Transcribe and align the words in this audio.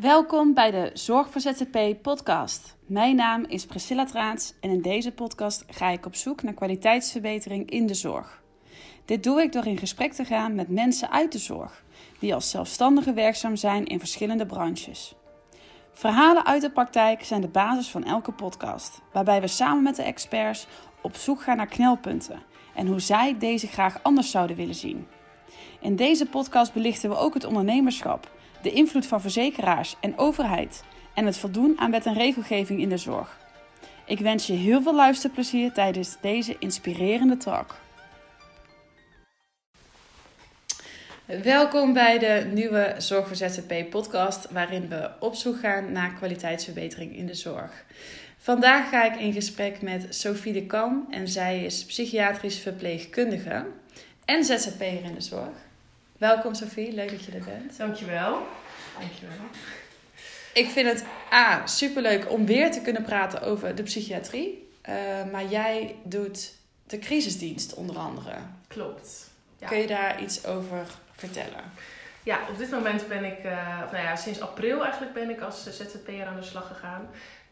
Welkom 0.00 0.54
bij 0.54 0.70
de 0.70 0.90
Zorg 0.94 1.30
voor 1.30 1.40
ZZP 1.40 2.02
podcast. 2.02 2.76
Mijn 2.86 3.16
naam 3.16 3.44
is 3.44 3.66
Priscilla 3.66 4.04
Traats 4.04 4.54
en 4.60 4.70
in 4.70 4.82
deze 4.82 5.12
podcast 5.12 5.64
ga 5.70 5.88
ik 5.88 6.06
op 6.06 6.14
zoek 6.14 6.42
naar 6.42 6.54
kwaliteitsverbetering 6.54 7.70
in 7.70 7.86
de 7.86 7.94
zorg. 7.94 8.42
Dit 9.04 9.22
doe 9.22 9.42
ik 9.42 9.52
door 9.52 9.66
in 9.66 9.78
gesprek 9.78 10.12
te 10.12 10.24
gaan 10.24 10.54
met 10.54 10.68
mensen 10.68 11.10
uit 11.10 11.32
de 11.32 11.38
zorg, 11.38 11.84
die 12.18 12.34
als 12.34 12.50
zelfstandigen 12.50 13.14
werkzaam 13.14 13.56
zijn 13.56 13.86
in 13.86 13.98
verschillende 13.98 14.46
branches. 14.46 15.14
Verhalen 15.92 16.46
uit 16.46 16.62
de 16.62 16.70
praktijk 16.70 17.24
zijn 17.24 17.40
de 17.40 17.48
basis 17.48 17.88
van 17.88 18.04
elke 18.04 18.32
podcast, 18.32 19.00
waarbij 19.12 19.40
we 19.40 19.48
samen 19.48 19.82
met 19.82 19.96
de 19.96 20.02
experts 20.02 20.66
op 21.02 21.16
zoek 21.16 21.42
gaan 21.42 21.56
naar 21.56 21.66
knelpunten 21.66 22.42
en 22.74 22.86
hoe 22.86 23.00
zij 23.00 23.38
deze 23.38 23.66
graag 23.66 24.02
anders 24.02 24.30
zouden 24.30 24.56
willen 24.56 24.74
zien. 24.74 25.06
In 25.80 25.96
deze 25.96 26.26
podcast 26.26 26.72
belichten 26.72 27.10
we 27.10 27.16
ook 27.16 27.34
het 27.34 27.44
ondernemerschap, 27.44 28.36
de 28.62 28.70
invloed 28.70 29.06
van 29.06 29.20
verzekeraars 29.20 29.96
en 30.00 30.18
overheid 30.18 30.84
en 31.14 31.26
het 31.26 31.38
voldoen 31.38 31.78
aan 31.78 31.90
wet 31.90 32.06
en 32.06 32.14
regelgeving 32.14 32.80
in 32.80 32.88
de 32.88 32.96
zorg. 32.96 33.38
Ik 34.06 34.18
wens 34.18 34.46
je 34.46 34.52
heel 34.52 34.82
veel 34.82 34.94
luisterplezier 34.94 35.72
tijdens 35.72 36.16
deze 36.20 36.56
inspirerende 36.58 37.36
talk. 37.36 37.74
Welkom 41.42 41.92
bij 41.92 42.18
de 42.18 42.50
nieuwe 42.52 42.94
Zorg 42.98 43.26
voor 43.26 43.36
ZZP 43.36 43.90
podcast, 43.90 44.50
waarin 44.50 44.88
we 44.88 45.10
op 45.20 45.34
zoek 45.34 45.58
gaan 45.58 45.92
naar 45.92 46.14
kwaliteitsverbetering 46.14 47.16
in 47.16 47.26
de 47.26 47.34
zorg. 47.34 47.84
Vandaag 48.38 48.88
ga 48.88 49.04
ik 49.04 49.20
in 49.20 49.32
gesprek 49.32 49.82
met 49.82 50.06
Sophie 50.08 50.52
de 50.52 50.66
Kam 50.66 51.06
en 51.10 51.28
zij 51.28 51.64
is 51.64 51.84
psychiatrisch 51.84 52.58
verpleegkundige 52.58 53.66
en 54.24 54.44
ZZP'er 54.44 55.04
in 55.04 55.14
de 55.14 55.20
zorg. 55.20 55.67
Welkom 56.18 56.54
Sophie, 56.54 56.92
leuk 56.92 57.10
dat 57.10 57.24
je 57.24 57.32
er 57.32 57.44
bent. 57.44 57.78
Dankjewel. 57.78 58.46
Dankjewel. 58.98 59.44
Ik 60.54 60.68
vind 60.68 60.88
het 60.88 61.04
A, 61.32 61.66
superleuk 61.66 62.30
om 62.30 62.46
weer 62.46 62.70
te 62.70 62.80
kunnen 62.80 63.02
praten 63.02 63.42
over 63.42 63.74
de 63.74 63.82
psychiatrie. 63.82 64.70
Uh, 64.88 64.94
maar 65.32 65.44
jij 65.44 65.96
doet 66.04 66.54
de 66.86 66.98
crisisdienst 66.98 67.74
onder 67.74 67.96
andere. 67.96 68.34
Klopt. 68.68 69.30
Ja. 69.58 69.68
Kun 69.68 69.78
je 69.78 69.86
daar 69.86 70.22
iets 70.22 70.46
over 70.46 70.86
vertellen? 71.12 71.72
Ja, 72.22 72.38
op 72.50 72.58
dit 72.58 72.70
moment 72.70 73.08
ben 73.08 73.24
ik, 73.24 73.44
uh, 73.44 73.82
of 73.84 73.92
nou 73.92 74.04
ja, 74.04 74.16
sinds 74.16 74.40
april 74.40 74.82
eigenlijk 74.82 75.12
ben 75.12 75.30
ik 75.30 75.40
als 75.40 75.62
ZZP'er 75.62 76.26
aan 76.26 76.36
de 76.36 76.46
slag 76.46 76.66
gegaan. 76.66 77.08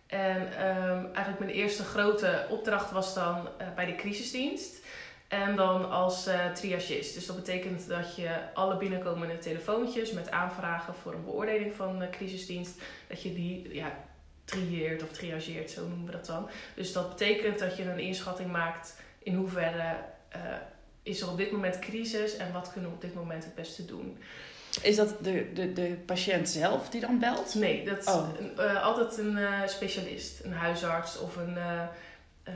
En 0.07 0.67
um, 0.67 1.05
eigenlijk 1.05 1.39
mijn 1.39 1.51
eerste 1.51 1.83
grote 1.83 2.47
opdracht 2.51 2.91
was 2.91 3.15
dan 3.15 3.49
uh, 3.61 3.67
bij 3.75 3.87
de 3.87 3.95
crisisdienst. 3.95 4.85
En 5.29 5.57
dan 5.57 5.91
als 5.91 6.29
uh, 6.29 6.53
triagist. 6.53 7.15
Dus 7.15 7.27
dat 7.27 7.37
betekent 7.37 7.89
dat 7.89 8.17
je 8.17 8.39
alle 8.55 8.77
binnenkomende 8.77 9.39
telefoontjes 9.39 10.13
met 10.13 10.31
aanvragen 10.31 10.95
voor 10.95 11.15
een 11.15 11.25
beoordeling 11.25 11.75
van 11.75 11.99
de 11.99 12.11
crisisdienst, 12.11 12.81
dat 13.07 13.23
je 13.23 13.35
die 13.35 13.75
ja, 13.75 13.93
triëert 14.45 15.03
of 15.03 15.11
triageert, 15.11 15.71
zo 15.71 15.87
noemen 15.87 16.07
we 16.07 16.13
dat 16.13 16.27
dan. 16.27 16.49
Dus 16.75 16.93
dat 16.93 17.09
betekent 17.09 17.59
dat 17.59 17.77
je 17.77 17.83
een 17.83 17.99
inschatting 17.99 18.51
maakt 18.51 19.01
in 19.19 19.35
hoeverre 19.35 19.97
uh, 20.37 20.43
is 21.03 21.21
er 21.21 21.31
op 21.31 21.37
dit 21.37 21.53
moment 21.53 21.79
crisis 21.79 22.37
en 22.37 22.53
wat 22.53 22.73
kunnen 22.73 22.91
we 22.91 22.97
op 22.97 23.03
dit 23.03 23.15
moment 23.15 23.45
het 23.45 23.55
beste 23.55 23.85
doen. 23.85 24.19
Is 24.83 24.97
dat 24.97 25.15
de, 25.21 25.53
de, 25.55 25.73
de 25.73 25.97
patiënt 26.07 26.49
zelf 26.49 26.89
die 26.89 27.01
dan 27.01 27.19
belt? 27.19 27.55
Nee, 27.55 27.85
dat 27.85 27.99
is 27.99 28.07
oh. 28.07 28.29
uh, 28.59 28.83
altijd 28.83 29.19
een 29.19 29.39
specialist, 29.69 30.45
een 30.45 30.53
huisarts 30.53 31.19
of 31.19 31.37
een 31.37 31.59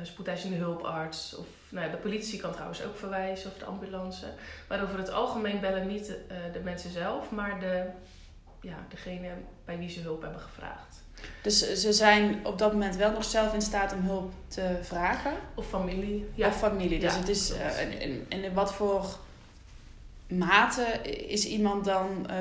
spoedeisende 0.02 0.56
hulparts. 0.56 1.36
Of 1.36 1.46
nou 1.70 1.86
ja, 1.86 1.92
de 1.92 1.98
politie 1.98 2.40
kan 2.40 2.52
trouwens 2.52 2.82
ook 2.84 2.96
verwijzen 2.96 3.50
of 3.50 3.58
de 3.58 3.64
ambulance. 3.64 4.26
Maar 4.68 4.82
over 4.82 4.98
het 4.98 5.10
algemeen 5.10 5.60
bellen 5.60 5.86
niet 5.86 6.08
uh, 6.08 6.36
de 6.52 6.60
mensen 6.60 6.90
zelf, 6.90 7.30
maar 7.30 7.60
de, 7.60 7.84
ja, 8.60 8.76
degene 8.88 9.28
bij 9.64 9.78
wie 9.78 9.90
ze 9.90 10.00
hulp 10.00 10.22
hebben 10.22 10.40
gevraagd. 10.40 11.02
Dus 11.42 11.80
ze 11.80 11.92
zijn 11.92 12.46
op 12.46 12.58
dat 12.58 12.72
moment 12.72 12.96
wel 12.96 13.12
nog 13.12 13.24
zelf 13.24 13.54
in 13.54 13.62
staat 13.62 13.92
om 13.92 14.00
hulp 14.02 14.32
te 14.48 14.78
vragen? 14.82 15.32
Of 15.54 15.68
familie. 15.68 16.28
Ja. 16.34 16.48
Of 16.48 16.58
familie. 16.58 16.98
Dus 16.98 17.12
ja, 17.12 17.18
het 17.18 17.28
is. 17.28 17.50
Uh, 17.50 17.80
en, 17.80 18.00
en, 18.00 18.26
en 18.28 18.54
wat 18.54 18.74
voor 18.74 19.18
mate 20.30 20.84
is 21.26 21.46
iemand 21.46 21.84
dan, 21.84 22.26
uh, 22.30 22.36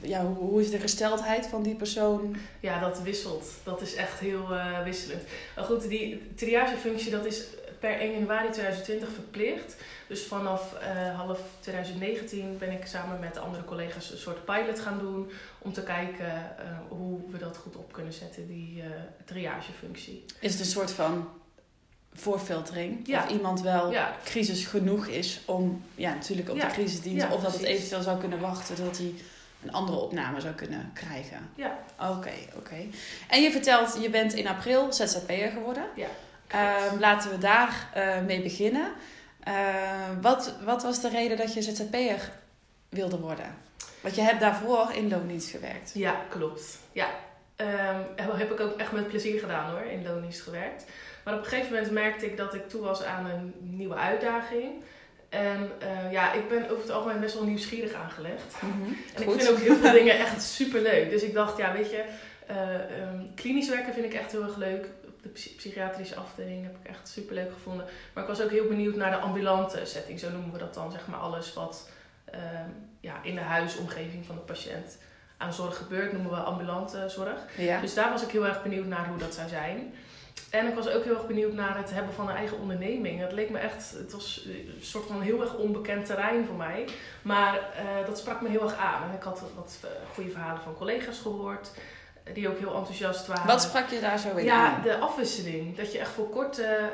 ja, 0.00 0.24
hoe, 0.24 0.36
hoe, 0.36 0.60
is 0.60 0.70
de 0.70 0.78
gesteldheid 0.78 1.46
van 1.46 1.62
die 1.62 1.74
persoon? 1.74 2.36
Ja, 2.60 2.80
dat 2.80 3.02
wisselt. 3.02 3.46
Dat 3.62 3.80
is 3.80 3.94
echt 3.94 4.18
heel 4.18 4.46
uh, 4.50 4.82
wisselend. 4.82 5.22
Maar 5.56 5.64
goed, 5.64 5.88
die 5.88 6.32
triagefunctie 6.34 7.10
dat 7.10 7.24
is 7.24 7.44
per 7.80 8.00
1 8.00 8.12
januari 8.12 8.50
2020 8.50 9.08
verplicht. 9.14 9.76
Dus 10.08 10.26
vanaf 10.26 10.74
uh, 10.82 11.18
half 11.18 11.40
2019 11.60 12.58
ben 12.58 12.72
ik 12.72 12.86
samen 12.86 13.20
met 13.20 13.38
andere 13.38 13.64
collega's 13.64 14.10
een 14.10 14.18
soort 14.18 14.44
pilot 14.44 14.80
gaan 14.80 14.98
doen. 14.98 15.30
Om 15.58 15.72
te 15.72 15.82
kijken 15.82 16.56
hoe 16.88 17.20
we 17.30 17.38
dat 17.38 17.56
goed 17.56 17.76
op 17.76 17.92
kunnen 17.92 18.12
zetten, 18.12 18.46
die 18.46 18.82
triagefunctie. 19.24 20.24
Is 20.40 20.52
het 20.52 20.60
een 20.60 20.66
soort 20.66 20.90
van 20.90 21.28
voorfiltering. 22.18 23.06
Ja. 23.06 23.24
Of 23.24 23.30
iemand 23.30 23.60
wel 23.60 23.90
ja. 23.90 24.16
crisis 24.24 24.64
genoeg 24.64 25.06
is 25.06 25.40
om, 25.44 25.82
ja, 25.94 26.14
natuurlijk 26.14 26.50
op 26.50 26.56
ja. 26.56 26.66
de 26.66 26.72
crisisdienst, 26.72 27.32
of 27.32 27.42
dat 27.42 27.52
het 27.52 27.62
eventueel 27.62 28.02
zou 28.02 28.18
kunnen 28.18 28.40
wachten 28.40 28.74
tot 28.74 28.98
hij 28.98 29.14
een 29.62 29.72
andere 29.72 29.98
opname 29.98 30.40
zou 30.40 30.54
kunnen 30.54 30.90
krijgen. 30.94 31.50
Ja. 31.54 31.78
Oké, 32.00 32.10
okay, 32.10 32.48
oké. 32.48 32.58
Okay. 32.58 32.90
En 33.28 33.42
je 33.42 33.50
vertelt, 33.50 33.98
je 34.00 34.10
bent 34.10 34.32
in 34.32 34.48
april 34.48 34.92
ZZP'er 34.92 35.50
geworden. 35.50 35.84
Ja. 35.94 36.08
Uh, 36.54 37.00
laten 37.00 37.30
we 37.30 37.38
daar 37.38 37.88
uh, 37.96 38.24
mee 38.26 38.42
beginnen. 38.42 38.92
Uh, 39.48 39.54
wat, 40.20 40.54
wat 40.64 40.82
was 40.82 41.00
de 41.00 41.08
reden 41.08 41.36
dat 41.36 41.54
je 41.54 41.62
ZZP'er 41.62 42.30
wilde 42.88 43.18
worden? 43.18 43.56
Want 44.00 44.14
je 44.14 44.20
hebt 44.20 44.40
daarvoor 44.40 44.92
in 44.94 45.08
loondienst 45.08 45.50
gewerkt. 45.50 45.90
Ja, 45.94 46.24
klopt. 46.28 46.78
Ja. 46.92 47.08
Um, 47.56 48.36
heb 48.36 48.52
ik 48.52 48.60
ook 48.60 48.78
echt 48.78 48.92
met 48.92 49.08
plezier 49.08 49.40
gedaan 49.40 49.70
hoor, 49.70 49.80
in 49.80 50.02
loondienst 50.02 50.40
gewerkt. 50.40 50.84
Maar 51.24 51.34
op 51.34 51.40
een 51.40 51.46
gegeven 51.46 51.72
moment 51.72 51.90
merkte 51.90 52.26
ik 52.26 52.36
dat 52.36 52.54
ik 52.54 52.68
toe 52.68 52.80
was 52.80 53.02
aan 53.02 53.26
een 53.26 53.54
nieuwe 53.60 53.94
uitdaging. 53.94 54.82
En 55.28 55.70
uh, 55.82 56.12
ja, 56.12 56.32
ik 56.32 56.48
ben 56.48 56.70
over 56.70 56.82
het 56.82 56.90
algemeen 56.90 57.20
best 57.20 57.34
wel 57.34 57.44
nieuwsgierig 57.44 57.92
aangelegd. 57.92 58.62
Mm 58.62 58.70
-hmm. 58.72 58.96
En 59.14 59.22
ik 59.22 59.30
vind 59.30 59.50
ook 59.50 59.58
heel 59.58 59.76
veel 59.76 59.92
dingen 60.00 60.18
echt 60.18 60.42
super 60.42 60.80
leuk. 60.80 61.10
Dus 61.10 61.22
ik 61.22 61.34
dacht, 61.34 61.56
ja, 61.56 61.72
weet 61.72 61.90
je, 61.90 62.04
uh, 62.50 63.08
um, 63.12 63.30
klinisch 63.34 63.68
werken 63.68 63.94
vind 63.94 64.06
ik 64.06 64.14
echt 64.14 64.32
heel 64.32 64.42
erg 64.42 64.56
leuk. 64.56 64.86
De 65.22 65.28
psychiatrische 65.28 66.16
afdeling 66.16 66.62
heb 66.62 66.76
ik 66.82 66.90
echt 66.90 67.08
super 67.08 67.34
leuk 67.34 67.52
gevonden. 67.52 67.86
Maar 68.12 68.22
ik 68.22 68.28
was 68.28 68.42
ook 68.42 68.50
heel 68.50 68.68
benieuwd 68.68 68.96
naar 68.96 69.10
de 69.10 69.16
ambulante 69.16 69.84
setting. 69.84 70.20
Zo 70.20 70.30
noemen 70.30 70.52
we 70.52 70.58
dat 70.58 70.74
dan, 70.74 70.92
zeg 70.92 71.06
maar, 71.06 71.18
alles 71.18 71.54
wat 71.54 71.90
uh, 72.34 72.40
ja, 73.00 73.22
in 73.22 73.34
de 73.34 73.40
huisomgeving 73.40 74.26
van 74.26 74.34
de 74.34 74.40
patiënt 74.40 74.98
aan 75.36 75.52
zorg 75.52 75.76
gebeurt, 75.76 76.12
noemen 76.12 76.30
we 76.30 76.36
ambulante 76.36 77.08
zorg. 77.08 77.38
Ja. 77.56 77.80
Dus 77.80 77.94
daar 77.94 78.10
was 78.10 78.22
ik 78.22 78.30
heel 78.30 78.46
erg 78.46 78.62
benieuwd 78.62 78.86
naar 78.86 79.08
hoe 79.08 79.18
dat 79.18 79.34
zou 79.34 79.48
zijn. 79.48 79.94
En 80.50 80.66
ik 80.66 80.74
was 80.74 80.88
ook 80.88 81.04
heel 81.04 81.14
erg 81.14 81.26
benieuwd 81.26 81.52
naar 81.52 81.76
het 81.76 81.90
hebben 81.90 82.14
van 82.14 82.28
een 82.28 82.36
eigen 82.36 82.58
onderneming. 82.58 83.20
Het 83.20 83.32
leek 83.32 83.50
me 83.50 83.58
echt, 83.58 83.90
het 83.90 84.12
was 84.12 84.44
een 84.46 84.78
soort 84.80 85.06
van 85.06 85.20
heel 85.20 85.40
erg 85.40 85.54
onbekend 85.54 86.06
terrein 86.06 86.46
voor 86.46 86.54
mij. 86.54 86.88
Maar 87.22 87.54
uh, 87.54 88.06
dat 88.06 88.18
sprak 88.18 88.40
me 88.40 88.48
heel 88.48 88.62
erg 88.62 88.76
aan. 88.76 89.08
En 89.08 89.16
ik 89.16 89.22
had 89.22 89.42
wat 89.54 89.78
goede 90.14 90.30
verhalen 90.30 90.62
van 90.62 90.74
collega's 90.74 91.18
gehoord, 91.18 91.70
die 92.34 92.48
ook 92.48 92.58
heel 92.58 92.74
enthousiast 92.74 93.26
waren. 93.26 93.46
Wat 93.46 93.62
sprak 93.62 93.88
je 93.88 94.00
daar 94.00 94.18
zo 94.18 94.36
in 94.36 94.44
ja, 94.44 94.74
aan? 94.74 94.82
de 94.82 94.96
afwisseling. 94.96 95.76
Dat 95.76 95.92
je 95.92 95.98
echt 95.98 96.10
voor 96.10 96.28
korte, 96.28 96.90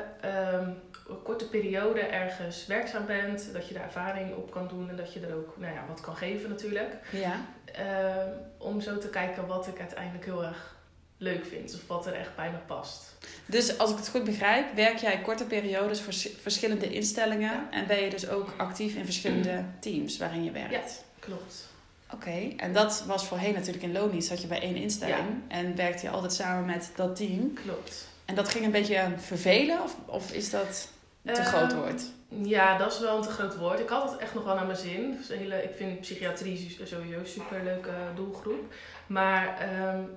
um, 0.53 0.81
korte 1.23 1.49
periode 1.49 1.99
ergens 1.99 2.65
werkzaam 2.65 3.05
bent. 3.05 3.53
Dat 3.53 3.67
je 3.67 3.73
daar 3.73 3.83
ervaring 3.83 4.35
op 4.35 4.51
kan 4.51 4.67
doen 4.67 4.89
en 4.89 4.95
dat 4.95 5.13
je 5.13 5.19
er 5.19 5.35
ook 5.35 5.57
nou 5.57 5.73
ja, 5.73 5.85
wat 5.87 6.01
kan 6.01 6.15
geven 6.15 6.49
natuurlijk. 6.49 6.93
Ja. 7.11 7.45
Um, 7.79 8.33
om 8.57 8.81
zo 8.81 8.97
te 8.97 9.09
kijken 9.09 9.47
wat 9.47 9.67
ik 9.67 9.79
uiteindelijk 9.79 10.25
heel 10.25 10.43
erg 10.43 10.75
leuk 11.17 11.45
vind 11.45 11.73
of 11.73 11.87
wat 11.87 12.05
er 12.05 12.13
echt 12.13 12.35
bij 12.35 12.51
me 12.51 12.57
past. 12.57 13.17
Dus 13.45 13.77
als 13.77 13.91
ik 13.91 13.97
het 13.97 14.09
goed 14.09 14.23
begrijp, 14.23 14.75
werk 14.75 14.97
jij 14.97 15.21
korte 15.21 15.45
periodes 15.45 16.01
voor 16.01 16.13
verschillende 16.41 16.89
instellingen 16.89 17.51
ja. 17.51 17.67
en 17.71 17.87
ben 17.87 18.01
je 18.01 18.09
dus 18.09 18.29
ook 18.29 18.53
actief 18.57 18.95
in 18.95 19.05
verschillende 19.05 19.65
teams 19.79 20.17
waarin 20.17 20.43
je 20.43 20.51
werkt? 20.51 20.71
Ja, 20.71 20.81
klopt. 21.19 21.73
Oké, 22.15 22.27
okay. 22.27 22.53
en 22.57 22.73
dat 22.73 23.03
was 23.07 23.25
voorheen 23.25 23.53
natuurlijk 23.53 23.83
in 23.83 23.91
loondienst, 23.91 24.27
zat 24.27 24.41
je 24.41 24.47
bij 24.47 24.61
één 24.61 24.75
instelling 24.75 25.17
ja. 25.17 25.55
en 25.55 25.75
werkte 25.75 26.05
je 26.05 26.11
altijd 26.11 26.33
samen 26.33 26.65
met 26.65 26.91
dat 26.95 27.15
team. 27.15 27.53
Klopt. 27.53 28.07
En 28.25 28.35
dat 28.35 28.49
ging 28.49 28.65
een 28.65 28.71
beetje 28.71 29.07
vervelen 29.17 29.83
of, 29.83 29.95
of 30.05 30.31
is 30.31 30.49
dat 30.49 30.89
een 31.23 31.33
te 31.33 31.39
um, 31.39 31.45
groot 31.45 31.73
woord? 31.73 32.03
Ja, 32.27 32.77
dat 32.77 32.93
is 32.93 32.99
wel 32.99 33.17
een 33.17 33.23
te 33.23 33.29
groot 33.29 33.57
woord. 33.57 33.79
Ik 33.79 33.89
had 33.89 34.11
het 34.11 34.19
echt 34.19 34.33
nog 34.33 34.43
wel 34.43 34.55
naar 34.55 34.65
mijn 34.65 34.77
zin. 34.77 35.17
Dus 35.17 35.37
hele, 35.37 35.63
ik 35.63 35.75
vind 35.75 35.99
psychiatrie 35.99 36.77
sowieso 36.83 37.19
een 37.19 37.27
superleuke 37.27 37.91
doelgroep. 38.15 38.73
Maar 39.07 39.69
um, 39.95 40.09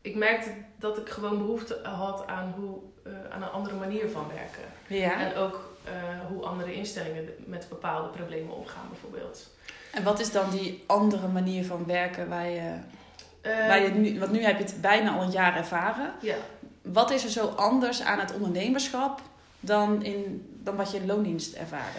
ik 0.00 0.14
merkte 0.16 0.50
dat 0.78 0.98
ik 0.98 1.08
gewoon 1.08 1.38
behoefte 1.38 1.80
had 1.82 2.26
aan, 2.26 2.54
hoe, 2.56 2.78
uh, 3.06 3.12
aan 3.30 3.42
een 3.42 3.48
andere 3.48 3.76
manier 3.76 4.08
van 4.10 4.28
werken. 4.34 4.64
Ja. 4.86 5.20
En 5.20 5.36
ook 5.36 5.75
uh, 5.88 6.26
hoe 6.28 6.42
andere 6.42 6.74
instellingen 6.74 7.28
met 7.44 7.66
bepaalde 7.68 8.08
problemen 8.08 8.54
omgaan, 8.54 8.88
bijvoorbeeld. 8.88 9.50
En 9.92 10.02
wat 10.02 10.20
is 10.20 10.32
dan 10.32 10.50
die 10.50 10.84
andere 10.86 11.28
manier 11.28 11.64
van 11.64 11.86
werken 11.86 12.28
waar 12.28 12.48
je. 12.48 12.74
Uh, 13.42 13.66
waar 13.68 13.82
je 13.82 13.88
nu, 13.88 14.18
want 14.18 14.32
nu 14.32 14.42
heb 14.42 14.58
je 14.58 14.64
het 14.64 14.80
bijna 14.80 15.14
al 15.14 15.22
een 15.22 15.30
jaar 15.30 15.56
ervaren. 15.56 16.12
Ja. 16.20 16.36
Wat 16.82 17.10
is 17.10 17.24
er 17.24 17.30
zo 17.30 17.46
anders 17.46 18.02
aan 18.02 18.18
het 18.18 18.34
ondernemerschap 18.34 19.20
dan, 19.60 20.02
in, 20.02 20.50
dan 20.62 20.76
wat 20.76 20.90
je 20.90 20.98
in 20.98 21.06
loondienst 21.06 21.54
ervaarde? 21.54 21.98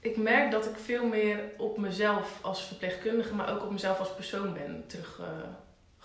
Ik 0.00 0.16
merk 0.16 0.50
dat 0.50 0.66
ik 0.66 0.76
veel 0.84 1.06
meer 1.06 1.40
op 1.58 1.78
mezelf 1.78 2.38
als 2.40 2.64
verpleegkundige, 2.64 3.34
maar 3.34 3.54
ook 3.54 3.62
op 3.62 3.70
mezelf 3.70 3.98
als 3.98 4.14
persoon 4.14 4.52
ben 4.52 4.84
terug 4.86 5.20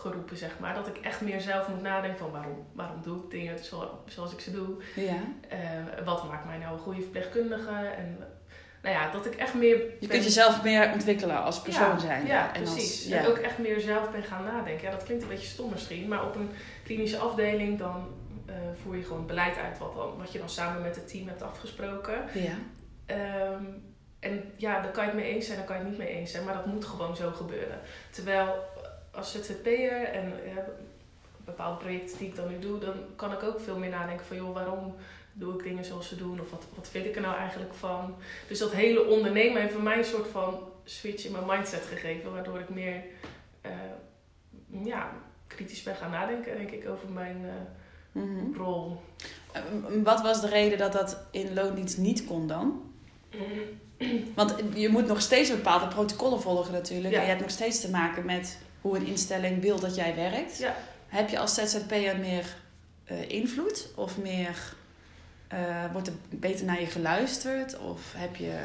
geroepen, 0.01 0.37
zeg 0.37 0.59
maar. 0.59 0.73
Dat 0.73 0.87
ik 0.87 0.97
echt 0.97 1.21
meer 1.21 1.41
zelf 1.41 1.67
moet 1.67 1.81
nadenken 1.81 2.19
van 2.19 2.31
waarom, 2.31 2.67
waarom 2.73 3.01
doe 3.01 3.23
ik 3.23 3.31
dingen 3.31 3.57
zoals 4.05 4.33
ik 4.33 4.39
ze 4.39 4.51
doe. 4.51 4.83
Ja. 4.95 5.19
Uh, 5.53 6.05
wat 6.05 6.29
maakt 6.29 6.45
mij 6.45 6.57
nou 6.57 6.73
een 6.73 6.79
goede 6.79 7.01
verpleegkundige? 7.01 7.71
En 7.97 8.17
nou 8.81 8.95
ja, 8.95 9.11
dat 9.11 9.25
ik 9.25 9.35
echt 9.35 9.53
meer... 9.53 9.77
Je 9.99 10.07
kunt 10.07 10.23
jezelf 10.23 10.63
meer 10.63 10.91
ontwikkelen 10.93 11.43
als 11.43 11.61
persoon 11.61 11.99
zijn. 11.99 12.25
Ja, 12.25 12.53
en 12.53 12.61
precies. 12.61 13.03
Als, 13.03 13.05
ja. 13.07 13.17
En 13.17 13.27
ook 13.27 13.37
echt 13.37 13.57
meer 13.57 13.79
zelf 13.79 14.11
ben 14.11 14.23
gaan 14.23 14.43
nadenken. 14.43 14.83
Ja, 14.83 14.91
dat 14.91 15.03
klinkt 15.03 15.23
een 15.23 15.29
beetje 15.29 15.47
stom 15.47 15.69
misschien, 15.69 16.07
maar 16.07 16.25
op 16.25 16.35
een 16.35 16.49
klinische 16.83 17.17
afdeling 17.17 17.79
dan 17.79 18.07
uh, 18.49 18.55
voer 18.83 18.95
je 18.95 19.03
gewoon 19.03 19.25
beleid 19.25 19.57
uit 19.57 19.77
wat, 19.77 19.95
dan, 19.95 20.17
wat 20.17 20.31
je 20.31 20.39
dan 20.39 20.49
samen 20.49 20.81
met 20.81 20.95
het 20.95 21.07
team 21.07 21.27
hebt 21.27 21.41
afgesproken. 21.41 22.23
Ja. 22.33 22.55
Um, 23.51 23.89
en 24.19 24.51
ja, 24.55 24.81
daar 24.81 24.91
kan 24.91 25.03
je 25.03 25.09
het 25.09 25.19
mee 25.19 25.33
eens 25.33 25.45
zijn, 25.45 25.57
daar 25.57 25.67
kan 25.67 25.75
je 25.75 25.81
het 25.81 25.89
niet 25.89 25.99
mee 25.99 26.07
eens 26.07 26.31
zijn, 26.31 26.43
maar 26.43 26.53
dat 26.53 26.65
moet 26.65 26.85
gewoon 26.85 27.15
zo 27.15 27.31
gebeuren. 27.31 27.79
Terwijl 28.09 28.55
als 29.11 29.31
ZZP'er 29.31 30.03
en 30.03 30.33
ja, 30.55 30.65
bepaalde 31.45 31.77
projecten 31.77 32.17
die 32.17 32.27
ik 32.27 32.35
dan 32.35 32.49
nu 32.49 32.59
doe, 32.59 32.79
dan 32.79 32.93
kan 33.15 33.31
ik 33.31 33.43
ook 33.43 33.59
veel 33.59 33.77
meer 33.77 33.89
nadenken 33.89 34.25
van 34.25 34.37
joh, 34.37 34.53
waarom 34.53 34.95
doe 35.33 35.53
ik 35.53 35.63
dingen 35.63 35.85
zoals 35.85 36.07
ze 36.07 36.15
doen? 36.15 36.41
Of 36.41 36.51
wat, 36.51 36.63
wat 36.75 36.87
vind 36.87 37.05
ik 37.05 37.15
er 37.15 37.21
nou 37.21 37.35
eigenlijk 37.35 37.73
van? 37.73 38.15
Dus 38.47 38.59
dat 38.59 38.71
hele 38.71 39.05
ondernemen 39.05 39.61
heeft 39.61 39.73
voor 39.73 39.83
mij 39.83 39.97
een 39.97 40.05
soort 40.05 40.27
van 40.27 40.59
switch 40.83 41.25
in 41.25 41.31
mijn 41.31 41.45
mindset 41.45 41.83
gegeven, 41.85 42.31
waardoor 42.33 42.59
ik 42.59 42.69
meer 42.69 43.03
uh, 43.65 43.71
ja, 44.85 45.11
kritisch 45.47 45.83
ben 45.83 45.95
gaan 45.95 46.11
nadenken, 46.11 46.57
denk 46.57 46.71
ik, 46.71 46.89
over 46.89 47.09
mijn 47.09 47.45
uh, 48.13 48.55
rol. 48.57 49.01
Wat 50.03 50.21
was 50.21 50.41
de 50.41 50.47
reden 50.47 50.77
dat 50.77 50.91
dat 50.91 51.17
in 51.31 51.53
loondienst 51.53 51.97
niet 51.97 52.25
kon 52.25 52.47
dan? 52.47 52.93
Want 54.35 54.55
je 54.73 54.89
moet 54.89 55.07
nog 55.07 55.21
steeds 55.21 55.49
bepaalde 55.49 55.87
protocollen 55.87 56.41
volgen 56.41 56.73
natuurlijk. 56.73 57.13
En 57.13 57.21
je 57.21 57.27
hebt 57.27 57.41
nog 57.41 57.49
steeds 57.49 57.81
te 57.81 57.89
maken 57.89 58.25
met 58.25 58.57
hoe 58.81 58.97
een 58.97 59.05
instelling 59.05 59.61
wil 59.61 59.79
dat 59.79 59.95
jij 59.95 60.15
werkt. 60.15 60.57
Ja. 60.57 60.75
Heb 61.07 61.29
je 61.29 61.39
als 61.39 61.53
ZZP'er 61.53 62.17
meer 62.19 62.55
uh, 63.11 63.29
invloed? 63.29 63.87
Of 63.95 64.17
meer, 64.17 64.73
uh, 65.53 65.91
wordt 65.91 66.07
er 66.07 66.13
beter 66.29 66.65
naar 66.65 66.79
je 66.79 66.85
geluisterd? 66.85 67.79
Of 67.79 68.13
heb 68.15 68.35
je... 68.35 68.59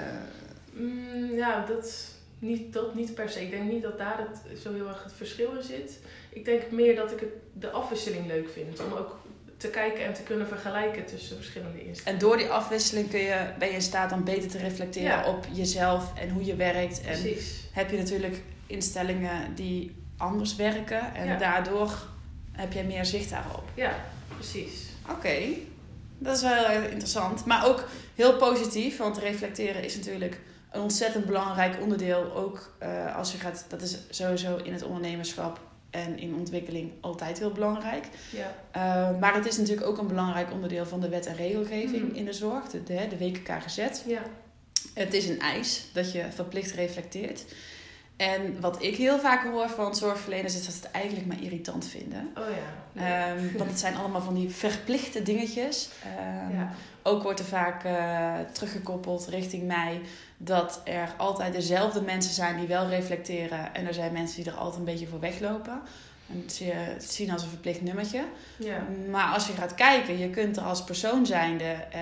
Mm, 0.73 1.35
ja, 1.35 1.65
dat 1.67 2.15
niet, 2.39 2.73
dat 2.73 2.95
niet 2.95 3.15
per 3.15 3.29
se. 3.29 3.43
Ik 3.43 3.51
denk 3.51 3.71
niet 3.71 3.83
dat 3.83 3.99
daar 3.99 4.19
het, 4.19 4.61
zo 4.61 4.75
heel 4.75 4.89
erg 4.89 5.03
het 5.03 5.13
verschil 5.13 5.57
in 5.57 5.63
zit. 5.63 5.99
Ik 6.31 6.45
denk 6.45 6.71
meer 6.71 6.97
dat 6.97 7.13
ik 7.13 7.21
het, 7.21 7.33
de 7.53 7.71
afwisseling 7.71 8.27
leuk 8.27 8.49
vind. 8.51 8.81
Om 8.85 8.93
ook 8.93 9.19
te 9.57 9.69
kijken 9.69 10.05
en 10.05 10.15
te 10.15 10.23
kunnen 10.23 10.47
vergelijken 10.47 11.05
tussen 11.05 11.37
verschillende 11.37 11.79
instellingen. 11.79 12.13
En 12.13 12.19
door 12.19 12.37
die 12.37 12.49
afwisseling 12.49 13.11
kun 13.11 13.21
je, 13.21 13.47
ben 13.59 13.69
je 13.69 13.75
in 13.75 13.83
staat 13.83 14.13
om 14.13 14.25
beter 14.25 14.49
te 14.49 14.59
reflecteren 14.59 15.25
op 15.25 15.47
jezelf 15.53 16.19
en 16.19 16.31
hoe 16.31 16.45
je 16.45 16.57
werkt. 16.57 17.01
En 17.01 17.21
Precies. 17.21 17.69
heb 17.73 17.91
je 17.91 17.97
natuurlijk 17.97 18.43
instellingen 18.67 19.55
die 19.55 19.95
anders 20.17 20.57
werken 20.57 21.15
en 21.15 21.39
daardoor 21.39 22.09
heb 22.53 22.73
jij 22.73 22.85
meer 22.85 23.05
zicht 23.05 23.31
daarop. 23.31 23.69
Ja, 23.75 23.95
precies. 24.35 24.85
Oké, 25.11 25.37
dat 26.19 26.37
is 26.37 26.43
wel 26.43 26.65
heel 26.65 26.91
interessant. 26.91 27.45
Maar 27.45 27.67
ook 27.67 27.85
heel 28.15 28.37
positief, 28.37 28.97
want 28.97 29.19
reflecteren 29.19 29.85
is 29.85 29.97
natuurlijk 29.97 30.41
een 30.71 30.81
ontzettend 30.81 31.25
belangrijk 31.25 31.81
onderdeel. 31.81 32.35
Ook 32.35 32.77
uh, 32.83 33.17
als 33.17 33.33
je 33.33 33.39
gaat, 33.39 33.65
dat 33.69 33.83
is 33.83 33.99
sowieso 34.11 34.57
in 34.57 34.73
het 34.73 34.83
ondernemerschap 34.83 35.61
en 35.91 36.19
in 36.19 36.35
ontwikkeling 36.35 36.93
altijd 37.01 37.39
heel 37.39 37.53
belangrijk. 37.53 38.07
Ja. 38.31 38.55
Uh, 38.77 39.19
maar 39.19 39.35
het 39.35 39.47
is 39.47 39.57
natuurlijk 39.57 39.87
ook 39.87 39.99
een 39.99 40.07
belangrijk 40.07 40.53
onderdeel 40.53 40.87
van 40.87 41.01
de 41.01 41.09
wet 41.09 41.27
en 41.27 41.37
regelgeving 41.37 42.09
mm. 42.09 42.15
in 42.15 42.25
de 42.25 42.33
zorg, 42.33 42.69
de, 42.69 42.83
de, 42.83 43.07
de 43.09 43.19
WKKGZ. 43.19 43.79
Ja. 44.07 44.23
Het 44.95 45.15
is 45.15 45.29
een 45.29 45.41
eis 45.41 45.85
dat 45.93 46.13
je 46.13 46.25
verplicht 46.35 46.71
reflecteert. 46.71 47.45
En 48.17 48.61
wat 48.61 48.83
ik 48.83 48.97
heel 48.97 49.19
vaak 49.19 49.45
hoor 49.45 49.69
van 49.69 49.95
zorgverleners 49.95 50.55
is 50.55 50.65
dat 50.65 50.75
ze 50.75 50.81
het 50.83 50.91
eigenlijk 50.91 51.27
maar 51.27 51.43
irritant 51.43 51.87
vinden. 51.87 52.31
Oh 52.37 52.45
ja. 52.93 53.31
Um, 53.31 53.53
want 53.59 53.71
het 53.71 53.79
zijn 53.79 53.97
allemaal 53.97 54.21
van 54.21 54.35
die 54.35 54.51
verplichte 54.51 55.23
dingetjes. 55.23 55.89
Um, 56.51 56.57
ja. 56.57 56.73
Ook 57.03 57.23
wordt 57.23 57.39
er 57.39 57.45
vaak 57.45 57.85
uh, 57.85 58.35
teruggekoppeld 58.53 59.27
richting 59.27 59.67
mij 59.67 60.01
dat 60.37 60.81
er 60.85 61.15
altijd 61.17 61.53
dezelfde 61.53 62.01
mensen 62.01 62.35
zijn 62.35 62.59
die 62.59 62.67
wel 62.67 62.89
reflecteren. 62.89 63.75
En 63.75 63.87
er 63.87 63.95
zijn 63.95 64.13
mensen 64.13 64.43
die 64.43 64.53
er 64.53 64.59
altijd 64.59 64.79
een 64.79 64.85
beetje 64.85 65.07
voor 65.07 65.21
weglopen. 65.21 65.81
En 66.29 66.45
het 66.69 67.13
zien 67.13 67.31
als 67.31 67.43
een 67.43 67.49
verplicht 67.49 67.83
nummertje. 67.83 68.25
Ja. 68.57 68.87
Maar 69.11 69.33
als 69.33 69.47
je 69.47 69.53
gaat 69.53 69.75
kijken, 69.75 70.19
je 70.19 70.31
kunt 70.31 70.57
er 70.57 70.63
als 70.63 70.85
persoon 70.85 71.27
zijnde 71.27 71.65
uh, 71.65 72.01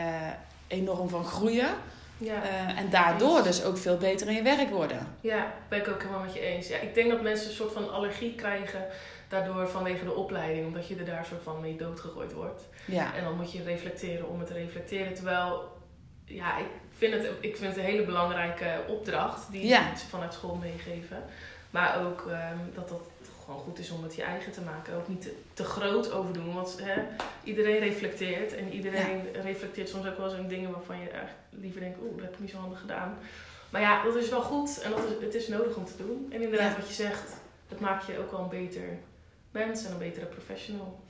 enorm 0.67 1.09
van 1.09 1.25
groeien. 1.25 1.75
Ja, 2.19 2.43
uh, 2.43 2.79
en 2.79 2.91
daardoor 2.91 3.43
dus 3.43 3.65
ook 3.65 3.79
veel 3.79 3.97
beter 3.97 4.29
in 4.29 4.35
je 4.35 4.43
werk 4.43 4.71
worden. 4.71 5.17
Ja, 5.21 5.55
ben 5.69 5.79
ik 5.79 5.89
ook 5.89 6.03
helemaal 6.03 6.25
met 6.25 6.35
je 6.35 6.41
eens. 6.41 6.69
Ja, 6.69 6.79
ik 6.79 6.95
denk 6.95 7.11
dat 7.11 7.23
mensen 7.23 7.49
een 7.49 7.55
soort 7.55 7.73
van 7.73 7.93
allergie 7.93 8.35
krijgen 8.35 8.87
daardoor 9.29 9.69
vanwege 9.69 10.05
de 10.05 10.15
opleiding, 10.15 10.67
omdat 10.67 10.89
je 10.89 10.97
er 10.97 11.05
daar 11.05 11.25
soort 11.25 11.43
van 11.43 11.61
mee 11.61 11.77
doodgegooid 11.77 12.33
wordt. 12.33 12.63
Ja. 12.85 13.15
En 13.15 13.25
dan 13.25 13.37
moet 13.37 13.53
je 13.53 13.63
reflecteren 13.63 14.29
om 14.29 14.39
het 14.39 14.49
te 14.49 14.55
reflecteren. 14.55 15.15
Terwijl, 15.15 15.73
ja, 16.25 16.59
ik 16.59 16.67
vind 16.97 17.15
het, 17.15 17.31
ik 17.41 17.57
vind 17.57 17.75
het 17.75 17.85
een 17.85 17.91
hele 17.91 18.05
belangrijke 18.05 18.81
opdracht 18.89 19.51
die 19.51 19.67
ja. 19.67 19.97
ze 19.97 20.07
vanuit 20.07 20.33
school 20.33 20.55
meegeven. 20.55 21.25
Maar 21.71 22.07
ook 22.07 22.21
um, 22.21 22.73
dat 22.75 22.89
dat 22.89 23.01
gewoon 23.45 23.61
goed 23.61 23.79
is 23.79 23.91
om 23.91 24.03
het 24.03 24.15
je 24.15 24.23
eigen 24.23 24.53
te 24.53 24.61
maken. 24.61 24.95
Ook 24.95 25.09
niet 25.09 25.23
te, 25.23 25.35
te 25.55 25.65
groot 25.65 26.13
overdoen. 26.13 26.55
Want 26.55 26.77
hè, 26.83 27.03
iedereen 27.45 27.79
reflecteert. 27.79 28.55
En 28.55 28.73
iedereen 28.73 29.21
reflecteert 29.43 29.89
soms 29.89 30.07
ook 30.07 30.17
wel 30.17 30.31
eens 30.31 30.39
in 30.39 30.49
dingen 30.49 30.71
waarvan 30.71 31.01
je 31.01 31.09
echt 31.09 31.35
liever 31.51 31.81
denkt, 31.81 31.99
oeh, 32.03 32.15
dat 32.15 32.25
heb 32.25 32.33
ik 32.33 32.41
niet 32.41 32.51
zo 32.51 32.57
handig 32.57 32.81
gedaan. 32.81 33.19
Maar 33.71 33.81
ja, 33.81 34.05
dat 34.05 34.17
is 34.17 34.29
wel 34.29 34.43
goed 34.43 34.81
en 34.81 34.91
dat 34.91 34.99
is, 34.99 35.25
het 35.25 35.35
is 35.35 35.49
nodig 35.49 35.77
om 35.77 35.85
te 35.85 35.97
doen. 35.97 36.27
En 36.31 36.43
inderdaad, 36.43 36.77
wat 36.77 36.89
je 36.89 36.95
zegt, 36.95 37.33
dat 37.69 37.81
maakt 37.81 38.07
je 38.07 38.19
ook 38.19 38.31
wel 38.31 38.41
een 38.41 38.49
beter 38.49 38.99
mens 39.51 39.85
en 39.85 39.93
een 39.93 39.99
betere 39.99 40.27
professional. 40.27 41.01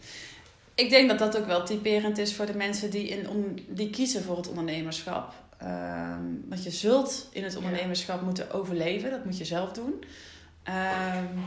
Ik 0.74 0.90
denk 0.90 1.08
dat 1.08 1.18
dat 1.18 1.38
ook 1.38 1.46
wel 1.46 1.64
typerend 1.64 2.18
is 2.18 2.34
voor 2.34 2.46
de 2.46 2.56
mensen 2.56 2.90
die, 2.90 3.08
in, 3.08 3.66
die 3.68 3.90
kiezen 3.90 4.22
voor 4.22 4.36
het 4.36 4.48
ondernemerschap. 4.48 5.32
Um, 5.62 6.44
want 6.48 6.64
je 6.64 6.70
zult 6.70 7.28
in 7.32 7.44
het 7.44 7.56
ondernemerschap 7.56 8.22
moeten 8.22 8.50
overleven, 8.50 9.10
dat 9.10 9.24
moet 9.24 9.38
je 9.38 9.44
zelf 9.44 9.72
doen. 9.72 10.04
Um, 10.68 11.44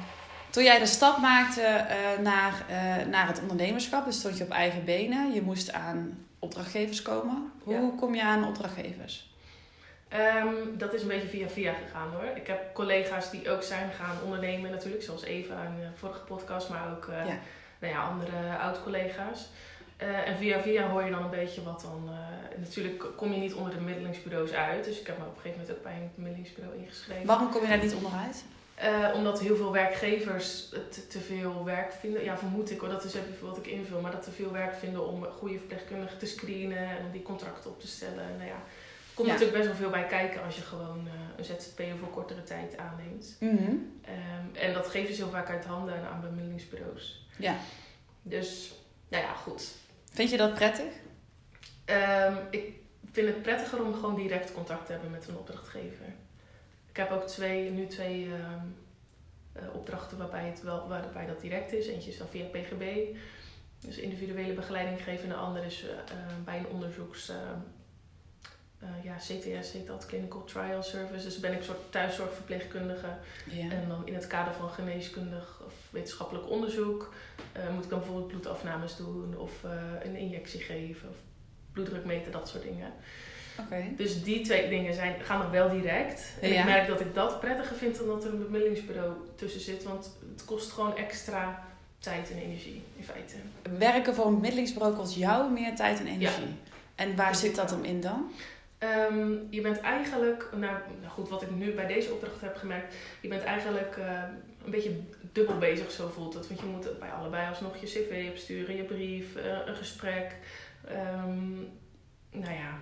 toen 0.57 0.65
jij 0.65 0.79
de 0.79 0.85
stap 0.85 1.17
maakte 1.17 1.61
uh, 1.61 2.23
naar, 2.23 2.65
uh, 2.69 3.05
naar 3.05 3.27
het 3.27 3.41
ondernemerschap, 3.41 4.05
dus 4.05 4.19
stond 4.19 4.37
je 4.37 4.43
op 4.43 4.49
eigen 4.49 4.85
benen, 4.85 5.33
je 5.33 5.41
moest 5.41 5.71
aan 5.71 6.25
opdrachtgevers 6.39 7.01
komen. 7.01 7.51
Hoe 7.63 7.73
ja. 7.73 7.91
kom 7.99 8.15
je 8.15 8.23
aan 8.23 8.47
opdrachtgevers? 8.47 9.31
Um, 10.13 10.77
dat 10.77 10.93
is 10.93 11.01
een 11.01 11.07
beetje 11.07 11.27
via 11.27 11.47
via 11.49 11.73
gegaan 11.73 12.11
hoor. 12.11 12.35
Ik 12.35 12.47
heb 12.47 12.73
collega's 12.73 13.31
die 13.31 13.49
ook 13.49 13.63
zijn 13.63 13.91
gaan 13.91 14.15
ondernemen 14.23 14.71
natuurlijk, 14.71 15.03
zoals 15.03 15.23
Eva 15.23 15.53
in 15.53 15.81
de 15.81 15.87
vorige 15.97 16.19
podcast, 16.19 16.69
maar 16.69 16.91
ook 16.91 17.05
uh, 17.05 17.25
ja. 17.25 17.37
Nou 17.79 17.93
ja, 17.93 18.01
andere 18.01 18.57
oud-collega's. 18.61 19.49
en 19.97 20.37
via 20.37 20.61
via 20.61 20.87
hoor 20.87 21.03
je 21.03 21.11
dan 21.11 21.23
een 21.23 21.29
beetje 21.29 21.63
wat 21.63 21.81
dan. 21.81 22.09
natuurlijk 22.57 23.03
kom 23.15 23.31
je 23.31 23.39
niet 23.39 23.53
onder 23.53 23.73
de 23.73 23.81
middelingsbureaus 23.81 24.51
uit. 24.51 24.85
Dus 24.85 24.99
ik 24.99 25.07
heb 25.07 25.17
me 25.17 25.23
op 25.23 25.35
een 25.35 25.41
gegeven 25.41 25.59
moment 25.59 25.77
ook 25.77 25.83
bij 25.83 25.93
een 25.93 26.11
middelingsbureau 26.15 26.77
ingeschreven. 26.77 27.25
Waarom 27.25 27.49
kom 27.49 27.61
je 27.61 27.67
daar 27.67 27.83
niet 27.83 27.93
onderuit? 27.93 28.43
Uh, 28.83 29.11
omdat 29.15 29.39
heel 29.39 29.55
veel 29.55 29.71
werkgevers 29.71 30.69
te, 30.69 31.07
te, 31.07 31.19
veel 31.19 31.65
werk 31.65 31.93
vinden. 31.93 32.23
Ja, 32.23 32.37
vermoed 32.37 32.71
ik 32.71 32.79
hoor, 32.79 32.89
dat 32.89 33.03
is 33.03 33.13
even 33.13 33.47
wat 33.47 33.57
ik 33.57 33.67
invul. 33.67 34.01
Maar 34.01 34.11
dat 34.11 34.23
te 34.23 34.31
veel 34.31 34.51
werk 34.51 34.75
vinden 34.75 35.07
om 35.07 35.23
goede 35.23 35.57
verpleegkundigen 35.57 36.17
te 36.17 36.25
screenen 36.25 36.77
en 36.77 37.05
om 37.05 37.11
die 37.11 37.21
contracten 37.21 37.69
op 37.69 37.79
te 37.79 37.87
stellen. 37.87 38.23
En, 38.23 38.37
nou 38.37 38.49
ja, 38.49 38.55
er 38.55 39.13
komt 39.13 39.27
ja. 39.27 39.33
natuurlijk 39.33 39.57
best 39.57 39.69
wel 39.69 39.77
veel 39.77 39.89
bij 39.89 40.05
kijken 40.05 40.43
als 40.43 40.55
je 40.55 40.61
gewoon 40.61 41.07
uh, 41.07 41.11
een 41.37 41.45
ZZP'er 41.45 41.97
voor 41.99 42.09
kortere 42.09 42.43
tijd 42.43 42.77
aanneemt. 42.77 43.35
Mm 43.39 43.57
-hmm. 43.57 44.01
um, 44.07 44.55
en 44.55 44.73
dat 44.73 44.87
geven 44.87 45.15
ze 45.15 45.21
heel 45.21 45.31
vaak 45.31 45.49
uit 45.49 45.65
handen 45.65 46.07
aan 46.07 46.21
bemiddelingsbureaus. 46.21 47.27
Ja. 47.37 47.55
Dus, 48.21 48.73
nou 49.07 49.23
ja, 49.23 49.33
goed. 49.33 49.71
Vind 50.11 50.29
je 50.29 50.37
dat 50.37 50.53
prettig? 50.53 50.93
Um, 51.85 52.37
ik 52.49 52.73
vind 53.11 53.27
het 53.27 53.41
prettiger 53.41 53.83
om 53.83 53.93
gewoon 53.93 54.15
direct 54.15 54.53
contact 54.53 54.85
te 54.85 54.91
hebben 54.91 55.11
met 55.11 55.27
een 55.27 55.37
opdrachtgever. 55.37 56.05
Ik 56.97 57.03
heb 57.03 57.11
ook 57.11 57.27
twee, 57.27 57.71
nu 57.71 57.87
twee 57.87 58.25
uh, 58.25 58.33
uh, 58.33 59.75
opdrachten 59.75 60.17
waarbij, 60.17 60.45
het 60.45 60.61
wel, 60.61 60.87
waarbij 60.87 61.25
dat 61.25 61.41
direct 61.41 61.73
is. 61.73 61.87
Eentje 61.87 62.11
is 62.11 62.17
dan 62.17 62.27
via 62.27 62.45
PGB, 62.45 63.15
dus 63.79 63.97
individuele 63.97 64.53
begeleiding 64.53 65.03
geven. 65.03 65.23
En 65.23 65.29
de 65.29 65.35
andere 65.35 65.65
is 65.65 65.83
uh, 65.83 65.89
bij 66.45 66.57
een 66.57 66.67
onderzoeks... 66.67 67.31
ja, 69.03 69.15
CTS 69.15 69.71
heet 69.71 69.87
dat, 69.87 70.05
Clinical 70.05 70.43
Trial 70.43 70.83
Service. 70.83 71.23
Dus 71.23 71.39
ben 71.39 71.53
ik 71.53 71.63
soort 71.63 71.91
thuiszorgverpleegkundige. 71.91 73.17
Ja. 73.49 73.69
En 73.69 73.87
dan 73.87 74.07
in 74.07 74.13
het 74.13 74.27
kader 74.27 74.53
van 74.53 74.69
geneeskundig 74.69 75.61
of 75.65 75.73
wetenschappelijk 75.89 76.49
onderzoek... 76.49 77.13
moet 77.73 77.83
ik 77.83 77.89
dan 77.89 77.99
bijvoorbeeld 77.99 78.27
bloedafnames 78.27 78.95
doen 78.95 79.37
of 79.37 79.63
een 80.03 80.15
injectie 80.15 80.59
geven... 80.59 81.09
of 81.09 81.15
bloeddruk 81.71 82.05
meten, 82.05 82.31
dat 82.31 82.49
soort 82.49 82.63
dingen. 82.63 82.93
Okay. 83.59 83.93
Dus 83.97 84.23
die 84.23 84.41
twee 84.41 84.69
dingen 84.69 84.93
zijn, 84.93 85.15
gaan 85.21 85.39
nog 85.39 85.51
wel 85.51 85.69
direct. 85.69 86.33
En 86.41 86.49
ja. 86.49 86.59
ik 86.59 86.65
merk 86.65 86.87
dat 86.87 86.99
ik 86.99 87.13
dat 87.13 87.39
prettiger 87.39 87.75
vind 87.75 87.97
dan 87.97 88.07
dat 88.07 88.23
er 88.23 88.33
een 88.33 88.43
bemiddelingsbureau 88.43 89.13
tussen 89.35 89.61
zit. 89.61 89.83
Want 89.83 90.11
het 90.33 90.45
kost 90.45 90.71
gewoon 90.71 90.97
extra 90.97 91.65
tijd 91.99 92.31
en 92.31 92.37
energie, 92.37 92.83
in 92.95 93.03
feite. 93.03 93.35
Werken 93.77 94.15
voor 94.15 94.25
een 94.25 94.35
bemiddelingsbureau 94.35 94.95
kost 94.95 95.15
jou 95.15 95.51
meer 95.51 95.75
tijd 95.75 95.99
en 95.99 96.07
energie. 96.07 96.45
Ja. 96.45 96.73
En 96.95 97.15
waar 97.15 97.35
zit 97.35 97.55
dat 97.55 97.69
hem 97.69 97.83
in 97.83 98.01
dan? 98.01 98.31
Um, 98.79 99.47
je 99.49 99.61
bent 99.61 99.79
eigenlijk, 99.79 100.49
nou, 100.51 100.77
nou, 101.01 101.11
goed, 101.11 101.29
wat 101.29 101.41
ik 101.41 101.51
nu 101.51 101.71
bij 101.71 101.87
deze 101.87 102.11
opdracht 102.11 102.41
heb 102.41 102.55
gemerkt, 102.55 102.95
je 103.21 103.27
bent 103.27 103.43
eigenlijk 103.43 103.97
uh, 103.97 104.21
een 104.65 104.71
beetje 104.71 104.99
dubbel 105.31 105.57
bezig, 105.57 105.91
zo 105.91 106.07
voelt 106.07 106.33
het. 106.33 106.47
Want 106.47 106.59
je 106.59 106.65
moet 106.65 106.99
bij 106.99 107.09
allebei 107.09 107.49
alsnog 107.49 107.77
je 107.77 107.85
cv 107.85 108.29
opsturen, 108.29 108.75
je 108.75 108.83
brief, 108.83 109.35
eh, 109.35 109.57
een 109.65 109.75
gesprek. 109.75 110.35
Ehm, 110.87 111.55
nou 112.31 112.53
ja. 112.53 112.79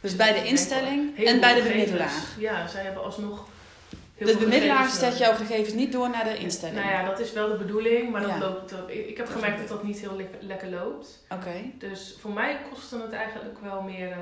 Dus 0.00 0.16
bij 0.16 0.32
de 0.32 0.44
instelling 0.48 1.24
en 1.26 1.40
bij 1.40 1.54
de 1.54 1.62
bemiddelaar. 1.62 2.12
Ja, 2.38 2.66
zij 2.66 2.82
hebben 2.82 3.02
alsnog. 3.04 3.46
heel 4.14 4.26
De 4.26 4.32
veel 4.32 4.40
bemiddelaar 4.42 4.88
zet 4.88 5.00
nodig. 5.02 5.18
jouw 5.18 5.34
gegevens 5.34 5.72
niet 5.74 5.92
door 5.92 6.10
naar 6.10 6.24
de 6.24 6.36
instelling. 6.38 6.76
Nou 6.78 6.90
ja, 6.90 7.04
dat 7.04 7.18
is 7.20 7.32
wel 7.32 7.48
de 7.48 7.56
bedoeling, 7.56 8.10
maar 8.10 8.20
dat 8.20 8.30
Ja. 8.30 8.38
loopt. 8.38 8.74
Ik 8.88 9.16
heb 9.16 9.28
gemerkt 9.28 9.58
dat 9.58 9.68
dat 9.68 9.82
niet 9.82 9.98
heel 9.98 10.16
le- 10.16 10.28
lekker 10.40 10.68
loopt. 10.70 11.24
Oké. 11.28 11.52
Dus 11.78 12.16
voor 12.20 12.30
mij 12.32 12.58
kostte 12.70 13.00
het 13.02 13.12
eigenlijk 13.12 13.58
wel 13.60 13.82
meer 13.82 14.10
eh, 14.10 14.18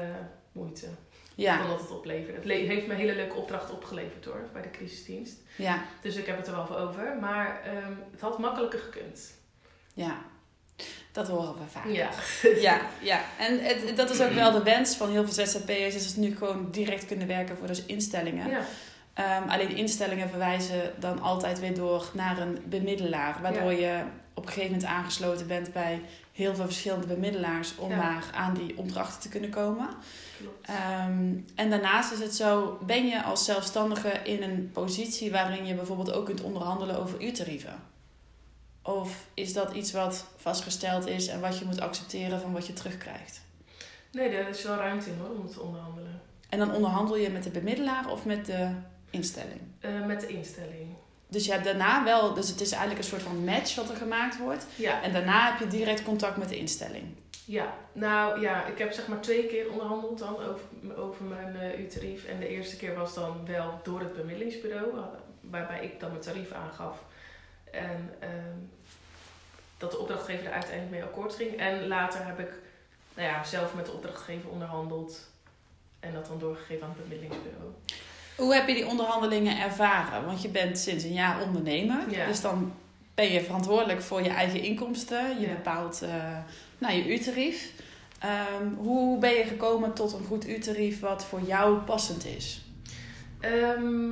moeite 0.52 0.86
Ja, 1.34 1.58
dan 1.58 1.68
dat 1.68 1.80
het 1.80 1.90
opleverde. 1.90 2.32
Het 2.36 2.44
le- 2.44 2.54
heeft 2.54 2.86
me 2.86 2.94
hele 2.94 3.14
leuke 3.14 3.34
opdracht 3.34 3.70
opgeleverd 3.70 4.24
hoor, 4.24 4.48
bij 4.52 4.62
de 4.62 4.70
crisisdienst. 4.70 5.36
ja, 5.56 5.84
Dus 6.02 6.16
ik 6.16 6.26
heb 6.26 6.36
het 6.36 6.46
er 6.46 6.54
wel 6.54 6.66
voor 6.66 6.76
over. 6.76 7.16
Maar 7.20 7.60
ehm, 7.64 7.92
het 8.10 8.20
had 8.20 8.38
makkelijker 8.38 8.78
gekund. 8.78 9.34
ja. 9.94 10.16
Dat 11.12 11.28
horen 11.28 11.54
we 11.54 11.64
vaak. 11.70 11.86
Ja. 11.88 12.08
Ja, 12.68 12.80
ja. 13.02 13.20
En 13.38 13.64
het, 13.64 13.96
dat 13.96 14.10
is 14.10 14.20
ook 14.20 14.32
wel 14.32 14.52
de 14.52 14.62
wens 14.62 14.96
van 14.96 15.10
heel 15.10 15.24
veel 15.28 15.46
ZZP'ers, 15.46 15.94
is 15.94 16.02
dat 16.02 16.12
ze 16.12 16.20
nu 16.20 16.36
gewoon 16.36 16.68
direct 16.70 17.06
kunnen 17.06 17.26
werken 17.26 17.56
voor 17.56 17.66
de 17.66 17.82
instellingen. 17.86 18.48
ja. 18.50 18.60
Ehm, 19.14 19.48
alleen 19.48 19.76
instellingen 19.76 20.28
verwijzen 20.28 20.92
dan 20.98 21.20
altijd 21.22 21.60
weer 21.60 21.74
door 21.74 22.10
naar 22.12 22.38
een 22.38 22.58
bemiddelaar, 22.64 23.38
waardoor 23.42 23.72
je 23.72 24.02
op 24.34 24.42
een 24.46 24.52
gegeven 24.52 24.70
moment 24.72 24.88
aangesloten 24.90 25.46
bent 25.46 25.72
bij 25.72 26.00
heel 26.32 26.54
veel 26.54 26.64
verschillende 26.64 27.06
bemiddelaars 27.06 27.76
om 27.76 27.90
Ja. 27.90 27.96
maar 27.96 28.24
aan 28.34 28.54
die 28.54 28.78
opdrachten 28.78 29.20
te 29.20 29.28
kunnen 29.28 29.50
komen. 29.50 29.88
Klopt. 30.38 30.68
Ehm, 30.68 31.32
en 31.54 31.70
daarnaast 31.70 32.12
is 32.12 32.18
het 32.18 32.34
zo, 32.34 32.78
ben 32.86 33.06
je 33.06 33.22
als 33.22 33.44
zelfstandige 33.44 34.08
in 34.24 34.42
een 34.42 34.70
positie 34.72 35.30
waarin 35.30 35.66
je 35.66 35.74
bijvoorbeeld 35.74 36.12
ook 36.12 36.26
kunt 36.26 36.42
onderhandelen 36.42 36.98
over 36.98 37.22
uurtarieven? 37.22 37.74
Of 38.86 39.26
is 39.34 39.52
dat 39.52 39.72
iets 39.72 39.92
wat 39.92 40.26
vastgesteld 40.36 41.06
is 41.06 41.26
en 41.26 41.40
wat 41.40 41.58
je 41.58 41.64
moet 41.64 41.80
accepteren 41.80 42.40
van 42.40 42.52
wat 42.52 42.66
je 42.66 42.72
terugkrijgt? 42.72 43.40
Nee, 44.12 44.28
er 44.28 44.48
is 44.48 44.62
wel 44.62 44.76
ruimte 44.76 45.10
in 45.10 45.18
hoor, 45.18 45.36
om 45.38 45.48
te 45.50 45.60
onderhandelen. 45.60 46.20
En 46.48 46.58
dan 46.58 46.74
onderhandel 46.74 47.16
je 47.16 47.30
met 47.30 47.42
de 47.42 47.50
bemiddelaar 47.50 48.10
of 48.10 48.24
met 48.24 48.46
de 48.46 48.70
instelling? 49.10 49.60
Eh, 49.80 50.06
met 50.06 50.20
de 50.20 50.26
instelling. 50.26 50.94
Dus 51.28 51.44
je 51.46 51.52
hebt 51.52 51.64
daarna 51.64 52.04
wel, 52.04 52.34
dus 52.34 52.48
het 52.48 52.60
is 52.60 52.70
eigenlijk 52.70 53.02
een 53.02 53.08
soort 53.08 53.22
van 53.22 53.44
match 53.44 53.74
wat 53.74 53.90
er 53.90 53.96
gemaakt 53.96 54.38
wordt. 54.38 54.66
Ja, 54.76 55.02
En 55.02 55.12
daarna 55.12 55.50
heb 55.50 55.58
je 55.58 55.76
direct 55.76 56.02
contact 56.02 56.36
met 56.36 56.48
de 56.48 56.56
instelling. 56.56 57.04
ja. 57.44 57.74
Nou 57.92 58.40
ja, 58.40 58.66
ik 58.66 58.78
heb 58.78 58.92
zeg 58.92 59.08
maar 59.08 59.20
twee 59.20 59.46
keer 59.46 59.70
onderhandeld 59.70 60.18
dan 60.18 60.36
over, 60.38 60.60
over 60.96 61.24
mijn 61.24 61.56
eh 61.56 61.80
uurtarief. 61.80 62.24
En 62.24 62.40
de 62.40 62.48
eerste 62.48 62.76
keer 62.76 62.94
was 62.94 63.14
dan 63.14 63.46
wel 63.46 63.80
door 63.82 64.00
het 64.00 64.14
bemiddelingsbureau, 64.14 64.94
waarbij 65.40 65.84
ik 65.84 66.00
dan 66.00 66.10
mijn 66.10 66.22
tarief 66.22 66.52
aangaf. 66.52 66.98
En 67.70 68.10
ehm, 68.20 68.58
dat 69.78 69.90
de 69.90 69.98
opdrachtgever 69.98 70.46
er 70.46 70.52
uiteindelijk 70.52 70.90
mee 70.90 71.02
akkoord 71.02 71.34
ging. 71.34 71.56
En 71.56 71.86
later 71.86 72.26
heb 72.26 72.38
ik 72.38 72.50
nou 73.14 73.28
ja, 73.28 73.44
zelf 73.44 73.74
met 73.74 73.86
de 73.86 73.92
opdrachtgever 73.92 74.50
onderhandeld. 74.50 75.30
En 76.00 76.12
dat 76.12 76.26
dan 76.26 76.38
doorgegeven 76.38 76.82
aan 76.86 76.94
het 76.96 77.02
bemiddelingsbureau. 77.08 77.70
Hoe 78.36 78.54
heb 78.54 78.68
je 78.68 78.74
die 78.74 78.86
onderhandelingen 78.86 79.60
ervaren? 79.60 80.24
Want 80.24 80.42
je 80.42 80.48
bent 80.48 80.78
sinds 80.78 81.04
een 81.04 81.12
jaar 81.12 81.42
ondernemer. 81.42 82.10
Ja. 82.10 82.26
Dus 82.26 82.40
dan 82.40 82.74
ben 83.14 83.32
je 83.32 83.40
verantwoordelijk 83.44 84.02
voor 84.02 84.22
je 84.22 84.28
eigen 84.28 84.62
inkomsten. 84.62 85.40
Je 85.40 85.46
Ja. 85.46 85.54
bepaalt 85.54 86.02
eh, 86.02 86.38
nou, 86.78 86.94
je 86.94 87.12
uurtarief. 87.12 87.72
Ehm, 88.18 88.74
hoe 88.76 89.18
ben 89.18 89.32
je 89.34 89.44
gekomen 89.44 89.92
tot 89.94 90.12
een 90.12 90.24
goed 90.24 90.48
uurtarief 90.48 91.00
wat 91.00 91.24
voor 91.24 91.40
jou 91.40 91.78
passend 91.78 92.24
is? 92.24 92.64
Ehm, 93.40 94.10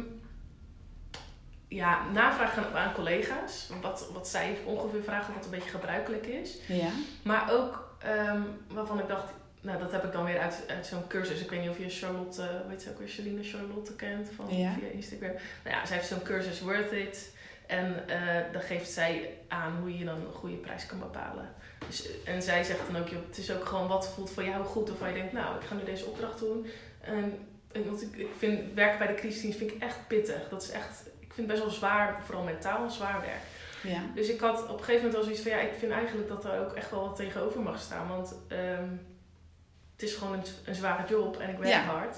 ja, 1.74 2.10
navraag 2.12 2.56
aan, 2.56 2.74
aan 2.76 2.92
collega's. 2.92 3.68
Wat, 3.82 4.08
wat 4.12 4.28
zij 4.28 4.56
ongeveer 4.64 5.02
vragen, 5.02 5.34
wat 5.34 5.44
een 5.44 5.50
beetje 5.50 5.70
gebruikelijk 5.70 6.26
is. 6.26 6.56
Ja. 6.66 6.88
Maar 7.22 7.52
ook 7.52 7.94
ehm, 7.98 8.40
waarvan 8.68 8.98
ik 8.98 9.08
dacht, 9.08 9.24
nou 9.60 9.78
dat 9.78 9.92
heb 9.92 10.04
ik 10.04 10.12
dan 10.12 10.24
weer 10.24 10.38
uit, 10.40 10.64
uit 10.68 10.86
zo'n 10.86 11.06
cursus. 11.06 11.40
Ik 11.40 11.50
weet 11.50 11.60
niet 11.60 11.70
of 11.70 11.78
je 11.78 11.88
Charlotte, 11.90 12.62
weet 12.68 12.82
je 12.82 12.90
ook 12.90 12.98
weer, 12.98 13.08
Celine 13.08 13.42
Charlotte 13.42 13.94
kent 13.94 14.28
van 14.36 14.56
Ja. 14.56 14.72
via 14.78 14.88
Instagram. 14.88 15.32
Nou 15.64 15.76
ja, 15.76 15.86
zij 15.86 15.96
heeft 15.96 16.08
zo'n 16.08 16.22
cursus 16.22 16.60
Worth 16.60 16.92
It. 16.92 17.32
En 17.66 18.08
eh 18.08 18.52
dan 18.52 18.62
geeft 18.62 18.90
zij 18.90 19.38
aan 19.48 19.76
hoe 19.80 19.98
je 19.98 20.04
dan 20.04 20.14
een 20.16 20.32
goede 20.32 20.56
prijs 20.56 20.86
kan 20.86 20.98
bepalen. 20.98 21.48
Dus, 21.86 22.08
en 22.24 22.42
zij 22.42 22.64
zegt 22.64 22.80
dan 22.92 23.00
ook, 23.02 23.08
joh, 23.08 23.26
het 23.28 23.38
is 23.38 23.50
ook 23.52 23.64
gewoon 23.66 23.88
wat 23.88 24.08
voelt 24.08 24.30
voor 24.30 24.44
jou 24.44 24.64
goed. 24.64 24.90
Of 24.90 24.98
waar 24.98 25.08
je 25.08 25.14
denkt, 25.14 25.32
nou, 25.32 25.56
ik 25.60 25.66
ga 25.66 25.74
nu 25.74 25.84
deze 25.84 26.04
opdracht 26.04 26.38
doen. 26.38 26.66
En 27.00 27.46
ik- 27.72 27.84
want 27.86 28.02
ik, 28.02 28.16
ik 28.16 28.28
vind 28.38 28.74
werken 28.74 28.98
bij 28.98 29.06
de 29.06 29.14
crisisdienst 29.14 29.58
vind 29.58 29.70
ik 29.74 29.82
echt 29.82 30.06
pittig. 30.08 30.48
Dat 30.48 30.62
is 30.62 30.70
echt, 30.70 31.02
vind 31.34 31.46
het 31.48 31.56
best 31.56 31.62
wel 31.62 31.70
zwaar, 31.70 32.20
vooral 32.24 32.44
mentaal 32.44 32.90
zwaar 32.90 33.20
werk. 33.20 33.42
ja. 33.94 34.00
Dus 34.14 34.28
ik 34.28 34.40
had 34.40 34.62
op 34.62 34.68
een 34.78 34.84
gegeven 34.84 34.94
moment 35.00 35.16
al 35.16 35.22
zoiets 35.22 35.42
van 35.42 35.50
ja, 35.50 35.58
ik 35.58 35.72
vind 35.78 35.92
eigenlijk 35.92 36.28
dat 36.28 36.44
er 36.44 36.60
ook 36.60 36.72
echt 36.72 36.90
wel 36.90 37.00
wat 37.00 37.16
tegenover 37.16 37.60
mag 37.60 37.80
staan. 37.80 38.08
Want 38.08 38.34
ehm, 38.48 38.88
het 39.92 40.02
is 40.02 40.14
gewoon 40.14 40.32
een, 40.32 40.44
een 40.64 40.74
zware 40.74 41.08
job 41.08 41.36
en 41.38 41.48
ik 41.50 41.58
werk 41.58 41.70
Ja. 41.72 41.80
hard. 41.82 42.16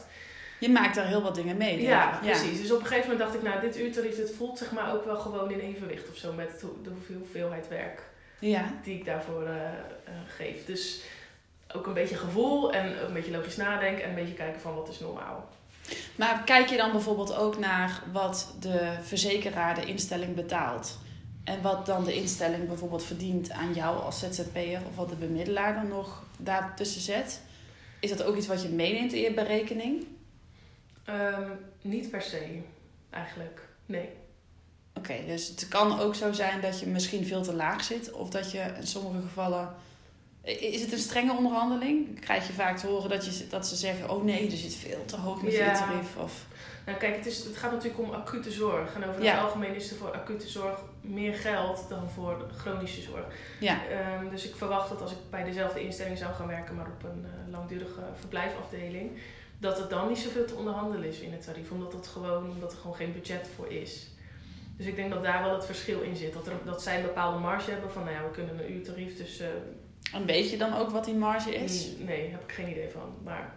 Je 0.60 0.68
maakt 0.70 0.94
daar 0.94 1.06
heel 1.06 1.22
wat 1.22 1.34
dingen 1.34 1.56
mee. 1.56 1.82
Ja, 1.82 2.18
precies. 2.22 2.60
Dus 2.60 2.70
op 2.72 2.80
een 2.80 2.86
gegeven 2.86 3.10
moment 3.10 3.28
dacht 3.30 3.34
ik, 3.34 3.48
nou, 3.50 3.60
dit 3.60 3.78
uurtarief, 3.78 4.16
dit 4.16 4.34
voelt 4.34 4.58
zeg 4.58 4.72
maar 4.72 4.94
ook 4.94 5.04
wel 5.04 5.16
gewoon 5.16 5.50
in 5.50 5.58
evenwicht 5.58 6.08
of 6.10 6.16
zo 6.16 6.32
met 6.32 6.50
het 6.52 6.60
de 6.60 6.90
hoeveel- 6.90 7.16
hoeveelheid 7.18 7.68
werk 7.68 8.02
Ja. 8.38 8.64
die 8.82 8.98
ik 8.98 9.04
daarvoor 9.04 9.42
eh, 9.46 9.54
eh, 9.66 10.14
geef. 10.36 10.64
Dus 10.66 11.02
ook 11.74 11.86
een 11.86 11.94
beetje 11.94 12.16
gevoel 12.16 12.72
en 12.72 13.04
een 13.06 13.12
beetje 13.12 13.30
logisch 13.30 13.56
nadenken 13.56 14.02
en 14.02 14.08
een 14.08 14.14
beetje 14.14 14.34
kijken 14.34 14.60
van 14.60 14.74
wat 14.74 14.88
is 14.88 15.00
normaal. 15.00 15.48
Maar 16.16 16.42
kijk 16.44 16.68
je 16.68 16.76
dan 16.76 16.92
bijvoorbeeld 16.92 17.34
ook 17.34 17.58
naar 17.58 18.02
wat 18.12 18.54
de 18.60 18.98
verzekeraar, 19.02 19.74
de 19.74 19.86
instelling 19.86 20.34
betaalt? 20.34 20.98
En 21.44 21.62
wat 21.62 21.86
dan 21.86 22.04
de 22.04 22.14
instelling 22.14 22.66
bijvoorbeeld 22.68 23.04
verdient 23.04 23.50
aan 23.50 23.72
jou 23.72 24.02
als 24.02 24.18
ZZP'er 24.18 24.80
of 24.88 24.96
wat 24.96 25.08
de 25.08 25.14
bemiddelaar 25.14 25.74
dan 25.74 25.88
nog 25.88 26.22
daartussen 26.38 27.00
zet? 27.00 27.40
Is 28.00 28.10
dat 28.10 28.22
ook 28.22 28.36
iets 28.36 28.46
wat 28.46 28.62
je 28.62 28.68
meeneemt 28.68 29.12
in 29.12 29.20
je 29.20 29.32
berekening? 29.32 30.06
Ehm, 31.04 31.50
niet 31.82 32.10
per 32.10 32.22
se, 32.22 32.60
eigenlijk. 33.10 33.68
Nee. 33.86 34.08
Oké, 34.94 35.14
dus 35.26 35.48
het 35.48 35.68
kan 35.68 36.00
ook 36.00 36.14
zo 36.14 36.32
zijn 36.32 36.60
dat 36.60 36.80
je 36.80 36.86
misschien 36.86 37.26
veel 37.26 37.42
te 37.42 37.54
laag 37.54 37.84
zit 37.84 38.12
of 38.12 38.30
dat 38.30 38.50
je 38.50 38.72
in 38.76 38.86
sommige 38.86 39.20
gevallen. 39.20 39.74
Is 40.46 40.80
het 40.80 40.92
een 40.92 40.98
strenge 40.98 41.32
onderhandeling? 41.36 42.20
Krijg 42.20 42.46
je 42.46 42.52
vaak 42.52 42.78
te 42.78 42.86
horen 42.86 43.10
dat, 43.10 43.38
je, 43.38 43.46
dat 43.46 43.66
ze 43.66 43.76
zeggen: 43.76 44.10
Oh 44.10 44.24
nee, 44.24 44.50
er 44.50 44.56
zit 44.56 44.74
veel 44.74 45.04
te 45.04 45.16
hoog 45.16 45.42
met 45.42 45.52
Ja. 45.52 45.64
je 45.72 45.78
tarief? 45.78 46.16
Of, 46.16 46.44
Nou 46.86 46.98
kijk, 46.98 47.16
het, 47.16 47.26
is, 47.26 47.44
het 47.44 47.56
gaat 47.56 47.72
natuurlijk 47.72 47.98
om 48.02 48.10
acute 48.10 48.50
zorg. 48.50 48.94
En 48.94 49.04
over 49.08 49.22
Ja. 49.22 49.32
het 49.34 49.42
algemeen 49.42 49.74
is 49.74 49.90
er 49.90 49.96
voor 49.96 50.10
acute 50.12 50.48
zorg 50.48 50.78
meer 51.00 51.34
geld 51.34 51.84
dan 51.88 52.10
voor 52.10 52.46
chronische 52.56 53.00
zorg. 53.00 53.24
ja, 53.60 53.78
Ehm, 53.90 54.28
dus 54.30 54.44
ik 54.48 54.54
verwacht 54.56 54.88
dat 54.88 55.00
als 55.00 55.10
ik 55.10 55.16
bij 55.30 55.44
dezelfde 55.44 55.80
instelling 55.84 56.18
zou 56.18 56.34
gaan 56.34 56.46
werken, 56.46 56.74
maar 56.74 56.86
op 56.86 57.02
een 57.04 57.24
eh, 57.24 57.52
langdurige 57.52 58.00
verblijfafdeling, 58.18 59.10
dat 59.58 59.78
het 59.78 59.90
dan 59.90 60.08
niet 60.08 60.18
zoveel 60.18 60.44
te 60.44 60.54
onderhandelen 60.54 61.08
is 61.08 61.18
in 61.18 61.32
het 61.32 61.44
tarief. 61.44 61.70
Omdat, 61.70 61.92
het 61.92 62.06
gewoon, 62.06 62.50
omdat 62.50 62.72
er 62.72 62.78
gewoon 62.78 62.96
geen 62.96 63.12
budget 63.12 63.48
voor 63.56 63.68
is. 63.72 64.06
Dus 64.76 64.86
ik 64.86 64.96
denk 64.96 65.10
dat 65.12 65.22
daar 65.24 65.42
wel 65.42 65.54
het 65.54 65.64
verschil 65.64 66.00
in 66.00 66.16
zit. 66.16 66.32
Dat, 66.32 66.46
er, 66.46 66.52
dat 66.64 66.82
zij 66.82 66.96
een 66.96 67.02
bepaalde 67.02 67.38
marge 67.38 67.70
hebben 67.70 67.90
van, 67.90 68.04
nou 68.04 68.14
ja, 68.16 68.22
we 68.22 68.30
kunnen 68.30 68.58
een 68.58 68.72
uurtarief, 68.72 69.16
dus 69.16 69.40
eh, 69.40 69.48
en 70.12 70.26
weet 70.26 70.50
je 70.50 70.56
dan 70.56 70.74
ook 70.74 70.90
wat 70.90 71.04
die 71.04 71.14
marge 71.14 71.54
is? 71.54 71.86
Nee, 71.98 72.30
heb 72.30 72.42
ik 72.42 72.52
geen 72.52 72.70
idee 72.70 72.88
van. 72.90 73.14
Maar 73.24 73.54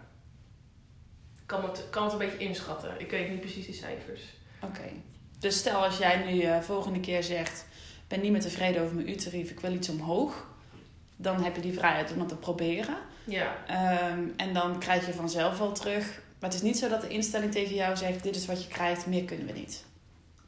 ik 1.40 1.46
kan 1.46 1.62
het, 1.62 1.84
kan 1.90 2.02
het 2.04 2.12
een 2.12 2.18
beetje 2.18 2.38
inschatten. 2.38 2.94
Ik 3.00 3.10
weet 3.10 3.30
niet 3.30 3.40
precies 3.40 3.66
die 3.66 3.74
cijfers. 3.74 4.20
Oké. 4.62 4.82
Dus 5.38 5.58
stel 5.58 5.84
als 5.84 5.98
jij 5.98 6.32
nu 6.32 6.40
eh 6.40 6.60
volgende 6.60 7.00
keer 7.00 7.22
zegt: 7.22 7.66
Ik 8.02 8.08
ben 8.08 8.20
niet 8.20 8.32
meer 8.32 8.40
tevreden 8.40 8.82
over 8.82 8.94
mijn 8.94 9.08
uurtarief, 9.10 9.50
ik 9.50 9.60
wil 9.60 9.72
iets 9.72 9.88
omhoog. 9.88 10.48
Dan 11.16 11.42
heb 11.44 11.54
je 11.56 11.62
die 11.62 11.72
vrijheid 11.72 12.12
om 12.12 12.18
dat 12.18 12.28
te 12.28 12.36
proberen. 12.36 12.96
Ja, 13.24 13.56
Ehm, 13.66 14.20
en 14.36 14.54
dan 14.54 14.78
krijg 14.78 15.06
je 15.06 15.12
vanzelf 15.12 15.58
wel 15.58 15.72
terug. 15.72 16.20
Maar 16.40 16.50
het 16.50 16.58
is 16.58 16.64
niet 16.64 16.78
zo 16.78 16.88
dat 16.88 17.00
de 17.00 17.08
instelling 17.08 17.52
tegen 17.52 17.74
jou 17.74 17.96
zegt: 17.96 18.22
Dit 18.22 18.36
is 18.36 18.46
wat 18.46 18.62
je 18.62 18.68
krijgt, 18.68 19.06
meer 19.06 19.24
kunnen 19.24 19.46
we 19.46 19.52
niet. 19.52 19.84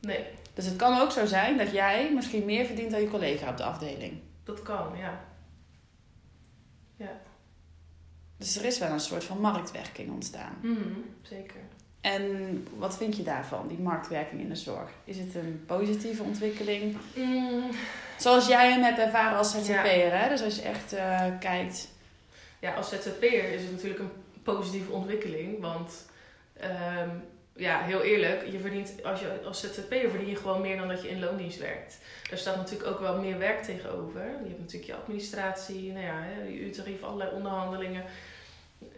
nee, 0.00 0.25
Dus 0.54 0.64
het 0.64 0.76
kan 0.76 1.00
ook 1.00 1.11
zo 1.11 1.26
zijn 1.26 1.56
dat 1.59 1.71
jij 1.73 2.12
misschien 2.14 2.44
meer 2.44 2.66
verdient 2.66 2.90
dan 2.90 3.00
je 3.00 3.09
collega 3.11 3.50
op 3.50 3.56
de 3.56 3.64
afdeling. 3.64 4.21
dat 4.44 4.62
kan, 4.62 4.97
ja. 4.99 5.25
Dus 8.37 8.56
er 8.56 8.64
is 8.64 8.78
wel 8.78 8.90
een 8.90 9.00
soort 9.00 9.25
van 9.25 9.40
marktwerking 9.40 10.11
ontstaan. 10.11 10.56
Mhm, 10.62 10.99
zeker. 11.23 11.61
En 12.00 12.66
wat 12.78 12.97
vind 12.97 13.16
je 13.16 13.23
daarvan, 13.23 13.68
die 13.68 13.78
marktwerking 13.78 14.40
in 14.40 14.49
de 14.49 14.54
zorg? 14.56 14.90
Is 15.04 15.18
het 15.18 15.35
een 15.35 15.62
positieve 15.66 16.23
ontwikkeling? 16.23 16.97
Mm, 17.16 17.71
Zoals 18.18 18.47
jij 18.47 18.71
hem 18.71 18.82
hebt 18.82 18.99
ervaren 18.99 19.38
als 19.38 19.50
ZZP'er, 19.50 19.97
Ja. 19.97 20.16
hè? 20.16 20.28
Dus 20.28 20.42
als 20.42 20.56
je 20.56 20.62
echt 20.62 20.92
eh, 20.92 21.26
kijkt... 21.40 21.88
ja, 22.61 22.75
als 22.75 22.88
ZZP'er 22.88 23.52
is 23.52 23.62
het 23.62 23.71
natuurlijk 23.73 24.00
een 24.00 24.11
positieve 24.42 24.92
ontwikkeling. 24.92 25.61
Want, 25.61 26.06
ehm, 26.56 27.09
ja, 27.56 27.82
heel 27.82 28.02
eerlijk, 28.02 28.47
je 28.50 28.59
verdient, 28.59 28.92
als, 29.04 29.21
je, 29.21 29.40
als 29.44 29.61
ZZP'er 29.61 30.11
verdien 30.11 30.28
je 30.28 30.37
gewoon 30.37 30.61
meer 30.61 30.76
dan 30.76 30.88
dat 30.88 31.02
je 31.02 31.09
in 31.09 31.21
loondienst 31.21 31.59
werkt. 31.59 31.99
Er 32.30 32.38
staat 32.38 32.56
natuurlijk 32.56 32.90
ook 32.90 33.00
wel 33.00 33.21
meer 33.21 33.38
werk 33.38 33.62
tegenover. 33.62 34.21
Je 34.21 34.49
hebt 34.49 34.59
natuurlijk 34.59 34.90
je 34.90 34.94
administratie, 34.94 35.92
nou 35.92 36.04
ja, 36.04 36.25
je 36.49 36.61
uurtarief, 36.61 37.02
allerlei 37.02 37.30
onderhandelingen. 37.30 38.04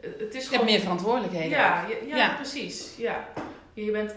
Het 0.00 0.34
is 0.34 0.44
Je 0.44 0.50
hebt 0.50 0.64
meer 0.64 0.80
verantwoordelijkheden. 0.80 1.48
Ja, 1.48 1.86
ja, 1.88 1.96
ja, 2.06 2.16
Ja. 2.16 2.34
precies. 2.34 2.96
Ja. 2.96 3.28
je 3.72 3.90
bent, 3.90 4.14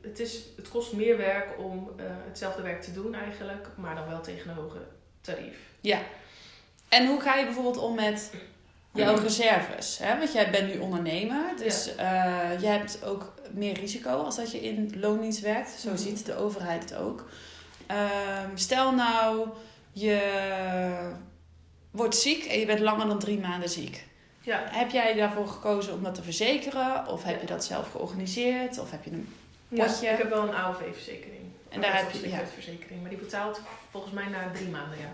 het, 0.00 0.20
is, 0.20 0.42
het 0.56 0.68
kost 0.68 0.92
meer 0.92 1.16
werk 1.16 1.58
om 1.58 1.90
eh, 1.96 2.04
hetzelfde 2.26 2.62
werk 2.62 2.82
te 2.82 2.92
doen 2.92 3.14
eigenlijk, 3.14 3.68
maar 3.74 3.94
dan 3.94 4.08
wel 4.08 4.20
tegen 4.20 4.50
een 4.50 4.56
hoger 4.56 4.86
tarief. 5.20 5.58
Ja. 5.80 5.98
En 6.88 7.06
hoe 7.06 7.20
ga 7.20 7.34
je 7.34 7.44
bijvoorbeeld 7.44 7.78
om 7.78 7.94
met 7.94 8.32
jouw 8.92 9.16
reserves? 9.16 9.98
Hè? 9.98 10.18
Want 10.18 10.32
jij 10.32 10.50
bent 10.50 10.74
nu 10.74 10.80
ondernemer, 10.80 11.56
dus 11.56 11.94
eh, 11.94 12.60
je 12.60 12.66
hebt 12.66 13.04
ook 13.04 13.32
meer 13.54 13.74
risico 13.80 14.10
als 14.10 14.36
dat 14.36 14.50
je 14.52 14.60
in 14.60 14.94
loondienst 15.00 15.40
werkt. 15.40 15.70
Zo 15.70 15.88
Mhm. 15.88 15.98
ziet 15.98 16.26
de 16.26 16.36
overheid 16.36 16.82
het 16.90 16.94
ook. 16.94 17.28
Ehm, 17.86 18.50
stel 18.54 18.92
nou, 18.94 19.48
je 19.92 20.20
wordt 21.90 22.16
ziek 22.16 22.44
en 22.44 22.58
je 22.58 22.66
bent 22.66 22.80
langer 22.80 23.06
dan 23.06 23.18
drie 23.18 23.38
maanden 23.40 23.68
ziek. 23.68 24.06
Ja, 24.40 24.62
Heb 24.70 24.90
jij 24.90 25.14
daarvoor 25.14 25.48
gekozen 25.48 25.94
om 25.94 26.02
dat 26.02 26.14
te 26.14 26.22
verzekeren? 26.22 27.06
Of 27.06 27.22
heb 27.24 27.34
Ja. 27.34 27.40
je 27.40 27.46
dat 27.46 27.64
zelf 27.64 27.90
georganiseerd? 27.90 28.78
Of 28.78 28.90
heb 28.90 29.04
je 29.04 29.10
een... 29.10 29.34
ja 29.68 29.84
Potje. 29.86 30.08
ik 30.08 30.18
heb 30.18 30.28
wel 30.30 30.42
een 30.48 30.54
AOV-verzekering. 30.54 31.40
En 31.68 31.80
daar 31.80 31.96
heb 31.96 32.10
je- 32.10 32.28
ja. 32.28 32.40
verzekering, 32.54 33.00
maar 33.00 33.10
die 33.10 33.18
betaalt 33.18 33.60
volgens 33.90 34.12
mij 34.12 34.26
na 34.28 34.50
drie 34.54 34.68
maanden, 34.68 34.98
ja. 34.98 35.12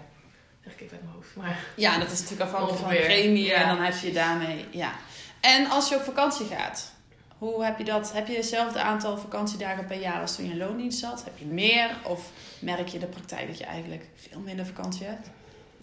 Zeg 0.65 0.73
ik 0.75 0.81
even 0.81 0.93
uit 0.97 1.03
mijn 1.05 1.15
hoofd. 1.15 1.37
Maar 1.37 1.65
Ja, 1.77 1.99
dat 1.99 2.11
is 2.11 2.21
natuurlijk 2.21 2.51
afhankelijk 2.51 2.81
van 2.83 2.91
de 2.91 2.99
premie 3.01 3.45
ja. 3.45 3.55
en 3.63 3.69
dan 3.77 3.85
heb 3.85 3.95
je 3.97 4.13
daarmee, 4.13 4.65
ja. 4.71 4.93
En 5.41 5.71
als 5.71 5.89
je 5.89 5.95
op 5.97 6.03
vakantie 6.03 6.47
gaat, 6.47 6.93
hoe 7.39 7.65
heb 7.65 7.79
je 7.79 7.85
dat? 7.85 8.13
Heb 8.13 8.27
je 8.27 8.37
hetzelfde 8.37 8.81
aantal 8.81 9.19
vakantiedagen 9.19 9.87
per 9.87 9.99
jaar 10.01 10.21
als 10.21 10.37
toen 10.37 10.45
je 10.45 10.51
in 10.51 10.59
loondienst 10.59 10.99
zat? 10.99 11.25
Heb 11.25 11.39
je 11.39 11.45
meer? 11.45 11.91
Of 12.05 12.31
merk 12.61 12.87
je 12.89 12.95
in 12.95 13.01
de 13.01 13.07
praktijk 13.07 13.47
dat 13.47 13.59
je 13.59 13.65
eigenlijk 13.65 14.09
veel 14.15 14.41
minder 14.41 14.67
vakantie 14.67 15.07
hebt? 15.07 15.31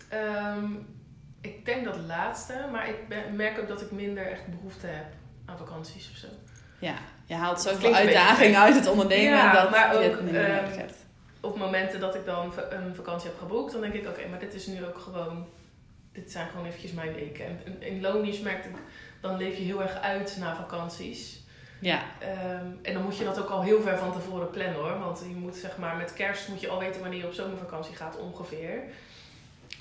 Ehm, 0.09 0.65
ik 1.41 1.65
denk 1.65 1.83
dat 1.85 1.97
laatste, 2.07 2.67
maar 2.71 2.89
ik 2.89 3.07
ben- 3.07 3.35
merk 3.35 3.59
ook 3.59 3.67
dat 3.67 3.81
ik 3.81 3.91
minder 3.91 4.31
echt 4.31 4.47
behoefte 4.47 4.87
heb 4.87 5.05
aan 5.45 5.57
vakanties 5.57 6.09
of 6.11 6.17
zo. 6.17 6.27
Ja, 6.79 6.95
je 7.25 7.33
haalt 7.33 7.61
zoveel 7.61 7.93
uitdagingen 7.93 8.59
uit 8.59 8.75
het 8.75 8.87
ondernemen 8.87 9.37
Ja, 9.37 9.53
dat 9.53 9.69
maar 9.69 9.93
je 10.01 10.05
ook, 10.07 10.11
het 10.15 10.23
minder 10.23 10.45
ehm, 10.45 10.55
nodig 10.63 10.77
hebt. 10.77 10.95
Op 11.41 11.57
momenten 11.57 11.99
dat 11.99 12.15
ik 12.15 12.25
dan 12.25 12.53
een 12.69 12.95
vakantie 12.95 13.29
heb 13.29 13.37
geboekt, 13.39 13.71
dan 13.71 13.81
denk 13.81 13.93
ik, 13.93 14.07
oké, 14.07 14.27
maar 14.29 14.39
dit 14.39 14.53
is 14.53 14.67
nu 14.67 14.85
ook 14.85 14.97
gewoon, 14.97 15.47
dit 16.11 16.31
zijn 16.31 16.49
gewoon 16.49 16.65
eventjes 16.65 16.91
mijn 16.91 17.13
weken. 17.13 17.45
En 17.45 17.81
in- 17.81 18.01
loondienst 18.01 18.43
merkte 18.43 18.69
ik, 18.69 18.75
dan 19.21 19.37
leef 19.37 19.57
je 19.57 19.63
heel 19.63 19.81
erg 19.81 19.93
uit 20.01 20.37
naar 20.39 20.55
vakanties. 20.55 21.42
Ja, 21.83 22.01
Ehm, 22.19 22.65
en 22.81 22.93
dan 22.93 23.03
moet 23.03 23.17
je 23.17 23.23
dat 23.23 23.39
ook 23.39 23.49
al 23.49 23.61
heel 23.63 23.81
ver 23.81 23.97
van 23.97 24.13
tevoren 24.13 24.49
plannen 24.49 24.75
hoor. 24.75 24.99
Want 24.99 25.19
je 25.29 25.35
moet 25.35 25.55
zeg 25.55 25.77
maar 25.77 25.95
met 25.95 26.13
kerst 26.13 26.47
moet 26.47 26.61
je 26.61 26.67
al 26.67 26.79
weten 26.79 27.01
wanneer 27.01 27.19
je 27.19 27.25
op 27.25 27.33
zomervakantie 27.33 27.95
gaat 27.95 28.17
ongeveer. 28.17 28.79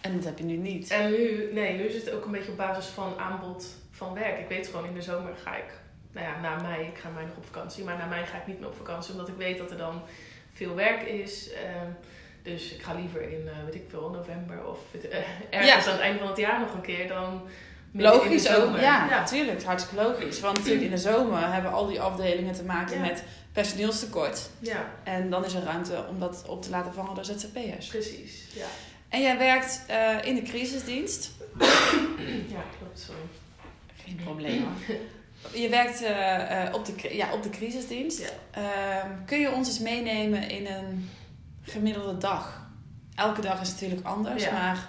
en 0.01 0.15
dat 0.15 0.25
heb 0.25 0.39
je 0.39 0.45
nu 0.45 0.57
niet. 0.57 0.91
En 0.91 1.11
nu, 1.11 1.51
nee, 1.53 1.77
nu 1.77 1.83
is 1.83 1.95
het 1.95 2.11
ook 2.13 2.25
een 2.25 2.31
beetje 2.31 2.51
op 2.51 2.57
basis 2.57 2.87
van 2.87 3.19
aanbod 3.19 3.67
van 3.91 4.15
werk. 4.15 4.39
Ik 4.39 4.49
weet 4.49 4.67
gewoon 4.67 4.87
in 4.87 4.95
de 4.95 5.03
zomer 5.03 5.33
ga 5.45 5.57
ik, 5.57 5.65
nou 6.13 6.27
ja, 6.27 6.41
na 6.41 6.63
mei, 6.63 6.87
ik 6.87 6.99
ga 6.99 7.09
mei 7.09 7.27
nog 7.27 7.37
op 7.37 7.45
vakantie. 7.47 7.85
Maar 7.85 7.97
na 7.97 8.07
mei 8.07 8.27
ga 8.27 8.37
ik 8.39 8.47
niet 8.47 8.59
meer 8.61 8.69
op 8.69 8.77
vakantie, 8.77 9.13
omdat 9.13 9.29
ik 9.29 9.37
weet 9.37 9.59
dat 9.59 9.71
er 9.71 9.77
dan 9.77 10.03
veel 10.53 10.75
werk 10.75 11.03
is. 11.03 11.53
Ehm, 11.53 11.91
dus 12.43 12.73
ik 12.75 12.83
ga 12.83 12.95
liever 12.95 13.23
in, 13.33 13.49
eh, 13.49 13.65
weet 13.65 13.75
ik 13.75 13.85
veel, 13.89 14.11
november 14.11 14.67
of 14.67 14.79
eh, 15.11 15.15
ergens 15.51 15.85
Ja. 15.85 15.91
aan 15.91 15.97
het 15.97 16.01
einde 16.07 16.19
van 16.19 16.29
het 16.29 16.37
jaar 16.39 16.61
nog 16.61 16.75
een 16.75 16.81
keer 16.81 17.09
dan 17.09 17.43
Logisch 17.93 18.49
ook, 18.55 18.79
ja, 18.79 19.09
natuurlijk. 19.09 19.63
Hartstikke 19.65 20.03
logisch. 20.05 20.41
Want 20.41 20.57
natuurlijk 20.57 20.85
in 20.85 20.91
de 20.91 20.99
zomer 20.99 21.53
hebben 21.53 21.73
al 21.73 21.87
die 21.87 22.01
afdelingen 22.01 22.55
te 22.55 22.63
maken 22.65 22.95
Ja. 22.97 23.01
met 23.01 23.25
personeelstekort. 23.53 24.49
ja, 24.59 24.85
En 25.05 25.31
dan 25.31 25.45
is 25.45 25.55
er 25.55 25.63
ruimte 25.63 26.05
om 26.11 26.19
dat 26.21 26.45
op 26.49 26.63
te 26.63 26.71
laten 26.71 26.93
vangen 26.95 27.15
door 27.15 27.25
ZZP'ers. 27.25 27.87
precies. 27.87 28.45
Ja, 28.55 28.67
En 29.09 29.21
jij 29.21 29.39
werkt 29.39 29.83
eh, 29.87 30.17
in 30.23 30.35
de 30.35 30.43
crisisdienst. 30.43 31.31
ja 32.49 32.63
klopt, 32.79 33.01
sorry. 33.01 33.21
Geen 34.05 34.21
probleem 34.25 34.63
hoor. 34.63 34.97
Je 35.61 35.69
werkt 35.69 36.03
eh, 36.03 36.65
eh, 36.67 36.75
op, 36.75 36.85
de, 36.87 37.17
ja, 37.17 37.33
op 37.33 37.43
de 37.43 37.51
crisisdienst. 37.51 38.19
Ja. 38.21 38.29
Ehm, 38.51 39.11
kun 39.27 39.39
je 39.41 39.53
ons 39.53 39.69
eens 39.69 39.79
meenemen 39.79 40.49
in 40.51 40.67
een 40.67 41.11
gemiddelde 41.63 42.19
dag? 42.19 42.61
Elke 43.15 43.41
dag 43.41 43.61
is 43.61 43.71
natuurlijk 43.71 44.07
anders, 44.07 44.45
Ja. 44.45 44.53
maar 44.53 44.87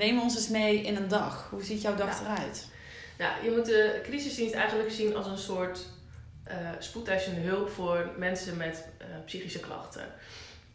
neem 0.00 0.20
ons 0.20 0.34
eens 0.36 0.48
mee 0.48 0.82
in 0.82 0.96
een 0.96 1.08
dag. 1.08 1.46
Hoe 1.50 1.62
ziet 1.62 1.82
jouw 1.82 1.94
dag 1.94 2.20
Ja. 2.20 2.24
eruit? 2.34 2.68
Nou, 3.18 3.44
je 3.44 3.50
moet 3.50 3.66
de 3.66 4.00
crisisdienst 4.02 4.54
eigenlijk 4.54 4.90
zien 4.90 5.16
als 5.16 5.26
een 5.26 5.38
soort 5.38 5.80
eh 6.44 6.56
spoedeisende 6.78 7.40
hulp 7.40 7.70
voor 7.70 8.10
mensen 8.16 8.56
met 8.56 8.84
eh, 8.98 9.06
psychische 9.24 9.60
klachten. 9.60 10.04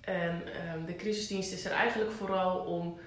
En 0.01 0.41
ehm, 0.53 0.85
de 0.85 0.95
crisisdienst 0.95 1.51
is 1.51 1.65
er 1.65 1.71
eigenlijk 1.71 2.11
vooral 2.11 2.57
om 2.57 2.99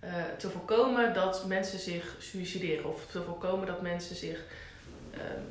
eh, 0.00 0.12
te 0.38 0.50
voorkomen 0.50 1.14
dat 1.14 1.46
mensen 1.46 1.78
zich 1.78 2.16
suicideren. 2.18 2.84
Of 2.84 3.06
te 3.10 3.22
voorkomen 3.22 3.66
dat 3.66 3.82
mensen 3.82 4.16
zich, 4.16 4.38
ehm, 5.10 5.42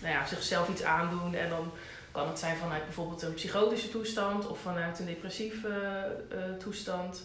nou 0.00 0.14
ja, 0.14 0.26
zichzelf 0.26 0.68
iets 0.68 0.82
aandoen. 0.82 1.34
En 1.34 1.48
dan 1.48 1.72
kan 2.12 2.28
het 2.28 2.38
zijn 2.38 2.56
vanuit 2.56 2.84
bijvoorbeeld 2.84 3.22
een 3.22 3.34
psychotische 3.34 3.90
toestand 3.90 4.46
of 4.48 4.58
vanuit 4.58 4.98
een 4.98 5.06
depressieve 5.06 5.72
toestand. 6.58 7.22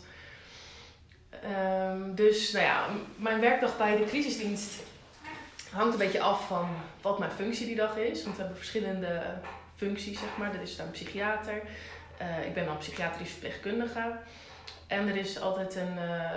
Ehm, 1.29 2.15
dus 2.15 2.51
nou 2.51 2.65
ja, 2.65 2.87
mijn 3.15 3.39
werkdag 3.39 3.77
bij 3.77 3.97
de 3.97 4.05
crisisdienst 4.05 4.83
hangt 5.71 5.93
een 5.93 5.99
beetje 5.99 6.21
af 6.21 6.47
van 6.47 6.69
wat 7.01 7.19
mijn 7.19 7.31
functie 7.31 7.65
die 7.65 7.75
dag 7.75 7.97
is. 7.97 8.23
Want 8.23 8.35
we 8.35 8.41
hebben 8.41 8.57
verschillende 8.57 9.21
functies, 9.75 10.19
zeg 10.19 10.37
maar. 10.37 10.53
Er 10.53 10.61
is 10.61 10.75
dan 10.75 10.85
een 10.85 10.91
psychiater. 10.91 11.61
Eh, 12.17 12.45
ik 12.45 12.53
ben 12.53 12.65
dan 12.65 12.77
psychiatrisch 12.77 13.29
verpleegkundige. 13.29 14.19
En 14.87 15.07
er 15.07 15.15
is 15.15 15.39
altijd 15.39 15.75
een, 15.75 15.97
eh, 15.97 16.33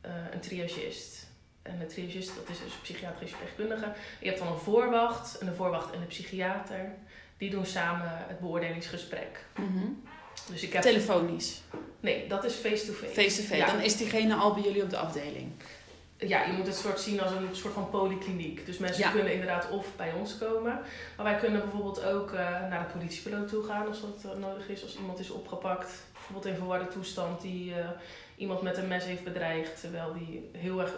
eh, 0.00 0.10
een 0.32 0.40
triagist. 0.40 1.26
En 1.62 1.78
de 1.78 1.86
triagist, 1.86 2.34
dat 2.34 2.48
is 2.48 2.58
dus 2.58 2.74
een 2.74 2.80
psychiatrisch 2.82 3.30
verpleegkundige. 3.30 3.92
Je 4.20 4.26
hebt 4.26 4.38
dan 4.38 4.48
een 4.48 4.58
voorwacht. 4.58 5.38
En 5.38 5.46
de 5.46 5.54
voorwacht 5.54 5.92
en 5.92 6.00
de 6.00 6.06
psychiater. 6.06 6.94
Die 7.36 7.50
doen 7.50 7.66
samen 7.66 8.08
het 8.10 8.40
beoordelingsgesprek. 8.40 9.44
Mhm. 9.56 9.86
Dus 10.50 10.62
ik 10.62 10.72
heb... 10.72 10.82
Telefonisch, 10.82 11.60
Nee, 12.00 12.26
dat 12.28 12.44
is 12.44 12.54
face-to-face. 12.54 13.12
face-to-face. 13.12 13.56
Ja. 13.56 13.66
Dan 13.66 13.80
is 13.80 13.96
diegene 13.96 14.34
al 14.34 14.54
bij 14.54 14.62
jullie 14.62 14.82
op 14.82 14.90
de 14.90 14.96
afdeling. 14.96 15.50
Ja, 16.16 16.44
je 16.44 16.52
moet 16.52 16.66
het 16.66 16.76
soort 16.76 17.00
zien 17.00 17.20
als 17.20 17.30
een 17.30 17.48
soort 17.52 17.74
van 17.74 17.90
polykliniek. 17.90 18.66
Dus 18.66 18.78
mensen 18.78 19.02
Ja. 19.02 19.10
kunnen 19.10 19.32
inderdaad 19.32 19.70
of 19.70 19.86
bij 19.96 20.12
ons 20.12 20.38
komen. 20.38 20.80
Maar 21.16 21.24
wij 21.24 21.36
kunnen 21.36 21.60
bijvoorbeeld 21.60 22.04
ook 22.04 22.32
eh, 22.32 22.38
naar 22.40 22.78
het 22.78 22.92
politiebureau 22.92 23.46
toe 23.46 23.64
gaan 23.64 23.86
als 23.88 24.00
dat 24.00 24.32
eh, 24.32 24.38
nodig 24.38 24.68
is. 24.68 24.82
Als 24.82 24.96
iemand 24.96 25.18
is 25.18 25.30
opgepakt, 25.30 25.90
bijvoorbeeld 26.12 26.46
in 26.46 26.54
verwarde 26.54 26.88
toestand, 26.88 27.40
die 27.40 27.74
eh, 27.74 27.88
iemand 28.36 28.62
met 28.62 28.76
een 28.76 28.88
mes 28.88 29.04
heeft 29.04 29.24
bedreigd. 29.24 29.80
Terwijl 29.80 30.12
die 30.18 30.50
heel 30.52 30.80
erg 30.80 30.94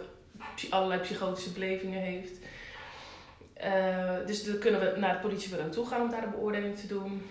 allerlei 0.70 1.00
psychotische 1.00 1.52
belevingen 1.52 2.00
heeft. 2.00 2.32
Dus 4.26 4.44
dan 4.44 4.58
kunnen 4.58 4.80
we 4.80 4.98
naar 5.00 5.10
het 5.10 5.20
politiebureau 5.20 5.70
toe 5.70 5.86
gaan 5.86 6.00
om 6.02 6.10
daar 6.10 6.20
de 6.20 6.26
beoordeling 6.28 6.78
te 6.78 6.86
doen. 6.86 7.22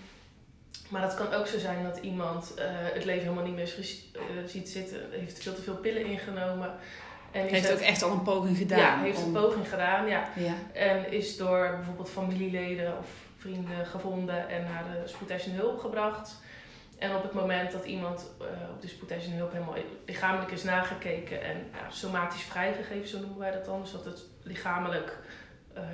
Maar 0.90 1.02
het 1.02 1.14
kan 1.14 1.32
ook 1.32 1.46
zo 1.46 1.58
zijn 1.58 1.84
dat 1.84 1.98
iemand 1.98 2.54
eh, 2.54 2.64
het 2.70 3.04
leven 3.04 3.22
helemaal 3.22 3.44
niet 3.44 3.54
meer 3.54 3.74
eh, 4.14 4.20
ziet 4.46 4.68
zitten. 4.68 5.00
Heeft 5.10 5.42
veel 5.42 5.54
te 5.54 5.62
veel 5.62 5.76
pillen 5.76 6.04
ingenomen. 6.04 6.70
En 7.30 7.46
Heeft 7.46 7.64
zet- 7.66 7.72
ook 7.74 7.80
echt 7.80 8.02
al 8.02 8.10
een 8.10 8.22
poging 8.22 8.56
gedaan. 8.56 8.78
ja, 8.78 9.00
heeft 9.02 9.22
een 9.22 9.32
poging 9.32 9.68
gedaan, 9.68 10.06
ja. 10.08 10.28
Ja. 10.36 10.52
En 10.72 11.12
is 11.12 11.36
door 11.36 11.70
bijvoorbeeld 11.76 12.10
familieleden 12.10 12.98
of 12.98 13.06
vrienden 13.38 13.86
gevonden 13.86 14.48
en 14.48 14.62
naar 14.64 14.84
de 14.92 15.08
spoedeisende 15.08 15.58
hulp 15.58 15.78
gebracht. 15.80 16.36
En 16.98 17.14
op 17.16 17.22
het 17.22 17.32
moment 17.32 17.72
dat 17.72 17.84
iemand 17.84 18.30
eh, 18.40 18.46
op 18.74 18.82
de 18.82 18.88
spoedeisende 18.88 19.36
hulp 19.36 19.52
helemaal 19.52 19.74
lichamelijk 20.06 20.50
is 20.50 20.62
nagekeken 20.62 21.42
en 21.42 21.56
ja, 21.72 21.90
somatisch 21.90 22.42
vrijgegeven, 22.42 23.08
zo 23.08 23.18
noemen 23.18 23.38
wij 23.38 23.50
dat 23.50 23.64
dan, 23.64 23.80
dus 23.82 23.92
dat 23.92 24.04
het 24.04 24.22
lichamelijk 24.42 25.18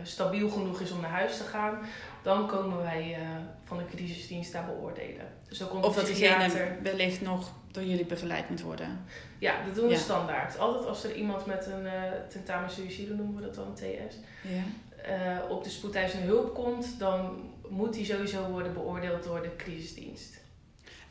stabiel 0.03 0.49
genoeg 0.51 0.81
is 0.81 0.90
om 0.90 1.01
naar 1.01 1.11
huis 1.11 1.37
te 1.37 1.42
gaan, 1.42 1.79
dan 2.22 2.46
komen 2.46 2.83
wij 2.83 3.14
eh, 3.14 3.20
van 3.64 3.79
de 3.79 3.85
crisisdienst 3.87 4.53
daar 4.53 4.64
beoordelen. 4.66 5.27
Dus 5.49 5.59
dan 5.59 5.68
komt 5.68 5.85
Of 5.85 5.94
dat 5.94 6.07
diegene 6.07 6.77
wellicht 6.83 7.20
nog 7.20 7.53
door 7.70 7.83
jullie 7.85 8.07
begeleid 8.07 8.49
moet 8.51 8.62
worden. 8.62 9.05
Ja, 9.38 9.64
dat 9.66 9.75
doen 9.75 9.85
we 9.87 9.90
Ja. 9.92 9.99
standaard. 9.99 10.59
Altijd 10.59 10.87
als 10.87 11.05
er 11.05 11.14
iemand 11.14 11.46
met 11.46 11.66
een 11.66 11.87
eh 11.87 12.03
tentamen 12.29 12.70
suïcide, 12.70 13.14
noemen 13.14 13.37
we 13.37 13.42
dat 13.42 13.55
dan, 13.55 13.75
TS, 13.75 14.16
Ja. 14.42 14.62
eh, 15.03 15.51
op 15.51 15.64
de 15.64 15.70
spoedeisende 15.70 16.27
hulp 16.27 16.55
komt, 16.55 16.99
dan 16.99 17.51
moet 17.68 17.92
die 17.94 18.05
sowieso 18.05 18.49
worden 18.51 18.72
beoordeeld 18.75 19.25
door 19.25 19.42
de 19.42 19.57
crisisdienst. 19.57 20.44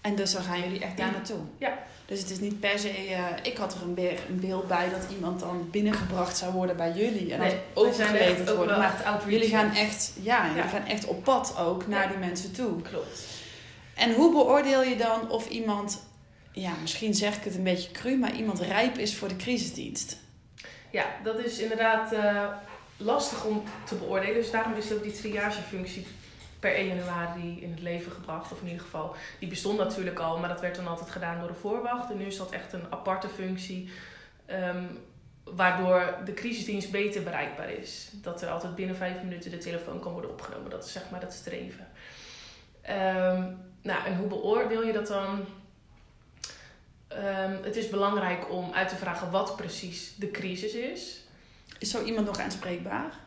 En 0.06 0.16
dus 0.16 0.32
dan 0.32 0.44
gaan 0.44 0.60
jullie 0.62 0.80
echt 0.82 0.98
daar 0.98 1.12
naartoe. 1.12 1.38
Ja. 1.58 1.78
Dus 2.06 2.20
het 2.20 2.30
is 2.30 2.40
niet 2.40 2.60
per 2.60 2.80
se. 2.80 2.90
eh, 2.90 3.24
ik 3.44 3.58
had 3.58 3.74
er 3.74 3.82
een, 3.82 3.94
be- 3.94 4.18
een 4.30 4.40
beeld 4.40 4.68
bij 4.68 4.90
dat 4.90 5.06
iemand 5.12 5.40
dan 5.40 5.68
binnengebracht 5.72 6.38
zou 6.38 6.54
worden 6.54 6.78
bij 6.78 6.92
jullie 6.92 7.34
en 7.34 7.40
Nee, 7.40 7.50
zijn 7.50 7.62
overgeleverd 7.74 8.56
worden. 8.56 8.78
Maar 8.78 9.24
jullie 9.28 9.50
gaan 9.50 9.72
echt, 9.74 10.12
ja, 10.22 10.48
jullie 10.48 10.70
gaan 10.70 10.86
echt 10.86 11.06
op 11.06 11.24
pad 11.24 11.56
ook 11.60 11.88
naar 11.88 12.02
Ja. 12.04 12.08
die 12.10 12.18
mensen 12.18 12.52
toe. 12.52 12.82
Klopt. 12.82 13.24
En 13.94 14.14
hoe 14.14 14.32
beoordeel 14.32 14.84
je 14.84 14.96
dan 14.96 15.30
of 15.30 15.50
iemand, 15.50 16.04
ja, 16.52 16.72
misschien 16.82 17.14
zeg 17.14 17.36
ik 17.38 17.44
het 17.44 17.56
een 17.56 17.64
beetje 17.64 17.92
cru, 17.92 18.18
maar 18.18 18.36
iemand 18.36 18.60
rijp 18.60 18.98
is 18.98 19.16
voor 19.16 19.28
de 19.28 19.36
crisisdienst? 19.36 20.18
Ja, 20.92 21.06
dat 21.24 21.40
is 21.40 21.58
inderdaad 21.60 22.12
eh, 22.14 22.44
lastig 22.98 23.46
om 23.46 23.64
te 23.86 23.96
beoordelen. 23.96 24.36
Dus 24.36 24.52
daarom 24.52 24.74
is 24.76 24.92
ook 24.94 25.04
die 25.04 25.12
triagefunctie 25.12 26.08
per 26.66 26.76
1 26.76 26.88
januari 26.88 27.62
in 27.62 27.72
het 27.72 27.82
leven 27.82 28.12
gebracht. 28.12 28.52
Of 28.52 28.62
in 28.62 28.68
ieder 28.68 28.84
geval, 28.84 29.16
die 29.40 29.50
bestond 29.50 29.78
natuurlijk 29.78 30.20
al, 30.20 30.38
maar 30.38 30.50
dat 30.50 30.62
werd 30.62 30.76
dan 30.76 30.88
altijd 30.88 31.10
gedaan 31.10 31.40
door 31.40 31.48
de 31.48 31.54
voorwacht. 31.54 32.12
En 32.12 32.18
nu 32.18 32.26
is 32.26 32.38
dat 32.38 32.52
echt 32.52 32.74
een 32.74 32.86
aparte 32.90 33.28
functie. 33.28 33.90
ehm, 34.46 34.86
waardoor 35.44 36.18
de 36.26 36.34
crisisdienst 36.34 36.92
beter 36.92 37.24
bereikbaar 37.24 37.70
is. 37.70 38.10
Dat 38.14 38.42
er 38.42 38.50
altijd 38.50 38.76
binnen 38.76 38.96
vijf 38.96 39.24
minuten 39.24 39.52
de 39.52 39.58
telefoon 39.58 40.00
kan 40.00 40.12
worden 40.12 40.32
opgenomen. 40.32 40.70
Dat 40.70 40.86
is 40.86 40.92
zeg 40.92 41.10
maar 41.10 41.20
dat 41.20 41.34
streven. 41.34 41.88
Ehm, 42.82 43.44
nou, 43.82 44.06
en 44.06 44.18
hoe 44.18 44.28
beoordeel 44.28 44.84
je 44.84 44.94
dat 44.94 45.08
dan? 45.08 45.46
Ehm, 47.08 47.64
het 47.64 47.76
is 47.76 47.90
belangrijk 47.90 48.52
om 48.52 48.74
uit 48.74 48.90
te 48.90 48.96
vragen 48.96 49.32
wat 49.32 49.56
precies 49.56 50.16
de 50.16 50.32
crisis 50.32 50.74
is. 50.74 51.24
Is 51.80 51.90
zo 51.90 52.04
iemand 52.04 52.26
nog 52.26 52.40
aanspreekbaar? 52.40 53.25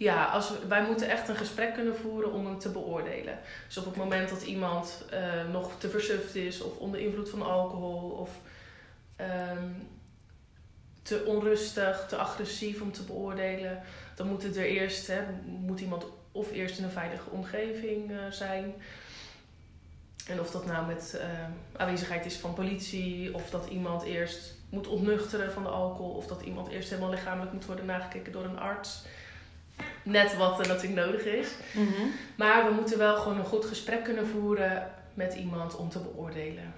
Ja, 0.00 0.24
als 0.24 0.52
wij 0.68 0.82
moeten 0.82 1.08
echt 1.08 1.28
een 1.28 1.36
gesprek 1.36 1.74
kunnen 1.74 1.96
voeren 1.96 2.32
om 2.32 2.46
hem 2.46 2.58
te 2.58 2.70
beoordelen. 2.70 3.38
Dus 3.66 3.76
op 3.76 3.84
het 3.84 3.96
moment 3.96 4.28
dat 4.28 4.42
iemand 4.42 5.04
uh, 5.12 5.52
nog 5.52 5.78
te 5.78 5.90
versuft 5.90 6.34
is 6.34 6.60
of 6.60 6.76
onder 6.76 7.00
invloed 7.00 7.28
van 7.28 7.42
alcohol 7.42 8.10
of 8.10 8.30
um, 9.20 9.88
te 11.02 11.24
onrustig, 11.24 12.06
te 12.08 12.16
agressief 12.16 12.80
om 12.80 12.92
te 12.92 13.02
beoordelen, 13.02 13.82
dan 14.14 14.26
moet 14.26 14.42
het 14.42 14.56
er 14.56 14.64
eerst, 14.64 15.06
hè, 15.06 15.20
moet 15.44 15.80
iemand 15.80 16.06
of 16.32 16.52
eerst 16.52 16.78
in 16.78 16.84
een 16.84 16.90
veilige 16.90 17.30
omgeving 17.30 18.10
uh, 18.10 18.18
zijn. 18.30 18.74
En 20.26 20.40
of 20.40 20.50
dat 20.50 20.66
nou 20.66 20.86
met 20.86 21.14
uh, 21.16 21.80
aanwezigheid 21.80 22.26
is 22.26 22.36
van 22.36 22.54
politie, 22.54 23.34
of 23.34 23.50
dat 23.50 23.68
iemand 23.68 24.02
eerst 24.02 24.54
moet 24.70 24.86
ontnuchteren 24.86 25.52
van 25.52 25.62
de 25.62 25.68
alcohol, 25.68 26.12
of 26.12 26.26
dat 26.26 26.42
iemand 26.42 26.68
eerst 26.68 26.88
helemaal 26.90 27.10
lichamelijk 27.10 27.52
moet 27.52 27.66
worden 27.66 27.86
nagekeken 27.86 28.32
door 28.32 28.44
een 28.44 28.58
arts. 28.58 29.04
Net 30.02 30.36
wat 30.36 30.60
er 30.60 30.68
natuurlijk 30.68 31.06
nodig 31.06 31.24
is. 31.24 31.48
Mm 31.72 31.86
-hmm. 31.86 32.12
Maar 32.36 32.64
we 32.66 32.72
moeten 32.72 32.98
wel 32.98 33.16
gewoon 33.16 33.38
een 33.38 33.44
goed 33.44 33.64
gesprek 33.64 34.04
kunnen 34.04 34.26
voeren 34.26 34.90
met 35.14 35.34
iemand 35.34 35.76
om 35.76 35.88
te 35.88 35.98
beoordelen. 35.98 36.74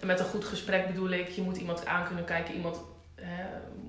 En 0.00 0.06
met 0.06 0.20
een 0.20 0.26
goed 0.26 0.44
gesprek 0.44 0.86
bedoel 0.86 1.10
ik, 1.10 1.28
je 1.28 1.42
moet 1.42 1.56
iemand 1.56 1.86
aan 1.86 2.06
kunnen 2.06 2.24
kijken, 2.24 2.54
iemand 2.54 2.80
hè, 3.14 3.44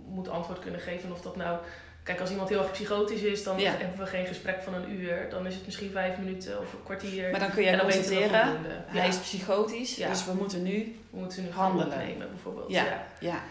moet 0.06 0.30
antwoord 0.30 0.60
kunnen 0.60 0.80
geven. 0.80 1.12
Of 1.12 1.22
dat 1.22 1.36
nou 1.36 1.58
Kijk, 2.04 2.20
als 2.20 2.30
iemand 2.30 2.50
heel 2.50 2.62
erg 2.62 2.72
psychotisch 2.72 3.22
is, 3.22 3.44
dan 3.44 3.60
hebben 3.60 3.98
we 3.98 4.06
geen 4.06 4.26
gesprek 4.26 4.62
van 4.62 4.74
een 4.74 4.92
uur. 4.92 5.28
Dan 5.30 5.48
is 5.48 5.56
het 5.56 5.66
misschien 5.66 5.92
vijf 5.92 6.18
minuten 6.18 6.60
of 6.60 6.74
een 6.74 6.84
kwartier. 6.84 7.32
Maar 7.32 7.40
dan 7.40 7.52
kun 7.52 7.64
je 7.64 7.78
constateren, 7.78 8.58
hij 8.86 9.08
is 9.08 9.18
psychotisch, 9.18 9.96
ja. 9.96 10.08
dus 10.10 10.26
we 10.26 10.34
moeten 10.34 10.64
nu, 10.64 10.96
we 11.10 11.18
moeten 11.20 11.44
nu 11.44 11.52
handelen. 11.52 11.98
nemen, 11.98 12.30
bijvoorbeeld. 12.30 12.72
Ja, 12.72 13.06
ja. 13.20 13.44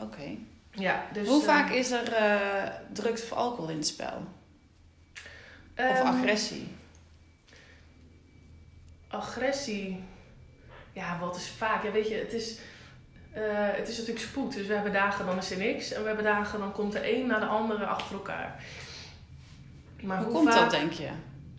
oké. 0.00 0.36
Ja, 0.70 1.06
dus, 1.12 1.28
Hoe 1.28 1.42
vaak 1.42 1.70
is 1.70 1.90
er 1.90 2.12
uh, 2.12 2.62
drugs 2.92 3.22
of 3.22 3.32
alcohol 3.32 3.70
in 3.70 3.76
het 3.76 3.86
spel? 3.86 4.22
Um, 5.76 5.90
of 5.90 6.00
agressie? 6.00 6.68
Agressie, 9.08 10.04
ja, 10.92 11.18
wat 11.18 11.36
is 11.36 11.48
vaak? 11.48 11.82
Ja, 11.82 11.90
weet 11.90 12.08
je, 12.08 12.14
het 12.14 12.32
is 12.32 12.58
uh, 13.36 13.42
het 13.72 13.88
is 13.88 13.98
natuurlijk 13.98 14.26
spoed. 14.26 14.54
Dus 14.54 14.66
we 14.66 14.74
hebben 14.74 14.92
dagen, 14.92 15.26
dan 15.26 15.38
is 15.38 15.50
er 15.50 15.58
niks. 15.58 15.92
En 15.92 16.00
we 16.00 16.06
hebben 16.06 16.24
dagen, 16.24 16.58
dan 16.58 16.72
komt 16.72 16.94
er 16.94 17.14
een 17.14 17.26
na 17.26 17.38
de 17.38 17.46
andere 17.46 17.86
achter 17.86 18.14
elkaar. 18.14 18.64
Maar 20.02 20.16
hoe, 20.16 20.26
hoe 20.26 20.34
komt 20.34 20.52
vaak... 20.52 20.60
dat, 20.60 20.70
denk 20.70 20.92
je? 20.92 21.08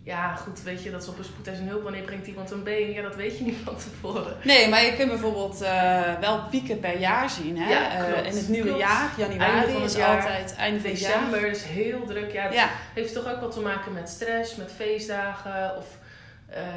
Ja, 0.08 0.34
goed, 0.34 0.62
weet 0.62 0.82
je, 0.82 0.90
dat 0.90 1.02
is 1.02 1.08
op 1.08 1.18
een 1.18 1.24
spoedeisende 1.24 1.70
hulp. 1.70 1.82
Wanneer 1.82 2.02
brengt 2.02 2.26
iemand 2.26 2.50
een 2.50 2.62
been? 2.62 2.92
Ja, 2.92 3.02
dat 3.02 3.16
weet 3.16 3.38
je 3.38 3.44
niet 3.44 3.56
van 3.64 3.76
tevoren. 3.76 4.36
Nee, 4.42 4.68
maar 4.68 4.84
je 4.84 4.94
kunt 4.96 5.08
bijvoorbeeld 5.08 5.62
uh, 5.62 6.18
wel 6.20 6.42
pieken 6.50 6.80
per 6.80 6.98
jaar 6.98 7.30
zien. 7.30 7.58
Hè? 7.58 7.70
Ja, 7.70 8.08
uh, 8.08 8.26
in 8.26 8.36
het 8.36 8.48
nieuwe 8.48 8.68
klopt. 8.68 8.82
jaar, 8.82 9.10
januari 9.16 9.72
van 9.72 9.82
het 9.82 9.90
is 9.90 9.96
jaar, 9.96 10.16
altijd 10.16 10.54
einde 10.56 10.80
van 10.80 10.90
het 10.90 11.00
jaar. 11.00 11.12
December 11.12 11.50
is 11.50 11.62
heel 11.62 12.04
druk. 12.06 12.32
Ja, 12.32 12.50
ja. 12.50 12.68
heeft 12.94 13.14
toch 13.14 13.32
ook 13.32 13.40
wat 13.40 13.52
te 13.52 13.60
maken 13.60 13.92
met 13.92 14.08
stress, 14.08 14.56
met 14.56 14.72
feestdagen 14.76 15.76
of... 15.76 15.86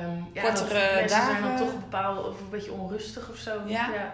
Um, 0.04 0.30
ja, 0.34 0.42
Kortere 0.42 0.94
mensen 0.96 1.08
dagen. 1.08 1.32
zijn 1.32 1.42
dan 1.42 1.58
toch 1.58 1.80
bepaald 1.80 2.28
of 2.28 2.40
een 2.40 2.50
beetje 2.50 2.72
onrustig 2.72 3.30
of 3.30 3.38
zo. 3.38 3.52
Ja. 3.66 3.90
ja. 3.94 4.14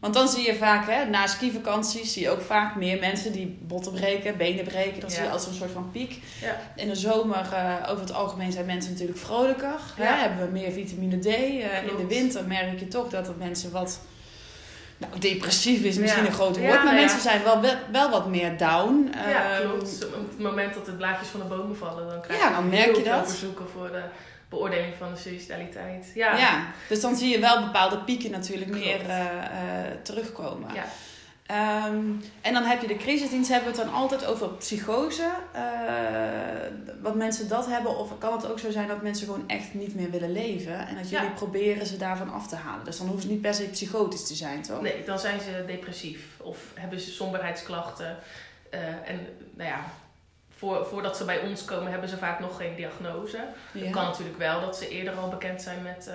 Want 0.00 0.14
dan 0.14 0.28
zie 0.28 0.46
je 0.46 0.54
vaak, 0.54 0.86
hè, 0.86 1.04
na 1.04 1.26
skivakanties, 1.26 2.12
zie 2.12 2.22
je 2.22 2.30
ook 2.30 2.40
vaak 2.40 2.74
meer 2.74 2.98
mensen 2.98 3.32
die 3.32 3.58
botten 3.62 3.92
breken, 3.92 4.36
benen 4.36 4.64
breken. 4.64 5.00
Dat 5.00 5.10
ja. 5.10 5.16
zie 5.16 5.24
je 5.24 5.30
als 5.30 5.46
een 5.46 5.54
soort 5.54 5.70
van 5.70 5.90
piek. 5.90 6.18
Ja. 6.40 6.60
In 6.76 6.88
de 6.88 6.94
zomer, 6.94 7.46
uh, 7.52 7.90
over 7.90 8.00
het 8.00 8.12
algemeen, 8.12 8.52
zijn 8.52 8.66
mensen 8.66 8.92
natuurlijk 8.92 9.18
vrolijker. 9.18 9.80
Ja. 9.96 10.04
Hè, 10.04 10.20
hebben 10.20 10.46
we 10.46 10.52
meer 10.52 10.72
vitamine 10.72 11.18
D. 11.18 11.26
Uh, 11.26 11.86
in 11.86 11.96
de 11.96 12.06
winter 12.08 12.46
merk 12.46 12.78
je 12.78 12.88
toch 12.88 13.08
dat 13.08 13.28
er 13.28 13.34
mensen 13.38 13.70
wat... 13.70 14.00
Nou, 14.98 15.18
depressief 15.18 15.82
is 15.82 15.96
misschien 15.96 16.26
een 16.26 16.32
groot 16.32 16.58
woord, 16.58 16.84
maar 16.84 16.94
mensen 16.94 17.20
zijn 17.20 17.42
wel, 17.42 17.60
wel 17.92 18.10
wat 18.10 18.26
meer 18.28 18.58
down. 18.58 19.10
Ja, 19.28 19.60
um, 19.60 19.68
klopt. 19.68 20.06
Op 20.06 20.28
het 20.28 20.38
moment 20.38 20.74
dat 20.74 20.86
de 20.86 20.92
blaadjes 20.92 21.28
van 21.28 21.40
de 21.40 21.46
bomen 21.46 21.76
vallen, 21.76 22.08
dan 22.08 22.20
krijg 22.20 22.40
je 22.40 22.46
ja, 22.46 22.52
dan 22.54 22.68
merk 22.68 22.84
heel 22.84 22.96
je 22.96 23.02
veel 23.02 23.12
dat. 23.12 23.28
verzoeken 23.28 23.68
voor 23.68 23.90
de 23.92 24.02
beoordeling 24.48 24.94
van 24.98 25.12
de 25.14 25.20
suicidaliteit. 25.20 26.10
Ja. 26.14 26.36
ja, 26.36 26.66
dus 26.88 27.00
dan 27.00 27.16
zie 27.16 27.28
je 27.28 27.38
wel 27.38 27.64
bepaalde 27.64 27.98
pieken 27.98 28.30
natuurlijk 28.30 28.70
Klopt. 28.70 28.84
meer 28.86 29.00
uh, 29.00 29.16
uh, 29.16 29.24
terugkomen. 30.02 30.70
Ja. 30.74 30.84
Um, 31.86 32.22
en 32.40 32.52
dan 32.52 32.62
heb 32.64 32.80
je 32.80 32.86
de 32.86 32.96
crisisdienst, 32.96 33.50
hebben 33.50 33.72
we 33.72 33.76
het 33.78 33.86
dan 33.86 33.96
altijd 33.96 34.24
over 34.26 34.48
psychose. 34.48 35.30
Uh, 35.56 35.60
wat 37.02 37.14
mensen 37.14 37.48
dat 37.48 37.66
hebben, 37.66 37.98
of 37.98 38.18
kan 38.18 38.32
het 38.32 38.50
ook 38.50 38.58
zo 38.58 38.70
zijn 38.70 38.88
dat 38.88 39.02
mensen 39.02 39.26
gewoon 39.26 39.48
echt 39.48 39.74
niet 39.74 39.94
meer 39.94 40.10
willen 40.10 40.32
leven. 40.32 40.86
En 40.86 40.94
dat 40.96 41.10
jullie 41.10 41.26
Ja. 41.28 41.32
proberen 41.34 41.86
ze 41.86 41.96
daarvan 41.96 42.32
af 42.32 42.46
te 42.46 42.56
halen. 42.56 42.84
Dus 42.84 42.96
dan 42.98 43.06
hoeven 43.06 43.24
ze 43.26 43.32
niet 43.32 43.42
per 43.42 43.54
se 43.54 43.62
psychotisch 43.62 44.26
te 44.26 44.34
zijn, 44.34 44.62
toch? 44.62 44.80
Nee, 44.80 45.04
dan 45.04 45.18
zijn 45.18 45.40
ze 45.40 45.64
depressief 45.66 46.20
of 46.40 46.58
hebben 46.74 47.00
ze 47.00 47.10
somberheidsklachten. 47.10 48.16
Uh, 48.74 48.80
en 48.80 49.20
nou 49.54 49.68
ja, 49.70 49.84
voor, 50.56 50.86
voordat 50.86 51.16
ze 51.16 51.24
bij 51.24 51.40
ons 51.40 51.64
komen, 51.64 51.90
hebben 51.90 52.08
ze 52.08 52.16
vaak 52.16 52.40
nog 52.40 52.56
geen 52.56 52.74
diagnose. 52.74 53.44
Ja. 53.72 53.82
Het 53.82 53.90
kan 53.90 54.04
natuurlijk 54.04 54.38
wel 54.38 54.60
dat 54.60 54.76
ze 54.76 54.88
eerder 54.88 55.14
al 55.14 55.28
bekend 55.28 55.62
zijn 55.62 55.82
met 55.82 56.10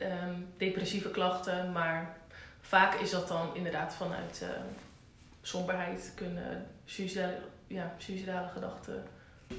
uh, 0.00 0.06
um, 0.06 0.46
depressieve 0.56 1.10
klachten, 1.10 1.72
maar 1.72 2.16
vaak 2.60 2.94
is 2.94 3.10
dat 3.10 3.28
dan 3.28 3.50
inderdaad 3.54 3.94
vanuit 3.94 4.40
uh, 4.42 4.48
somberheid 5.42 6.12
kunnen 6.14 6.66
suicidale, 6.84 7.38
ja, 7.66 7.94
suicidale 7.98 8.48
gedachten 8.48 9.04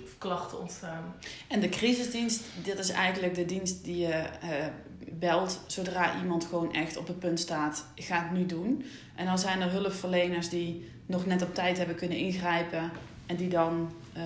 of 0.04 0.18
klachten 0.18 0.60
ontstaan. 0.60 1.16
En 1.48 1.60
de 1.60 1.70
crisisdienst, 1.70 2.44
dit 2.64 2.80
is 2.80 2.90
eigenlijk 2.90 3.36
de 3.36 3.46
dienst 3.46 3.84
die 3.84 3.98
je 3.98 4.24
uh, 4.44 4.66
belt 5.12 5.60
zodra 5.68 6.18
iemand 6.22 6.46
gewoon 6.46 6.74
echt 6.74 6.98
op 6.98 7.08
het 7.08 7.20
punt 7.20 7.40
staat, 7.40 7.86
ga 7.96 8.24
het 8.24 8.32
nu 8.32 8.46
doen. 8.46 8.86
En 9.16 9.26
dan 9.26 9.40
zijn 9.40 9.62
er 9.62 9.72
hulpverleners 9.72 10.50
die 10.50 10.92
nog 11.06 11.26
net 11.26 11.42
op 11.42 11.54
tijd 11.54 11.78
hebben 11.78 11.96
kunnen 11.96 12.18
ingrijpen 12.18 12.92
en 13.32 13.38
die 13.38 13.50
dan 13.50 13.94
uh, 14.18 14.24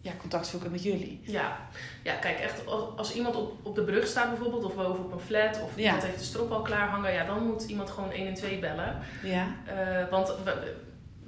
ja, 0.00 0.12
contact 0.20 0.46
zoeken 0.46 0.70
met 0.70 0.82
jullie. 0.82 1.20
Ja, 1.22 1.56
ja 2.02 2.14
kijk, 2.14 2.38
echt 2.38 2.66
als, 2.96 3.14
iemand 3.14 3.36
op, 3.36 3.52
op 3.62 3.74
de 3.74 3.82
brug 3.82 4.06
staat 4.06 4.28
bijvoorbeeld, 4.30 4.64
of 4.64 4.74
boven 4.74 5.04
op 5.04 5.12
een 5.12 5.20
flat, 5.20 5.62
of 5.62 5.70
Ja. 5.76 5.82
iemand 5.84 6.02
heeft 6.04 6.18
de 6.18 6.24
strop 6.24 6.50
al 6.52 6.62
klaar 6.62 6.88
hangen, 6.88 7.12
ja, 7.12 7.24
dan 7.26 7.46
moet 7.46 7.62
iemand 7.62 7.90
gewoon 7.90 8.10
1 8.12 8.26
en 8.26 8.34
2 8.34 8.58
bellen. 8.58 8.98
Ja. 9.22 9.46
Uh, 9.68 10.08
want 10.10 10.28
we, 10.44 10.74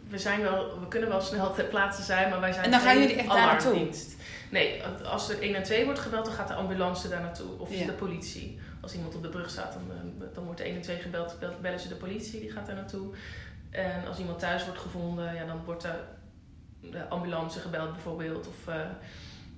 we, 0.08 0.18
zijn 0.18 0.40
wel, 0.42 0.80
we 0.80 0.88
kunnen 0.88 1.08
wel 1.08 1.20
snel 1.20 1.54
ter 1.54 1.64
plaatse 1.64 2.02
zijn, 2.02 2.30
maar 2.30 2.40
wij 2.40 2.52
zijn 2.52 2.64
En 2.64 2.70
dan 2.70 2.80
gaan 2.80 2.98
jullie 3.00 3.16
echt 3.16 3.28
daar 3.28 3.46
naartoe? 3.46 3.88
Nee, 4.50 4.82
als 5.04 5.28
er 5.30 5.40
1 5.42 5.54
en 5.54 5.62
2 5.62 5.84
wordt 5.84 6.00
gebeld, 6.00 6.24
dan 6.24 6.34
gaat 6.34 6.48
de 6.48 6.54
ambulance 6.54 7.08
daar 7.08 7.20
naartoe. 7.20 7.58
Of 7.58 7.74
Ja. 7.74 7.86
de 7.86 7.92
politie. 7.92 8.58
Als 8.80 8.94
iemand 8.94 9.14
op 9.14 9.22
de 9.22 9.28
brug 9.28 9.50
staat, 9.50 9.72
dan, 9.72 9.82
eh, 9.90 10.34
dan 10.34 10.44
wordt 10.44 10.60
1 10.60 10.74
en 10.74 10.80
2 10.80 10.96
gebeld, 10.98 11.36
bel- 11.40 11.54
bellen 11.60 11.80
ze 11.80 11.88
de 11.88 11.94
politie, 11.94 12.40
die 12.40 12.50
gaat 12.50 12.66
daar 12.66 12.74
naartoe. 12.74 13.14
En 13.70 14.06
als 14.08 14.18
iemand 14.18 14.38
thuis 14.38 14.64
wordt 14.64 14.80
gevonden, 14.80 15.34
ja, 15.34 15.44
dan 15.44 15.60
wordt 15.64 15.82
de, 15.82 15.92
de 16.90 17.08
ambulance 17.08 17.58
gebeld 17.60 17.92
bijvoorbeeld. 17.92 18.48
Of, 18.48 18.68
uh, 18.74 18.74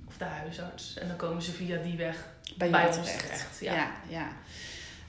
of 0.09 0.17
de 0.17 0.25
huisarts. 0.25 0.99
En 0.99 1.09
dan 1.09 1.17
komen 1.17 1.43
ze 1.43 1.53
via 1.53 1.83
die 1.83 1.97
weg 1.97 2.27
Bij, 2.57 2.71
bij 2.71 2.87
ons 2.87 2.97
terecht. 2.97 3.21
terecht. 3.23 3.59
Ja, 3.61 3.75
Ja. 3.75 3.91
ja. 4.09 4.29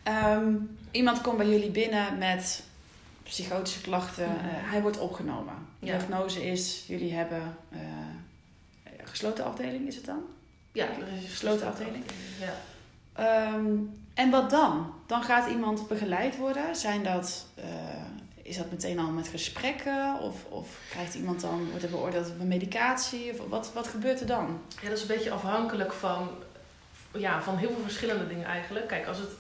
Ehm, 0.04 0.54
iemand 0.92 1.22
komt 1.22 1.38
bij 1.38 1.50
jullie 1.50 1.72
binnen 1.72 2.18
met 2.18 2.64
psychotische 3.24 3.82
klachten. 3.82 4.26
Mhm. 4.30 4.36
Eh, 4.36 4.52
hij 4.72 4.82
wordt 4.82 5.00
opgenomen. 5.00 5.54
De 5.80 5.86
Ja. 5.86 5.98
diagnose 5.98 6.46
is, 6.46 6.84
jullie 6.88 7.14
hebben 7.14 7.58
eh, 7.72 7.80
gesloten 9.04 9.46
afdeling, 9.46 9.88
is 9.88 9.96
het 9.96 10.06
dan? 10.06 10.22
Ja, 10.72 10.86
er 10.86 11.08
is 11.18 11.24
een 11.24 11.30
Gesloten 11.30 11.68
afdeling? 11.68 12.04
Ja. 12.40 12.54
Ehm, 13.14 13.68
en 14.14 14.30
wat 14.30 14.50
dan? 14.50 14.94
Dan 15.06 15.24
gaat 15.24 15.50
iemand 15.50 15.88
begeleid 15.88 16.38
worden. 16.38 16.76
Zijn 16.76 17.04
dat, 17.04 17.46
eh, 17.56 17.66
is 18.48 18.58
dat 18.58 18.72
meteen 18.72 19.00
al 19.00 19.12
met 19.12 19.28
gesprekken? 19.28 20.20
Of, 20.20 20.46
of 20.50 20.80
krijgt 20.90 21.16
iemand 21.16 21.42
dan, 21.42 21.70
wordt 21.70 21.84
er 21.84 21.90
beoordeeld 21.90 22.38
met 22.38 22.48
medicatie? 22.48 23.32
Of 23.32 23.48
wat, 23.50 23.72
wat 23.74 23.88
gebeurt 23.88 24.20
er 24.20 24.28
dan? 24.28 24.62
Ja, 24.82 24.90
dat 24.90 24.98
is 24.98 25.02
een 25.02 25.16
beetje 25.16 25.32
afhankelijk 25.32 25.94
van, 25.94 26.30
ja, 27.12 27.42
van 27.42 27.58
heel 27.58 27.70
veel 27.70 27.84
verschillende 27.84 28.28
dingen 28.28 28.46
eigenlijk. 28.46 28.88
Kijk, 28.88 29.08
als, 29.08 29.18
het, 29.18 29.32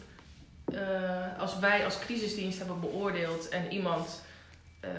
uh, 0.74 1.40
als 1.40 1.60
wij 1.60 1.86
als 1.86 2.00
crisisdienst 2.00 2.58
hebben 2.58 2.80
beoordeeld 2.80 3.50
en 3.50 3.72
iemand... 3.72 4.22
Uh, 4.84 4.92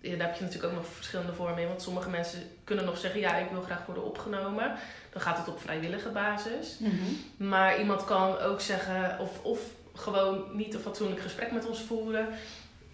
ja, 0.00 0.16
daar 0.16 0.26
heb 0.26 0.36
je 0.36 0.44
natuurlijk 0.44 0.72
ook 0.72 0.78
nog 0.78 0.86
verschillende 0.86 1.32
vormen 1.32 1.62
in. 1.62 1.68
Want 1.68 1.82
sommige 1.82 2.10
mensen 2.10 2.42
kunnen 2.64 2.84
nog 2.84 2.98
zeggen, 2.98 3.20
ja, 3.20 3.36
ik 3.36 3.50
wil 3.50 3.62
graag 3.62 3.86
worden 3.86 4.04
opgenomen. 4.04 4.74
Dan 5.10 5.22
gaat 5.22 5.38
het 5.38 5.48
op 5.48 5.60
vrijwillige 5.60 6.08
basis. 6.08 6.78
Mhm. 6.78 7.48
Maar 7.48 7.78
iemand 7.78 8.04
kan 8.04 8.38
ook 8.38 8.60
zeggen, 8.60 9.18
of, 9.18 9.42
of 9.42 9.60
gewoon 9.94 10.44
niet 10.52 10.74
een 10.74 10.80
fatsoenlijk 10.80 11.20
gesprek 11.20 11.52
met 11.52 11.66
ons 11.66 11.80
voeren. 11.80 12.28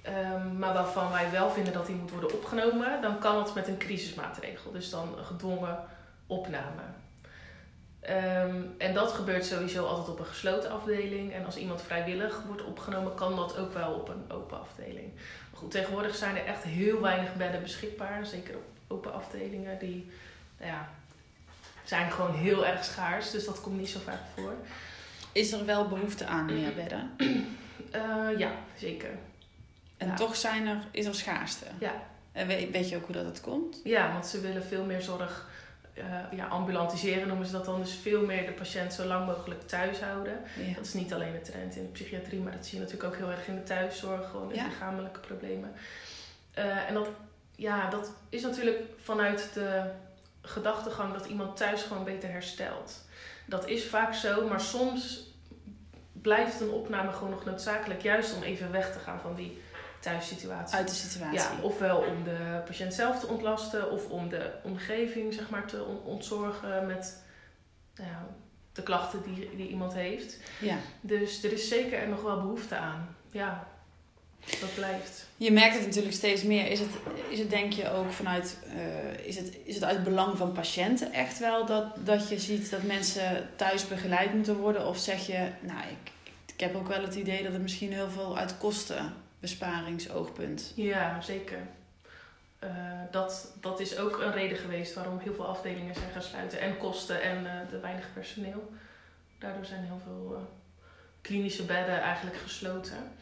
Um, 0.06 0.58
maar 0.58 0.74
waarvan 0.74 1.10
wij 1.10 1.30
wel 1.30 1.50
vinden 1.50 1.72
dat 1.72 1.86
die 1.86 1.94
moet 1.94 2.10
worden 2.10 2.32
opgenomen. 2.32 3.02
Dan 3.02 3.18
kan 3.18 3.38
het 3.38 3.54
met 3.54 3.68
een 3.68 3.78
crisismaatregel. 3.78 4.72
Dus 4.72 4.90
dan 4.90 5.18
een 5.18 5.24
gedwongen 5.24 5.78
opname. 6.26 6.82
Um, 8.02 8.74
en 8.78 8.94
dat 8.94 9.12
gebeurt 9.12 9.44
sowieso 9.44 9.86
altijd 9.86 10.08
op 10.08 10.18
een 10.18 10.26
gesloten 10.26 10.70
afdeling. 10.70 11.32
En 11.32 11.44
als 11.44 11.56
iemand 11.56 11.82
vrijwillig 11.82 12.42
wordt 12.46 12.64
opgenomen, 12.64 13.14
kan 13.14 13.36
dat 13.36 13.56
ook 13.56 13.72
wel 13.72 13.92
op 13.92 14.08
een 14.08 14.24
open 14.28 14.60
afdeling. 14.60 15.12
Maar 15.50 15.60
goed, 15.60 15.70
tegenwoordig 15.70 16.16
zijn 16.16 16.36
er 16.36 16.44
echt 16.44 16.62
heel 16.62 17.00
weinig 17.00 17.34
bedden 17.34 17.62
beschikbaar. 17.62 18.26
Zeker 18.26 18.54
op 18.56 18.64
open 18.88 19.12
afdelingen 19.12 19.78
die, 19.78 20.10
nou 20.58 20.70
ja, 20.70 20.88
zijn 21.84 22.10
gewoon 22.10 22.34
heel 22.34 22.66
erg 22.66 22.84
schaars, 22.84 23.30
dus 23.30 23.44
dat 23.44 23.60
komt 23.60 23.78
niet 23.78 23.88
zo 23.88 23.98
vaak 24.04 24.20
voor. 24.34 24.54
Is 25.32 25.52
er 25.52 25.64
wel 25.64 25.88
behoefte 25.88 26.26
aan 26.26 26.44
meer 26.44 26.74
bedden? 26.74 27.16
Uh, 27.94 28.38
ja, 28.38 28.50
zeker. 28.76 29.10
En 29.98 30.06
Ja. 30.08 30.14
toch 30.14 30.36
zijn 30.36 30.66
er, 30.66 30.76
is 30.90 31.06
er 31.06 31.14
schaarste. 31.14 31.64
Ja. 31.78 31.92
En 32.32 32.46
weet, 32.46 32.70
weet 32.70 32.88
je 32.88 32.96
ook 32.96 33.04
hoe 33.06 33.14
dat, 33.14 33.24
dat 33.24 33.40
komt? 33.40 33.80
Ja, 33.84 34.12
want 34.12 34.26
ze 34.26 34.40
willen 34.40 34.64
veel 34.64 34.84
meer 34.84 35.02
zorg 35.02 35.46
eh, 35.94 36.04
ja, 36.30 36.46
ambulantiseren, 36.46 37.28
noemen 37.28 37.46
ze 37.46 37.52
dat 37.52 37.64
dan. 37.64 37.80
Dus 37.80 37.92
veel 38.02 38.24
meer 38.24 38.46
de 38.46 38.52
patiënt 38.52 38.92
zo 38.92 39.04
lang 39.04 39.26
mogelijk 39.26 39.68
thuis 39.68 40.00
houden. 40.00 40.38
Ja. 40.66 40.74
Dat 40.74 40.84
is 40.86 40.92
niet 40.94 41.12
alleen 41.14 41.34
een 41.34 41.42
trend 41.42 41.76
in 41.76 41.82
de 41.82 41.88
psychiatrie, 41.88 42.40
maar 42.40 42.52
dat 42.52 42.66
zie 42.66 42.78
je 42.78 42.84
natuurlijk 42.84 43.12
ook 43.12 43.18
heel 43.20 43.30
erg 43.30 43.46
in 43.48 43.54
de 43.54 43.62
thuiszorg, 43.62 44.30
gewoon 44.30 44.50
in 44.50 44.56
Ja. 44.56 44.64
lichamelijke 44.66 45.20
problemen. 45.20 45.72
Eh, 46.54 46.88
en 46.88 46.94
dat, 46.94 47.08
ja, 47.56 47.90
dat 47.90 48.10
is 48.28 48.42
natuurlijk 48.42 48.78
vanuit 49.02 49.50
de 49.54 49.82
gedachtegang 50.42 51.12
dat 51.12 51.26
iemand 51.26 51.56
thuis 51.56 51.82
gewoon 51.82 52.04
beter 52.04 52.30
herstelt. 52.30 53.04
Dat 53.46 53.66
is 53.68 53.84
vaak 53.86 54.14
zo, 54.14 54.48
maar 54.48 54.60
soms 54.60 55.26
blijft 56.12 56.60
een 56.60 56.70
opname 56.70 57.12
gewoon 57.12 57.30
nog 57.30 57.44
noodzakelijk, 57.44 58.02
juist 58.02 58.34
om 58.36 58.42
even 58.42 58.70
weg 58.72 58.92
te 58.92 58.98
gaan 58.98 59.20
van 59.20 59.34
die 59.34 59.62
thuissituatie. 60.00 60.76
Uit 60.76 60.88
de 60.88 60.94
situatie. 60.94 61.38
Ja, 61.38 61.50
ofwel 61.62 61.98
om 61.98 62.24
de 62.24 62.60
patiënt 62.66 62.94
zelf 62.94 63.20
te 63.20 63.26
ontlasten 63.26 63.90
of 63.90 64.08
om 64.08 64.28
de 64.28 64.50
omgeving 64.62 65.34
zeg 65.34 65.50
maar, 65.50 65.66
te 65.66 65.84
on- 65.84 66.02
ontzorgen 66.04 66.86
met 66.86 67.22
nou 67.94 68.08
de 68.72 68.82
klachten 68.82 69.22
die, 69.22 69.56
die 69.56 69.68
iemand 69.68 69.94
heeft. 69.94 70.36
Ja. 70.60 70.76
Dus 71.00 71.42
er 71.44 71.52
is 71.52 71.68
zeker 71.68 71.98
er 71.98 72.08
nog 72.08 72.22
wel 72.22 72.40
behoefte 72.40 72.76
aan. 72.76 73.16
Ja, 73.30 73.66
dat 74.60 74.74
blijft. 74.74 75.26
Je 75.36 75.52
merkt 75.52 75.74
het 75.74 75.86
natuurlijk 75.86 76.14
steeds 76.14 76.42
meer. 76.42 76.70
Is 76.70 76.80
het, 76.80 76.88
is 77.28 77.38
het 77.38 77.50
denk 77.50 77.72
je 77.72 77.90
ook 77.90 78.12
vanuit, 78.12 78.58
eh, 78.76 79.26
is, 79.26 79.36
het, 79.36 79.56
is 79.64 79.74
het 79.74 79.84
uit 79.84 80.04
belang 80.04 80.36
van 80.36 80.52
patiënten 80.52 81.12
echt 81.12 81.38
wel 81.38 81.66
dat, 81.66 81.84
dat 82.04 82.28
je 82.28 82.38
ziet 82.38 82.70
dat 82.70 82.82
mensen 82.82 83.48
thuis 83.56 83.88
begeleid 83.88 84.34
moeten 84.34 84.56
worden? 84.56 84.86
Of 84.86 84.98
zeg 84.98 85.26
je, 85.26 85.48
nou, 85.60 85.80
ik, 85.80 86.12
ik 86.54 86.60
heb 86.60 86.76
ook 86.76 86.88
wel 86.88 87.02
het 87.02 87.14
idee 87.14 87.42
dat 87.42 87.52
het 87.52 87.62
misschien 87.62 87.92
heel 87.92 88.10
veel 88.10 88.38
uit 88.38 88.58
kostenbesparingsoogpunt. 89.40 90.72
Ja, 90.74 91.20
zeker. 91.20 91.58
Eh, 92.58 92.70
dat, 93.10 93.52
dat 93.60 93.80
is 93.80 93.98
ook 93.98 94.20
een 94.20 94.32
reden 94.32 94.58
geweest 94.58 94.94
waarom 94.94 95.18
heel 95.18 95.34
veel 95.34 95.46
afdelingen 95.46 95.94
zijn 95.94 96.10
gaan 96.10 96.22
sluiten. 96.22 96.60
En 96.60 96.78
kosten 96.78 97.22
en 97.22 97.46
eh, 97.46 97.70
de 97.70 97.80
weinig 97.80 98.12
personeel. 98.14 98.72
Daardoor 99.38 99.64
zijn 99.64 99.84
heel 99.84 100.00
veel 100.04 100.34
eh, 100.36 100.42
klinische 101.20 101.64
bedden 101.64 102.00
eigenlijk 102.00 102.36
gesloten. 102.36 103.12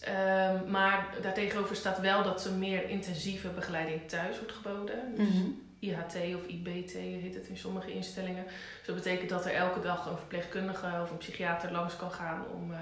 Ehm, 0.00 0.70
maar 0.70 1.06
daartegenover 1.22 1.76
staat 1.76 2.00
wel 2.00 2.22
dat 2.22 2.44
er 2.44 2.52
meer 2.52 2.88
intensieve 2.88 3.48
begeleiding 3.48 4.08
thuis 4.08 4.36
wordt 4.38 4.52
geboden. 4.52 5.14
Dus 5.16 5.28
Mhm. 5.28 5.46
IHT 5.80 6.14
of 6.14 6.46
IBT 6.46 6.92
heet 6.92 7.34
het 7.34 7.46
in 7.46 7.56
sommige 7.56 7.92
instellingen. 7.92 8.44
Dus 8.44 8.86
dat 8.86 8.94
betekent 8.94 9.28
dat 9.28 9.44
er 9.46 9.54
elke 9.54 9.80
dag 9.80 10.06
een 10.06 10.16
verpleegkundige 10.16 11.00
of 11.02 11.10
een 11.10 11.16
psychiater 11.18 11.72
langs 11.72 11.96
kan 11.96 12.10
gaan 12.10 12.44
om 12.54 12.72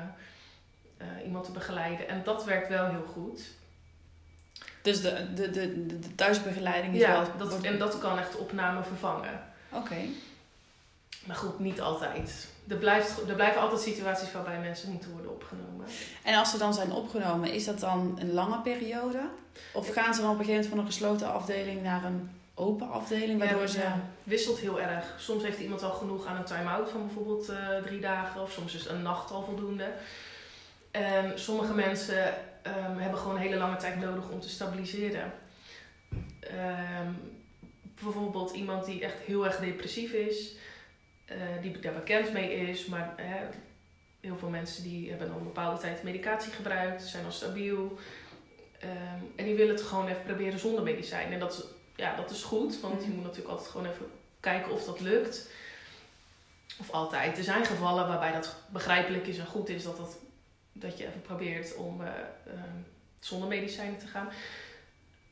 eh, 0.97 1.07
iemand 1.25 1.45
te 1.45 1.51
begeleiden. 1.51 2.09
En 2.09 2.21
dat 2.25 2.45
werkt 2.45 2.69
wel 2.69 2.87
heel 2.87 3.07
goed. 3.13 3.41
Dus 4.83 5.01
de, 5.01 5.35
de, 5.35 5.51
de, 5.51 5.87
de, 5.87 6.15
thuisbegeleiding 6.15 6.95
is 6.95 7.01
Ja, 7.01 7.13
wel... 7.37 7.49
wordt- 7.49 7.65
en 7.65 7.79
dat 7.79 7.99
kan 7.99 8.19
echt 8.19 8.37
opname 8.37 8.83
vervangen. 8.83 9.43
Oké. 9.71 9.97
Maar 11.25 11.37
goed, 11.37 11.59
niet 11.59 11.81
altijd. 11.81 12.49
Er, 12.69 12.77
blijft, 12.77 13.29
er 13.29 13.35
blijven 13.35 13.61
altijd 13.61 13.81
situaties 13.81 14.33
waarbij 14.33 14.59
mensen 14.59 14.91
moeten 14.93 15.11
worden 15.13 15.31
opgenomen. 15.31 15.87
En 16.25 16.35
als 16.39 16.51
ze 16.51 16.59
dan 16.59 16.75
zijn 16.75 16.93
opgenomen, 16.93 17.53
is 17.53 17.65
dat 17.65 17.81
dan 17.81 18.17
een 18.21 18.33
lange 18.33 18.61
periode? 18.61 19.21
Of 19.73 19.93
gaan 19.93 20.15
ze 20.15 20.21
dan 20.21 20.31
op 20.31 20.39
een 20.39 20.45
gegeven 20.45 20.69
moment 20.69 20.69
van 20.69 20.79
een 20.79 20.93
gesloten 20.93 21.33
afdeling 21.33 21.83
naar 21.83 22.05
een 22.05 22.31
open 22.55 22.91
afdeling? 22.91 23.39
Waardoor 23.39 23.61
Ja, 23.61 23.67
ze... 23.67 23.79
ja, 23.79 24.01
wisselt 24.23 24.59
heel 24.59 24.81
erg. 24.81 25.15
Soms 25.19 25.43
heeft 25.43 25.59
iemand 25.59 25.83
al 25.83 25.91
genoeg 25.93 26.27
aan 26.27 26.37
een 26.37 26.45
time-out 26.45 26.91
van 26.91 27.07
bijvoorbeeld 27.07 27.49
eh, 27.49 27.57
drie 27.83 28.01
dagen. 28.01 28.43
Of 28.43 28.53
soms 28.53 28.75
is 28.75 28.87
een 28.89 29.03
nacht 29.03 29.31
al 29.31 29.43
voldoende. 29.43 29.87
En 30.97 31.39
sommige 31.39 31.75
mensen 31.75 32.35
ehm, 32.63 32.97
hebben 32.97 33.19
gewoon 33.19 33.35
een 33.35 33.43
hele 33.43 33.57
lange 33.57 33.77
tijd 33.77 34.01
nodig 34.01 34.29
om 34.29 34.41
te 34.41 34.49
stabiliseren. 34.49 35.33
Ehm, 36.41 37.13
bijvoorbeeld 37.83 38.51
iemand 38.51 38.85
die 38.85 39.05
echt 39.05 39.19
heel 39.19 39.45
erg 39.47 39.57
depressief 39.59 40.13
is. 40.13 40.55
eh, 41.27 41.37
die 41.63 41.79
daar 41.79 41.93
bekend 41.93 42.33
mee 42.33 42.55
is. 42.55 42.87
Maar 42.87 43.13
hè, 43.17 43.47
heel 44.21 44.37
veel 44.37 44.49
mensen 44.49 44.83
die 44.83 45.11
hebben 45.11 45.31
al 45.33 45.39
een 45.39 45.45
bepaalde 45.45 45.81
tijd 45.81 46.03
medicatie 46.03 46.53
gebruikt. 46.53 47.03
Zijn 47.03 47.25
al 47.25 47.33
stabiel. 47.33 47.99
Ehm, 48.79 49.23
en 49.37 49.45
die 49.45 49.55
willen 49.55 49.75
het 49.75 49.85
gewoon 49.85 50.09
even 50.09 50.23
proberen 50.23 50.59
zonder 50.59 50.83
medicijn. 50.83 51.33
En 51.33 51.39
dat 51.39 51.53
is, 51.53 51.65
ja, 51.97 52.17
dat 52.17 52.31
is 52.31 52.43
goed. 52.43 52.81
Want 52.81 53.03
je 53.05 53.09
moet 53.09 53.23
natuurlijk 53.23 53.51
altijd 53.51 53.71
gewoon 53.71 53.87
even 53.87 54.07
kijken 54.41 54.73
of 54.73 54.85
dat 54.85 55.01
lukt. 55.01 55.49
Of 56.81 56.91
altijd. 56.91 57.39
Er 57.39 57.45
zijn 57.45 57.65
gevallen 57.65 58.09
waarbij 58.09 58.33
dat 58.33 58.57
begrijpelijk 58.69 59.27
is 59.27 59.39
en 59.39 59.47
goed 59.47 59.69
is 59.69 59.83
dat, 59.83 59.97
dat, 59.97 60.17
dat 60.81 60.99
je 60.99 61.07
even 61.07 61.23
probeert 61.23 61.75
om 61.75 62.01
eh, 62.01 62.09
ehm, 62.47 62.77
zonder 63.19 63.49
medicijnen 63.49 63.99
te 63.99 64.07
gaan. 64.07 64.29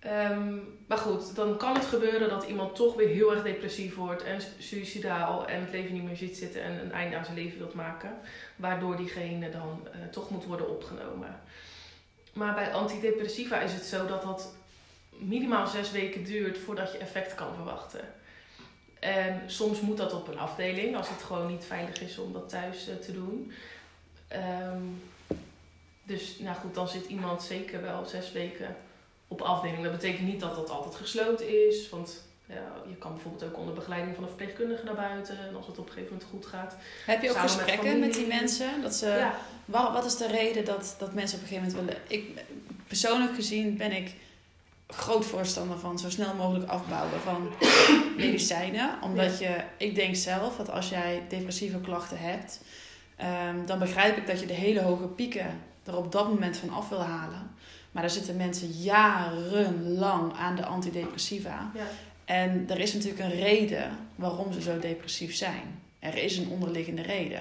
Ehm, 0.05 0.59
maar 0.87 0.99
goed, 0.99 1.35
dan 1.37 1.57
kan 1.57 1.75
het 1.75 1.85
gebeuren 1.85 2.29
dat 2.29 2.45
iemand 2.45 2.75
toch 2.75 2.95
weer 2.95 3.09
heel 3.09 3.33
erg 3.35 3.43
depressief 3.43 3.95
wordt 3.95 4.23
en 4.23 4.41
suicidaal 4.59 5.47
en 5.47 5.61
het 5.61 5.71
leven 5.71 5.95
niet 5.95 6.05
meer 6.05 6.17
ziet 6.17 6.37
zitten 6.37 6.63
en 6.63 6.81
een 6.81 6.93
einde 6.93 7.17
aan 7.17 7.25
zijn 7.25 7.37
leven 7.37 7.59
wilt 7.59 7.75
maken. 7.75 8.11
Waardoor 8.57 8.97
diegene 8.97 9.51
dan 9.51 9.89
eh, 9.93 9.99
toch 10.11 10.31
moet 10.31 10.45
worden 10.45 10.69
opgenomen. 10.69 11.41
Maar 12.33 12.55
bij 12.55 12.73
antidepressiva 12.73 13.61
is 13.61 13.73
het 13.73 13.85
zo 13.85 14.07
dat 14.07 14.23
dat 14.23 14.55
minimaal 15.11 15.67
zes 15.67 15.91
weken 15.91 16.25
duurt 16.25 16.59
voordat 16.59 16.93
je 16.93 16.99
effect 16.99 17.35
kan 17.35 17.55
verwachten. 17.55 18.15
En 19.01 19.43
soms 19.47 19.81
moet 19.81 19.97
dat 19.97 20.13
op 20.13 20.29
een 20.29 20.39
afdeling, 20.39 20.97
als 20.97 21.09
het 21.09 21.23
gewoon 21.23 21.47
niet 21.47 21.65
veilig 21.65 22.01
is 22.01 22.19
om 22.19 22.33
dat 22.33 22.49
thuis 22.49 22.89
eh, 22.89 22.97
te 22.97 23.13
doen. 23.13 23.53
Ehm, 24.29 24.83
dus 26.05 26.39
nou 26.39 26.57
goed, 26.57 26.75
dan 26.75 26.89
zit 26.89 27.07
iemand 27.07 27.43
zeker 27.43 27.83
wel 27.83 28.05
zes 28.07 28.33
weken 28.33 28.77
op 29.29 29.41
afdeling. 29.41 29.83
Dat 29.83 29.93
betekent 29.93 30.27
niet 30.27 30.41
dat 30.41 30.55
dat 30.55 30.71
altijd 30.71 30.95
gesloten 30.95 31.69
is. 31.69 31.89
Want 31.89 32.23
ja, 32.47 32.73
je 32.89 32.95
kan 32.95 33.13
bijvoorbeeld 33.13 33.45
ook 33.45 33.59
onder 33.59 33.75
begeleiding 33.75 34.15
van 34.15 34.25
een 34.25 34.29
verpleegkundige 34.29 34.85
naar 34.85 34.95
buiten. 34.95 35.39
En 35.39 35.57
als 35.57 35.67
het 35.67 35.79
op 35.79 35.87
een 35.87 35.93
gegeven 35.93 36.13
moment 36.13 36.31
goed 36.31 36.47
gaat. 36.47 36.77
Heb 37.07 37.23
je 37.23 37.29
ook 37.29 37.35
met 37.35 37.43
gesprekken 37.43 37.99
met, 37.99 38.15
die 38.15 38.27
mensen? 38.27 38.83
Dat 38.83 38.95
ze, 38.95 39.07
ja, 39.07 39.93
wat 39.93 40.05
is 40.05 40.17
de 40.17 40.27
reden 40.27 40.65
dat, 40.65 40.95
dat 40.99 41.15
mensen 41.15 41.39
op 41.39 41.43
een 41.43 41.49
gegeven 41.49 41.77
moment 41.77 41.95
willen... 41.95 42.03
Ik, 42.09 42.45
persoonlijk 42.87 43.35
gezien 43.35 43.77
ben 43.77 43.93
ik 43.93 44.15
groot 44.87 45.25
voorstander 45.25 45.79
van 45.79 45.99
zo 45.99 46.11
snel 46.11 46.35
mogelijk 46.35 46.71
afbouwen 46.71 47.21
van 47.21 47.51
medicijnen. 48.17 48.99
Omdat 49.03 49.39
je, 49.39 49.57
ik 49.77 49.95
denk 49.95 50.17
zelf 50.17 50.57
dat 50.57 50.71
als 50.71 50.89
jij 50.89 51.23
depressieve 51.29 51.81
klachten 51.81 52.19
hebt, 52.19 52.61
ehm, 53.17 53.67
dan 53.67 53.79
begrijp 53.79 54.17
ik 54.17 54.27
dat 54.27 54.41
je 54.41 54.47
de 54.47 54.53
hele 54.53 54.81
hoge 54.81 55.07
pieken 55.07 55.61
er 55.87 55.97
op 55.97 56.13
dat 56.13 56.29
moment 56.29 56.57
van 56.57 56.71
af 56.71 56.89
wil 56.89 57.03
halen. 57.03 57.51
Maar 57.93 58.03
daar 58.03 58.13
zitten 58.13 58.37
mensen 58.37 58.69
jarenlang 58.69 60.33
aan 60.33 60.57
de 60.57 60.65
antidepressiva. 60.65 61.71
ja. 61.75 61.87
En 62.25 62.65
er 62.69 62.81
is 62.81 62.95
natuurlijk 62.95 63.23
een 63.23 63.41
reden 63.41 63.99
waarom 64.15 64.53
ze 64.53 64.63
zo 64.63 64.79
depressief 64.79 65.35
zijn. 65.35 65.83
Er 65.99 66.17
is 66.17 66.37
een 66.37 66.49
onderliggende 66.49 67.03
reden. 67.03 67.41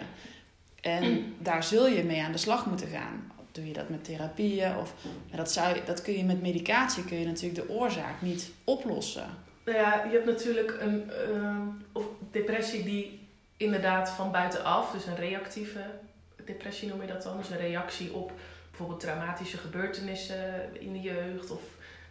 En 0.82 1.36
daar 1.38 1.64
zul 1.64 1.88
je 1.88 2.04
mee 2.04 2.22
aan 2.22 2.32
de 2.32 2.38
slag 2.38 2.66
moeten 2.66 2.88
gaan. 2.88 3.32
Doe 3.52 3.68
je 3.68 3.74
dat 3.74 3.90
met 3.90 4.04
therapieën? 4.04 4.78
Of, 4.78 4.94
maar 5.30 5.38
dat, 5.38 5.52
zou, 5.52 5.78
dat 5.86 6.02
kun 6.02 6.18
je 6.18 6.24
met 6.24 6.42
medicatie 6.42 7.06
kun 7.06 7.20
je 7.20 7.26
natuurlijk 7.26 7.68
de 7.68 7.74
oorzaak 7.74 8.22
niet 8.22 8.52
oplossen. 8.64 9.28
Nou 9.66 9.78
ja, 9.78 10.04
je 10.04 10.12
hebt 10.12 10.26
natuurlijk 10.26 10.78
een 10.80 11.12
ehm, 11.12 11.68
of 11.92 12.04
depressie 12.32 12.84
die 12.84 13.20
inderdaad 13.58 14.10
van 14.10 14.32
buitenaf, 14.32 14.92
dus 14.92 15.06
een 15.06 15.16
reactieve 15.16 15.80
depressie 16.46 16.88
noem 16.90 17.02
je 17.02 17.08
dat 17.08 17.24
dan. 17.24 17.38
Dus 17.38 17.50
een 17.50 17.58
reactie 17.58 18.14
op 18.14 18.32
bijvoorbeeld 18.70 19.00
traumatische 19.00 19.58
gebeurtenissen 19.58 20.70
in 20.82 20.94
de 20.94 21.02
jeugd 21.02 21.52
of 21.52 21.62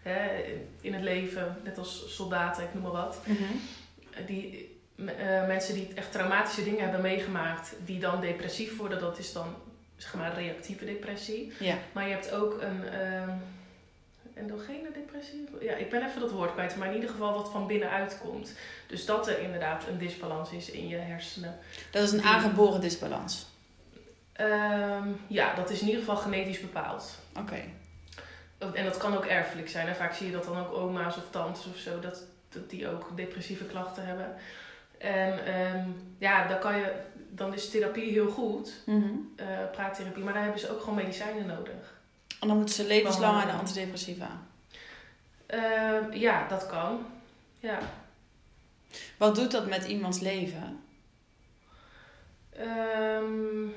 hè, 0.03 0.43
in 0.81 0.95
het 0.95 1.03
leven, 1.03 1.57
net 1.65 1.79
als 1.79 2.15
soldaten, 2.15 2.63
ik 2.63 2.75
noem 2.75 2.83
maar 2.83 2.93
wat. 2.93 3.19
Eh, 3.27 4.27
Die, 4.27 4.77
eh, 4.97 5.47
mensen 5.47 5.75
die 5.75 5.89
echt 5.95 6.13
traumatische 6.13 6.65
dingen 6.65 6.83
hebben 6.83 7.01
meegemaakt, 7.01 7.75
die 7.85 7.99
dan 8.01 8.21
depressief 8.21 8.77
worden, 8.77 9.01
dat 9.01 9.19
is 9.19 9.33
dan 9.33 9.55
zeg 9.97 10.15
maar 10.15 10.35
reactieve 10.35 10.85
depressie. 10.85 11.53
Ja. 11.59 11.77
Maar 11.93 12.07
je 12.07 12.13
hebt 12.13 12.33
ook 12.33 12.61
een 12.61 12.89
ehm, 12.89 13.31
endogene 14.35 14.91
depressie. 14.95 15.49
Ja, 15.61 15.75
ik 15.75 15.91
ben 15.91 16.07
even 16.09 16.21
dat 16.21 16.31
woord 16.31 16.53
kwijt, 16.53 16.77
maar 16.77 16.89
in 16.89 16.95
ieder 16.95 17.11
geval 17.11 17.35
wat 17.35 17.51
van 17.51 17.67
binnenuit 17.67 18.19
komt. 18.23 18.53
Dus 18.87 19.05
dat 19.05 19.29
er 19.29 19.39
inderdaad 19.39 19.85
een 19.89 19.99
disbalans 19.99 20.51
is 20.51 20.71
in 20.71 20.89
je 20.89 20.97
hersenen. 20.97 21.59
Dat 21.91 22.03
is 22.03 22.13
een 22.13 22.23
aangeboren 22.23 22.81
disbalans. 22.81 23.47
Ehm, 24.33 25.09
ja, 25.27 25.55
dat 25.55 25.71
is 25.71 25.81
in 25.81 25.87
ieder 25.87 26.01
geval 26.01 26.17
genetisch 26.17 26.61
bepaald. 26.61 27.19
Oké. 27.39 27.61
En 28.75 28.85
dat 28.85 28.97
kan 28.97 29.17
ook 29.17 29.25
erfelijk 29.25 29.69
zijn. 29.69 29.89
En 29.89 29.97
vaak 29.97 30.15
zie 30.15 30.27
je 30.27 30.33
dat 30.33 30.45
dan 30.45 30.59
ook 30.59 30.73
oma's 30.73 31.17
of 31.17 31.31
tantes 31.31 31.67
of 31.67 31.77
zo, 31.77 32.01
dat, 32.01 32.23
dat 32.49 32.71
die 32.71 32.89
ook 32.89 33.17
depressieve 33.17 33.65
klachten 33.65 34.07
hebben. 34.07 34.35
En 34.99 35.45
ehm, 35.47 35.89
ja, 36.19 36.47
dan, 36.49 36.59
kan 36.59 36.77
je, 36.77 36.93
dan 37.29 37.55
is 37.55 37.71
therapie 37.71 38.13
heel 38.13 38.31
goed, 38.31 38.73
eh, 39.37 39.47
praattherapie, 39.73 40.25
maar 40.25 40.33
dan 40.33 40.43
hebben 40.43 40.61
ze 40.61 40.71
ook 40.71 40.81
gewoon 40.81 40.95
medicijnen 40.95 41.47
nodig. 41.47 42.01
En 42.41 42.49
dan 42.49 42.57
moeten 42.57 42.75
ze 42.75 42.87
levenslang 42.87 43.41
aan 43.43 43.47
de 43.47 43.53
antidepressiva. 43.53 44.29
Ehm, 45.47 46.13
ja, 46.13 46.49
dat 46.49 46.67
kan. 46.67 47.07
Ja. 47.61 47.79
Wat 49.17 49.35
doet 49.35 49.51
dat 49.51 49.67
met 49.67 49.85
iemands 49.85 50.21
leven? 50.21 50.81
Ehm, 52.51 53.69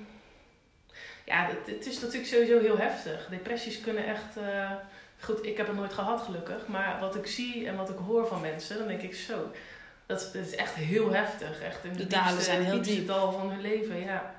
ja, 1.26 1.46
het, 1.48 1.76
het, 1.76 1.86
is 1.86 2.00
natuurlijk 2.00 2.28
sowieso 2.28 2.60
heel 2.60 2.78
heftig. 2.78 3.28
Depressies 3.30 3.82
kunnen 3.82 4.06
echt. 4.06 4.38
Uh, 4.38 4.72
goed, 5.20 5.46
ik 5.46 5.58
heb 5.58 5.68
het 5.68 5.76
nooit 5.76 5.94
gehad 5.94 6.22
gelukkig. 6.22 6.68
Maar 6.68 7.00
wat 7.00 7.16
ik 7.16 7.28
zie 7.28 7.68
en 7.68 7.76
wat 7.76 7.90
ik 7.90 7.98
hoor 7.98 8.28
van 8.28 8.42
mensen, 8.42 8.78
dan 8.78 8.88
denk 8.88 9.02
ik 9.02 9.16
zo. 9.16 9.52
Dat, 10.06 10.34
is 10.34 10.56
echt 10.56 10.74
heel 10.74 11.14
heftig. 11.14 11.62
Echt 11.62 11.84
in 11.84 11.94
de, 11.94 12.08
dalen 12.08 12.42
zijn 12.42 12.64
heel 12.64 12.82
diep. 12.82 13.08
dal 13.08 13.32
van 13.32 13.50
hun 13.50 13.62
leven, 13.62 14.00
ja. 14.00 14.36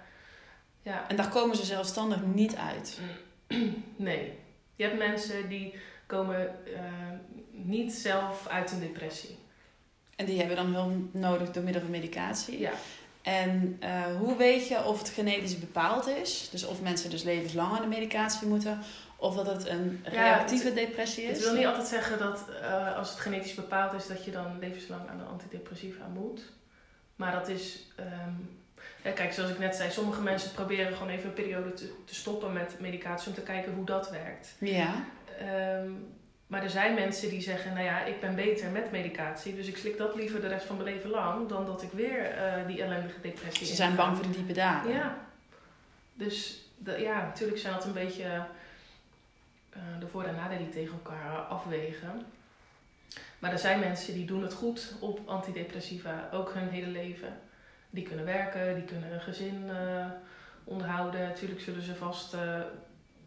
ja. 0.83 1.09
En 1.09 1.17
daar 1.17 1.29
komen 1.29 1.57
ze 1.57 1.65
zelfstandig 1.65 2.23
niet 2.23 2.57
uit. 2.57 2.99
Nee. 3.97 4.39
Je 4.75 4.85
hebt 4.85 4.99
mensen 4.99 5.49
die 5.49 5.75
komen 6.07 6.57
uh, 6.67 6.81
niet 7.51 7.93
zelf 7.93 8.49
uit 8.49 8.73
een 8.73 8.81
depressie. 8.81 9.39
En 10.17 10.27
die 10.27 10.39
hebben 10.39 10.57
dan 10.57 10.75
hulp 10.75 11.15
nodig 11.15 11.51
door 11.51 11.63
middel 11.63 11.83
van 11.83 11.91
medicatie. 11.91 12.59
Ja. 12.59 12.73
En 13.27 13.79
uh, 13.83 14.05
hoe 14.19 14.37
weet 14.37 14.69
je 14.69 14.85
of 14.85 14.99
het 14.99 15.09
genetisch 15.09 15.59
bepaald 15.59 16.07
is? 16.07 16.49
Dus 16.51 16.67
of 16.67 16.81
mensen 16.81 17.11
dus 17.11 17.23
levenslang 17.23 17.77
aan 17.77 17.83
de 17.83 17.87
medicatie 17.89 18.49
moeten, 18.49 18.79
of 19.17 19.35
dat 19.35 19.47
het 19.47 19.67
een 19.67 20.01
reactieve 20.05 20.73
depressie 20.73 21.25
is? 21.25 21.37
Het 21.37 21.47
wil 21.47 21.55
niet 21.55 21.67
altijd 21.67 21.87
zeggen 21.87 22.19
dat 22.19 22.45
uh, 22.61 22.97
als 22.97 23.11
het 23.11 23.19
genetisch 23.19 23.55
bepaald 23.55 23.93
is, 23.93 24.07
dat 24.07 24.25
je 24.25 24.31
dan 24.31 24.59
levenslang 24.59 25.09
aan 25.09 25.19
de 25.19 25.25
antidepressiva 25.25 26.07
moet. 26.07 26.53
Maar 27.17 27.33
dat 27.33 27.49
is. 27.49 27.93
Um, 28.01 28.59
ja, 29.05 29.11
kijk, 29.11 29.33
zoals 29.33 29.51
ik 29.51 29.59
net 29.59 29.77
zei, 29.77 29.91
sommige 29.91 30.23
mensen 30.23 30.53
proberen 30.53 30.93
gewoon 30.93 31.13
even 31.13 31.29
een 31.29 31.35
periode 31.35 31.73
te, 31.73 31.93
te 32.05 32.15
stoppen 32.15 32.53
met 32.53 32.81
medicatie 32.81 33.29
om 33.29 33.35
te 33.35 33.41
kijken 33.41 33.75
hoe 33.75 33.85
dat 33.85 34.11
werkt. 34.11 34.55
Ja. 34.59 35.05
Um, 35.83 36.15
maar 36.47 36.63
er 36.63 36.71
zijn 36.71 36.95
mensen 36.95 37.29
die 37.29 37.41
zeggen, 37.41 37.73
nou 37.73 37.85
ja, 37.85 38.05
ik 38.05 38.21
ben 38.21 38.35
beter 38.35 38.71
met 38.71 38.91
medicatie, 38.91 39.55
dus 39.55 39.67
ik 39.67 39.77
slik 39.77 39.99
dat 39.99 40.15
liever 40.15 40.41
de 40.41 40.49
rest 40.49 40.67
van 40.67 40.77
mijn 40.77 40.95
leven 40.95 41.11
lang, 41.11 41.49
dan 41.49 41.67
dat 41.67 41.83
ik 41.83 41.91
weer 41.93 42.37
uh, 42.37 42.67
die 42.67 42.83
ellendige 42.83 43.21
depressie 43.21 43.67
Ze 43.67 43.75
zijn 43.75 43.97
bang 43.97 44.17
voor 44.17 44.27
de 44.27 44.33
diepe 44.33 44.53
dalen. 44.53 44.93
Ja. 44.93 45.19
Dus 46.15 46.65
de, 46.79 47.01
ja, 47.01 47.25
natuurlijk 47.25 47.59
zijn 47.59 47.75
dat 47.75 47.85
een 47.85 47.93
beetje 47.93 48.25
uh, 48.25 49.83
de 50.01 50.07
voor- 50.07 50.25
en 50.25 50.35
nadelen 50.35 50.71
tegen 50.71 50.93
elkaar 50.93 51.39
afwegen. 51.39 52.27
Maar 53.39 53.53
er 53.53 53.59
zijn 53.59 53.81
mensen 53.81 54.15
die 54.15 54.27
doen 54.27 54.43
het 54.43 54.55
goed 54.55 54.95
op 55.01 55.21
antidepressiva, 55.29 56.29
ook 56.33 56.55
hun 56.55 56.69
hele 56.69 56.87
leven. 56.87 57.39
Die 57.91 58.05
kunnen 58.05 58.25
werken, 58.25 58.75
die 58.75 58.85
kunnen 58.85 59.13
een 59.13 59.21
gezin 59.21 59.65
uh, 59.67 60.07
onderhouden. 60.65 61.21
Natuurlijk 61.21 61.61
zullen 61.61 61.83
ze 61.83 61.95
vast 61.95 62.37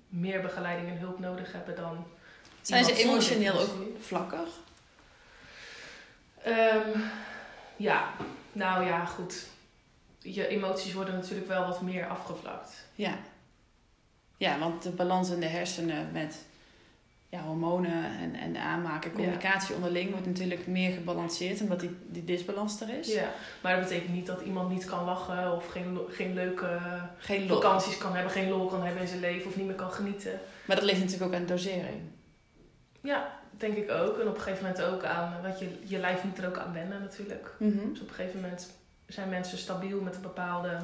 meer 0.10 0.42
begeleiding 0.42 0.90
en 0.90 0.98
hulp 0.98 1.20
nodig 1.20 1.52
hebben 1.52 1.76
dan 1.76 2.06
zijn 2.62 2.86
ze 2.86 2.94
emotioneel 2.94 3.60
ook 3.60 3.70
vlakker? 4.00 4.48
Um, 6.48 7.04
ja, 7.78 8.14
nou 8.52 8.86
ja, 8.86 9.06
goed. 9.06 9.48
Je 10.20 10.48
emoties 10.48 10.94
worden 10.94 11.14
natuurlijk 11.14 11.48
wel 11.48 11.68
wat 11.68 11.82
meer 11.82 12.08
afgevlakt. 12.08 12.86
Ja. 12.96 13.18
Ja, 14.38 14.60
want 14.60 14.84
de 14.84 14.90
balans 14.90 15.30
in 15.30 15.40
de 15.40 15.46
hersenen 15.46 16.12
met 16.12 16.38
ja, 17.30 17.42
hormonen 17.42 18.04
en, 18.20 18.36
en 18.36 18.54
de 18.54 18.60
aanmaken, 18.60 19.12
communicatie 19.12 19.76
onderling 19.76 20.12
wordt 20.12 20.26
natuurlijk 20.26 20.68
meer 20.68 20.92
gebalanceerd 20.92 21.62
omdat 21.62 21.80
die, 21.80 21.98
die 22.08 22.26
disbalans 22.26 22.82
er 22.82 22.90
is. 22.90 23.14
Ja, 23.14 23.34
maar 23.62 23.76
dat 23.76 23.88
betekent 23.88 24.14
niet 24.14 24.26
dat 24.26 24.42
iemand 24.42 24.70
niet 24.70 24.86
kan 24.86 25.06
lachen 25.06 25.56
of 25.56 25.68
geen, 25.68 26.00
geen 26.10 26.34
leuke 26.34 26.80
geen 27.18 27.48
vakanties 27.48 27.98
kan 27.98 28.14
hebben, 28.14 28.32
geen 28.32 28.50
lol 28.50 28.68
kan 28.68 28.84
hebben 28.84 29.02
in 29.02 29.08
zijn 29.08 29.20
leven 29.20 29.48
of 29.48 29.56
niet 29.56 29.66
meer 29.66 29.76
kan 29.76 29.92
genieten. 29.92 30.40
Maar 30.66 30.76
dat 30.76 30.86
ligt 30.86 31.00
natuurlijk 31.00 31.26
ook 31.26 31.34
aan 31.34 31.46
de 31.46 31.54
dosering. 31.54 32.02
Ja, 33.02 33.40
denk 33.52 33.76
ik 33.78 33.92
ook. 33.92 34.20
En 34.20 34.28
op 34.28 34.36
een 34.36 34.42
gegeven 34.42 34.66
moment 34.66 34.84
ook 34.84 35.04
aan, 35.04 35.42
want 35.42 35.60
je, 35.60 35.80
je 35.84 35.98
lijf 35.98 36.24
moet 36.24 36.38
er 36.38 36.48
ook 36.48 36.58
aan 36.58 36.74
wennen 36.74 37.02
natuurlijk. 37.02 37.54
Mhm. 37.58 37.90
Dus 37.90 38.02
op 38.02 38.08
een 38.08 38.14
gegeven 38.14 38.42
moment 38.42 38.70
zijn 39.08 39.30
mensen 39.30 39.58
stabiel 39.58 40.02
met 40.02 40.16
een 40.16 40.22
bepaalde 40.22 40.78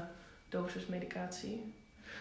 dosis 0.50 0.86
medicatie. 0.86 1.74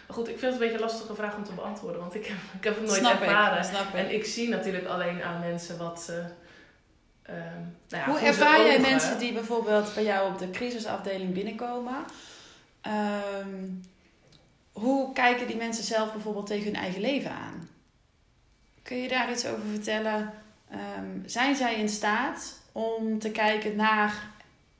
Maar 0.07 0.15
goed, 0.15 0.27
ik 0.27 0.39
vind 0.39 0.41
het 0.41 0.53
een 0.53 0.67
beetje 0.67 0.83
een 0.83 0.89
lastige 0.89 1.15
vraag 1.15 1.35
om 1.35 1.43
te 1.43 1.53
beantwoorden, 1.53 2.01
want 2.01 2.15
ik 2.15 2.25
heb, 2.25 2.37
ik 2.57 2.63
heb 2.63 2.75
het 2.75 2.85
nooit 2.85 2.99
snap 2.99 3.21
ervaren. 3.21 3.59
Ik, 3.59 3.93
en 3.93 4.13
ik 4.13 4.25
zie 4.25 4.49
natuurlijk 4.49 4.85
alleen 4.85 5.23
aan 5.23 5.39
mensen 5.39 5.77
wat 5.77 6.01
ze. 6.01 6.23
Um, 7.29 7.77
nou 7.89 8.03
ja, 8.03 8.05
hoe 8.05 8.19
ervaar 8.19 8.65
jij 8.65 8.79
mensen 8.79 9.19
die 9.19 9.33
bijvoorbeeld 9.33 9.93
bij 9.93 10.03
jou 10.03 10.31
op 10.31 10.39
de 10.39 10.49
crisisafdeling 10.49 11.33
binnenkomen? 11.33 11.95
Um, 13.45 13.81
hoe 14.71 15.13
kijken 15.13 15.47
die 15.47 15.55
mensen 15.55 15.83
zelf 15.83 16.11
bijvoorbeeld 16.11 16.47
tegen 16.47 16.65
hun 16.65 16.75
eigen 16.75 17.01
leven 17.01 17.31
aan? 17.31 17.69
Kun 18.85 18.97
je 18.97 19.07
daar 19.07 19.31
iets 19.31 19.45
over 19.45 19.65
vertellen? 19.71 20.33
Um, 20.71 21.23
zijn 21.25 21.55
zij 21.55 21.75
in 21.75 21.89
staat 21.89 22.61
om 22.71 23.19
te 23.19 23.31
kijken 23.31 23.75
naar 23.75 24.27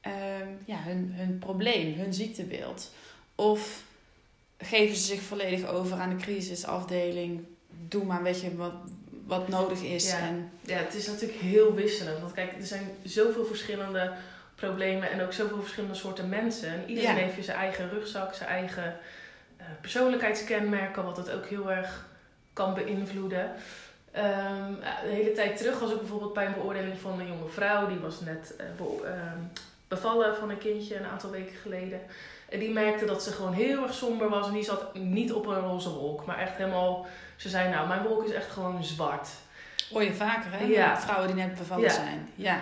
um, 0.06 0.58
ja, 0.66 0.78
hun, 0.82 1.12
hun 1.14 1.40
probleem, 1.40 1.94
hun 1.94 2.14
ziektebeeld? 2.14 2.92
Of 3.36 3.84
geven 4.58 4.96
ze 4.96 5.04
zich 5.04 5.22
volledig 5.22 5.68
over 5.68 5.98
aan 5.98 6.10
de 6.10 6.24
crisisafdeling? 6.24 7.46
Doe 7.88 8.04
maar 8.04 8.18
een 8.18 8.24
beetje 8.24 8.56
wat, 8.56 8.74
wat 9.26 9.48
nodig 9.48 9.82
is. 9.82 10.10
Ja. 10.10 10.20
En... 10.20 10.52
ja, 10.62 10.78
het 10.78 10.94
is 10.94 11.08
natuurlijk 11.08 11.40
heel 11.40 11.74
wisselend. 11.74 12.20
Want 12.20 12.34
kijk, 12.34 12.52
er 12.60 12.66
zijn 12.66 12.90
zoveel 13.04 13.46
verschillende 13.46 14.14
problemen 14.56 15.12
en 15.12 15.22
ook 15.22 15.34
zoveel 15.34 15.62
verschillende 15.62 15.96
soorten 15.96 16.30
mensen. 16.30 16.70
En 16.70 16.90
iedereen 16.90 17.16
heeft 17.16 17.46
zijn 17.46 17.58
eigen 17.58 17.90
rugzak, 17.90 18.34
zijn 18.34 18.50
eigen 18.50 18.98
uh, 19.60 19.66
persoonlijkheidskenmerken, 19.82 21.04
wat 21.04 21.18
het 21.18 21.32
ook 21.32 21.46
heel 21.46 21.72
erg 21.72 22.06
kan 22.54 22.74
beïnvloeden. 22.74 23.52
Um, 24.18 24.80
de 24.80 25.12
hele 25.12 25.32
tijd 25.32 25.58
terug 25.58 25.80
was 25.80 25.92
ik 25.92 25.98
bijvoorbeeld 25.98 26.34
bij 26.34 26.46
een 26.46 26.54
beoordeling 26.54 26.98
van 26.98 27.20
een 27.20 27.28
jonge 27.28 27.50
vrouw. 27.50 27.88
Die 27.88 28.00
was 28.00 28.20
net 28.20 28.54
uh, 28.80 28.86
bevallen 29.88 30.36
van 30.36 30.50
een 30.50 30.58
kindje 30.58 30.98
een 30.98 31.06
aantal 31.06 31.30
weken 31.30 31.56
geleden. 31.56 32.02
En 32.50 32.60
die 32.60 32.70
merkte 32.70 33.06
dat 33.06 33.24
ze 33.24 33.32
gewoon 33.32 33.54
heel 33.54 33.84
erg 33.84 33.94
somber 33.94 34.30
was. 34.30 34.48
En 34.48 34.54
die 34.54 34.64
zat 34.64 34.94
niet 34.94 35.34
op 35.34 35.46
een 35.46 35.60
roze 35.60 35.90
wolk. 35.90 36.26
Maar 36.26 36.38
echt 36.38 36.56
helemaal... 36.56 37.06
Ze 37.36 37.50
zei 37.50 37.70
nou, 37.70 37.88
mijn 37.88 38.04
wolk 38.04 38.26
is 38.26 38.34
echt 38.34 38.52
gewoon 38.52 38.84
zwart. 38.84 39.30
Hoor 39.92 40.04
je 40.04 40.14
vaker 40.14 40.52
hè? 40.52 40.66
Ja. 40.66 41.00
Vrouwen 41.00 41.28
die 41.28 41.46
net 41.46 41.56
bevallen 41.56 41.92
zijn. 41.92 42.30
Ja. 42.36 42.62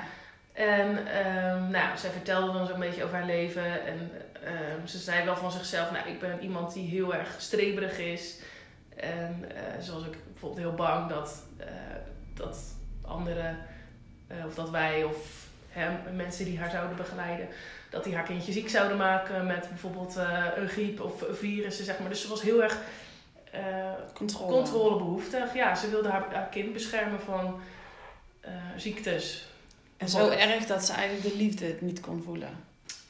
En 0.54 0.90
um, 0.90 1.70
nou, 1.70 1.98
zij 1.98 2.10
vertelde 2.10 2.54
dan 2.54 2.68
zo'n 2.68 2.80
beetje 2.80 3.04
over 3.04 3.16
haar 3.16 3.26
leven. 3.26 3.86
En 3.86 4.12
um, 4.46 4.88
ze 4.88 4.98
zei 4.98 5.26
wel 5.26 5.36
van 5.36 5.52
zichzelf... 5.52 5.92
Nou, 5.92 6.08
ik 6.10 6.20
ben 6.20 6.40
iemand 6.42 6.74
die 6.74 6.90
heel 6.90 7.16
erg 7.16 7.36
streberig 7.38 7.98
is. 7.98 8.40
En 8.96 9.46
uh, 9.46 9.84
zoals 9.84 10.06
ik 10.06 10.18
bijvoorbeeld 10.44 10.78
heel 10.78 10.86
bang 10.86 11.10
dat, 11.10 11.44
uh, 11.60 11.66
dat 12.34 12.58
anderen, 13.02 13.58
uh, 14.32 14.46
of 14.46 14.56
dat 14.56 14.70
wij 14.70 15.04
of 15.04 15.48
hem, 15.70 16.16
mensen 16.16 16.46
die 16.46 16.60
haar 16.60 16.70
zouden 16.70 16.98
begeleiden, 16.98 17.48
dat 17.90 18.04
die 18.04 18.16
haar 18.16 18.24
kindje 18.24 18.52
ziek 18.52 18.70
zouden 18.70 18.98
maken 18.98 19.46
met 19.46 19.68
bijvoorbeeld 19.70 20.16
een 20.56 20.70
griep 20.70 21.02
of 21.02 21.24
virussen, 21.32 21.86
zeg 21.86 22.00
maar. 22.00 22.10
Dus 22.10 22.22
ze 22.22 22.30
was 22.30 22.42
heel 22.42 22.64
erg 22.64 22.78
Controle. 24.14 24.52
controlebehoeftig. 24.52 25.54
Ja, 25.54 25.76
ze 25.76 25.90
wilde 25.90 26.10
haar, 26.10 26.34
haar 26.34 26.48
kind 26.48 26.74
beschermen 26.74 27.20
van 27.20 27.62
ziektes. 28.78 29.48
En 29.98 30.10
zo 30.10 30.30
erg 30.30 30.66
dat 30.66 30.86
ze 30.86 30.94
eigenlijk 30.94 31.30
de 31.30 31.38
liefde 31.38 31.76
niet 31.80 32.00
kon 32.00 32.24
voelen. 32.24 32.50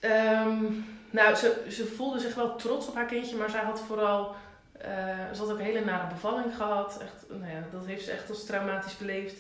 Um, 0.02 0.86
nou, 1.10 1.36
ze, 1.36 1.66
ze 1.70 1.86
voelde 1.86 2.20
zich 2.20 2.36
wel 2.36 2.56
trots 2.56 2.88
op 2.88 2.96
haar 2.96 3.06
kindje, 3.06 3.36
maar 3.36 3.50
zij 3.50 3.64
had 3.64 3.80
vooral 3.80 4.22
uh, 4.30 4.36
ze 5.34 5.38
had 5.38 5.52
ook 5.52 5.60
een 5.60 5.66
hele 5.66 5.86
nare 5.86 6.14
bevalling 6.14 6.56
gehad. 6.56 7.02
Echt, 7.02 7.26
nou 7.40 7.52
ja, 7.52 7.64
dat 7.72 7.86
heeft 7.86 8.04
ze 8.04 8.12
echt 8.12 8.30
als 8.30 8.46
traumatisch 8.46 8.98
beleefd. 8.98 9.36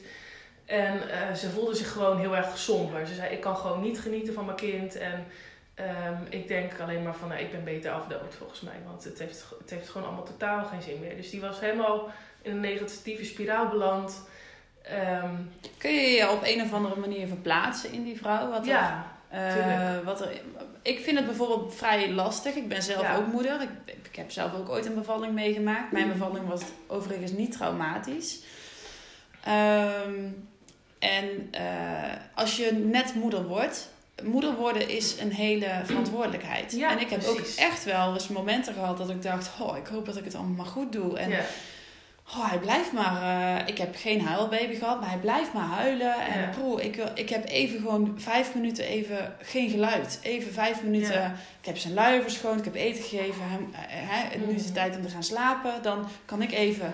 En 0.65 0.95
uh, 0.95 1.33
ze 1.33 1.49
voelde 1.49 1.75
zich 1.75 1.91
gewoon 1.91 2.19
heel 2.19 2.35
erg 2.35 2.57
somber. 2.57 3.07
Ze 3.07 3.13
zei, 3.13 3.33
ik 3.33 3.41
kan 3.41 3.57
gewoon 3.57 3.81
niet 3.81 3.99
genieten 3.99 4.33
van 4.33 4.45
mijn 4.45 4.57
kind. 4.57 4.95
En 4.95 5.25
um, 5.79 6.27
ik 6.29 6.47
denk 6.47 6.79
alleen 6.79 7.03
maar 7.03 7.15
van, 7.15 7.27
nou, 7.27 7.41
ik 7.41 7.51
ben 7.51 7.63
beter 7.63 7.91
afdood 7.91 8.35
volgens 8.35 8.61
mij. 8.61 8.79
Want 8.85 9.03
het 9.03 9.19
heeft, 9.19 9.45
het 9.59 9.69
heeft 9.69 9.89
gewoon 9.89 10.07
allemaal 10.07 10.25
totaal 10.25 10.65
geen 10.65 10.81
zin 10.81 10.99
meer. 10.99 11.15
Dus 11.15 11.29
die 11.29 11.41
was 11.41 11.59
helemaal 11.59 12.11
in 12.41 12.51
een 12.51 12.59
negatieve 12.59 13.25
spiraal 13.25 13.67
beland. 13.67 14.27
Um, 15.23 15.51
Kun 15.77 15.93
je 15.93 16.07
je 16.07 16.31
op 16.31 16.41
een 16.43 16.61
of 16.61 16.73
andere 16.73 16.95
manier 16.95 17.27
verplaatsen 17.27 17.91
in 17.91 18.03
die 18.03 18.17
vrouw? 18.17 18.49
Wat 18.49 18.65
ja. 18.65 19.12
Uh, 19.33 20.05
wat 20.05 20.21
er, 20.21 20.41
ik 20.81 20.99
vind 20.99 21.17
het 21.17 21.25
bijvoorbeeld 21.25 21.75
vrij 21.75 22.11
lastig. 22.11 22.55
Ik 22.55 22.67
ben 22.67 22.83
zelf 22.83 23.01
ja. 23.01 23.15
ook 23.15 23.27
moeder. 23.27 23.61
Ik, 23.61 23.69
ik, 23.85 24.15
heb 24.15 24.31
zelf 24.31 24.53
ook 24.53 24.69
ooit 24.69 24.85
een 24.85 24.93
bevalling 24.93 25.33
meegemaakt. 25.33 25.91
Mijn 25.91 26.11
bevalling 26.11 26.47
was 26.47 26.61
overigens 26.87 27.31
niet 27.31 27.51
traumatisch. 27.51 28.39
Um, 29.47 30.47
en 30.99 31.49
uh, 31.55 32.13
als 32.35 32.57
je 32.57 32.71
net 32.71 33.15
moeder 33.15 33.47
wordt, 33.47 33.89
moeder 34.23 34.55
worden 34.55 34.89
is 34.89 35.19
een 35.19 35.31
hele 35.31 35.81
verantwoordelijkheid. 35.83 36.71
Ja, 36.71 36.91
en 36.91 36.99
ik 36.99 37.09
heb 37.09 37.19
precies. 37.19 37.59
ook 37.59 37.65
echt 37.65 37.83
wel 37.83 38.13
eens 38.13 38.27
momenten 38.27 38.73
gehad 38.73 38.97
dat 38.97 39.09
ik 39.09 39.21
dacht: 39.21 39.49
oh, 39.59 39.77
ik 39.77 39.87
hoop 39.87 40.05
dat 40.05 40.17
ik 40.17 40.23
het 40.23 40.35
allemaal 40.35 40.55
maar 40.55 40.65
goed 40.65 40.91
doe. 40.91 41.17
En 41.17 41.29
ja. 41.29 41.43
Oh, 42.37 42.49
hij 42.49 42.57
blijft 42.59 42.91
maar. 42.91 43.21
Uh, 43.21 43.67
ik 43.67 43.77
heb 43.77 43.95
geen 43.97 44.21
huilbaby 44.21 44.75
gehad, 44.75 44.99
maar 44.99 45.09
hij 45.09 45.17
blijft 45.19 45.53
maar 45.53 45.65
huilen. 45.67 46.15
En 46.15 46.39
Ja. 46.41 46.49
broer, 46.49 46.81
ik, 46.81 46.95
wil- 46.95 47.11
ik 47.15 47.29
heb 47.29 47.47
even 47.49 47.79
gewoon 47.79 48.13
vijf 48.17 48.53
minuten 48.55 48.85
even 48.85 49.35
geen 49.41 49.69
geluid. 49.69 50.19
Even 50.21 50.53
vijf 50.53 50.83
minuten. 50.83 51.13
Ja. 51.21 51.35
Ik 51.59 51.65
heb 51.65 51.77
zijn 51.77 51.93
lui 51.93 52.21
verschoond, 52.21 52.59
ik 52.59 52.65
heb 52.65 52.75
eten 52.75 53.03
gegeven. 53.03 53.41
Hem, 53.49 53.69
eh, 53.73 53.79
hè, 53.87 54.37
Nu 54.37 54.43
is 54.53 54.55
het 54.55 54.63
Mhm. 54.65 54.73
tijd 54.73 54.95
om 54.95 55.01
te 55.01 55.09
gaan 55.09 55.23
slapen. 55.23 55.71
Dan 55.81 56.07
kan 56.25 56.41
ik 56.41 56.51
even 56.51 56.93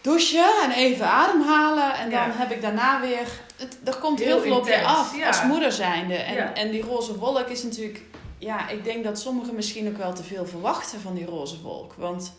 douchen 0.00 0.52
en 0.64 0.70
even 0.70 1.06
ademhalen. 1.06 1.94
En 1.94 2.10
dan 2.10 2.20
Ja. 2.28 2.30
heb 2.34 2.50
ik 2.50 2.62
daarna 2.62 3.00
weer... 3.00 3.26
Het, 3.56 3.78
er 3.84 3.94
komt 3.96 4.18
heel, 4.18 4.28
Heel 4.28 4.40
veel 4.42 4.56
op 4.56 4.66
je 4.66 4.82
af 4.84 5.26
als 5.26 5.42
moeder 5.42 5.72
zijnde. 5.72 6.14
En, 6.16 6.54
en 6.54 6.70
die 6.70 6.82
roze 6.82 7.18
wolk 7.18 7.48
is 7.48 7.62
natuurlijk... 7.62 8.00
Ja, 8.38 8.68
ik 8.68 8.84
denk 8.84 9.04
dat 9.04 9.18
sommigen 9.20 9.54
misschien 9.54 9.88
ook 9.88 9.96
wel 9.96 10.12
te 10.12 10.22
veel 10.22 10.46
verwachten 10.46 11.00
van 11.00 11.14
die 11.14 11.24
roze 11.26 11.60
wolk. 11.62 11.94
Want 11.98 12.32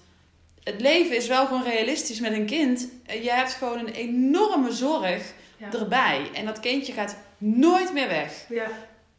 het 0.65 0.81
leven 0.81 1.15
is 1.15 1.27
wel 1.27 1.45
gewoon 1.45 1.63
realistisch 1.63 2.19
met 2.19 2.31
een 2.31 2.45
kind. 2.45 2.87
En 3.05 3.23
Je 3.23 3.31
hebt 3.31 3.53
gewoon 3.53 3.79
een 3.79 3.93
enorme 3.93 4.71
zorg 4.71 5.21
Ja. 5.57 5.71
erbij. 5.79 6.29
En 6.33 6.45
dat 6.45 6.59
kindje 6.59 6.93
gaat 6.93 7.15
nooit 7.37 7.93
meer 7.93 8.07
weg. 8.07 8.31
Ja. 8.49 8.67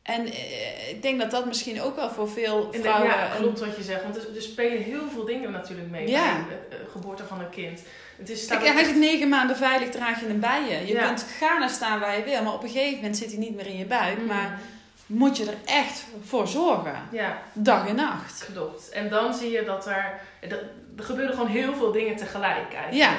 En 0.03 0.27
eh, 0.33 0.89
ik 0.91 1.03
denk 1.03 1.21
dat 1.21 1.31
dat 1.31 1.47
misschien 1.47 1.81
ook 1.83 1.97
wel 1.97 2.11
voor 2.11 2.29
veel 2.31 2.69
En 2.73 2.81
vrouwen... 2.81 3.07
ja, 3.11 3.29
klopt 3.39 3.61
wat 3.61 3.77
je 3.77 3.83
zegt. 3.83 4.03
Want 4.03 4.17
er, 4.17 4.37
er 4.37 4.43
spelen 4.43 4.83
heel 4.83 5.09
veel 5.13 5.25
dingen 5.25 5.51
natuurlijk 5.51 5.91
mee 5.91 6.09
Ja. 6.09 6.45
bij 6.49 6.57
de 6.71 6.77
eh, 6.77 6.91
geboorte 6.93 7.25
van 7.25 7.41
een 7.41 7.51
kind. 7.51 7.81
Het 8.19 8.31
is, 8.31 8.47
Kijk, 8.47 8.67
hij 8.67 8.85
zit 8.85 8.97
negen 8.97 9.29
maanden 9.29 9.57
veilig, 9.57 9.89
draag 9.91 10.21
je 10.21 10.27
hem 10.27 10.41
bij 10.41 10.63
je. 10.69 10.87
Je 10.87 10.93
Ja. 10.93 11.07
kunt 11.07 11.27
gaan 11.39 11.63
en 11.63 11.71
staan 11.71 12.01
waar 12.01 12.17
je 12.19 12.25
wil, 12.25 12.43
maar 12.43 12.53
op 12.53 12.63
een 12.63 12.69
gegeven 12.69 12.95
moment 12.97 13.17
zit 13.17 13.31
hij 13.31 13.39
niet 13.39 13.55
meer 13.57 13.67
in 13.67 13.77
je 13.79 13.85
buik. 13.87 14.19
Mm. 14.19 14.27
Maar 14.27 14.61
moet 15.07 15.37
je 15.37 15.45
er 15.45 15.57
echt 15.65 16.05
voor 16.25 16.49
zorgen. 16.49 17.03
Ja, 17.13 17.43
Dag 17.53 17.89
en 17.89 17.95
nacht. 17.97 18.49
klopt. 18.53 18.89
En 18.89 19.09
dan 19.09 19.35
zie 19.35 19.51
je 19.51 19.65
dat 19.65 19.87
er... 19.87 20.21
dat- 20.49 20.61
Er 20.97 21.05
gebeuren 21.05 21.35
gewoon 21.35 21.51
heel 21.51 21.75
veel 21.75 21.93
dingen 21.93 22.17
tegelijk 22.17 22.75
eigenlijk. 22.75 22.93
Ja. 22.95 23.13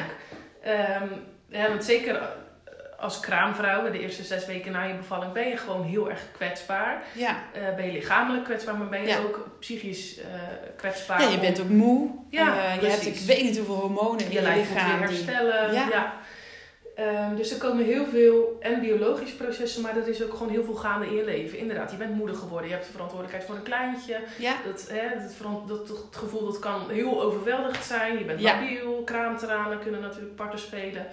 Ehm, 0.62 1.08
ja, 1.50 1.68
want 1.70 1.84
zeker 1.84 2.16
eh, 2.16 2.24
als 3.00 3.20
kraamvrouw, 3.20 3.92
de 3.92 4.00
eerste 4.00 4.24
zes 4.24 4.46
weken 4.46 4.72
na 4.72 4.84
je 4.84 4.94
bevalling, 4.94 5.32
ben 5.32 5.48
je 5.48 5.58
gewoon 5.58 5.84
heel 5.84 6.10
erg 6.10 6.22
kwetsbaar. 6.36 7.04
Ja. 7.14 7.36
Eh, 7.54 7.76
ben 7.76 7.86
je 7.86 7.92
lichamelijk 7.92 8.44
kwetsbaar, 8.44 8.76
maar 8.78 8.88
ben 8.90 9.02
je 9.02 9.08
Ja. 9.08 9.18
ook 9.18 9.50
psychisch 9.60 10.18
eh, 10.20 10.26
kwetsbaar. 10.78 11.22
ja, 11.22 11.30
je 11.30 11.40
bent 11.40 11.62
ook 11.62 11.70
moe. 11.70 12.10
Ja, 12.30 12.74
je 12.82 12.88
hebt, 12.88 13.06
ik 13.06 13.16
weet 13.20 13.42
niet 13.44 13.58
hoeveel 13.58 13.76
hormonen 13.76 14.26
in 14.26 14.32
je 14.32 14.42
je, 14.42 14.48
lichaam. 14.56 14.98
die- 15.00 15.08
herstellen. 15.08 15.74
Ja. 15.74 15.88
Ja. 15.90 16.14
Ehm, 16.98 17.36
dus 17.36 17.52
er 17.52 17.58
komen 17.58 17.86
heel 17.86 18.06
veel 18.06 18.58
en 18.60 18.80
biologische 18.82 19.36
processen, 19.36 19.82
maar 19.82 19.98
er 19.98 20.08
is 20.08 20.24
ook 20.24 20.32
gewoon 20.32 20.50
heel 20.50 20.64
veel 20.64 20.76
gaande 20.76 21.06
in 21.06 21.14
je 21.16 21.24
leven. 21.26 21.58
Inderdaad, 21.58 21.92
je 21.92 21.98
bent 21.98 22.16
moeder 22.16 22.36
geworden, 22.36 22.68
je 22.68 22.74
hebt 22.74 22.86
de 22.86 22.92
verantwoordelijkheid 22.92 23.48
voor 23.50 23.56
een 23.60 23.64
kleintje. 23.72 24.20
Ja. 24.38 24.56
Dat, 24.66 24.88
hè, 24.90 25.22
dat, 25.22 25.34
veran- 25.34 25.64
dat, 25.68 25.88
dat 25.88 25.98
gevoel 26.12 26.46
dat 26.46 26.60
kan 26.60 26.90
heel 26.90 27.22
overweldigend 27.22 27.84
zijn. 27.86 28.18
Je 28.18 28.24
bent 28.26 28.40
Ja. 28.40 28.54
labiel, 28.60 29.02
kraamtranen 29.06 29.80
kunnen 29.80 30.02
natuurlijk 30.02 30.36
parten 30.36 30.60
spelen. 30.60 31.06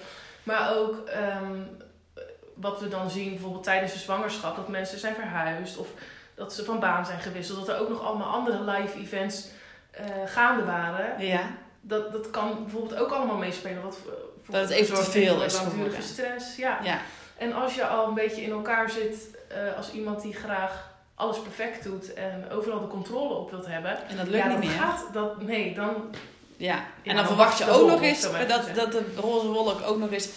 Maar 0.42 0.76
ook 0.76 1.08
ehm, 1.08 1.58
wat 2.54 2.80
we 2.80 2.88
dan 2.88 3.10
zien 3.10 3.30
bijvoorbeeld 3.30 3.64
tijdens 3.64 3.92
de 3.92 3.98
zwangerschap, 3.98 4.56
dat 4.56 4.68
mensen 4.68 4.98
zijn 4.98 5.14
verhuisd 5.14 5.76
of 5.78 5.88
dat 6.34 6.52
ze 6.52 6.64
van 6.64 6.80
baan 6.80 7.06
zijn 7.06 7.20
gewisseld. 7.20 7.66
Dat 7.66 7.76
er 7.76 7.80
ook 7.82 7.88
nog 7.88 8.02
allemaal 8.04 8.32
andere 8.32 8.70
live 8.70 8.98
events 8.98 9.48
eh, 9.90 10.04
gaande 10.26 10.64
waren. 10.64 11.26
ja. 11.26 11.40
Dat, 11.86 12.12
dat 12.12 12.30
kan 12.30 12.58
bijvoorbeeld 12.62 13.00
ook 13.00 13.10
allemaal 13.10 13.36
meespelen. 13.36 13.82
Wat, 13.82 13.98
Dat 14.48 14.60
het 14.60 14.70
even 14.70 14.94
te 14.94 15.02
veel 15.10 15.42
is 15.42 15.54
langdurige 15.54 16.02
stress. 16.02 16.56
Ja. 16.56 16.78
Ja. 16.82 16.98
En 17.38 17.52
als 17.52 17.74
je 17.74 17.86
al 17.86 18.06
een 18.08 18.14
beetje 18.14 18.42
in 18.42 18.50
elkaar 18.50 18.90
zit 18.90 19.14
eh, 19.48 19.76
als 19.76 19.90
iemand 19.92 20.22
die 20.22 20.34
graag 20.34 20.92
alles 21.14 21.38
perfect 21.40 21.84
doet 21.84 22.14
en 22.14 22.44
overal 22.52 22.80
de 22.80 22.86
controle 22.86 23.34
op 23.34 23.50
wilt 23.50 23.66
hebben. 23.66 24.08
En 24.08 24.16
dat 24.16 24.26
lukt 24.28 24.44
ja, 24.44 24.48
niet 24.50 24.58
meer. 24.58 24.70
gaat 24.78 25.04
dat. 25.12 25.42
Nee, 25.42 25.74
dan. 25.74 25.94
Ja. 26.56 26.74
Ja, 26.74 26.74
En 26.74 26.84
dan 27.02 27.16
dan 27.16 27.26
verwacht 27.26 27.58
je 27.58 27.70
ook 27.70 27.88
nog 27.88 28.02
eens 28.02 28.20
dat, 28.22 28.74
dat 28.74 28.92
de 28.92 29.04
roze 29.16 29.46
wolk 29.46 29.80
ook 29.86 29.98
nog 29.98 30.10
eens 30.10 30.28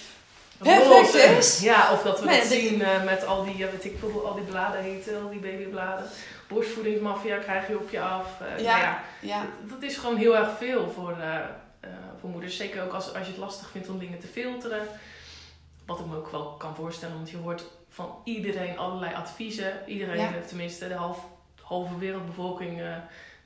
Perfect 0.58 1.14
is. 1.14 1.60
Ja, 1.60 1.91
of 1.93 2.01
dat 2.03 2.20
we 2.20 2.26
Nee, 2.26 2.39
dat 2.39 2.49
dat- 2.49 2.58
zien 2.60 2.82
eh, 2.82 3.03
met 3.03 3.26
al 3.26 3.43
die, 3.45 3.66
weet 3.66 3.86
ik 3.86 3.95
veel, 3.99 4.26
al 4.28 4.34
die 4.36 4.43
bladen 4.43 4.82
heten, 4.82 5.22
al 5.24 5.30
die 5.30 5.39
babybladen. 5.39 6.05
Borstvoedingsmafia 6.47 7.38
krijg 7.38 7.68
je 7.68 7.78
op 7.78 7.89
je 7.89 8.01
af. 8.01 8.28
Eh, 8.41 8.64
Ja. 8.64 8.72
nou 8.72 8.82
ja, 8.84 8.99
Ja. 9.20 9.45
dat 9.62 9.82
is 9.82 9.97
gewoon 9.97 10.16
heel 10.16 10.38
erg 10.38 10.49
veel 10.58 10.91
voor, 10.95 11.16
voor 12.22 12.30
moeders. 12.30 12.57
Zeker 12.57 12.84
ook 12.84 12.93
als, 12.93 13.13
als 13.13 13.26
je 13.26 13.32
het 13.32 13.41
lastig 13.41 13.70
vindt 13.70 13.89
om 13.89 13.99
dingen 13.99 14.20
te 14.20 14.28
filteren. 14.28 14.88
Wat 15.86 15.99
ik 15.99 16.05
me 16.05 16.15
ook 16.15 16.32
wel 16.32 16.43
kan 16.57 16.76
voorstellen, 16.76 17.15
want 17.15 17.30
je 17.30 17.38
hoort 17.38 17.63
van 17.89 18.15
iedereen 18.24 18.78
allerlei 18.78 19.13
adviezen. 19.15 19.74
Iedereen, 19.88 20.20
Ja. 20.20 20.32
tenminste 20.47 20.88
de 20.88 20.93
half, 20.93 21.18
halve 21.61 21.97
wereldbevolking, 21.97 22.82
eh, 22.82 22.95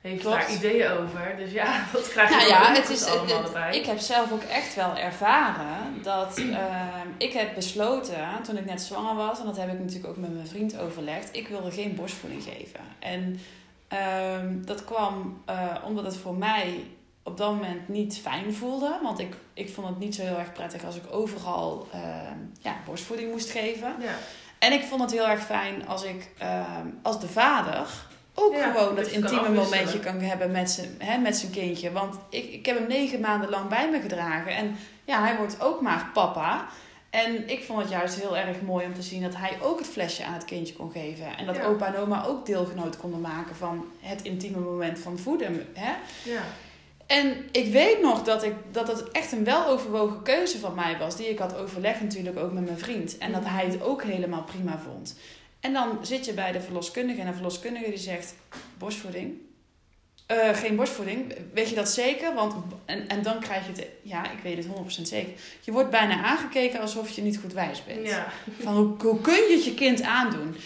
heeft 0.00 0.20
Klopt. 0.20 0.36
daar 0.36 0.52
ideeën 0.52 0.90
over. 0.90 1.34
Dus 1.36 1.52
ja, 1.52 1.84
dat 1.92 2.08
krijg 2.08 2.28
je 2.30 2.36
Nou 2.36 2.48
ja, 2.48 2.72
het 2.72 2.88
is, 2.88 3.04
allemaal 3.04 3.42
het- 3.42 3.74
ik 3.74 3.86
heb 3.86 3.98
zelf 3.98 4.32
ook 4.32 4.42
echt 4.42 4.74
wel 4.74 4.96
ervaren 4.96 6.02
dat 6.02 6.38
ehm, 6.38 7.06
ik 7.18 7.32
heb 7.32 7.54
besloten 7.54 8.28
toen 8.42 8.56
ik 8.56 8.64
net 8.64 8.82
zwanger 8.82 9.14
was, 9.14 9.38
en 9.40 9.46
dat 9.46 9.56
heb 9.56 9.72
ik 9.72 9.78
natuurlijk 9.78 10.06
ook 10.06 10.16
met 10.16 10.34
mijn 10.34 10.46
vriend 10.46 10.78
overlegd, 10.78 11.36
ik 11.36 11.48
wilde 11.48 11.70
geen 11.70 11.94
borstvoeding 11.94 12.42
geven. 12.42 12.80
En 12.98 13.40
ehm, 13.88 14.64
dat 14.64 14.84
kwam 14.84 15.42
eh, 15.46 15.66
omdat 15.84 16.04
het 16.04 16.16
voor 16.16 16.34
mij 16.34 16.84
op 17.22 17.36
dat 17.36 17.50
moment 17.54 17.88
niet 17.88 18.18
fijn 18.22 18.54
voelde, 18.54 18.98
want 19.02 19.18
ik, 19.18 19.34
ik 19.54 19.74
vond 19.74 19.88
het 19.88 19.98
niet 19.98 20.14
zo 20.14 20.22
heel 20.22 20.38
erg 20.38 20.52
prettig 20.52 20.84
als 20.84 20.96
ik 20.96 21.02
overal 21.10 21.86
ehm, 21.92 22.38
ja, 22.60 22.76
borstvoeding 22.86 23.30
moest 23.30 23.50
geven. 23.50 23.94
ja. 24.00 24.14
En 24.58 24.72
ik 24.72 24.82
vond 24.82 25.00
het 25.00 25.10
heel 25.10 25.28
erg 25.28 25.44
fijn 25.44 25.86
als 25.86 26.02
ik 26.04 26.30
ehm, 26.38 26.86
als 27.02 27.20
de 27.20 27.28
vader 27.28 27.86
ook 28.34 28.54
Ja, 28.54 28.70
gewoon 28.72 28.94
dat 28.94 29.04
dat 29.04 29.14
je 29.14 29.20
kan 29.20 29.30
intieme 29.32 29.54
momentje 29.60 30.00
kan 30.00 30.20
hebben 30.20 30.50
met 30.50 30.70
zijn, 30.70 30.94
hè, 30.98 31.18
met 31.18 31.36
zijn 31.36 31.52
kindje. 31.52 31.92
Want 31.92 32.14
ik, 32.30 32.44
ik 32.52 32.66
heb 32.66 32.78
hem 32.78 32.86
negen 32.88 33.20
maanden 33.20 33.50
lang 33.50 33.68
bij 33.68 33.90
me 33.90 34.00
gedragen. 34.00 34.54
En 34.56 34.76
ja, 35.04 35.20
hij 35.20 35.36
wordt 35.36 35.60
ook 35.60 35.80
maar 35.80 36.10
papa. 36.12 36.66
En 37.10 37.48
ik 37.48 37.64
vond 37.64 37.80
het 37.80 37.90
juist 37.90 38.20
heel 38.20 38.36
erg 38.36 38.60
mooi 38.60 38.86
om 38.86 38.94
te 38.94 39.02
zien 39.02 39.22
dat 39.22 39.36
hij 39.36 39.58
ook 39.62 39.78
het 39.78 39.88
flesje 39.88 40.24
aan 40.24 40.32
het 40.32 40.44
kindje 40.44 40.74
kon 40.74 40.90
geven. 40.90 41.36
En 41.36 41.46
dat 41.46 41.56
Ja. 41.56 41.64
opa 41.64 41.86
en 41.86 41.96
oma 41.96 42.24
ook 42.24 42.46
deelgenoot 42.46 42.96
konden 42.96 43.20
maken 43.20 43.56
van 43.56 43.84
het 44.00 44.22
intieme 44.22 44.58
moment 44.58 44.98
van 44.98 45.18
voeden. 45.18 45.66
Hè? 45.74 45.92
ja. 46.30 46.42
En 47.12 47.48
ik 47.50 47.72
weet 47.72 48.00
nog 48.00 48.22
dat, 48.22 48.42
ik, 48.42 48.54
dat 48.70 48.88
het 48.88 49.10
echt 49.10 49.32
een 49.32 49.44
weloverwogen 49.44 50.22
keuze 50.22 50.58
van 50.58 50.74
mij 50.74 50.98
was. 50.98 51.16
Die 51.16 51.28
ik 51.28 51.38
had 51.38 51.56
overlegd 51.56 52.00
natuurlijk 52.00 52.38
ook 52.38 52.52
met 52.52 52.64
mijn 52.64 52.78
vriend. 52.78 53.18
En 53.18 53.32
dat 53.32 53.44
hij 53.44 53.64
het 53.64 53.82
ook 53.82 54.02
helemaal 54.02 54.42
prima 54.42 54.78
vond. 54.78 55.16
En 55.60 55.72
dan 55.72 55.98
zit 56.02 56.24
je 56.24 56.32
bij 56.32 56.52
de 56.52 56.60
verloskundige 56.60 57.20
en 57.20 57.26
de 57.26 57.32
verloskundige 57.32 57.88
die 57.88 57.98
zegt... 57.98 58.34
Borstvoeding? 58.78 59.38
Eh, 60.26 60.54
geen 60.54 60.76
borstvoeding. 60.76 61.34
Weet 61.54 61.68
je 61.68 61.74
dat 61.74 61.88
zeker? 61.88 62.34
Want, 62.34 62.54
en, 62.84 63.08
en 63.08 63.22
dan 63.22 63.40
krijg 63.40 63.66
je 63.66 63.72
het... 63.72 63.86
Ja, 64.02 64.30
ik 64.30 64.38
weet 64.42 64.56
het 64.56 64.66
100% 64.66 65.02
zeker. 65.02 65.32
Je 65.60 65.72
wordt 65.72 65.90
bijna 65.90 66.22
aangekeken 66.22 66.80
alsof 66.80 67.10
je 67.10 67.22
niet 67.22 67.38
goed 67.38 67.52
wijs 67.52 67.84
bent. 67.84 68.08
ja. 68.08 68.32
Van 68.60 68.74
hoe, 68.74 68.94
hoe 68.98 69.20
kun 69.20 69.34
je 69.34 69.54
het 69.54 69.64
je 69.64 69.74
kind 69.74 70.02
aandoen? 70.02 70.56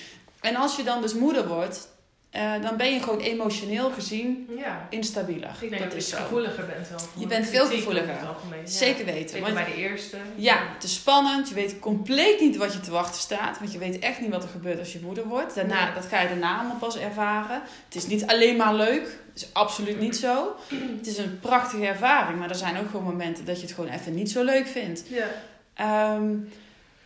En 0.41 0.57
als 0.57 0.77
je 0.77 0.83
dan 0.83 1.01
dus 1.01 1.15
moeder 1.15 1.49
wordt... 1.49 1.89
eh, 2.37 2.63
dan 2.63 2.77
ben 2.77 2.93
je 2.93 3.03
gewoon 3.03 3.21
emotioneel 3.21 3.91
gezien 3.91 4.49
ja. 4.57 4.87
instabieler. 4.91 5.57
Ik 5.61 5.71
denk 5.71 5.83
dat, 5.83 5.95
is 5.95 6.11
je 6.11 6.17
zo. 6.17 6.23
gevoeliger 6.23 6.67
bent 6.67 6.89
wel. 6.89 6.99
Je 7.19 7.27
bent 7.27 7.47
veel 7.47 7.67
gevoeliger. 7.67 8.15
ja. 8.15 8.37
Zeker 8.65 9.05
weten. 9.05 9.29
Zeker 9.29 9.43
Want, 9.43 9.55
bij 9.55 9.65
de 9.65 9.75
eerste. 9.75 10.17
ja, 10.35 10.59
het 10.75 10.83
is 10.83 10.95
spannend. 10.95 11.49
Je 11.49 11.55
weet 11.55 11.79
compleet 11.79 12.41
niet 12.41 12.57
wat 12.57 12.73
je 12.73 12.81
te 12.81 12.91
wachten 12.91 13.21
staat. 13.21 13.59
Want 13.59 13.73
je 13.73 13.79
weet 13.79 13.99
echt 13.99 14.21
niet 14.21 14.31
wat 14.31 14.43
er 14.43 14.49
gebeurt 14.49 14.79
als 14.79 14.93
je 14.93 15.01
moeder 15.03 15.27
wordt. 15.27 15.55
Daarna, 15.55 15.85
Nee. 15.85 15.95
Dat 15.95 16.05
ga 16.07 16.21
je 16.21 16.29
daarna 16.29 16.59
allemaal 16.59 16.77
pas 16.77 16.99
ervaren. 16.99 17.63
Het 17.85 17.95
is 17.95 18.07
niet 18.07 18.27
alleen 18.27 18.57
maar 18.57 18.75
leuk. 18.75 19.19
Het 19.33 19.43
is 19.43 19.49
absoluut 19.53 20.01
niet 20.01 20.17
zo. 20.17 20.57
Het 20.99 21.07
is 21.07 21.19
een 21.19 21.39
prachtige 21.41 21.87
ervaring. 21.87 22.39
Maar 22.39 22.51
er 22.51 22.57
zijn 22.57 22.79
ook 22.79 22.87
gewoon 22.91 23.05
momenten 23.05 23.45
dat 23.45 23.57
je 23.61 23.67
het 23.67 23.75
gewoon 23.75 23.91
even 23.91 24.15
niet 24.15 24.31
zo 24.31 24.45
leuk 24.45 24.67
vindt. 24.67 25.05
Ja. 25.09 25.27
Ehm, 25.75 26.35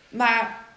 maar 0.09 0.68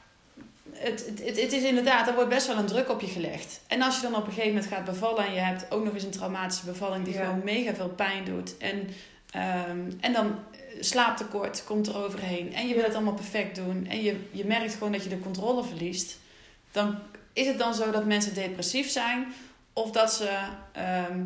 het, 0.84 1.06
het, 1.24 1.42
het, 1.42 1.52
is 1.54 1.64
inderdaad, 1.64 2.08
er 2.08 2.14
wordt 2.14 2.30
best 2.30 2.48
wel 2.48 2.58
een 2.58 2.66
druk 2.66 2.90
op 2.90 3.02
je 3.02 3.08
gelegd. 3.08 3.62
En 3.68 3.82
als 3.82 3.96
je 3.96 4.02
dan 4.02 4.16
op 4.16 4.26
een 4.26 4.34
gegeven 4.34 4.54
moment 4.54 4.72
gaat 4.74 4.86
bevallen 4.86 5.26
en 5.26 5.34
je 5.34 5.40
hebt 5.40 5.72
ook 5.72 5.84
nog 5.84 5.94
eens 5.94 6.04
een 6.04 6.12
traumatische 6.12 6.66
bevalling 6.66 7.06
die 7.06 7.14
Ja. 7.14 7.24
gewoon 7.26 7.42
mega 7.44 7.74
veel 7.74 7.90
pijn 7.90 8.26
doet. 8.26 8.58
En, 8.58 8.88
ehm, 9.32 9.92
en 10.00 10.14
dan 10.14 10.26
eh, 10.52 10.60
slaaptekort 10.80 11.64
komt 11.66 11.88
er 11.88 11.98
overheen. 12.04 12.54
En 12.54 12.68
je 12.68 12.74
wil 12.74 12.84
het 12.84 12.94
allemaal 12.94 13.14
perfect 13.14 13.56
doen. 13.56 13.86
En 13.90 14.04
je, 14.04 14.16
je 14.32 14.46
merkt 14.46 14.74
gewoon 14.74 14.92
dat 14.92 15.04
je 15.04 15.10
de 15.10 15.20
controle 15.20 15.64
verliest. 15.64 16.18
Dan 16.72 16.96
is 17.34 17.48
het 17.48 17.58
dan 17.58 17.74
zo 17.74 17.92
dat 17.92 18.06
mensen 18.06 18.34
depressief 18.34 18.90
zijn. 18.90 19.34
Of 19.74 19.92
dat 19.92 20.14
ze 20.14 20.30
ehm, 20.72 21.20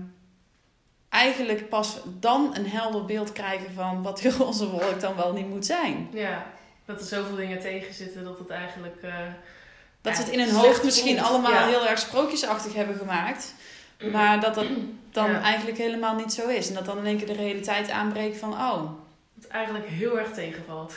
eigenlijk 1.09 1.69
pas 1.69 1.97
dan 2.19 2.55
een 2.55 2.67
helder 2.67 3.05
beeld 3.05 3.31
krijgen 3.31 3.73
van 3.73 4.03
wat 4.03 4.17
die 4.21 4.31
roze 4.31 4.69
wolk 4.69 4.99
dan 4.99 5.15
wel 5.15 5.33
niet 5.33 5.49
moet 5.49 5.65
zijn. 5.65 6.07
ja, 6.13 6.45
dat 6.87 6.99
er 6.99 7.05
zoveel 7.05 7.35
dingen 7.35 7.59
tegen 7.59 7.93
zitten 7.93 8.23
dat 8.23 8.39
het 8.39 8.49
eigenlijk... 8.49 8.95
eh, 9.01 9.11
Dat 10.01 10.13
ja, 10.13 10.19
ze 10.19 10.25
het 10.25 10.31
in 10.33 10.39
hun 10.39 10.55
hoofd 10.55 10.83
misschien 10.83 11.17
voelt. 11.17 11.29
allemaal 11.29 11.51
Ja. 11.51 11.67
heel 11.67 11.87
erg 11.87 11.99
sprookjesachtig 11.99 12.73
hebben 12.73 12.95
gemaakt. 12.97 13.53
Maar 14.11 14.39
dat 14.39 14.55
dat 14.55 14.65
dan 15.11 15.31
Ja. 15.31 15.41
eigenlijk 15.41 15.77
helemaal 15.77 16.15
niet 16.15 16.33
zo 16.33 16.47
is. 16.47 16.67
En 16.67 16.73
dat 16.73 16.85
dan 16.85 16.97
in 16.97 17.05
één 17.05 17.17
keer 17.17 17.27
de 17.27 17.33
realiteit 17.33 17.89
aanbreekt 17.89 18.37
van... 18.37 18.53
Oh, 18.53 18.91
Het 19.35 19.47
eigenlijk 19.47 19.87
heel 19.87 20.19
erg 20.19 20.31
tegenvalt. 20.33 20.93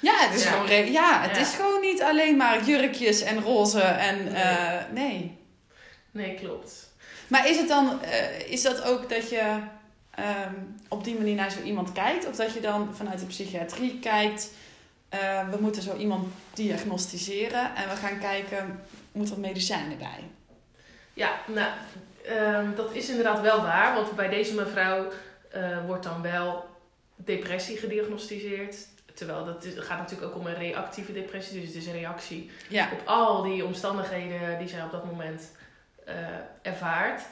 ja, 0.00 0.14
het 0.18 0.34
is. 0.34 0.44
Gewoon, 0.44 0.92
ja, 0.92 1.20
het 1.20 1.36
is 1.36 1.54
gewoon 1.54 1.80
niet 1.80 2.02
alleen 2.02 2.36
maar 2.36 2.64
jurkjes 2.64 3.20
en 3.22 3.40
roze 3.42 3.80
en... 3.80 4.24
Nee. 4.24 4.34
eh, 4.42 4.74
nee. 4.92 5.36
Nee, 6.10 6.34
klopt. 6.34 6.90
Maar 7.28 7.48
is 7.48 7.56
het 7.56 7.68
dan... 7.68 8.02
eh, 8.02 8.50
is 8.50 8.62
dat 8.62 8.82
ook 8.82 9.08
dat 9.08 9.30
je 9.30 9.56
ehm, 10.14 10.52
op 10.88 11.04
die 11.04 11.14
manier 11.14 11.34
naar 11.34 11.50
zo 11.50 11.60
iemand 11.62 11.92
kijkt? 11.92 12.26
Of 12.28 12.36
dat 12.36 12.52
je 12.54 12.60
dan 12.60 12.94
vanuit 12.96 13.18
de 13.18 13.26
psychiatrie 13.26 13.98
kijkt... 14.00 14.50
eh, 15.12 15.48
we 15.48 15.56
moeten 15.60 15.82
zo 15.82 15.96
iemand 15.96 16.28
diagnosticeren 16.54 17.74
en 17.74 17.88
we 17.88 17.96
gaan 17.96 18.18
kijken... 18.18 18.80
Moet 19.12 19.30
er 19.30 19.38
medicijnen 19.38 19.98
bij? 19.98 20.24
Ja, 21.14 21.30
nou, 21.46 21.70
ehm, 22.24 22.74
dat 22.74 22.94
is 22.94 23.08
inderdaad 23.08 23.40
wel 23.40 23.62
waar. 23.62 23.94
Want 23.94 24.16
bij 24.16 24.28
deze 24.28 24.54
mevrouw 24.54 25.08
eh, 25.50 25.84
wordt 25.86 26.02
dan 26.04 26.22
wel 26.22 26.64
depressie 27.16 27.76
gediagnosticeerd. 27.76 28.76
Terwijl 29.14 29.44
dat 29.44 29.64
is, 29.64 29.72
gaat 29.76 29.98
natuurlijk 29.98 30.30
ook 30.32 30.40
om 30.40 30.46
een 30.46 30.54
reactieve 30.54 31.12
depressie. 31.12 31.60
Dus 31.60 31.68
het 31.68 31.76
is 31.76 31.86
een 31.86 31.92
reactie 31.92 32.50
Ja. 32.68 32.88
op 32.92 33.02
al 33.06 33.42
die 33.42 33.64
omstandigheden 33.64 34.58
die 34.58 34.68
zij 34.68 34.82
op 34.82 34.90
dat 34.92 35.04
moment 35.04 35.50
eh, 36.04 36.14
ervaart. 36.62 37.22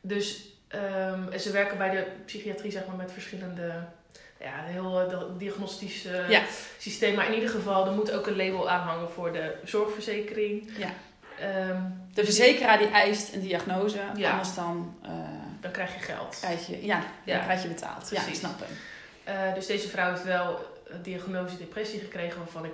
Dus 0.00 0.48
ehm, 0.68 1.38
ze 1.38 1.50
werken 1.50 1.78
bij 1.78 1.90
de 1.90 2.06
psychiatrie 2.24 2.70
zeg 2.70 2.86
maar, 2.86 2.96
met 2.96 3.12
verschillende, 3.12 3.72
ja, 4.40 4.62
heel 4.64 5.00
eh, 5.10 5.18
diagnostische 5.38 6.24
Ja. 6.28 6.42
systeem. 6.78 7.14
Maar 7.14 7.26
in 7.28 7.34
ieder 7.34 7.48
geval, 7.48 7.86
er 7.86 7.92
moet 7.92 8.12
ook 8.12 8.26
een 8.26 8.36
label 8.36 8.70
aanhangen 8.70 9.10
voor 9.10 9.32
de 9.32 9.54
zorgverzekering. 9.64 10.70
Ja. 10.78 10.88
Ehm, 11.40 11.82
De 12.14 12.24
verzekeraar 12.24 12.78
die 12.78 12.88
eist 12.88 13.34
een 13.34 13.40
diagnose, 13.40 14.00
Ja. 14.16 14.30
anders 14.30 14.54
dan 14.54 14.98
eh, 15.02 15.10
dan 15.60 15.70
krijg 15.70 15.94
je 15.94 16.00
geld. 16.00 16.36
krijg 16.40 16.66
je, 16.66 16.84
ja, 16.86 17.02
Ja. 17.24 17.34
dan 17.36 17.44
krijg 17.44 17.62
je 17.62 17.68
betaald. 17.68 18.10
Ja, 18.10 18.16
ik 18.16 18.22
Precies. 18.22 18.38
snap 18.38 18.60
hem. 18.60 18.76
Eh, 19.24 19.54
dus 19.54 19.66
deze 19.66 19.88
vrouw 19.88 20.10
heeft 20.10 20.24
wel 20.24 20.60
een 20.84 21.02
diagnose 21.02 21.56
depressie 21.56 22.00
gekregen 22.00 22.38
waarvan 22.38 22.64
ik. 22.64 22.72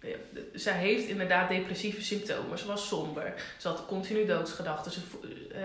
ja, 0.00 0.16
Zij 0.54 0.72
heeft 0.72 1.08
inderdaad 1.08 1.48
depressieve 1.48 2.02
symptomen. 2.02 2.58
Ze 2.58 2.66
was 2.66 2.88
somber. 2.88 3.34
Ze 3.58 3.68
had 3.68 3.86
continu 3.86 4.26
doodsgedachten. 4.26 4.92
Ze, 4.92 5.00
eh, 5.54 5.60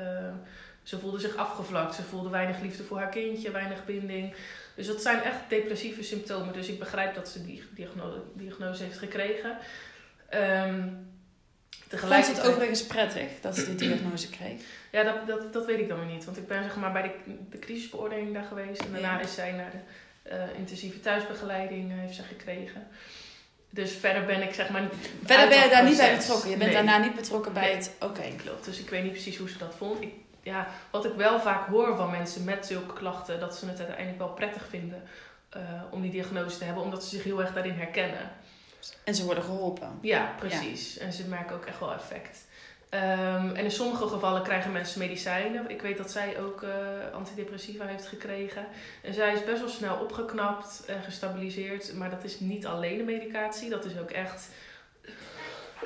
eh, 0.00 0.34
ze 0.82 0.98
voelde 0.98 1.18
zich 1.18 1.36
afgevlakt. 1.36 1.94
Ze 1.94 2.02
voelde 2.02 2.28
weinig 2.28 2.60
liefde 2.60 2.82
voor 2.82 2.98
haar 2.98 3.08
kindje, 3.08 3.50
weinig 3.50 3.84
binding. 3.84 4.34
Dus 4.74 4.86
dat 4.86 5.02
zijn 5.02 5.22
echt 5.22 5.38
depressieve 5.48 6.02
symptomen. 6.02 6.52
Dus 6.52 6.68
ik 6.68 6.78
begrijp 6.78 7.14
dat 7.14 7.28
ze 7.28 7.44
die 7.44 7.62
diagnose, 7.74 8.20
diagnose 8.34 8.82
heeft 8.82 8.98
gekregen. 8.98 9.56
Ehm 10.28 10.82
Vond 11.88 12.02
ze 12.02 12.06
het 12.06 12.08
tegelijkertijd- 12.08 12.46
overigens 12.54 12.86
prettig 12.86 13.28
dat 13.40 13.56
ze 13.56 13.74
die 13.76 13.88
diagnose 13.88 14.30
kreeg? 14.30 14.60
ja, 14.92 15.02
dat, 15.02 15.26
dat, 15.26 15.52
dat 15.52 15.66
weet 15.66 15.78
ik 15.78 15.88
dan 15.88 15.98
weer 15.98 16.14
niet. 16.14 16.24
Want 16.24 16.36
ik 16.36 16.46
ben 16.46 16.62
zeg 16.62 16.76
maar 16.76 16.92
bij 16.92 17.02
de, 17.02 17.32
de 17.50 17.58
crisisbeoordeling 17.58 18.34
daar 18.34 18.44
geweest. 18.44 18.80
En 18.80 18.92
daarna 18.92 19.12
Ja. 19.14 19.20
is 19.20 19.34
zij 19.34 19.52
naar 19.52 19.70
de 19.70 19.78
eh, 20.30 20.42
intensieve 20.58 21.00
thuisbegeleiding 21.00 21.90
eh, 21.92 21.98
heeft 21.98 22.14
ze 22.14 22.22
gekregen. 22.22 22.86
Dus 23.70 23.92
verder 23.92 24.24
ben 24.24 24.42
ik 24.42 24.54
zeg 24.54 24.68
maar... 24.70 24.82
Verder 25.24 25.48
ben 25.48 25.62
je 25.62 25.68
daar 25.70 25.84
niet 25.84 25.96
bij 25.96 26.16
betrokken. 26.16 26.50
Je 26.50 26.56
bent 26.56 26.72
Nee. 26.72 26.84
daarna 26.84 27.04
niet 27.04 27.14
betrokken 27.14 27.52
bij 27.52 27.62
Nee. 27.62 27.74
het... 27.74 27.92
Oké. 28.00 28.22
Klopt, 28.42 28.64
dus 28.64 28.78
ik 28.78 28.88
weet 28.90 29.02
niet 29.02 29.12
precies 29.12 29.36
hoe 29.36 29.48
ze 29.48 29.58
dat 29.58 29.74
vond. 29.78 30.00
Ik, 30.02 30.12
ja, 30.42 30.66
wat 30.90 31.04
ik 31.04 31.14
wel 31.14 31.40
vaak 31.40 31.66
hoor 31.66 31.96
van 31.96 32.10
mensen 32.10 32.44
met 32.44 32.66
zulke 32.66 32.92
klachten, 32.92 33.40
dat 33.40 33.56
ze 33.56 33.66
het 33.66 33.78
uiteindelijk 33.78 34.18
wel 34.18 34.32
prettig 34.32 34.66
vinden 34.68 35.02
eh, 35.48 35.62
om 35.90 36.02
die 36.02 36.10
diagnose 36.10 36.58
te 36.58 36.64
hebben, 36.64 36.82
omdat 36.82 37.04
ze 37.04 37.10
zich 37.10 37.24
heel 37.24 37.40
erg 37.40 37.52
daarin 37.52 37.74
herkennen. 37.74 38.30
En 39.04 39.14
ze 39.14 39.24
worden 39.24 39.44
geholpen. 39.44 39.98
Ja, 40.00 40.34
precies. 40.38 40.98
En 40.98 41.12
ze 41.12 41.28
merken 41.28 41.56
ook 41.56 41.66
echt 41.66 41.80
wel 41.80 41.92
effect. 41.92 42.48
Ehm, 42.88 43.48
en 43.54 43.64
in 43.64 43.70
sommige 43.70 44.08
gevallen 44.08 44.42
krijgen 44.42 44.72
mensen 44.72 44.98
medicijnen. 44.98 45.70
Ik 45.70 45.82
weet 45.82 45.96
dat 45.96 46.10
zij 46.10 46.40
ook 46.40 46.62
eh, 46.62 46.70
antidepressiva 47.14 47.84
heeft 47.84 48.06
gekregen. 48.06 48.66
En 49.02 49.14
zij 49.14 49.32
is 49.32 49.44
best 49.44 49.60
wel 49.60 49.68
snel 49.68 49.96
opgeknapt 49.96 50.84
en 50.86 51.02
gestabiliseerd. 51.02 51.94
Maar 51.94 52.10
dat 52.10 52.24
is 52.24 52.40
niet 52.40 52.66
alleen 52.66 52.96
de 52.96 53.04
medicatie. 53.04 53.70
Dat 53.70 53.84
is 53.84 53.98
ook 53.98 54.10
echt 54.10 54.48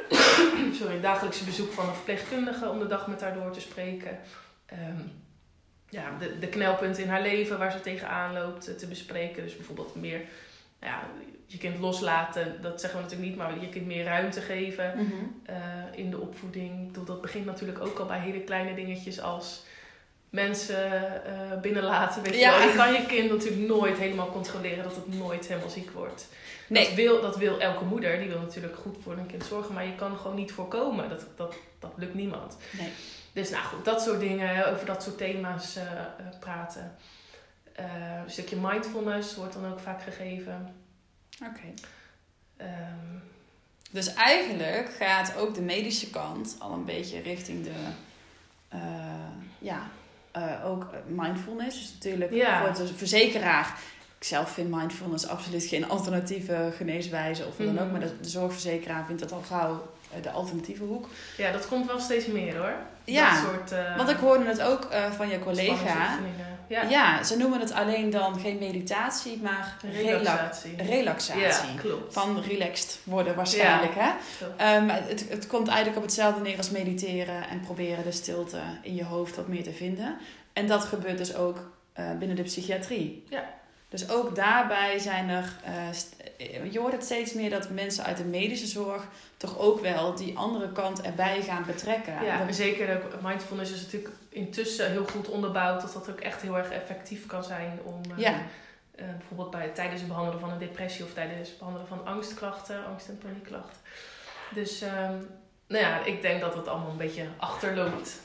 sorry, 0.80 1.00
dagelijkse 1.00 1.44
bezoek 1.44 1.72
van 1.72 1.88
een 1.88 1.94
verpleegkundige 1.94 2.68
om 2.68 2.78
de 2.78 2.86
dag 2.86 3.06
met 3.06 3.20
haar 3.20 3.34
door 3.34 3.50
te 3.50 3.60
spreken. 3.60 4.18
Ehm, 4.78 5.00
ja, 5.88 6.18
de, 6.18 6.38
de 6.38 6.46
knelpunten 6.48 7.02
in 7.02 7.08
haar 7.08 7.22
leven 7.22 7.58
waar 7.58 7.72
ze 7.72 7.80
tegenaan 7.80 8.32
loopt 8.34 8.68
eh, 8.68 8.74
te 8.74 8.86
bespreken. 8.86 9.42
Dus 9.42 9.56
bijvoorbeeld 9.56 9.94
meer 9.94 10.20
ja, 10.80 11.02
je 11.46 11.58
kind 11.58 11.78
loslaten. 11.78 12.58
Dat 12.62 12.80
zeggen 12.80 12.98
we 12.98 13.04
natuurlijk 13.04 13.30
niet, 13.30 13.38
maar 13.40 13.60
je 13.60 13.68
kind 13.68 13.86
meer 13.86 14.04
ruimte 14.04 14.40
geven 14.40 14.92
Mhm. 14.96 15.12
eh, 15.44 15.56
in 15.98 16.10
de 16.10 16.18
opvoeding. 16.20 16.92
Dat 17.04 17.20
begint 17.20 17.44
natuurlijk 17.44 17.80
ook 17.84 17.98
al 17.98 18.06
bij 18.06 18.18
hele 18.20 18.40
kleine 18.40 18.74
dingetjes 18.74 19.20
als 19.20 19.64
mensen 20.30 20.92
eh, 21.24 21.60
binnenlaten. 21.60 22.22
Weet 22.22 22.34
Ja. 22.38 22.52
je, 22.52 22.58
wel. 22.58 22.68
je 22.68 22.74
kan 22.76 22.92
je 22.92 23.06
kind 23.06 23.30
natuurlijk 23.30 23.68
nooit 23.68 23.98
helemaal 23.98 24.30
controleren 24.30 24.84
dat 24.84 24.94
het 24.96 25.14
nooit 25.18 25.46
helemaal 25.46 25.68
ziek 25.70 25.90
wordt. 25.90 26.28
Nee. 26.68 26.84
Dat, 26.84 26.94
wil, 26.94 27.20
dat 27.20 27.36
wil 27.36 27.60
elke 27.60 27.84
moeder, 27.84 28.18
die 28.18 28.28
wil 28.28 28.40
natuurlijk 28.40 28.76
goed 28.76 28.96
voor 29.02 29.12
een 29.12 29.26
kind 29.26 29.44
zorgen, 29.44 29.74
maar 29.74 29.86
je 29.86 29.94
kan 29.94 30.16
gewoon 30.16 30.36
niet 30.36 30.52
voorkomen. 30.52 31.08
Dat, 31.08 31.20
dat, 31.36 31.36
dat 31.36 31.54
lukt 31.96 32.14
niemand. 32.14 32.56
Nee. 32.78 32.92
Dus 33.32 33.50
nou 33.50 33.64
goed, 33.64 33.84
dat 33.84 34.02
soort 34.02 34.20
dingen, 34.20 34.72
over 34.72 34.86
dat 34.86 35.02
soort 35.02 35.18
thema's 35.18 35.76
eh, 35.76 35.82
eh, 35.92 36.06
praten. 36.40 36.96
Eh, 37.72 37.84
een 38.24 38.30
stukje 38.30 38.56
mindfulness 38.56 39.36
wordt 39.36 39.52
dan 39.54 39.72
ook 39.72 39.80
vaak 39.80 40.02
gegeven. 40.02 40.74
Oké. 41.42 41.72
Ehm, 42.56 43.16
Dus 43.90 44.14
eigenlijk 44.14 44.94
gaat 44.98 45.36
ook 45.36 45.54
de 45.54 45.62
medische 45.62 46.10
kant 46.10 46.56
al 46.58 46.72
een 46.72 46.84
beetje 46.84 47.20
richting 47.20 47.64
de... 47.64 47.72
ja, 49.58 49.88
ook 50.64 50.86
mindfulness. 51.06 51.78
Dus 51.78 51.92
natuurlijk 51.92 52.32
Ja. 52.32 52.74
voor 52.74 52.86
de 52.86 52.94
verzekeraar... 52.94 53.78
Ik 54.24 54.30
zelf 54.30 54.50
vind 54.50 54.70
mindfulness 54.70 55.26
absoluut 55.26 55.64
geen 55.64 55.88
alternatieve 55.88 56.72
geneeswijze 56.76 57.46
of 57.46 57.56
wat 57.56 57.66
dan 57.66 57.78
ook. 57.78 57.90
Mhm. 57.90 57.98
Maar 57.98 58.00
de, 58.00 58.28
zorgverzekeraar 58.28 59.04
vindt 59.06 59.22
dat 59.22 59.32
al 59.32 59.42
gauw 59.46 59.86
eh, 60.14 60.22
de 60.22 60.30
alternatieve 60.30 60.84
hoek. 60.84 61.08
ja, 61.36 61.52
dat 61.52 61.68
komt 61.68 61.86
wel 61.86 62.00
steeds 62.00 62.26
meer 62.26 62.56
hoor. 62.56 62.72
Ja, 63.04 63.30
dat 63.30 63.50
soort, 63.50 63.72
eh, 63.72 63.96
Want 63.96 64.08
ik 64.08 64.16
hoorde 64.16 64.44
het 64.44 64.60
ook 64.60 64.84
eh, 64.84 65.10
van 65.10 65.28
je 65.28 65.38
collega. 65.38 66.18
Ja, 66.68 66.82
Ja. 66.82 67.22
ze 67.22 67.36
noemen 67.36 67.60
het 67.60 67.72
alleen 67.72 68.10
dan 68.10 68.40
geen 68.40 68.58
meditatie, 68.58 69.40
maar 69.42 69.76
relaxatie. 69.92 70.76
relaxatie. 70.76 71.72
Ja, 71.74 71.80
klopt. 71.80 72.12
Van 72.12 72.42
relaxed 72.42 72.98
worden 73.02 73.34
waarschijnlijk. 73.34 73.92
Hè? 73.94 74.10
Ehm, 74.56 74.88
het, 74.88 75.28
het 75.28 75.46
komt 75.46 75.68
eigenlijk 75.68 75.96
op 75.96 76.02
hetzelfde 76.02 76.40
neer 76.40 76.56
als 76.56 76.70
mediteren 76.70 77.48
en 77.48 77.60
proberen 77.60 78.04
de 78.04 78.12
stilte 78.12 78.60
in 78.82 78.94
je 78.94 79.04
hoofd 79.04 79.36
wat 79.36 79.48
meer 79.48 79.62
te 79.62 79.72
vinden. 79.72 80.16
En 80.52 80.66
dat 80.66 80.84
gebeurt 80.84 81.18
dus 81.18 81.34
ook 81.34 81.58
binnen 82.18 82.36
de 82.36 82.42
psychiatrie. 82.42 83.24
Ja. 83.28 83.62
Dus 83.94 84.10
ook 84.10 84.34
daarbij 84.34 84.98
zijn 84.98 85.28
er. 85.28 85.52
eh, 85.64 85.88
eh, 86.36 86.72
je 86.72 86.78
hoort 86.78 86.92
het 86.92 87.04
steeds 87.04 87.32
meer 87.32 87.50
dat 87.50 87.70
mensen 87.70 88.04
uit 88.04 88.16
de 88.16 88.24
medische 88.24 88.66
zorg 88.66 89.02
toch 89.36 89.58
ook 89.58 89.80
wel 89.80 90.14
die 90.14 90.36
andere 90.38 90.72
kant 90.72 91.00
erbij 91.02 91.42
gaan 91.42 91.64
betrekken. 91.66 92.24
Ja, 92.24 92.44
Dat- 92.44 92.54
zeker 92.54 93.00
mindfulness 93.22 93.72
is 93.72 93.82
natuurlijk 93.82 94.14
intussen 94.28 94.90
heel 94.90 95.04
goed 95.06 95.28
onderbouwd 95.28 95.80
dat 95.80 95.92
dat 95.92 96.10
ook 96.10 96.20
echt 96.20 96.42
heel 96.42 96.56
erg 96.58 96.70
effectief 96.70 97.26
kan 97.26 97.44
zijn 97.44 97.78
om 97.84 98.00
Ja. 98.16 98.34
eh, 98.94 99.04
bijvoorbeeld 99.18 99.50
bij, 99.50 99.68
tijdens 99.68 100.00
het 100.00 100.08
behandelen 100.08 100.40
van 100.40 100.50
een 100.50 100.58
depressie 100.58 101.04
of 101.04 101.12
tijdens 101.12 101.48
het 101.48 101.58
behandelen 101.58 101.88
van 101.88 102.06
angstklachten, 102.06 102.86
angst- 102.86 103.08
en 103.08 103.18
paniekklachten. 103.18 103.78
Dus 104.54 104.80
ehm, 104.80 105.14
nou 105.66 105.84
ja, 105.84 106.04
ik 106.04 106.22
denk 106.22 106.40
dat 106.40 106.54
het 106.54 106.68
allemaal 106.68 106.90
een 106.90 106.96
beetje 106.96 107.26
achterloopt, 107.36 108.20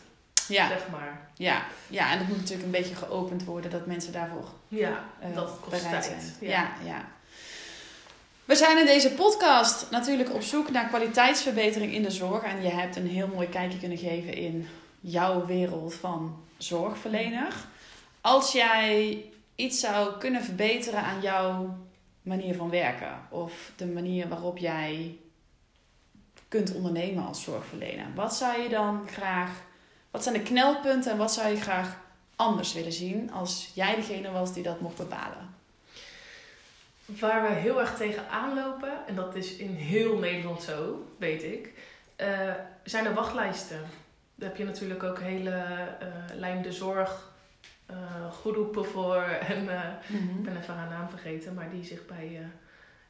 ja, 0.49 0.67
zeg 0.67 0.89
maar. 0.91 1.21
ja, 1.33 1.61
ja, 1.87 2.11
en 2.11 2.17
dat 2.17 2.27
moet 2.27 2.37
natuurlijk 2.37 2.65
een 2.65 2.71
beetje 2.81 2.95
geopend 2.95 3.43
worden 3.43 3.71
dat 3.71 3.85
mensen 3.85 4.11
daarvoor 4.13 4.45
Ja, 4.67 5.03
eh, 5.19 5.35
dat 5.35 5.57
kost 5.61 5.83
bereid 5.83 5.89
tijd. 6.03 6.03
zijn. 6.03 6.49
Ja. 6.49 6.49
Ja. 6.49 6.71
Ja, 6.85 7.05
We 8.45 8.55
zijn 8.55 8.77
in 8.77 8.85
deze 8.85 9.11
podcast 9.11 9.87
natuurlijk 9.91 10.33
op 10.33 10.41
zoek 10.41 10.71
naar 10.71 10.87
kwaliteitsverbetering 10.87 11.93
in 11.93 12.01
de 12.03 12.11
zorg. 12.11 12.43
En 12.43 12.61
je 12.61 12.69
hebt 12.69 12.95
een 12.95 13.07
heel 13.07 13.27
mooi 13.27 13.47
kijkje 13.49 13.79
kunnen 13.79 13.97
geven 13.97 14.33
in 14.33 14.67
jouw 14.99 15.45
wereld 15.45 15.93
van 15.93 16.43
zorgverlener. 16.57 17.53
Als 18.21 18.51
jij 18.51 19.23
iets 19.55 19.79
zou 19.79 20.17
kunnen 20.17 20.43
verbeteren 20.43 21.01
aan 21.03 21.21
jouw 21.21 21.77
manier 22.21 22.55
van 22.55 22.69
werken, 22.69 23.19
of 23.29 23.71
de 23.75 23.85
manier 23.85 24.27
waarop 24.27 24.57
jij 24.57 25.17
kunt 26.47 26.73
ondernemen 26.73 27.25
als 27.25 27.43
zorgverlener, 27.43 28.05
wat 28.15 28.35
zou 28.35 28.61
je 28.61 28.69
dan 28.69 29.07
graag, 29.11 29.49
wat 30.11 30.23
zijn 30.23 30.35
de 30.35 30.43
knelpunten 30.43 31.11
en 31.11 31.17
wat 31.17 31.33
zou 31.33 31.47
je 31.47 31.61
graag 31.61 31.97
anders 32.35 32.73
willen 32.73 32.91
zien 32.91 33.31
als 33.31 33.71
jij 33.73 33.95
degene 33.95 34.31
was 34.31 34.53
die 34.53 34.63
dat 34.63 34.79
mocht 34.79 34.97
bepalen? 34.97 35.57
Waar 37.05 37.41
we 37.41 37.53
heel 37.53 37.79
erg 37.79 37.95
tegen 37.97 38.29
aanlopen, 38.29 38.91
en 39.07 39.15
dat 39.15 39.35
is 39.35 39.55
in 39.55 39.75
heel 39.75 40.17
Nederland 40.17 40.61
zo, 40.61 41.07
weet 41.17 41.43
ik, 41.43 41.73
eh, 42.15 42.51
zijn 42.83 43.05
er 43.05 43.13
wachtlijsten. 43.13 43.81
Daar 44.35 44.49
heb 44.49 44.57
je 44.57 44.65
natuurlijk 44.65 45.03
ook 45.03 45.19
hele 45.19 45.49
eh 45.99 46.07
Lijn 46.33 46.61
de 46.61 46.71
Zorg 46.71 47.31
eh, 47.85 47.95
groepen 48.41 48.85
voor. 48.85 49.23
En 49.53 49.69
eh, 49.69 50.15
ik 50.35 50.43
ben 50.43 50.57
even 50.57 50.73
haar 50.73 50.89
naam 50.89 51.09
vergeten, 51.09 51.53
maar 51.53 51.69
die 51.69 51.83
zich 51.83 52.05
bij 52.05 52.41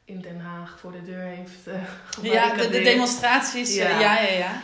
in 0.04 0.20
Den 0.20 0.40
Haag 0.40 0.78
voor 0.78 0.92
de 0.92 1.02
deur 1.02 1.24
heeft 1.24 1.66
eh 1.66 1.82
Ja, 2.32 2.54
de, 2.54 2.68
de 2.68 2.82
demonstraties. 2.82 3.74
Ja. 3.74 3.88
Ja, 3.88 4.20
ja, 4.20 4.32
ja. 4.32 4.62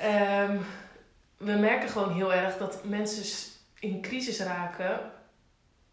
ja. 0.00 0.48
We 1.38 1.52
merken 1.52 1.88
gewoon 1.88 2.12
heel 2.12 2.32
erg 2.34 2.56
dat 2.56 2.84
mensen 2.84 3.50
in 3.78 4.00
crisis 4.02 4.40
raken. 4.40 5.00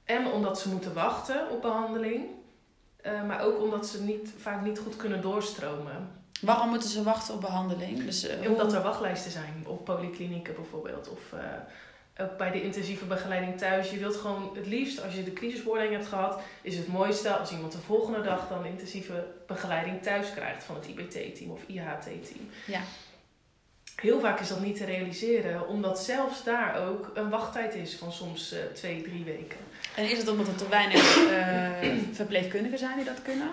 En 0.03 0.27
omdat 0.27 0.59
ze 0.59 0.69
moeten 0.69 0.93
wachten 0.93 1.49
op 1.49 1.61
behandeling. 1.61 2.25
eh, 3.01 3.23
maar 3.23 3.41
ook 3.41 3.61
omdat 3.61 3.87
ze 3.87 4.03
niet, 4.03 4.33
vaak 4.37 4.61
niet 4.61 4.79
goed 4.79 4.95
kunnen 4.95 5.21
doorstromen. 5.21 6.11
Waarom 6.41 6.69
moeten 6.69 6.89
ze 6.89 7.03
wachten 7.03 7.33
op 7.33 7.41
behandeling? 7.41 8.05
Dus, 8.05 8.27
eh, 8.27 8.49
Omdat 8.51 8.73
er 8.73 8.81
wachtlijsten 8.81 9.31
zijn. 9.31 9.63
Op 9.67 9.85
polyklinieken 9.85 10.55
bijvoorbeeld. 10.55 11.09
Of 11.09 11.33
eh, 11.33 12.25
ook 12.25 12.37
bij 12.37 12.51
de 12.51 12.61
intensieve 12.63 13.05
begeleiding 13.05 13.57
thuis. 13.57 13.91
Je 13.91 13.97
wilt 13.97 14.15
gewoon 14.15 14.51
het 14.55 14.67
liefst, 14.67 15.03
als 15.03 15.13
je 15.15 15.23
de 15.23 15.33
crisisbeoordeling 15.33 15.95
hebt 15.95 16.07
gehad... 16.07 16.39
is 16.61 16.77
het 16.77 16.87
mooiste 16.87 17.35
als 17.35 17.51
iemand 17.51 17.71
de 17.71 17.77
volgende 17.77 18.21
dag 18.21 18.47
dan 18.47 18.65
intensieve 18.65 19.25
begeleiding 19.47 20.03
thuis 20.03 20.33
krijgt... 20.33 20.63
van 20.63 20.75
het 20.75 20.87
IBT-team 20.87 21.51
of 21.51 21.61
IHT-team. 21.67 22.49
Ja. 22.67 22.81
Heel 23.95 24.19
vaak 24.19 24.39
is 24.39 24.47
dat 24.47 24.59
niet 24.59 24.77
te 24.77 24.85
realiseren, 24.85 25.67
omdat 25.67 26.03
zelfs 26.03 26.43
daar 26.43 26.87
ook 26.87 27.11
een 27.13 27.29
wachttijd 27.29 27.73
is 27.73 27.95
van 27.95 28.11
soms 28.11 28.51
eh, 28.51 28.59
twee, 28.73 29.01
drie 29.01 29.23
weken. 29.23 29.57
En 29.95 30.09
is 30.09 30.17
het 30.17 30.27
omdat 30.27 30.47
er 30.47 30.55
te 30.55 30.69
weinig 30.69 31.17
uh, 31.17 31.93
verpleegkundigen 32.11 32.77
zijn 32.77 32.95
die 32.95 33.05
dat 33.05 33.21
kunnen? 33.21 33.49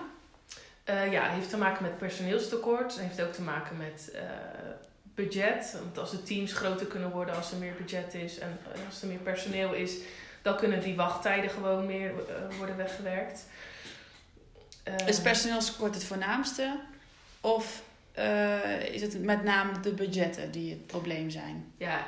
Uh, 0.91 1.13
ja, 1.13 1.23
het 1.23 1.33
heeft 1.33 1.51
te 1.51 1.57
maken 1.57 1.83
met 1.83 1.99
personeelstekort. 1.99 2.93
Het 2.95 3.03
heeft 3.03 3.23
ook 3.23 3.33
te 3.33 3.43
maken 3.43 3.77
met 3.77 4.13
budget. 5.15 5.77
Want 5.83 5.99
als 5.99 6.11
de 6.11 6.23
teams 6.23 6.53
groter 6.53 6.87
kunnen 6.87 7.11
worden, 7.11 7.37
als 7.37 7.53
er 7.53 7.57
meer 7.57 7.75
budget 7.75 8.15
is 8.15 8.39
en 8.39 8.59
als 8.89 9.03
er 9.03 9.09
meer 9.09 9.19
personeel 9.19 9.73
is, 9.73 9.97
dan 10.43 10.57
kunnen 10.57 10.81
die 10.81 10.97
wachttijden 10.97 11.51
gewoon 11.51 11.87
meer 11.87 12.13
worden 12.59 12.77
weggewerkt. 12.77 13.47
is 15.07 15.21
personeelstekort 15.21 15.95
het 15.95 16.05
voornaamste? 16.05 16.77
Of 17.41 17.83
is 18.93 19.03
het 19.03 19.23
met 19.23 19.43
name 19.45 19.81
de 19.81 19.93
budgetten 19.93 20.51
die 20.51 20.71
het 20.71 20.87
probleem 20.87 21.31
zijn? 21.31 21.73
Ja, 21.77 22.07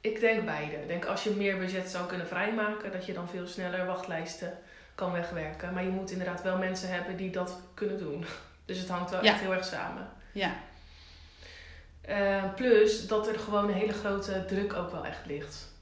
ik 0.00 0.20
denk 0.20 0.44
beide. 0.44 0.76
Ik 0.76 0.88
denk 0.88 1.04
als 1.04 1.24
je 1.24 1.30
meer 1.30 1.58
budget 1.58 1.90
zou 1.90 2.06
kunnen 2.06 2.26
vrijmaken, 2.26 2.92
dat 2.92 3.06
je 3.06 3.12
dan 3.12 3.28
veel 3.28 3.46
sneller 3.46 3.86
wachtlijsten 3.86 4.58
kan 4.94 5.12
wegwerken. 5.12 5.74
Maar 5.74 5.84
je 5.84 5.90
moet 5.90 6.10
inderdaad 6.10 6.42
wel 6.42 6.58
mensen 6.58 6.88
hebben 6.88 7.16
die 7.16 7.30
dat 7.30 7.60
kunnen 7.74 7.98
doen. 7.98 8.24
Dus 8.66 8.78
het 8.78 8.88
hangt 8.88 9.10
wel 9.10 9.20
echt 9.20 9.40
heel 9.40 9.54
erg 9.54 9.64
samen. 9.64 10.08
Ja. 10.32 10.54
Uh, 12.08 12.54
plus 12.54 13.06
dat 13.06 13.28
er 13.28 13.38
gewoon 13.38 13.68
een 13.68 13.74
hele 13.74 13.92
grote 13.92 14.44
druk 14.46 14.72
ook 14.72 14.90
wel 14.90 15.06
echt 15.06 15.26
ligt 15.26 15.73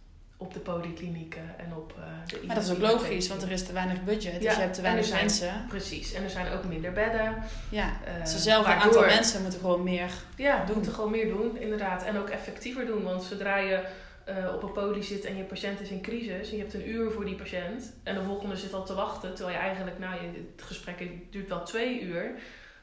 op 0.43 0.53
de 0.55 0.61
polyklinieken 0.61 1.59
en 1.59 1.76
op 1.76 1.95
uh, 1.99 2.05
de 2.26 2.47
Maar 2.47 2.55
dat 2.55 2.64
is 2.64 2.70
ook 2.70 2.78
logisch, 2.78 3.28
want 3.28 3.43
er 3.43 3.51
is 3.51 3.66
te 3.66 3.72
weinig 3.72 4.05
budget, 4.05 4.40
dus 4.40 4.55
je 4.55 4.61
hebt 4.61 4.74
te 4.74 4.82
weinig 4.82 5.12
mensen. 5.12 5.64
Precies, 5.68 6.12
en 6.12 6.22
er 6.22 6.30
zijn 6.30 6.53
ook 6.53 6.64
minder 6.64 6.93
bedden. 6.93 7.43
Ja, 7.68 7.86
uh, 8.18 8.26
ze 8.26 8.38
zelf 8.38 8.66
een 8.66 8.72
aantal 8.72 9.05
mensen 9.05 9.43
moeten 9.43 9.61
gewoon 9.61 9.82
meer 9.82 10.11
ja, 10.36 10.64
doen. 10.64 10.74
moeten 10.74 10.93
gewoon 10.93 11.11
meer 11.11 11.28
doen, 11.28 11.59
inderdaad. 11.59 12.05
En 12.05 12.18
ook 12.18 12.28
effectiever 12.28 12.86
doen, 12.86 13.03
want 13.03 13.22
zodra 13.22 13.57
je 13.57 13.84
uh, 14.28 14.55
op 14.55 14.62
een 14.62 14.72
poli 14.72 15.03
zit 15.03 15.24
en 15.24 15.36
je 15.36 15.43
patiënt 15.43 15.80
is 15.80 15.90
in 15.90 16.03
crisis 16.03 16.51
en 16.51 16.57
je 16.57 16.62
hebt 16.62 16.74
een 16.74 16.88
uur 16.88 17.11
voor 17.11 17.24
die 17.24 17.34
patiënt 17.34 17.93
en 18.03 18.14
de 18.14 18.22
volgende 18.22 18.57
zit 18.57 18.74
al 18.74 18.84
te 18.84 18.95
wachten, 18.95 19.34
terwijl 19.34 19.57
je 19.57 19.62
eigenlijk, 19.62 19.99
nou, 19.99 20.14
het 20.14 20.62
gesprek 20.62 21.09
duurt 21.30 21.49
wel 21.49 21.62
twee 21.62 22.01
uur. 22.01 22.30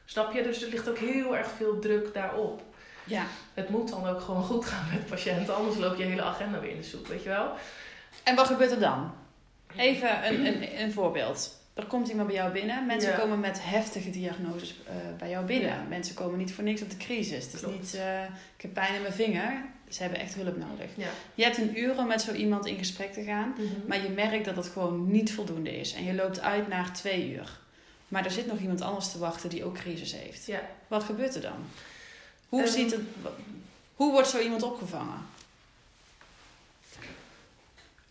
Snap 0.04 0.32
je? 0.32 0.42
Dus 0.42 0.62
er 0.62 0.70
ligt 0.70 0.88
ook 0.88 0.98
heel 0.98 1.36
erg 1.36 1.50
veel 1.50 1.78
druk 1.78 2.14
daarop. 2.14 2.62
Ja. 3.04 3.24
Het 3.54 3.68
moet 3.68 3.88
dan 3.88 4.06
ook 4.06 4.20
gewoon 4.20 4.42
goed 4.42 4.64
gaan 4.64 4.88
met 4.92 5.06
patiënten, 5.06 5.54
anders 5.54 5.76
loop 5.76 5.96
je 5.96 6.04
hele 6.04 6.22
agenda 6.22 6.60
weer 6.60 6.70
in 6.70 6.76
de 6.76 6.82
soep, 6.82 7.06
weet 7.06 7.22
je 7.22 7.28
wel? 7.28 7.52
En 8.22 8.34
wat 8.34 8.46
gebeurt 8.46 8.70
er 8.70 8.80
dan? 8.80 9.12
Even 9.76 10.26
een, 10.26 10.46
een, 10.46 10.80
een 10.80 10.92
voorbeeld. 10.92 11.58
Er 11.74 11.86
komt 11.86 12.08
iemand 12.08 12.26
bij 12.28 12.36
jou 12.36 12.52
binnen. 12.52 12.86
Mensen 12.86 13.14
komen 13.18 13.40
met 13.40 13.58
heftige 13.62 14.10
diagnoses 14.10 14.74
uh, 14.88 14.94
bij 15.18 15.30
jou 15.30 15.44
binnen. 15.46 15.88
Mensen 15.88 16.14
komen 16.14 16.38
niet 16.38 16.52
voor 16.52 16.64
niks 16.64 16.82
op 16.82 16.90
de 16.90 16.96
crisis. 16.96 17.44
Het 17.44 17.54
is 17.54 17.66
niet, 17.66 17.94
uh, 17.94 18.22
ik 18.56 18.62
heb 18.62 18.72
pijn 18.74 18.94
in 18.94 19.02
mijn 19.02 19.12
vinger. 19.14 19.64
Ze 19.88 20.02
hebben 20.02 20.20
echt 20.20 20.34
hulp 20.34 20.56
nodig. 20.56 20.90
Ja. 20.94 21.08
Je 21.34 21.42
hebt 21.44 21.58
een 21.58 21.78
uur 21.78 21.98
om 21.98 22.06
met 22.06 22.22
zo 22.22 22.32
iemand 22.32 22.66
in 22.66 22.78
gesprek 22.78 23.12
te 23.12 23.22
gaan, 23.22 23.54
Mhm. 23.56 23.64
maar 23.86 24.02
je 24.02 24.08
merkt 24.08 24.44
dat 24.44 24.56
het 24.56 24.66
gewoon 24.68 25.10
niet 25.10 25.32
voldoende 25.32 25.78
is. 25.80 25.94
En 25.94 26.04
je 26.04 26.14
loopt 26.14 26.40
uit 26.40 26.68
naar 26.68 26.92
twee 26.92 27.30
uur. 27.32 27.58
Maar 28.08 28.24
er 28.24 28.30
zit 28.30 28.46
nog 28.46 28.58
iemand 28.58 28.80
anders 28.80 29.10
te 29.10 29.18
wachten 29.18 29.50
die 29.50 29.64
ook 29.64 29.74
crisis 29.74 30.12
heeft. 30.16 30.48
Wat 30.88 31.04
gebeurt 31.04 31.34
er 31.34 31.42
dan? 31.42 31.64
Hoe, 32.50 32.62
Ehm. 32.62 32.70
ziet 32.70 32.90
het, 32.90 33.00
hoe 33.96 34.12
wordt 34.12 34.28
zo 34.28 34.38
iemand 34.38 34.62
opgevangen? 34.62 35.28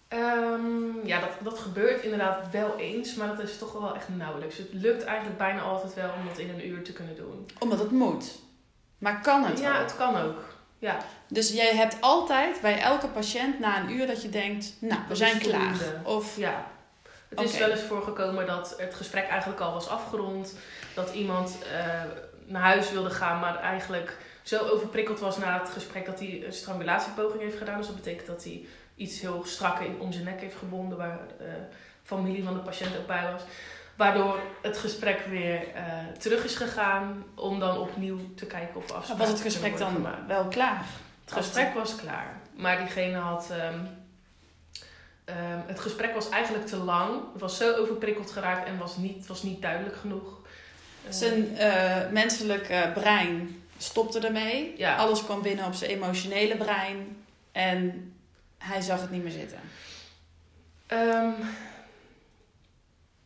Ehm, 0.08 1.06
ja, 1.08 1.20
dat, 1.20 1.30
dat 1.40 1.60
gebeurt 1.60 2.02
inderdaad 2.04 2.52
wel 2.52 2.78
eens, 2.78 3.16
maar 3.16 3.28
dat 3.28 3.40
is 3.40 3.58
toch 3.58 3.74
wel 3.74 3.96
echt 3.96 4.08
nauwelijks. 4.10 4.58
Het 4.58 4.70
lukt 4.72 5.04
eigenlijk 5.04 5.38
bijna 5.38 5.62
altijd 5.62 5.94
wel 5.94 6.10
om 6.20 6.28
dat 6.28 6.38
in 6.38 6.50
een 6.50 6.68
uur 6.68 6.84
te 6.84 6.94
kunnen 6.94 7.16
doen. 7.16 7.50
Omdat 7.60 7.80
het 7.80 7.92
moet. 7.92 8.40
Maar 8.98 9.22
kan 9.22 9.44
het 9.46 9.60
ja, 9.60 9.74
ook? 9.76 9.82
het 9.82 9.96
kan 9.98 10.18
ook. 10.18 10.44
Ja, 10.80 10.98
Dus 11.28 11.52
jij 11.52 11.76
hebt 11.76 11.98
altijd 12.02 12.62
bij 12.62 12.80
elke 12.80 13.08
patiënt 13.08 13.60
na 13.60 13.80
een 13.80 13.92
uur 13.92 14.08
dat 14.08 14.22
je 14.22 14.30
denkt, 14.30 14.74
nou, 14.80 15.02
we 15.02 15.08
Dat 15.08 15.18
zijn 15.18 15.38
klaar. 15.40 15.76
Of 16.04 16.38
ja. 16.38 16.68
Het 17.30 17.42
is 17.42 17.58
wel 17.58 17.70
eens 17.70 17.82
voorgekomen 17.82 18.46
dat 18.48 18.76
het 18.78 18.96
gesprek 18.96 19.28
eigenlijk 19.28 19.62
al 19.62 19.74
was 19.74 19.88
afgerond. 19.88 20.54
Dat 20.94 21.14
iemand 21.14 21.58
eh, 21.74 22.02
naar 22.46 22.62
huis 22.62 22.92
wilde 22.92 23.10
gaan, 23.10 23.40
maar 23.40 23.56
eigenlijk 23.56 24.18
zo 24.50 24.68
overprikkeld 24.68 25.20
was 25.20 25.38
na 25.38 25.60
het 25.60 25.70
gesprek 25.70 26.06
dat 26.06 26.20
hij 26.20 26.44
een 26.46 26.54
strangulatiepoging 26.54 27.42
heeft 27.42 27.58
gedaan. 27.58 27.78
Dus 27.78 27.88
dat 27.88 27.96
betekent 27.96 28.28
dat 28.28 28.44
hij 28.44 28.66
iets 28.96 29.22
heel 29.22 29.44
strak 29.46 29.80
in, 29.80 30.00
om 30.00 30.12
zijn 30.12 30.24
nek 30.24 30.42
heeft 30.42 30.56
gebonden, 30.56 30.98
waar 30.98 31.20
de 31.38 31.54
familie 32.04 32.44
van 32.44 32.54
de 32.54 32.60
patiënt 32.60 32.98
ook 32.98 33.08
bij 33.08 33.32
was. 33.32 33.42
Waardoor 33.96 34.40
het 34.62 34.78
gesprek 34.78 35.26
weer 35.26 35.74
eh, 35.74 35.84
terug 36.20 36.44
is 36.44 36.56
gegaan 36.56 37.24
om 37.36 37.60
dan 37.60 37.78
opnieuw 37.78 38.20
te 38.36 38.46
kijken 38.46 38.76
of 38.76 38.92
afspraken 38.92 39.18
was 39.18 39.28
het 39.30 39.42
gesprek 39.42 39.78
dan 39.78 39.94
gemaakt. 39.94 40.28
wel 40.28 40.46
klaar? 40.48 40.86
Het 41.26 41.34
gesprek 41.34 41.74
was 41.74 41.96
klaar, 41.96 42.42
maar 42.56 42.78
diegene 42.78 43.18
had. 43.18 43.50
ehm, 43.52 43.80
ehm, 45.26 45.60
het 45.66 45.80
gesprek 45.80 46.14
was 46.14 46.30
eigenlijk 46.30 46.66
te 46.66 46.78
lang. 46.78 47.22
Het 47.32 47.42
was 47.42 47.58
zo 47.58 47.76
overprikkeld 47.76 48.32
geraakt 48.32 48.68
en 48.68 48.78
was 48.78 48.98
niet, 48.98 49.28
was 49.28 49.44
niet 49.44 49.62
duidelijk 49.62 49.96
genoeg. 49.96 50.40
Eh, 51.08 51.14
Zijn 51.14 51.58
eh, 51.58 52.10
menselijk 52.12 52.70
eh, 52.70 52.94
brein 52.94 53.64
stopte 53.82 54.20
ermee. 54.20 54.74
Ja. 54.78 54.96
Alles 54.96 55.24
kwam 55.24 55.42
binnen 55.42 55.66
op 55.66 55.74
zijn 55.74 55.92
emotionele 55.92 56.58
brein. 56.58 57.26
En 57.52 58.14
hij 58.58 58.82
zag 58.82 59.02
het 59.02 59.12
niet 59.12 59.24
meer 59.24 59.32
zitten. 59.32 59.60
Ehm, 60.88 61.32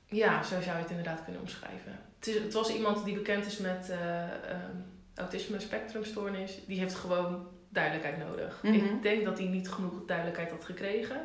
ja, 0.06 0.44
zo 0.44 0.62
zou 0.62 0.76
je 0.76 0.82
het 0.82 0.90
inderdaad 0.90 1.24
kunnen 1.24 1.42
omschrijven. 1.42 2.00
Het, 2.18 2.28
is, 2.28 2.36
het 2.36 2.54
was 2.54 2.74
iemand 2.74 3.06
die 3.06 3.14
bekend 3.14 3.46
is 3.46 3.58
met 3.58 3.90
eh, 3.90 4.24
ehm, 4.24 4.78
autisme 5.16 5.60
spectrumstoornis. 5.60 6.60
Die 6.68 6.80
heeft 6.80 6.96
gewoon 6.96 7.48
duidelijkheid 7.70 8.18
nodig. 8.18 8.60
Mhm. 8.64 8.74
Ik 8.74 9.02
denk 9.02 9.26
dat 9.26 9.38
hij 9.38 9.48
niet 9.48 9.70
genoeg 9.70 10.06
duidelijkheid 10.06 10.52
had 10.52 10.66
gekregen. 10.66 11.22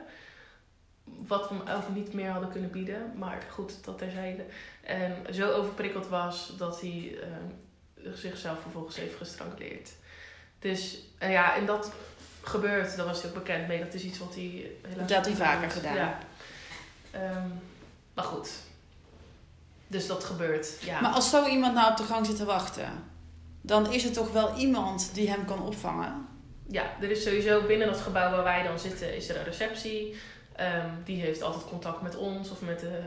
Wat 1.05 1.49
we 1.49 1.55
hem 1.55 1.77
ook 1.77 1.89
niet 1.95 2.13
meer 2.13 2.31
hadden 2.31 2.51
kunnen 2.51 2.71
bieden. 2.71 3.13
Maar 3.15 3.43
goed, 3.51 3.85
dat 3.85 3.99
terzijde. 3.99 4.45
En 4.83 5.35
zo 5.35 5.53
overprikkeld 5.53 6.09
was 6.09 6.57
dat 6.57 6.81
hij 6.81 7.19
ehm, 7.23 7.51
zichzelf 8.15 8.61
vervolgens 8.63 8.97
heeft 8.97 9.17
gestranguleerd. 9.17 9.91
Dus 10.59 10.99
ja, 11.21 11.57
en 11.57 11.67
dat 11.67 11.93
gebeurt. 12.43 12.97
Daar 12.97 13.07
was 13.07 13.23
hij 13.23 13.31
ook 13.31 13.37
bekend 13.37 13.69
mee. 13.69 13.85
Dat 13.85 13.95
is 13.95 14.03
iets 14.03 14.19
wat 14.19 14.35
hij 14.35 14.71
helaas... 14.89 15.09
Dat 15.09 15.17
had 15.17 15.27
hij 15.27 15.35
vaker 15.35 15.71
gedaan. 15.71 15.97
Ja. 15.97 16.19
Ehm, 17.11 17.49
maar 18.15 18.25
goed. 18.25 18.51
Dus 19.87 20.07
dat 20.07 20.25
gebeurt, 20.25 20.83
ja. 20.83 21.01
Maar 21.01 21.11
als 21.11 21.31
zo 21.31 21.47
iemand 21.47 21.75
nou 21.75 21.91
op 21.91 21.97
de 21.97 22.03
gang 22.03 22.27
zit 22.27 22.37
te 22.37 22.45
wachten, 22.45 23.05
dan 23.61 23.93
is 23.93 24.05
er 24.05 24.13
toch 24.13 24.33
wel 24.33 24.57
iemand 24.57 25.11
die 25.15 25.31
hem 25.31 25.45
kan 25.45 25.63
opvangen. 25.63 26.27
Ja, 26.67 26.91
er 27.01 27.11
is 27.11 27.23
sowieso 27.23 27.67
binnen 27.67 27.87
dat 27.87 28.01
gebouw 28.01 28.31
waar 28.31 28.43
wij 28.43 28.63
dan 28.63 28.79
zitten, 28.79 29.17
is 29.17 29.29
er 29.29 29.37
een 29.37 29.45
receptie. 29.45 30.15
Ehm, 30.57 30.89
die 31.05 31.21
heeft 31.21 31.43
altijd 31.43 31.65
contact 31.65 32.03
met 32.03 32.17
ons 32.17 32.51
of 32.51 32.61
met 32.61 32.81
de 32.81 33.01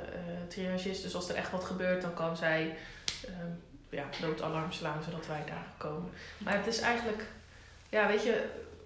triagist. 0.47 1.03
Dus 1.03 1.15
als 1.15 1.29
er 1.29 1.35
echt 1.35 1.51
wat 1.51 1.63
gebeurt, 1.63 2.01
dan 2.01 2.13
kan 2.13 2.37
zij 2.37 2.77
ehm 3.25 3.51
ja, 3.91 4.03
noodalarm 4.21 4.71
slaan, 4.71 5.03
zodat 5.03 5.27
wij 5.27 5.43
daar 5.45 5.67
komen. 5.77 6.11
Maar 6.37 6.57
het 6.57 6.67
is 6.67 6.79
eigenlijk, 6.79 7.25
ja, 7.89 8.07
weet 8.07 8.23
je, 8.23 8.45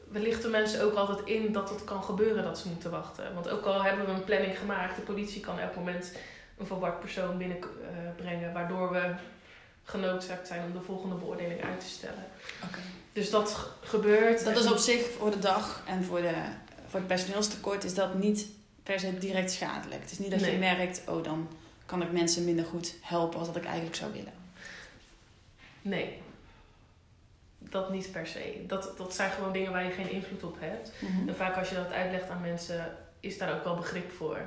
we 0.10 0.20
lichten 0.20 0.51
mensen 0.51 0.84
ook 0.84 0.93
altijd 0.93 1.28
in 1.28 1.51
dat 1.51 1.70
het 1.70 1.84
kan 1.84 2.03
gebeuren 2.03 2.43
dat 2.43 2.60
ze 2.60 2.68
moeten 2.68 2.91
wachten. 2.91 3.34
Want 3.34 3.49
ook 3.49 3.66
al 3.66 3.84
hebben 3.84 4.06
we 4.06 4.12
een 4.12 4.24
planning 4.24 4.58
gemaakt, 4.58 4.95
de 4.95 5.01
politie 5.01 5.41
kan 5.41 5.60
elk 5.60 5.76
moment 5.76 6.12
een 6.58 6.66
verward 6.66 6.99
persoon 6.99 7.38
binnenbrengen, 7.38 8.53
waardoor 8.53 8.91
we 8.91 9.14
genoodzaakt 9.84 10.47
zijn 10.47 10.64
om 10.64 10.74
de 10.74 10.82
volgende 10.82 11.16
beoordeling 11.16 11.64
uit 11.64 11.80
te 11.80 11.89
stellen. 11.89 12.26
Oké. 12.64 12.80
Dus 13.14 13.30
dat 13.30 13.70
gebeurt. 13.82 14.43
Dat 14.43 14.58
is 14.58 14.72
op 14.72 14.78
zich 14.78 15.12
voor 15.18 15.32
de 15.32 15.39
dag 15.39 15.84
en 15.88 16.03
voor, 16.03 16.22
de, 16.22 16.34
voor 16.88 16.99
het 16.99 17.08
personeelstekort 17.08 17.84
is 17.84 17.93
dat 17.93 18.14
niet 18.14 18.47
per 18.84 18.99
se 18.99 19.18
direct 19.18 19.51
schadelijk. 19.51 20.01
Het 20.01 20.12
is 20.12 20.20
niet 20.20 20.32
dat 20.32 20.45
je 20.45 20.58
merkt, 20.58 21.01
oh 21.08 21.24
dan 21.24 21.47
kan 21.86 22.01
ik 22.01 22.12
mensen 22.12 22.45
minder 22.45 22.66
goed 22.66 22.95
helpen 23.01 23.39
als 23.39 23.47
dat 23.47 23.56
ik 23.56 23.66
eigenlijk 23.66 23.95
zou 23.95 24.12
willen. 24.12 24.45
Nee. 25.86 26.21
Dat 27.59 27.91
niet 27.91 28.11
per 28.11 28.27
se. 28.27 28.63
Dat, 28.67 28.97
dat 28.97 29.13
zijn 29.15 29.31
gewoon 29.31 29.53
dingen 29.53 29.71
waar 29.71 29.83
je 29.83 29.91
geen 29.91 30.11
invloed 30.11 30.43
op 30.43 30.55
hebt. 30.59 30.91
Mhm. 31.01 31.29
En 31.29 31.36
vaak 31.36 31.55
als 31.57 31.69
je 31.69 31.75
dat 31.75 31.91
uitlegt 31.91 32.29
aan 32.29 32.41
mensen, 32.41 32.97
is 33.19 33.38
daar 33.38 33.53
ook 33.55 33.63
wel 33.63 33.75
begrip 33.75 34.11
voor. 34.11 34.39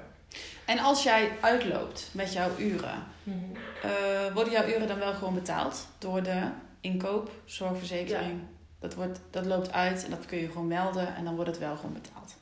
En 0.64 0.78
als 0.78 1.02
jij 1.02 1.30
uitloopt 1.40 2.10
met 2.12 2.32
jouw 2.32 2.50
uren, 2.58 3.04
Mhm. 3.22 3.36
eh, 3.82 4.32
worden 4.34 4.52
jouw 4.52 4.66
uren 4.66 4.88
dan 4.88 4.98
wel 4.98 5.12
gewoon 5.14 5.34
betaald 5.34 5.86
door 5.98 6.22
de 6.22 6.48
inkoop, 6.80 7.30
zorgverzekering? 7.44 8.40
Dat, 8.78 8.94
wordt, 8.94 9.20
dat 9.30 9.46
loopt 9.46 9.72
uit 9.72 10.04
en 10.04 10.10
dat 10.10 10.26
kun 10.26 10.38
je 10.38 10.46
gewoon 10.50 10.66
melden 10.68 11.14
en 11.14 11.24
dan 11.24 11.34
wordt 11.34 11.50
het 11.50 11.58
wel 11.58 11.76
gewoon 11.76 11.92
betaald. 11.92 12.36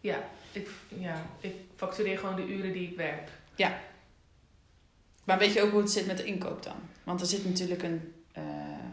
Ja, 0.00 0.18
ik, 0.52 0.68
ja, 0.88 1.22
ik 1.40 1.54
factureer 1.76 2.18
gewoon 2.18 2.36
de 2.36 2.46
uren 2.48 2.72
die 2.72 2.90
ik 2.90 2.96
werk. 2.96 3.28
Maar 5.24 5.38
weet 5.38 5.52
je 5.52 5.62
ook 5.62 5.70
hoe 5.70 5.80
het 5.80 5.90
zit 5.90 6.06
met 6.06 6.16
de 6.16 6.24
inkoop 6.24 6.62
dan? 6.62 6.76
Want 7.04 7.20
er 7.20 7.26
zit 7.26 7.44
natuurlijk 7.44 7.82
een. 7.82 8.14
Eh, 8.40 8.84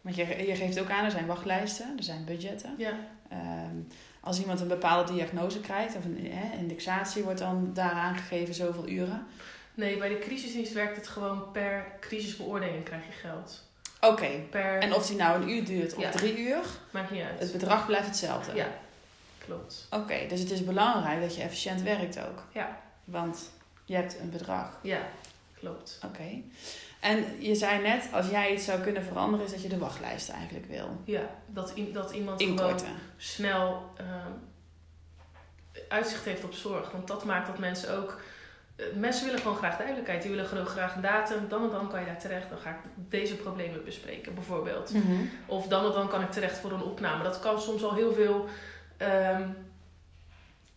want 0.00 0.16
je, 0.16 0.46
je 0.46 0.54
geeft 0.54 0.80
ook 0.80 0.90
aan, 0.90 1.04
er 1.04 1.10
zijn 1.10 1.26
wachtlijsten, 1.26 1.94
er 1.96 2.02
zijn 2.02 2.24
budgetten. 2.24 2.74
Ja. 2.78 2.92
Ehm, 3.30 3.76
als 4.20 4.40
iemand 4.40 4.60
een 4.60 4.68
bepaalde 4.68 5.12
diagnose 5.12 5.60
krijgt, 5.60 5.96
of 5.96 6.04
een 6.04 6.30
eh, 6.30 6.58
indexatie 6.60 7.22
wordt 7.22 7.38
dan 7.38 7.70
daar 7.74 7.92
aangegeven 7.92 8.54
zoveel 8.54 8.88
uren. 8.88 9.26
Nee, 9.74 9.98
bij 9.98 10.08
de 10.08 10.18
crisisdienst 10.18 10.72
werkt 10.72 10.96
het 10.96 11.08
gewoon 11.08 11.50
per 11.52 11.86
crisisbeoordeling 12.00 12.84
krijg 12.84 13.06
je 13.06 13.12
geld. 13.12 13.66
Oké, 14.00 14.28
Per, 14.50 14.78
en 14.78 14.94
of 14.94 15.06
die 15.06 15.16
nou 15.16 15.42
een 15.42 15.48
uur 15.48 15.64
duurt 15.64 15.94
of 15.94 16.02
Ja. 16.02 16.10
drie 16.10 16.38
uur, 16.38 16.58
maakt 16.90 17.10
niet 17.10 17.22
uit. 17.22 17.38
het 17.38 17.52
bedrag 17.52 17.86
blijft 17.86 18.06
hetzelfde. 18.06 18.54
Ja, 18.54 18.68
klopt. 19.38 19.86
Oké, 19.90 20.26
dus 20.28 20.40
het 20.40 20.50
is 20.50 20.64
belangrijk 20.64 21.20
dat 21.20 21.36
je 21.36 21.42
efficiënt 21.42 21.82
werkt 21.82 22.18
ook. 22.20 22.42
Ja. 22.52 22.80
Want 23.04 23.50
je 23.84 23.94
hebt 23.94 24.18
een 24.20 24.30
bedrag. 24.30 24.78
Ja, 24.82 25.00
klopt. 25.54 26.00
Oké. 26.04 26.42
En 27.00 27.24
je 27.38 27.54
zei 27.54 27.82
net, 27.82 28.08
als 28.12 28.28
jij 28.28 28.52
iets 28.52 28.64
zou 28.64 28.80
kunnen 28.80 29.04
veranderen, 29.04 29.46
is 29.46 29.52
dat 29.52 29.62
je 29.62 29.68
de 29.68 29.78
wachtlijst 29.78 30.28
eigenlijk 30.28 30.66
wil. 30.66 31.00
Ja, 31.04 31.30
dat, 31.46 31.72
dat 31.92 32.10
iemand 32.10 32.42
gewoon 32.42 32.78
snel 33.16 33.82
ehm, 33.96 34.32
uitzicht 35.88 36.24
heeft 36.24 36.44
op 36.44 36.52
zorg. 36.52 36.90
Want 36.90 37.06
dat 37.08 37.24
maakt 37.24 37.46
dat 37.46 37.58
mensen 37.58 37.96
ook. 37.98 38.20
eh, 38.76 38.86
mensen 38.94 39.24
willen 39.26 39.40
gewoon 39.40 39.56
graag 39.56 39.76
duidelijkheid. 39.76 40.22
Die 40.22 40.30
willen 40.30 40.46
gewoon 40.46 40.66
graag 40.66 40.94
een 40.94 41.00
datum. 41.02 41.48
Dan 41.48 41.62
en 41.62 41.70
dan 41.70 41.88
kan 41.88 42.00
je 42.00 42.06
daar 42.06 42.18
terecht. 42.18 42.48
Dan 42.48 42.58
ga 42.58 42.70
ik 42.70 42.76
deze 42.96 43.34
problemen 43.36 43.84
bespreken, 43.84 44.34
bijvoorbeeld. 44.34 44.92
Of 45.46 45.66
dan 45.66 45.84
en 45.86 45.92
dan 45.92 46.08
kan 46.08 46.22
ik 46.22 46.30
terecht 46.30 46.58
voor 46.58 46.72
een 46.72 46.82
opname. 46.82 47.22
Dat 47.22 47.40
kan 47.40 47.60
soms 47.60 47.82
al 47.82 47.94
heel 47.94 48.12
veel 48.12 48.46
ehm, 48.96 49.42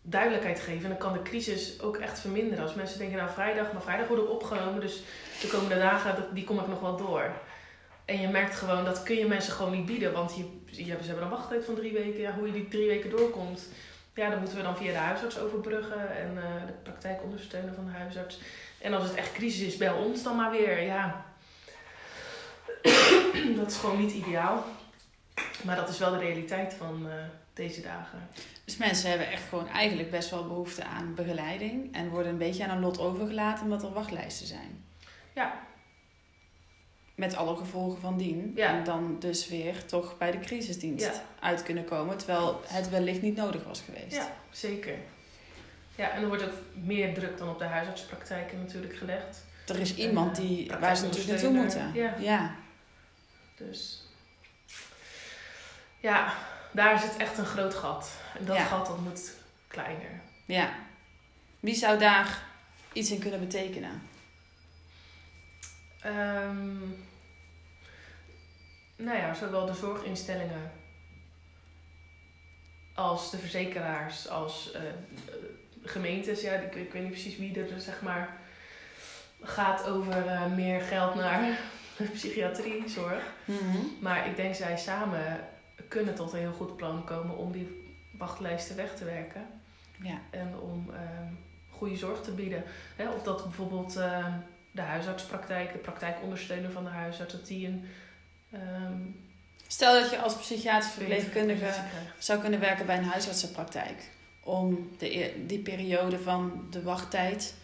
duidelijkheid 0.02 0.60
geven. 0.60 0.84
En 0.84 0.90
dan 0.90 0.98
kan 0.98 1.14
de 1.14 1.22
crisis 1.22 1.82
ook 1.82 1.98
echt 1.98 2.20
verminderen. 2.20 2.64
Als 2.64 2.74
mensen 2.74 3.00
denken, 3.00 3.18
nou 3.18 3.30
vrijdag, 3.30 3.74
maar 3.74 3.82
vrijdag 3.82 4.08
word 4.08 4.22
ik 4.22 4.30
opgenomen. 4.30 4.82
Dus 4.82 5.04
de 5.42 5.48
komende 5.48 5.78
dagen, 5.78 6.28
die 6.34 6.44
kom 6.44 6.60
ik 6.60 6.68
nog 6.68 6.80
wel 6.80 6.98
door. 6.98 7.32
En 8.06 8.22
je 8.22 8.28
merkt 8.28 8.56
gewoon, 8.56 8.86
dat 8.86 9.04
kun 9.04 9.16
je 9.16 9.26
mensen 9.26 9.54
gewoon 9.54 9.72
niet 9.72 9.86
bieden. 9.86 10.14
Want 10.14 10.36
je, 10.36 10.46
ze 10.72 11.08
hebben 11.08 11.24
een 11.24 11.30
wachttijd 11.30 11.66
van 11.66 11.76
drie 11.76 11.94
weken. 11.94 12.20
Ja, 12.20 12.34
hoe 12.34 12.48
je 12.48 12.54
die 12.54 12.68
drie 12.68 12.88
weken 12.88 13.10
doorkomt. 13.10 13.68
Ja, 14.14 14.30
dat 14.30 14.40
moeten 14.40 14.58
we 14.58 14.64
dan 14.64 14.78
via 14.78 14.92
de 14.92 14.98
huisarts 14.98 15.40
overbruggen. 15.40 16.18
En 16.18 16.38
eh, 16.38 16.66
de 16.68 16.74
praktijk 16.84 17.24
ondersteunen 17.24 17.76
van 17.76 17.86
de 17.86 17.92
huisarts. 17.92 18.40
En 18.82 18.94
als 18.94 19.04
het 19.04 19.16
echt 19.16 19.32
crisis 19.32 19.68
is, 19.68 19.78
bel 19.78 19.96
ons 19.96 20.24
dan 20.24 20.36
maar 20.36 20.52
weer. 20.52 20.82
Ja, 20.82 21.26
dat 23.60 23.72
is 23.72 23.78
gewoon 23.78 24.00
niet 24.00 24.12
ideaal. 24.12 24.66
Maar 25.64 25.76
dat 25.76 25.90
is 25.90 25.98
wel 25.98 26.12
de 26.12 26.18
realiteit 26.18 26.74
van 26.74 27.08
eh, 27.10 27.14
deze 27.54 27.82
dagen. 27.82 28.28
Dus 28.66 28.78
mensen 28.78 29.10
hebben 29.10 29.32
echt 29.32 29.44
gewoon 29.50 29.68
eigenlijk 29.68 30.12
best 30.12 30.30
wel 30.30 30.48
behoefte 30.48 30.84
aan 30.84 31.16
begeleiding. 31.16 31.94
En 31.96 32.10
worden 32.10 32.32
een 32.32 32.38
beetje 32.38 32.64
aan 32.68 32.70
een 32.78 32.84
lot 32.84 33.00
overgelaten 33.00 33.64
omdat 33.64 33.84
er 33.84 33.94
wachtlijsten 33.94 34.48
zijn. 34.48 34.84
Ja. 35.36 35.60
Met 37.16 37.36
alle 37.36 37.56
gevolgen 37.56 38.00
van 38.02 38.18
dien. 38.18 38.52
Ja. 38.56 38.78
En 38.78 38.84
dan 38.84 39.16
dus 39.20 39.48
weer 39.48 39.86
toch 39.86 40.18
bij 40.18 40.32
de 40.32 40.40
crisisdienst 40.40 41.06
Ja. 41.06 41.24
uit 41.40 41.64
kunnen 41.64 41.86
komen. 41.86 42.18
Terwijl 42.18 42.62
het 42.68 42.90
wellicht 42.90 43.22
niet 43.22 43.36
nodig 43.36 43.64
was 43.64 43.82
geweest. 43.82 44.16
Ja, 44.16 44.36
zeker. 44.50 44.96
Ja, 45.96 46.12
en 46.12 46.22
er 46.22 46.28
wordt 46.28 46.44
ook 46.44 46.54
meer 46.74 47.14
druk 47.14 47.38
dan 47.38 47.50
op 47.50 47.60
de 47.60 47.66
huisartspraktijken 47.66 48.60
natuurlijk 48.60 48.96
gelegd. 48.96 49.44
Er 49.68 49.80
is 49.80 49.96
iemand 49.96 50.38
eh, 50.38 50.44
die, 50.46 50.72
waar 50.80 50.96
ze 50.98 51.04
natuurlijk 51.04 51.30
naartoe 51.32 51.52
moeten. 51.52 51.80
praktijkondersteuner. 51.82 52.24
ja. 52.24 52.56
Dus 53.56 54.04
ja, 56.00 56.34
daar 56.72 57.00
zit 57.00 57.18
echt 57.18 57.38
een 57.38 57.46
groot 57.46 57.74
gat. 57.76 58.12
En 58.40 58.46
dat 58.46 58.56
Ja. 58.56 58.64
gat 58.66 58.86
dat 58.86 59.00
moet 59.00 59.32
kleiner. 59.68 60.22
Ja. 60.46 60.70
Wie 61.60 61.76
zou 61.76 62.00
daar 62.00 62.44
iets 62.94 63.12
in 63.12 63.20
kunnen 63.20 63.40
betekenen? 63.40 64.02
Ehm, 66.02 66.78
nou 68.96 69.18
ja, 69.18 69.34
zowel 69.34 69.66
de 69.66 69.74
zorginstellingen 69.74 70.72
als 72.94 73.32
de 73.32 73.38
verzekeraars, 73.38 74.28
als 74.30 74.72
eh, 74.72 74.82
gemeentes. 75.84 76.42
Ja, 76.42 76.52
ik, 76.54 76.76
ik 76.76 76.92
weet 76.94 77.02
niet 77.02 77.12
precies 77.12 77.38
wie 77.38 77.60
er 77.60 77.80
zeg 77.82 78.02
maar 78.02 78.38
gaat 79.44 79.86
over 79.86 80.28
eh, 80.28 80.46
meer 80.46 80.82
geld 80.82 81.16
naar 81.16 81.58
psychiatriezorg. 82.14 83.24
Maar 84.00 84.28
ik 84.28 84.36
denk 84.36 84.56
zij 84.56 84.78
samen 84.78 85.48
kunnen 85.88 86.16
tot 86.16 86.34
een 86.34 86.40
heel 86.40 86.52
goed 86.52 86.76
plan 86.76 87.04
komen 87.04 87.38
om 87.38 87.52
die 87.52 87.96
wachtlijsten 88.18 88.76
weg 88.76 88.96
te 88.96 89.06
werken. 89.06 89.46
Ja. 90.02 90.20
En 90.30 90.60
om 90.60 90.90
ehm, 90.94 91.34
goede 91.70 91.98
zorg 91.98 92.22
te 92.22 92.32
bieden. 92.32 92.64
Hè, 92.96 93.10
of 93.10 93.24
dat 93.24 93.44
bijvoorbeeld 93.44 93.96
ehm, 93.96 94.32
de 94.72 94.82
huisartspraktijk, 94.82 95.72
de 95.72 95.78
praktijkondersteuner 95.78 96.72
van 96.72 96.84
de 96.84 96.90
huisarts, 96.90 97.34
dat 97.34 97.48
die 97.48 97.68
een 97.68 97.86
ehm 98.52 99.02
Stel 99.72 100.02
dat 100.02 100.10
je 100.10 100.18
als 100.18 100.36
psychiatrisch 100.36 100.92
verpleegkundige 100.92 101.74
zou 102.18 102.40
kunnen 102.40 102.60
werken 102.60 102.86
bij 102.86 102.98
een 102.98 103.04
huisartsenpraktijk. 103.04 104.10
Om 104.44 104.90
de, 104.98 105.18
e- 105.18 105.46
die 105.46 105.60
periode 105.60 106.20
van 106.20 106.68
de 106.70 106.84
wachttijd 106.84 107.56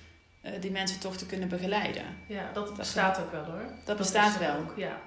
eh, 0.41 0.51
die 0.61 0.71
mensen 0.71 0.99
toch 0.99 1.17
te 1.17 1.25
kunnen 1.25 1.49
begeleiden. 1.49 2.03
Ja, 2.27 2.51
dat 2.53 2.67
Dat 2.67 2.77
bestaat 2.77 3.19
ook 3.19 3.31
wel 3.31 3.43
hoor. 3.43 3.65
Dat 3.83 3.97
bestaat 3.97 4.27
is 4.27 4.33
er 4.33 4.39
wel. 4.39 4.57
Ook, 4.57 4.73
ja. 4.75 4.99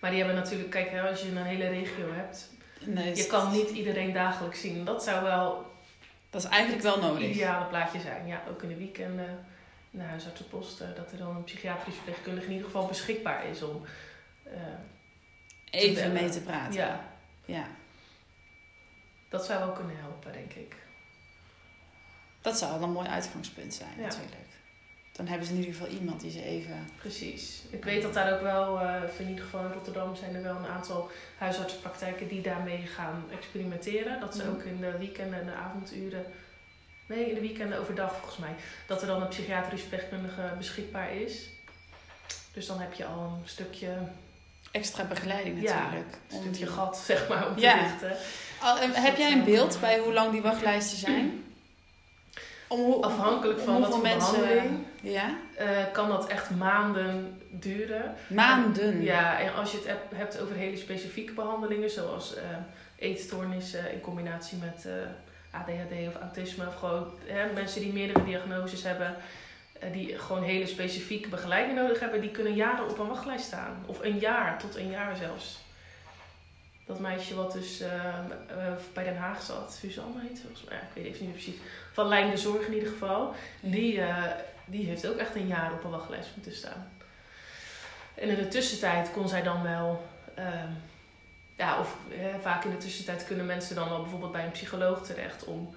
Maar 0.00 0.10
die 0.10 0.18
hebben 0.18 0.36
natuurlijk, 0.36 0.70
kijk, 0.70 0.90
hè, 0.90 1.08
als 1.08 1.20
je 1.22 1.28
een 1.28 1.42
hele 1.42 1.68
regio 1.68 2.12
hebt, 2.12 2.48
Nee, 2.84 3.16
je 3.16 3.26
kan 3.26 3.52
niet 3.52 3.68
iedereen 3.70 4.12
dagelijks 4.12 4.60
zien. 4.60 4.84
Dat 4.84 5.02
zou 5.02 5.22
wel 5.24 5.72
Dat 6.30 6.42
is 6.44 6.48
eigenlijk 6.48 6.82
wel 6.82 6.92
het 6.92 7.02
nodig. 7.02 7.28
ideale 7.28 7.64
plaatje 7.64 8.00
zijn. 8.00 8.26
Ja, 8.26 8.42
ook 8.48 8.62
in 8.62 8.68
de 8.68 8.76
weekenden, 8.76 9.44
de 9.90 10.02
huisartsenposten, 10.02 10.94
dat 10.96 11.12
er 11.12 11.18
dan 11.18 11.36
een 11.36 11.44
psychiatrisch 11.44 11.94
verpleegkundige 11.94 12.46
in 12.46 12.52
ieder 12.52 12.66
geval 12.66 12.86
beschikbaar 12.86 13.46
is 13.46 13.62
om. 13.62 13.84
eh, 14.44 14.52
Even 15.70 15.94
bellen. 15.94 16.12
mee 16.12 16.30
te 16.30 16.40
praten. 16.40 16.74
ja, 16.74 17.04
ja. 17.44 17.66
dat 19.28 19.44
zou 19.44 19.58
wel 19.58 19.72
kunnen 19.74 19.96
helpen, 19.98 20.32
denk 20.32 20.52
ik. 20.52 20.76
Dat 22.40 22.58
zou 22.58 22.72
wel 22.78 22.82
een 22.82 22.92
mooi 22.94 23.08
uitgangspunt 23.08 23.74
zijn 23.74 23.90
Ja. 23.96 24.02
natuurlijk. 24.02 24.46
Dan 25.18 25.26
hebben 25.26 25.46
ze 25.46 25.52
in 25.52 25.58
ieder 25.58 25.74
geval 25.74 25.88
iemand 25.88 26.20
die 26.20 26.30
ze 26.30 26.42
even... 26.44 26.88
Precies. 26.98 27.62
Ik 27.70 27.84
weet 27.84 28.02
dat 28.02 28.14
daar 28.14 28.32
ook 28.32 28.40
wel, 28.42 28.80
eh, 28.80 29.02
in 29.18 29.28
ieder 29.28 29.44
geval 29.44 29.64
in 29.64 29.72
Rotterdam 29.72 30.16
zijn 30.16 30.34
er 30.34 30.42
wel 30.42 30.56
een 30.56 30.66
aantal 30.66 31.10
huisartsenpraktijken 31.38 32.28
die 32.28 32.40
daarmee 32.42 32.86
gaan 32.86 33.24
experimenteren. 33.38 34.20
Dat 34.20 34.34
ze 34.36 34.42
Mhm. 34.42 34.50
ook 34.50 34.62
in 34.62 34.80
de 34.80 34.98
weekenden 34.98 35.40
en 35.40 35.46
de 35.46 35.52
avonduren, 35.52 36.24
nee 37.06 37.28
in 37.28 37.34
de 37.34 37.40
weekenden 37.40 37.78
overdag 37.78 38.12
volgens 38.16 38.36
mij, 38.36 38.54
dat 38.86 39.00
er 39.00 39.06
dan 39.06 39.22
een 39.22 39.28
psychiatrisch 39.28 39.80
verpleegkundige 39.80 40.52
beschikbaar 40.58 41.14
is. 41.14 41.48
Dus 42.52 42.66
dan 42.66 42.80
heb 42.80 42.92
je 42.92 43.04
al 43.04 43.22
een 43.42 43.48
stukje, 43.48 43.88
Extra 44.70 45.04
begeleiding 45.04 45.62
Ja, 45.62 45.82
natuurlijk. 45.82 46.18
een 46.30 46.40
stukje 46.40 46.66
gat 46.66 46.96
zeg 47.06 47.28
maar 47.28 47.48
om 47.48 47.54
te 47.54 47.60
Ja. 47.60 47.74
richten. 47.82 48.16
Al, 48.62 48.78
eh, 48.78 48.86
Dus 48.86 48.96
heb 48.96 49.16
jij 49.16 49.32
een 49.32 49.44
beeld 49.44 49.80
bij 49.80 49.98
hoe 49.98 50.12
lang 50.12 50.32
die 50.32 50.42
wachtlijsten 50.42 50.98
zijn? 50.98 51.44
Om 52.68 53.02
Afhankelijk 53.02 53.60
van 53.60 53.80
wat 53.80 53.90
voor 53.90 54.00
behandeling 54.02 54.70
Ja? 55.02 55.34
eh, 55.56 55.66
kan 55.92 56.08
dat 56.08 56.26
echt 56.26 56.50
maanden 56.50 57.40
duren. 57.50 58.14
Maanden. 58.26 59.02
Ja, 59.02 59.38
en 59.40 59.54
als 59.54 59.70
je 59.70 59.76
het 59.76 59.86
heb- 59.86 60.12
hebt 60.14 60.40
over 60.40 60.54
hele 60.54 60.76
specifieke 60.76 61.32
behandelingen, 61.32 61.90
zoals 61.90 62.34
eh 62.36 62.42
eetstoornissen 62.98 63.92
in 63.92 64.00
combinatie 64.00 64.58
met 64.58 64.86
eh, 64.86 64.92
ADHD 65.60 66.08
of 66.08 66.20
autisme, 66.20 66.66
of 66.66 66.74
gewoon 66.78 67.06
hè, 67.26 67.52
mensen 67.52 67.80
die 67.80 67.92
meerdere 67.92 68.24
diagnoses 68.24 68.82
hebben, 68.82 69.14
die 69.92 70.18
gewoon 70.18 70.42
hele 70.42 70.66
specifieke 70.66 71.28
begeleiding 71.28 71.78
nodig 71.78 72.00
hebben, 72.00 72.20
die 72.20 72.30
kunnen 72.30 72.54
jaren 72.54 72.88
op 72.90 72.98
een 72.98 73.06
wachtlijst 73.08 73.44
staan. 73.44 73.84
Of 73.86 74.02
een 74.02 74.18
jaar, 74.18 74.58
tot 74.58 74.76
een 74.76 74.90
jaar 74.90 75.16
zelfs. 75.16 75.58
Dat 76.88 76.98
meisje 76.98 77.34
wat 77.34 77.52
dus 77.52 77.80
eh, 77.80 78.18
eh, 78.18 78.72
bij 78.92 79.04
Den 79.04 79.16
Haag 79.16 79.42
zat, 79.42 79.72
Suzanne 79.72 80.20
heet 80.20 80.40
volgens 80.40 80.64
mij, 80.64 80.76
ja, 80.76 80.82
ik 80.82 80.88
weet 80.94 81.04
even 81.04 81.24
niet 81.24 81.34
precies, 81.34 81.60
van 81.92 82.08
Lijn 82.08 82.30
de 82.30 82.36
Zorg 82.36 82.66
in 82.66 82.74
ieder 82.74 82.88
geval, 82.88 83.34
die, 83.60 84.00
eh, 84.00 84.24
die 84.64 84.86
heeft 84.86 85.06
ook 85.06 85.16
echt 85.16 85.34
een 85.34 85.46
jaar 85.46 85.72
op 85.72 85.84
een 85.84 85.90
wachtlijst 85.90 86.30
moeten 86.34 86.54
staan. 86.54 86.90
En 88.14 88.28
in 88.28 88.34
de 88.34 88.48
tussentijd 88.48 89.10
kon 89.12 89.28
zij 89.28 89.42
dan 89.42 89.62
wel, 89.62 90.06
ehm, 90.34 90.70
ja, 91.56 91.80
of 91.80 91.96
vaak 92.40 92.64
in 92.64 92.70
de 92.70 92.76
tussentijd 92.76 93.24
kunnen 93.24 93.46
mensen 93.46 93.74
dan 93.74 93.88
wel 93.88 94.00
bijvoorbeeld 94.00 94.32
bij 94.32 94.44
een 94.44 94.50
psycholoog 94.50 95.02
terecht 95.02 95.44
om, 95.44 95.74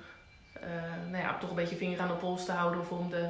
nou 1.09 1.24
ja, 1.24 1.38
toch 1.38 1.49
een 1.49 1.55
beetje 1.55 1.76
vinger 1.76 1.99
aan 1.99 2.07
de 2.07 2.14
pols 2.14 2.45
te 2.45 2.51
houden 2.51 2.80
of 2.80 2.91
om 2.91 3.09
de 3.09 3.30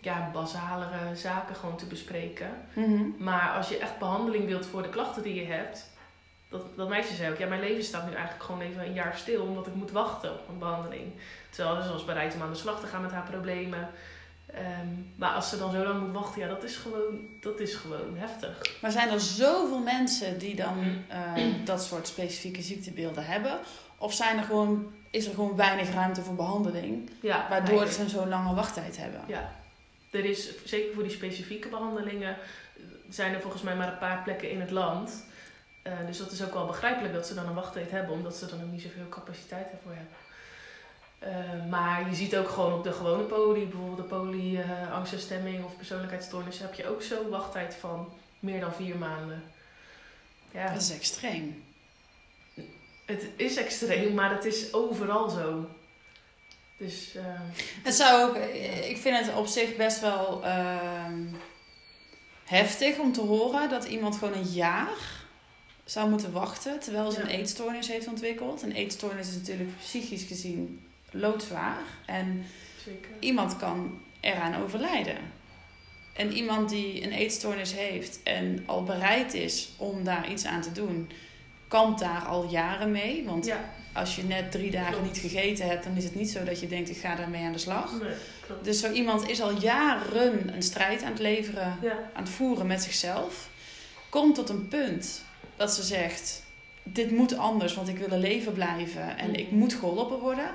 ja, 0.00 0.30
basalere 0.32 1.16
zaken 1.16 1.54
gewoon 1.54 1.76
te 1.76 1.86
bespreken. 1.86 2.50
Mhm. 2.72 3.02
Maar 3.18 3.50
als 3.50 3.68
je 3.68 3.78
echt 3.78 3.98
behandeling 3.98 4.46
wilt 4.46 4.66
voor 4.66 4.82
de 4.82 4.88
klachten 4.88 5.22
die 5.22 5.34
je 5.34 5.46
hebt, 5.46 5.92
dat, 6.54 6.76
dat 6.76 6.88
meisje 6.88 7.14
zei 7.14 7.32
ook, 7.32 7.38
ja, 7.38 7.46
mijn 7.46 7.60
leven 7.60 7.84
staat 7.84 8.06
nu 8.06 8.12
eigenlijk 8.14 8.44
gewoon 8.44 8.60
even 8.60 8.84
een 8.84 8.92
jaar 8.92 9.16
stil 9.16 9.42
omdat 9.42 9.66
ik 9.66 9.74
moet 9.74 9.90
wachten 9.90 10.32
op 10.32 10.48
een 10.48 10.58
behandeling. 10.58 11.12
Terwijl 11.50 11.82
ze 11.82 11.92
was 11.92 12.04
bereid 12.04 12.34
om 12.34 12.42
aan 12.42 12.52
de 12.52 12.58
slag 12.58 12.80
te 12.80 12.86
gaan 12.86 13.02
met 13.02 13.10
haar 13.10 13.28
problemen. 13.30 13.88
Ehm, 14.46 14.88
maar 15.16 15.30
als 15.30 15.48
ze 15.48 15.58
dan 15.58 15.72
zo 15.72 15.82
lang 15.82 16.00
moet 16.00 16.12
wachten, 16.12 16.40
ja, 16.40 16.48
dat 16.48 16.62
is 16.62 16.76
gewoon, 16.76 17.18
dat 17.40 17.60
is 17.60 17.74
gewoon 17.74 18.16
heftig. 18.16 18.62
Maar 18.82 18.90
zijn 18.90 19.10
er 19.10 19.20
zoveel 19.20 19.78
mensen 19.78 20.38
die 20.38 20.54
dan 20.54 21.02
eh, 21.08 21.32
dat 21.64 21.82
soort 21.82 22.06
specifieke 22.06 22.62
ziektebeelden 22.62 23.24
hebben? 23.26 23.58
Of 23.98 24.12
zijn 24.12 24.38
er 24.38 24.44
gewoon, 24.44 24.92
is 25.10 25.26
er 25.26 25.34
gewoon 25.34 25.56
weinig 25.56 25.92
ruimte 25.94 26.22
voor 26.22 26.34
behandeling, 26.34 27.10
Ja, 27.20 27.46
waardoor 27.48 27.80
eigenlijk. 27.80 28.10
ze 28.10 28.16
zo'n 28.16 28.28
lange 28.28 28.54
wachttijd 28.54 28.96
hebben? 28.96 29.20
Ja, 29.26 29.52
er 30.10 30.24
is 30.24 30.64
zeker 30.64 30.94
voor 30.94 31.02
die 31.02 31.12
specifieke 31.12 31.68
behandelingen 31.68 32.36
zijn 33.08 33.34
er 33.34 33.40
volgens 33.40 33.62
mij 33.62 33.76
maar 33.76 33.92
een 33.92 33.98
paar 33.98 34.22
plekken 34.22 34.50
in 34.50 34.60
het 34.60 34.70
land. 34.70 35.24
Eh, 35.84 35.92
dus 36.06 36.18
dat 36.18 36.32
is 36.32 36.42
ook 36.42 36.52
wel 36.52 36.66
begrijpelijk 36.66 37.14
dat 37.14 37.26
ze 37.26 37.34
dan 37.34 37.46
een 37.46 37.54
wachttijd 37.54 37.90
hebben, 37.90 38.14
omdat 38.14 38.36
ze 38.36 38.46
dan 38.46 38.62
ook 38.62 38.70
niet 38.70 38.82
zoveel 38.82 39.08
capaciteit 39.08 39.66
ervoor 39.72 39.92
hebben. 39.92 40.16
Eh, 41.18 41.70
maar 41.70 42.08
je 42.08 42.14
ziet 42.14 42.36
ook 42.36 42.48
gewoon 42.48 42.72
op 42.72 42.84
de 42.84 42.92
gewone 42.92 43.22
poli, 43.22 43.66
bijvoorbeeld 43.66 43.96
de 43.96 44.14
poli 44.16 44.60
eh, 44.60 44.92
angst 44.92 45.12
en 45.12 45.18
stemming 45.18 45.64
of 45.64 45.76
persoonlijkheidsstoornis, 45.76 46.58
heb 46.58 46.74
je 46.74 46.88
ook 46.88 47.02
zo'n 47.02 47.28
wachttijd 47.28 47.74
van 47.74 48.12
meer 48.38 48.60
dan 48.60 48.72
vier 48.72 48.96
maanden. 48.96 49.42
Ja, 50.50 50.72
Dat 50.72 50.82
is 50.82 50.90
extreem. 50.90 51.64
het 53.04 53.26
is 53.36 53.56
extreem, 53.56 54.14
maar 54.14 54.30
het 54.30 54.44
is 54.44 54.72
overal 54.72 55.28
zo. 55.28 55.68
Dus, 56.76 57.14
uh, 57.16 57.22
het 57.82 57.94
zou 57.94 58.28
ook, 58.28 58.36
ik 58.84 58.96
vind 58.96 59.18
het 59.18 59.34
op 59.34 59.46
zich 59.46 59.76
best 59.76 60.00
wel 60.00 60.44
uh, 60.44 61.06
heftig 62.44 62.98
om 62.98 63.12
te 63.12 63.20
horen 63.20 63.68
dat 63.68 63.84
iemand 63.84 64.16
gewoon 64.16 64.34
een 64.34 64.52
jaar 64.52 65.23
zou 65.84 66.10
moeten 66.10 66.32
wachten 66.32 66.80
terwijl 66.80 67.10
ze 67.10 67.20
een 67.20 67.26
eetstoornis 67.26 67.88
heeft 67.88 68.08
ontwikkeld. 68.08 68.62
Een 68.62 68.72
eetstoornis 68.72 69.28
is 69.28 69.34
natuurlijk 69.34 69.78
psychisch 69.78 70.22
gezien 70.22 70.86
loodzwaar. 71.10 71.82
En 72.06 72.44
Zeker. 72.84 73.10
iemand 73.18 73.56
kan 73.56 74.00
eraan 74.20 74.62
overlijden. 74.62 75.16
En 76.14 76.32
iemand 76.32 76.68
die 76.68 77.04
een 77.04 77.12
eetstoornis 77.12 77.72
heeft 77.72 78.22
en 78.22 78.62
al 78.66 78.82
bereid 78.82 79.34
is 79.34 79.72
om 79.76 80.04
daar 80.04 80.30
iets 80.30 80.44
aan 80.44 80.60
te 80.60 80.72
doen, 80.72 81.10
kampt 81.68 82.00
daar 82.00 82.24
al 82.24 82.48
jaren 82.50 82.90
mee. 82.90 83.24
Want 83.24 83.52
als 83.92 84.16
je 84.16 84.22
net 84.22 84.50
drie 84.50 84.70
dagen 84.70 85.02
niet 85.02 85.18
gegeten 85.18 85.68
hebt, 85.68 85.84
dan 85.84 85.96
is 85.96 86.04
het 86.04 86.14
niet 86.14 86.30
zo 86.30 86.44
dat 86.44 86.60
je 86.60 86.66
denkt: 86.66 86.90
ik 86.90 86.96
ga 86.96 87.14
daarmee 87.14 87.44
aan 87.44 87.52
de 87.52 87.58
slag. 87.58 88.00
Nee, 88.00 88.12
dus 88.62 88.80
zo 88.80 88.92
iemand 88.92 89.28
is 89.28 89.42
al 89.42 89.58
jaren 89.60 90.54
een 90.54 90.62
strijd 90.62 91.02
aan 91.02 91.12
het 91.12 91.20
leveren, 91.20 91.78
aan 92.12 92.22
het 92.22 92.28
voeren 92.28 92.66
met 92.66 92.82
zichzelf. 92.82 93.48
Komt 94.08 94.34
tot 94.34 94.48
een 94.48 94.68
punt 94.68 95.24
dat 95.56 95.74
ze 95.74 95.82
zegt: 95.82 96.42
dit 96.82 97.10
moet 97.10 97.36
anders, 97.36 97.74
want 97.74 97.88
ik 97.88 97.98
wil 97.98 98.10
een 98.10 98.20
leven 98.20 98.52
blijven 98.52 99.18
en 99.18 99.34
ik 99.34 99.50
moet 99.50 99.74
geholpen 99.74 100.18
worden. 100.18 100.50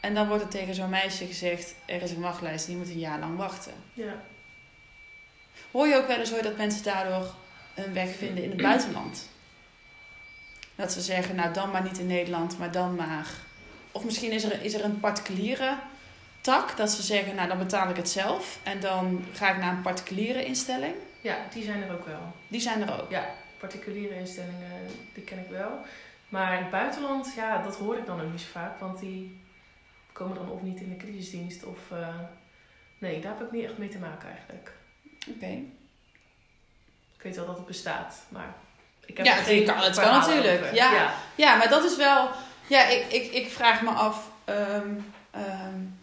En 0.00 0.14
dan 0.14 0.28
wordt 0.28 0.42
er 0.42 0.48
tegen 0.48 0.74
zo'n 0.74 0.90
meisje 0.90 1.26
gezegd: 1.26 1.74
er 1.84 2.02
is 2.02 2.10
een 2.10 2.20
wachtlijst 2.20 2.66
en 2.66 2.72
je 2.72 2.78
moet 2.78 2.88
een 2.88 2.98
jaar 2.98 3.18
lang 3.18 3.36
wachten. 3.36 3.72
Ja. 3.92 4.22
Hoor 5.70 5.86
je 5.86 5.96
ook 5.96 6.06
wel 6.06 6.18
eens 6.18 6.30
hoor 6.30 6.42
dat 6.42 6.56
mensen 6.56 6.82
daardoor 6.82 7.34
een 7.74 7.92
weg 7.92 8.16
vinden 8.16 8.44
in 8.44 8.50
het 8.50 8.62
buitenland? 8.62 9.28
Dat 10.74 10.92
ze 10.92 11.00
zeggen: 11.00 11.34
nou 11.34 11.52
dan 11.52 11.70
maar 11.70 11.82
niet 11.82 11.98
in 11.98 12.06
Nederland, 12.06 12.58
maar 12.58 12.72
dan 12.72 12.94
maar. 12.94 13.28
Of 13.92 14.04
misschien 14.04 14.32
is 14.32 14.44
er, 14.44 14.62
is 14.62 14.74
er 14.74 14.84
een 14.84 15.00
particuliere 15.00 15.76
tak 16.40 16.76
dat 16.76 16.90
ze 16.90 17.02
zeggen: 17.02 17.34
nou 17.34 17.48
dan 17.48 17.58
betaal 17.58 17.88
ik 17.88 17.96
het 17.96 18.08
zelf 18.08 18.58
en 18.62 18.80
dan 18.80 19.24
ga 19.32 19.50
ik 19.50 19.60
naar 19.60 19.72
een 19.72 19.82
particuliere 19.82 20.44
instelling. 20.44 20.94
Ja, 21.20 21.36
die 21.52 21.64
zijn 21.64 21.82
er 21.82 21.92
ook 21.92 22.06
wel. 22.06 22.32
Die 22.48 22.60
zijn 22.60 22.88
er 22.88 23.02
ook. 23.02 23.10
Ja, 23.10 23.34
particuliere 23.66 24.18
instellingen, 24.18 24.86
die 25.14 25.24
ken 25.24 25.38
ik 25.38 25.50
wel. 25.50 25.78
Maar 26.28 26.52
in 26.52 26.62
het 26.62 26.70
buitenland, 26.70 27.34
ja, 27.36 27.62
dat 27.62 27.76
hoor 27.76 27.96
ik 27.96 28.06
dan 28.06 28.20
ook 28.20 28.30
niet 28.30 28.40
zo 28.40 28.46
vaak, 28.52 28.78
want 28.78 28.98
die 28.98 29.40
komen 30.12 30.36
dan 30.36 30.50
of 30.50 30.62
niet 30.62 30.80
in 30.80 30.88
de 30.88 30.96
crisisdienst 30.96 31.64
of... 31.64 31.78
Uh, 31.92 32.08
nee, 32.98 33.20
daar 33.20 33.32
heb 33.36 33.46
ik 33.46 33.52
niet 33.52 33.64
echt 33.64 33.78
mee 33.78 33.88
te 33.88 33.98
maken 33.98 34.28
eigenlijk. 34.28 34.72
Oké. 35.28 35.46
Ik 37.16 37.22
weet 37.22 37.36
wel 37.36 37.46
dat 37.46 37.56
het 37.56 37.66
bestaat, 37.66 38.24
maar... 38.28 38.54
Ik 39.06 39.16
heb 39.16 39.26
ja, 39.26 39.34
het 39.34 39.64
kan, 39.64 39.78
het 39.78 39.98
kan 39.98 40.18
natuurlijk. 40.18 40.74
Ja. 40.74 40.92
ja. 40.92 41.14
Ja. 41.34 41.56
maar 41.56 41.68
dat 41.68 41.84
is 41.84 41.96
wel... 41.96 42.30
Ja, 42.66 42.86
ik, 42.86 43.12
ik, 43.12 43.32
ik 43.32 43.50
vraag 43.50 43.82
me 43.82 43.90
af... 43.90 44.30
Um, 44.48 45.12
um, 45.36 45.98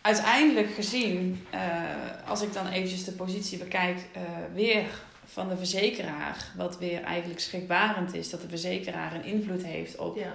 uiteindelijk 0.00 0.74
gezien, 0.74 1.46
uh, 1.54 2.28
als 2.28 2.42
ik 2.42 2.52
dan 2.52 2.66
eventjes 2.68 3.04
de 3.04 3.12
positie 3.12 3.58
bekijk, 3.58 3.98
uh, 4.16 4.22
weer 4.54 4.84
van 5.32 5.48
de 5.48 5.56
verzekeraar, 5.56 6.52
wat 6.56 6.78
weer 6.78 7.02
eigenlijk 7.02 7.40
schrikbarend 7.40 8.14
is, 8.14 8.30
dat 8.30 8.40
de 8.40 8.48
verzekeraar 8.48 9.14
een 9.14 9.24
invloed 9.24 9.64
heeft 9.64 9.98
op, 9.98 10.16
ja. 10.16 10.34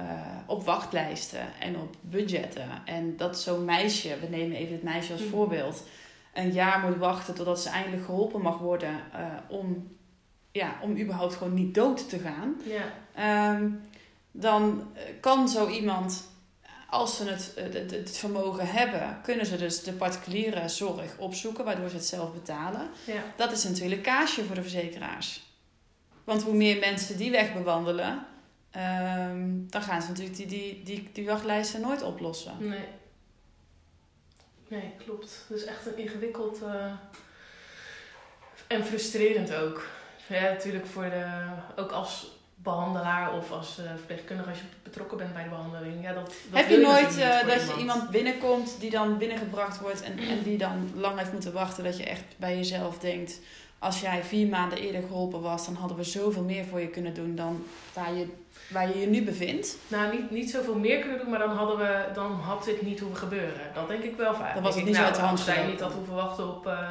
uh, 0.00 0.36
op 0.46 0.64
wachtlijsten 0.64 1.48
en 1.60 1.76
op 1.76 1.96
budgetten. 2.00 2.68
En 2.84 3.16
dat 3.16 3.40
zo'n 3.40 3.64
meisje, 3.64 4.18
we 4.20 4.26
nemen 4.26 4.56
even 4.56 4.72
het 4.72 4.82
meisje 4.82 5.12
als 5.12 5.20
mhm. 5.20 5.30
voorbeeld, 5.30 5.82
een 6.34 6.52
jaar 6.52 6.80
moet 6.80 6.96
wachten 6.96 7.34
totdat 7.34 7.60
ze 7.60 7.68
eindelijk 7.68 8.04
geholpen 8.04 8.40
mag 8.40 8.58
worden 8.58 8.94
uh, 9.14 9.26
om, 9.48 9.96
ja, 10.52 10.78
om 10.82 10.98
überhaupt 10.98 11.34
gewoon 11.34 11.54
niet 11.54 11.74
dood 11.74 12.08
te 12.08 12.18
gaan. 12.18 12.56
Ja. 12.64 13.54
Um, 13.54 13.80
dan 14.30 14.88
kan 15.20 15.48
zo 15.48 15.68
iemand 15.68 16.28
als 16.90 17.16
ze 17.16 17.24
het, 17.24 17.52
het, 17.54 17.90
het, 17.90 18.18
vermogen 18.18 18.66
hebben, 18.66 19.20
kunnen 19.22 19.46
ze 19.46 19.56
dus 19.56 19.82
de 19.82 19.92
particuliere 19.92 20.68
zorg 20.68 21.18
opzoeken, 21.18 21.64
waardoor 21.64 21.88
ze 21.88 21.96
het 21.96 22.06
zelf 22.06 22.32
betalen. 22.32 22.88
Ja. 23.06 23.22
Dat 23.36 23.52
is 23.52 23.64
natuurlijk 23.64 24.02
kaasje 24.02 24.44
voor 24.44 24.54
de 24.54 24.62
verzekeraars. 24.62 25.42
Want 26.24 26.42
hoe 26.42 26.54
meer 26.54 26.78
mensen 26.78 27.16
die 27.16 27.30
weg 27.30 27.52
bewandelen, 27.52 28.26
ehm, 28.70 29.48
dan 29.66 29.82
gaan 29.82 30.02
ze 30.02 30.08
natuurlijk 30.08 30.36
die, 30.36 30.46
die, 30.46 30.82
die, 30.84 31.08
die 31.12 31.26
wachtlijsten 31.26 31.80
nooit 31.80 32.02
oplossen. 32.02 32.56
Nee. 32.58 32.88
Nee, 34.68 34.92
klopt. 35.04 35.44
Dus 35.48 35.64
echt 35.64 35.86
een 35.86 35.98
ingewikkeld 35.98 36.62
uh, 36.62 36.92
en 38.66 38.84
frustrerend 38.84 39.54
ook. 39.54 39.86
Ja, 40.26 40.40
natuurlijk 40.40 40.86
voor 40.86 41.02
de, 41.02 41.46
ook 41.76 41.90
als 41.90 42.39
behandelaar 42.62 43.34
of 43.34 43.50
als 43.50 43.78
uh, 43.78 43.84
verpleegkundige 43.96 44.48
als 44.48 44.58
je 44.58 44.64
betrokken 44.82 45.18
bent 45.18 45.32
bij 45.32 45.42
de 45.42 45.48
behandeling. 45.48 46.02
Ja, 46.02 46.12
dat, 46.12 46.24
dat 46.24 46.60
Heb 46.60 46.68
je 46.68 46.78
nooit 46.78 47.18
uh, 47.18 47.46
dat 47.46 47.68
je 47.68 47.74
iemand 47.78 48.10
binnenkomt 48.10 48.80
die 48.80 48.90
dan 48.90 49.18
binnengebracht 49.18 49.80
wordt 49.80 50.02
en, 50.02 50.18
en 50.18 50.42
die 50.42 50.58
dan 50.58 50.90
lang 50.94 51.18
heeft 51.18 51.32
moeten 51.32 51.52
wachten, 51.52 51.84
dat 51.84 51.96
je 51.96 52.04
echt 52.04 52.24
bij 52.36 52.56
jezelf 52.56 52.98
denkt, 52.98 53.40
als 53.78 54.00
jij 54.00 54.22
vier 54.24 54.46
maanden 54.46 54.78
eerder 54.78 55.02
geholpen 55.02 55.40
was, 55.40 55.66
dan 55.66 55.74
hadden 55.74 55.96
we 55.96 56.04
zoveel 56.04 56.42
meer 56.42 56.64
voor 56.64 56.80
je 56.80 56.88
kunnen 56.88 57.14
doen 57.14 57.34
dan 57.34 57.64
waar 57.92 58.14
je, 58.14 58.26
waar 58.70 58.88
je 58.88 58.98
je 58.98 59.06
nu 59.06 59.24
bevindt? 59.24 59.76
Nou, 59.88 60.16
niet, 60.16 60.30
niet 60.30 60.50
zoveel 60.50 60.78
meer 60.78 61.00
kunnen 61.00 61.18
doen, 61.18 61.30
maar 61.30 61.38
dan, 61.38 61.56
hadden 61.56 61.78
we, 61.78 62.04
dan 62.14 62.32
had 62.32 62.64
dit 62.64 62.82
niet 62.82 63.00
hoeven 63.00 63.18
gebeuren. 63.18 63.60
Dat 63.74 63.88
denk 63.88 64.02
ik 64.02 64.16
wel 64.16 64.34
vaak. 64.34 64.54
Dan 64.54 64.62
was 64.62 64.74
het 64.74 64.84
niet 64.84 64.94
nou, 64.94 65.06
uit 65.06 65.14
de 65.14 65.20
hand 65.20 65.38
Als 65.38 65.66
niet 65.66 65.80
had 65.80 65.92
hoeven 65.92 66.14
wachten 66.14 66.48
op... 66.48 66.66
Uh, 66.66 66.88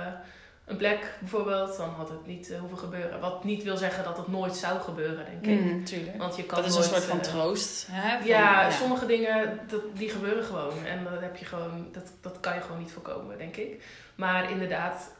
een 0.69 0.77
plek 0.77 1.17
bijvoorbeeld, 1.19 1.77
dan 1.77 1.89
had 1.89 2.09
het 2.09 2.25
niet 2.25 2.49
uh, 2.49 2.59
hoeven 2.59 2.77
gebeuren. 2.77 3.19
Wat 3.19 3.43
niet 3.43 3.63
wil 3.63 3.77
zeggen 3.77 4.03
dat 4.03 4.17
het 4.17 4.27
nooit 4.27 4.55
zou 4.55 4.79
gebeuren, 4.79 5.25
denk 5.25 5.45
ik. 5.45 5.65
Mm, 5.65 5.85
tuurlijk. 5.85 6.17
Want 6.17 6.35
je 6.35 6.43
kan 6.43 6.61
dat 6.61 6.71
is 6.71 6.75
een 6.75 6.83
soort 6.83 7.03
van 7.03 7.17
uh, 7.17 7.23
troost. 7.23 7.87
Hè? 7.91 8.17
Van, 8.17 8.27
ja, 8.27 8.61
ja, 8.61 8.71
sommige 8.71 9.05
dingen 9.05 9.59
dat, 9.67 9.81
die 9.93 10.09
gebeuren 10.09 10.43
gewoon. 10.43 10.85
En 10.85 11.03
dat, 11.03 11.21
heb 11.21 11.35
je 11.35 11.45
gewoon, 11.45 11.87
dat, 11.91 12.11
dat 12.21 12.39
kan 12.39 12.55
je 12.55 12.61
gewoon 12.61 12.79
niet 12.79 12.91
voorkomen, 12.91 13.37
denk 13.37 13.55
ik. 13.55 13.83
Maar 14.15 14.51
inderdaad, 14.51 15.11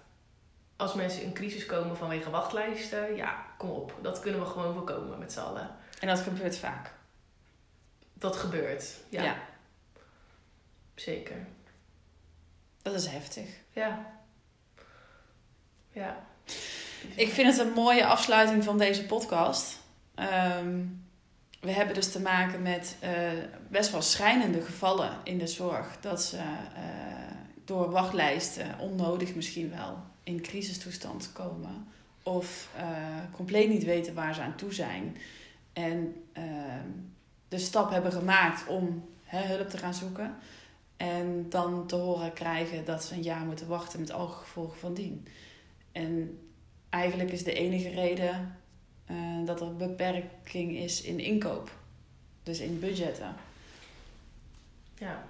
als 0.76 0.94
mensen 0.94 1.24
in 1.24 1.34
crisis 1.34 1.66
komen 1.66 1.98
vanwege 1.98 2.30
wachtlijsten, 2.30 3.16
ja, 3.16 3.46
kom 3.58 3.70
op. 3.70 3.94
Dat 4.02 4.20
kunnen 4.20 4.40
we 4.40 4.46
gewoon 4.46 4.74
voorkomen 4.74 5.20
met 5.20 5.34
z'n 5.34 5.40
allen. 5.40 5.76
En 6.00 6.08
dat 6.08 6.20
gebeurt 6.20 6.58
vaak? 6.58 6.92
Dat 8.14 8.36
gebeurt, 8.36 8.96
ja. 9.10 9.24
ja. 9.24 9.36
Zeker. 10.96 11.46
Dat 12.82 12.94
is 12.94 13.08
heftig. 13.08 13.48
Ja. 13.72 14.19
Ja. 16.00 16.26
Ik 17.16 17.30
vind 17.30 17.58
het 17.58 17.68
een 17.68 17.74
mooie 17.74 18.06
afsluiting 18.06 18.64
van 18.64 18.78
deze 18.78 19.06
podcast. 19.06 19.78
Ehm, 20.16 20.78
we 21.60 21.72
hebben 21.72 21.96
dus 21.96 22.12
te 22.12 22.22
maken 22.22 22.62
met 22.62 22.98
uh, 23.04 23.10
best 23.68 23.92
wel 23.92 24.02
schrijnende 24.02 24.62
gevallen 24.62 25.18
in 25.24 25.38
de 25.38 25.48
zorg. 25.48 25.98
Dat 26.02 26.22
ze 26.22 26.38
uh, 26.38 26.44
door 27.66 27.92
wachtlijsten 27.92 28.80
onnodig 28.80 29.36
misschien 29.36 29.70
wel 29.70 29.98
in 30.24 30.42
crisistoestand 30.42 31.32
komen. 31.34 31.88
Of 32.24 32.70
uh, 32.78 32.84
compleet 33.32 33.70
niet 33.70 33.84
weten 33.84 34.14
waar 34.14 34.34
ze 34.34 34.42
aan 34.42 34.56
toe 34.56 34.74
zijn. 34.74 35.18
En 35.74 36.24
ehm, 36.34 36.90
de 37.48 37.58
stap 37.58 37.90
hebben 37.90 38.12
gemaakt 38.12 38.68
om 38.68 39.10
hulp 39.24 39.70
te 39.70 39.78
gaan 39.78 39.94
zoeken. 39.94 40.36
En 40.98 41.46
dan 41.50 41.88
te 41.88 41.96
horen 41.96 42.34
krijgen 42.34 42.86
dat 42.86 43.04
ze 43.04 43.14
een 43.14 43.22
jaar 43.22 43.46
moeten 43.46 43.68
wachten 43.68 44.00
met 44.00 44.12
alle 44.12 44.28
gevolgen 44.28 44.80
van 44.80 44.94
dien. 44.94 45.28
En 45.92 46.40
eigenlijk 46.90 47.32
is 47.32 47.44
de 47.44 47.54
enige 47.54 47.90
reden 47.90 48.58
uh, 49.12 49.46
dat 49.46 49.62
er 49.62 49.76
beperking 49.76 50.78
is 50.78 51.02
in 51.02 51.20
inkoop. 51.20 51.72
Dus 52.44 52.60
in 52.60 52.80
budgetten. 52.80 53.36
Ja. 54.98 55.24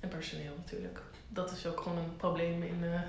En 0.00 0.08
personeel 0.08 0.54
natuurlijk. 0.56 1.02
Dat 1.28 1.52
is 1.52 1.66
ook 1.66 1.80
gewoon 1.80 1.98
een 1.98 2.16
probleem 2.16 2.62
in 2.62 2.80
uh, 2.82 3.00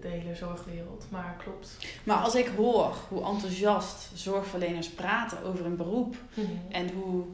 de 0.00 0.08
hele 0.08 0.34
zorgwereld. 0.34 1.06
Maar 1.10 1.36
klopt. 1.42 1.76
Maar 2.04 2.16
als 2.16 2.34
ik 2.34 2.46
hoor 2.46 2.96
hoe 3.08 3.24
enthousiast 3.24 4.10
zorgverleners 4.14 4.88
praten 4.88 5.42
over 5.42 5.66
een 5.66 5.76
beroep 5.76 6.16
mhm. 6.34 6.46
en 6.68 6.90
hoe 6.92 7.24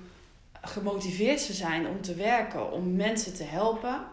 gemotiveerd 0.53 1.41
ze 1.41 1.53
zijn 1.53 1.87
om 1.87 2.01
te 2.01 2.14
werken, 2.14 2.72
om 2.72 2.97
mensen 2.97 3.35
te 3.35 3.45
helpen 3.45 4.05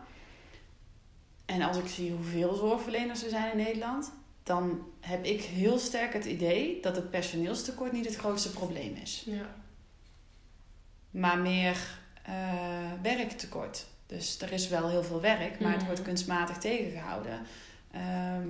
en 1.50 1.62
als 1.62 1.78
ik 1.78 1.88
zie 1.88 2.12
hoeveel 2.12 2.54
zorgverleners 2.54 3.24
er 3.24 3.30
zijn 3.30 3.52
in 3.52 3.58
Nederland, 3.58 4.12
dan 4.44 4.88
heb 5.00 5.26
ik 5.26 5.42
heel 5.42 5.80
sterk 5.80 6.14
het 6.14 6.26
idee 6.26 6.82
dat 6.82 6.96
het 6.96 7.10
personeelstekort 7.10 7.92
niet 7.92 8.06
het 8.06 8.16
grootste 8.16 8.52
probleem 8.52 8.96
is. 8.96 9.24
Ja. 9.26 9.56
Maar 11.12 11.38
meer 11.38 11.78
uh, 12.30 12.34
werktekort. 13.02 13.86
Dus 14.06 14.42
er 14.42 14.52
is 14.52 14.68
wel 14.68 14.90
heel 14.90 15.04
veel 15.04 15.22
werk, 15.22 15.60
maar 15.60 15.74
het 15.74 15.86
wordt 15.86 16.00
mhm. 16.00 16.08
kunstmatig 16.08 16.58
tegengehouden. 16.58 17.40
Ehm, 17.92 18.48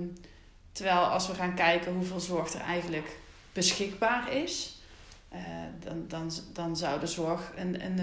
terwijl 0.72 0.98
als 0.98 1.26
we 1.26 1.34
gaan 1.34 1.54
kijken 1.54 1.94
hoeveel 1.94 2.20
zorg 2.20 2.54
er 2.54 2.60
eigenlijk 2.60 3.18
beschikbaar 3.52 4.32
is, 4.32 4.78
uh, 5.32 5.40
dan, 5.84 6.04
dan, 6.08 6.30
dan 6.52 6.76
zou 6.76 7.00
de 7.00 7.06
zorg 7.06 7.52
een, 7.56 7.84
een, 7.84 7.98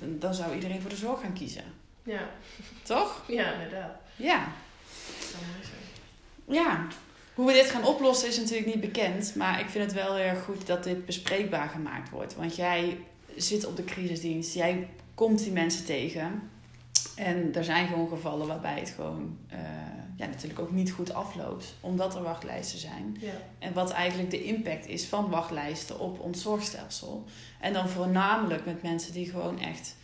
een, 0.00 0.18
dan 0.18 0.34
zou 0.34 0.54
iedereen 0.54 0.80
voor 0.80 0.90
de 0.90 0.96
zorg 0.96 1.20
gaan 1.20 1.32
kiezen. 1.32 1.64
Ja. 2.02 2.28
Toch? 2.82 3.22
Ja, 3.28 3.52
inderdaad. 3.52 3.96
Ja. 4.16 4.52
Ja. 6.48 6.86
Hoe 7.34 7.46
we 7.46 7.52
dit 7.52 7.70
gaan 7.70 7.84
oplossen 7.84 8.28
is 8.28 8.38
natuurlijk 8.38 8.66
niet 8.66 8.80
bekend. 8.80 9.34
Maar 9.34 9.60
ik 9.60 9.68
vind 9.68 9.84
het 9.84 9.94
wel 9.94 10.14
heel 10.14 10.24
erg 10.24 10.44
goed 10.44 10.66
dat 10.66 10.84
dit 10.84 11.06
bespreekbaar 11.06 11.68
gemaakt 11.68 12.10
wordt. 12.10 12.34
Want 12.34 12.56
jij 12.56 12.98
zit 13.36 13.66
op 13.66 13.76
de 13.76 13.84
crisisdienst. 13.84 14.54
Jij 14.54 14.88
komt 15.14 15.38
die 15.38 15.52
mensen 15.52 15.84
tegen. 15.84 16.50
En 17.16 17.54
er 17.54 17.64
zijn 17.64 17.88
gewoon 17.88 18.08
gevallen 18.08 18.46
waarbij 18.46 18.78
het 18.78 18.90
gewoon 18.90 19.38
eh, 19.48 19.58
ja, 20.16 20.26
natuurlijk 20.26 20.60
ook 20.60 20.70
niet 20.70 20.92
goed 20.92 21.14
afloopt, 21.14 21.74
omdat 21.80 22.14
er 22.14 22.22
wachtlijsten 22.22 22.78
zijn. 22.78 23.16
Ja. 23.20 23.32
En 23.58 23.72
wat 23.72 23.90
eigenlijk 23.90 24.30
de 24.30 24.44
impact 24.44 24.86
is 24.86 25.04
van 25.04 25.30
wachtlijsten 25.30 25.98
op 25.98 26.20
ons 26.20 26.42
zorgstelsel. 26.42 27.24
En 27.60 27.72
dan 27.72 27.88
voornamelijk 27.88 28.64
met 28.64 28.82
mensen 28.82 29.12
die 29.12 29.30
gewoon 29.30 29.60
echt 29.60 29.96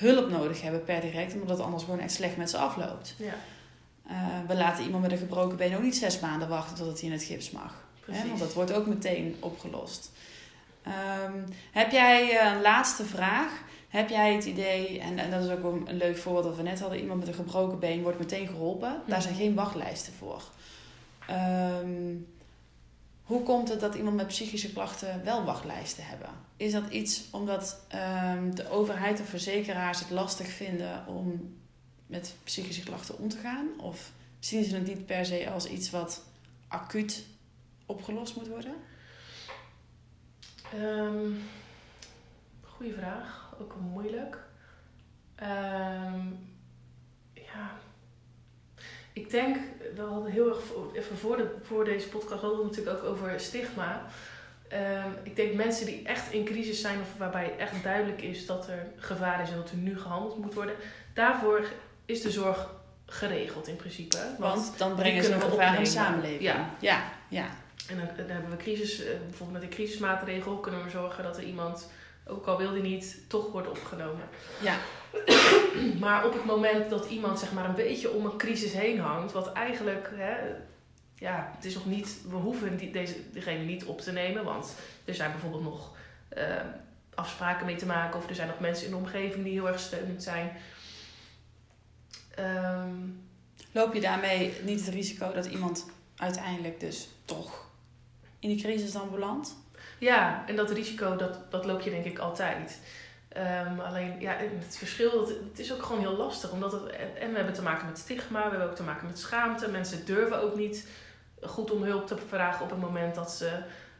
hulp 0.00 0.30
nodig 0.30 0.62
hebben 0.62 0.84
per 0.84 1.00
direct, 1.00 1.32
omdat 1.34 1.48
het 1.48 1.60
anders 1.60 1.84
gewoon 1.84 1.98
echt 2.00 2.12
slecht 2.12 2.36
met 2.36 2.50
ze 2.50 2.56
afloopt. 2.58 3.14
Ja, 3.18 3.34
Eh, 4.06 4.16
we 4.48 4.54
laten 4.56 4.84
iemand 4.84 5.02
met 5.02 5.12
een 5.12 5.18
gebroken 5.18 5.56
been 5.56 5.76
ook 5.76 5.82
niet 5.82 5.96
zes 5.96 6.20
maanden 6.20 6.48
wachten 6.48 6.76
totdat 6.76 7.00
hij 7.00 7.08
in 7.08 7.14
het 7.14 7.24
gips 7.24 7.50
mag. 7.50 7.74
Hè? 8.10 8.26
Want 8.28 8.38
dat 8.38 8.54
wordt 8.54 8.72
ook 8.72 8.86
meteen 8.86 9.36
opgelost. 9.40 10.10
Ehm, 10.82 11.32
heb 11.72 11.90
jij 11.90 12.46
een 12.46 12.60
laatste 12.60 13.04
vraag? 13.04 13.50
Heb 13.88 14.08
jij 14.08 14.34
het 14.34 14.44
idee, 14.44 15.00
en, 15.00 15.18
en 15.18 15.30
dat 15.30 15.44
is 15.44 15.50
ook 15.50 15.64
een, 15.72 15.82
een 15.88 15.96
leuk 15.96 16.16
voorbeeld 16.16 16.44
dat 16.44 16.56
we 16.56 16.62
net 16.62 16.80
hadden, 16.80 17.00
iemand 17.00 17.18
met 17.18 17.28
een 17.28 17.34
gebroken 17.34 17.78
been 17.78 18.02
wordt 18.02 18.18
meteen 18.18 18.46
geholpen. 18.46 19.00
Daar 19.06 19.22
zijn 19.22 19.34
Mhm. 19.34 19.42
geen 19.42 19.54
wachtlijsten 19.54 20.12
voor. 20.12 20.42
Ehm, 21.26 22.14
hoe 23.30 23.42
komt 23.42 23.68
het 23.68 23.80
dat 23.80 23.94
iemand 23.94 24.16
met 24.16 24.26
psychische 24.26 24.72
klachten 24.72 25.24
wel 25.24 25.44
wachtlijsten 25.44 26.04
hebben? 26.06 26.28
Is 26.56 26.72
dat 26.72 26.88
iets 26.90 27.24
omdat 27.30 27.84
ehm, 27.88 28.54
de 28.54 28.70
overheid 28.70 29.20
of 29.20 29.28
verzekeraars 29.28 30.00
het 30.00 30.10
lastig 30.10 30.48
vinden 30.48 31.06
om 31.06 31.56
met 32.06 32.34
psychische 32.44 32.82
klachten 32.82 33.18
om 33.18 33.28
te 33.28 33.36
gaan? 33.36 33.68
Of 33.80 34.12
zien 34.38 34.64
ze 34.64 34.74
het 34.74 34.86
niet 34.86 35.06
per 35.06 35.26
se 35.26 35.50
als 35.50 35.66
iets 35.66 35.90
wat 35.90 36.22
acuut 36.68 37.24
opgelost 37.86 38.36
moet 38.36 38.48
worden? 38.48 38.74
Ehm, 40.72 41.32
goeie 42.60 42.92
vraag, 42.92 43.54
ook 43.60 43.74
moeilijk. 43.80 44.38
Ja, 45.36 46.22
ik 49.12 49.30
denk, 49.30 49.56
we 49.94 50.02
hadden 50.02 50.32
heel 50.32 50.48
erg, 50.48 50.62
voor- 50.62 50.90
even 50.94 51.16
voor, 51.18 51.36
de, 51.36 51.54
voor 51.62 51.84
deze 51.84 52.08
podcast 52.08 52.40
hadden 52.40 52.58
we 52.58 52.64
het 52.66 52.76
natuurlijk 52.76 53.04
ook 53.04 53.10
over 53.10 53.40
stigma. 53.40 54.06
Ehm, 54.68 55.08
ik 55.22 55.36
denk 55.36 55.54
mensen 55.54 55.86
die 55.86 56.02
echt 56.04 56.32
in 56.32 56.44
crisis 56.44 56.80
zijn 56.80 57.00
of 57.00 57.18
waarbij 57.18 57.56
echt 57.58 57.82
duidelijk 57.82 58.22
is 58.22 58.46
dat 58.46 58.68
er 58.68 58.86
gevaar 58.96 59.42
is 59.42 59.50
en 59.50 59.56
dat 59.56 59.70
er 59.70 59.76
nu 59.76 59.98
gehandeld 59.98 60.38
moet 60.38 60.54
worden, 60.54 60.74
daarvoor 61.14 61.64
is 62.06 62.22
de 62.22 62.30
zorg 62.30 62.70
geregeld 63.06 63.68
in 63.68 63.76
principe. 63.76 64.16
Want 64.38 64.72
dan 64.76 64.94
brengen 64.94 65.24
ze 65.24 65.32
een 65.32 65.38
we 65.40 65.44
gevaar 65.50 65.76
in 65.76 65.82
de 65.84 65.90
samenleving. 65.90 66.40
Ja. 66.42 66.70
ja, 66.80 67.02
ja. 67.28 67.46
En 67.88 67.96
dan, 67.96 68.06
dan 68.16 68.26
hebben 68.28 68.50
we 68.50 68.56
crisis, 68.56 69.04
eh, 69.04 69.10
bijvoorbeeld 69.28 69.60
met 69.60 69.70
de 69.70 69.76
crisismaatregel 69.76 70.56
kunnen 70.56 70.84
we 70.84 70.90
zorgen 70.90 71.24
dat 71.24 71.36
er 71.36 71.42
iemand, 71.42 71.90
ook 72.26 72.46
al 72.46 72.56
wil 72.58 72.72
die 72.72 72.82
niet, 72.82 73.18
toch 73.28 73.52
wordt 73.52 73.68
opgenomen. 73.68 74.24
ja. 74.60 74.74
Maar 76.00 76.26
op 76.26 76.32
het 76.32 76.44
moment 76.44 76.90
dat 76.90 77.06
iemand 77.06 77.38
zeg 77.38 77.52
maar 77.52 77.68
een 77.68 77.74
beetje 77.74 78.10
om 78.10 78.24
een 78.24 78.36
crisis 78.36 78.72
heen 78.72 79.00
hangt, 79.00 79.32
wat 79.32 79.52
eigenlijk, 79.52 80.10
hè, 80.14 80.36
ja, 81.14 81.52
het 81.56 81.64
is 81.64 81.74
nog 81.74 81.86
niet, 81.86 82.18
we 82.28 82.36
hoeven 82.36 82.76
die, 82.76 82.90
deze, 82.90 83.30
degene 83.32 83.64
niet 83.64 83.84
op 83.84 84.00
te 84.00 84.12
nemen, 84.12 84.44
want 84.44 84.74
er 85.04 85.14
zijn 85.14 85.30
bijvoorbeeld 85.30 85.62
nog 85.62 85.96
eh, 86.28 86.44
afspraken 87.14 87.66
mee 87.66 87.76
te 87.76 87.86
maken 87.86 88.18
of 88.18 88.28
er 88.28 88.34
zijn 88.34 88.48
nog 88.48 88.60
mensen 88.60 88.84
in 88.84 88.90
de 88.90 88.96
omgeving 88.96 89.44
die 89.44 89.52
heel 89.52 89.68
erg 89.68 89.80
steunend 89.80 90.22
zijn. 90.22 90.52
Ehm, 92.34 92.94
Loop 93.72 93.94
je 93.94 94.00
daarmee 94.00 94.52
niet 94.62 94.80
het 94.80 94.94
risico 94.94 95.32
dat 95.32 95.46
iemand 95.46 95.86
uiteindelijk 96.16 96.80
dus 96.80 97.08
toch 97.24 97.68
in 98.38 98.48
die 98.48 98.62
crisis 98.62 98.92
dan 98.92 99.10
belandt? 99.10 99.56
Ja, 99.98 100.44
en 100.46 100.56
dat 100.56 100.70
risico, 100.70 101.16
dat, 101.16 101.50
dat 101.50 101.64
loop 101.64 101.80
je 101.80 101.90
denk 101.90 102.04
ik 102.04 102.18
altijd. 102.18 102.78
Ehm, 103.30 103.80
alleen, 103.80 104.20
ja, 104.20 104.36
het 104.38 104.76
verschil, 104.76 105.26
het, 105.50 105.58
is 105.58 105.72
ook 105.72 105.82
gewoon 105.82 106.00
heel 106.00 106.16
lastig. 106.16 106.52
Omdat 106.52 106.72
het, 106.72 106.82
en, 107.18 107.30
we 107.30 107.36
hebben 107.36 107.54
te 107.54 107.62
maken 107.62 107.86
met 107.86 107.98
stigma, 107.98 108.44
we 108.44 108.50
hebben 108.50 108.68
ook 108.68 108.76
te 108.76 108.82
maken 108.82 109.06
met 109.06 109.18
schaamte. 109.18 109.68
Mensen 109.68 110.04
durven 110.04 110.40
ook 110.40 110.56
niet 110.56 110.88
goed 111.42 111.70
om 111.70 111.82
hulp 111.82 112.06
te 112.06 112.16
vragen 112.28 112.64
op 112.64 112.70
het 112.70 112.80
moment 112.80 113.14
dat 113.14 113.30
ze 113.32 113.50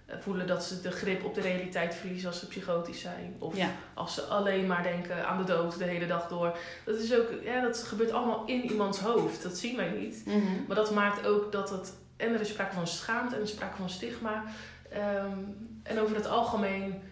eh, 0.06 0.16
voelen 0.20 0.46
dat 0.46 0.64
ze 0.64 0.80
de 0.80 0.90
grip 0.90 1.24
op 1.24 1.34
de 1.34 1.40
realiteit 1.40 1.94
verliezen 1.94 2.28
als 2.28 2.38
ze 2.38 2.46
psychotisch 2.46 3.00
zijn. 3.00 3.36
Of 3.38 3.56
Ja. 3.56 3.68
als 3.94 4.14
ze 4.14 4.22
alleen 4.22 4.66
maar 4.66 4.82
denken 4.82 5.26
aan 5.26 5.38
de 5.38 5.52
dood 5.52 5.78
de 5.78 5.84
hele 5.84 6.06
dag 6.06 6.28
door. 6.28 6.56
Dat, 6.84 6.96
is 6.98 7.14
ook, 7.14 7.28
ja, 7.44 7.60
dat 7.60 7.82
gebeurt 7.82 8.12
allemaal 8.12 8.42
in 8.46 8.70
iemands 8.70 8.98
hoofd. 9.00 9.42
Dat 9.42 9.58
zien 9.58 9.76
wij 9.76 9.90
niet. 9.90 10.22
Maar 10.66 10.76
dat 10.76 10.90
maakt 10.90 11.26
ook 11.26 11.52
dat 11.52 11.70
het. 11.70 11.92
En 12.16 12.34
er 12.34 12.40
is 12.40 12.48
sprake 12.48 12.74
van 12.74 12.86
schaamte 12.86 13.34
en 13.34 13.40
er 13.40 13.46
is 13.46 13.52
sprake 13.52 13.76
van 13.76 13.90
stigma. 13.90 14.44
Ehm, 14.92 15.38
en 15.82 16.00
over 16.00 16.16
het 16.16 16.26
algemeen 16.26 17.02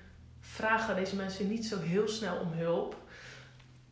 vragen 0.53 0.97
deze 0.97 1.17
mensen 1.17 1.49
niet 1.49 1.67
zo 1.67 1.81
heel 1.81 2.09
snel 2.09 2.37
om 2.37 2.53
hulp. 2.53 2.97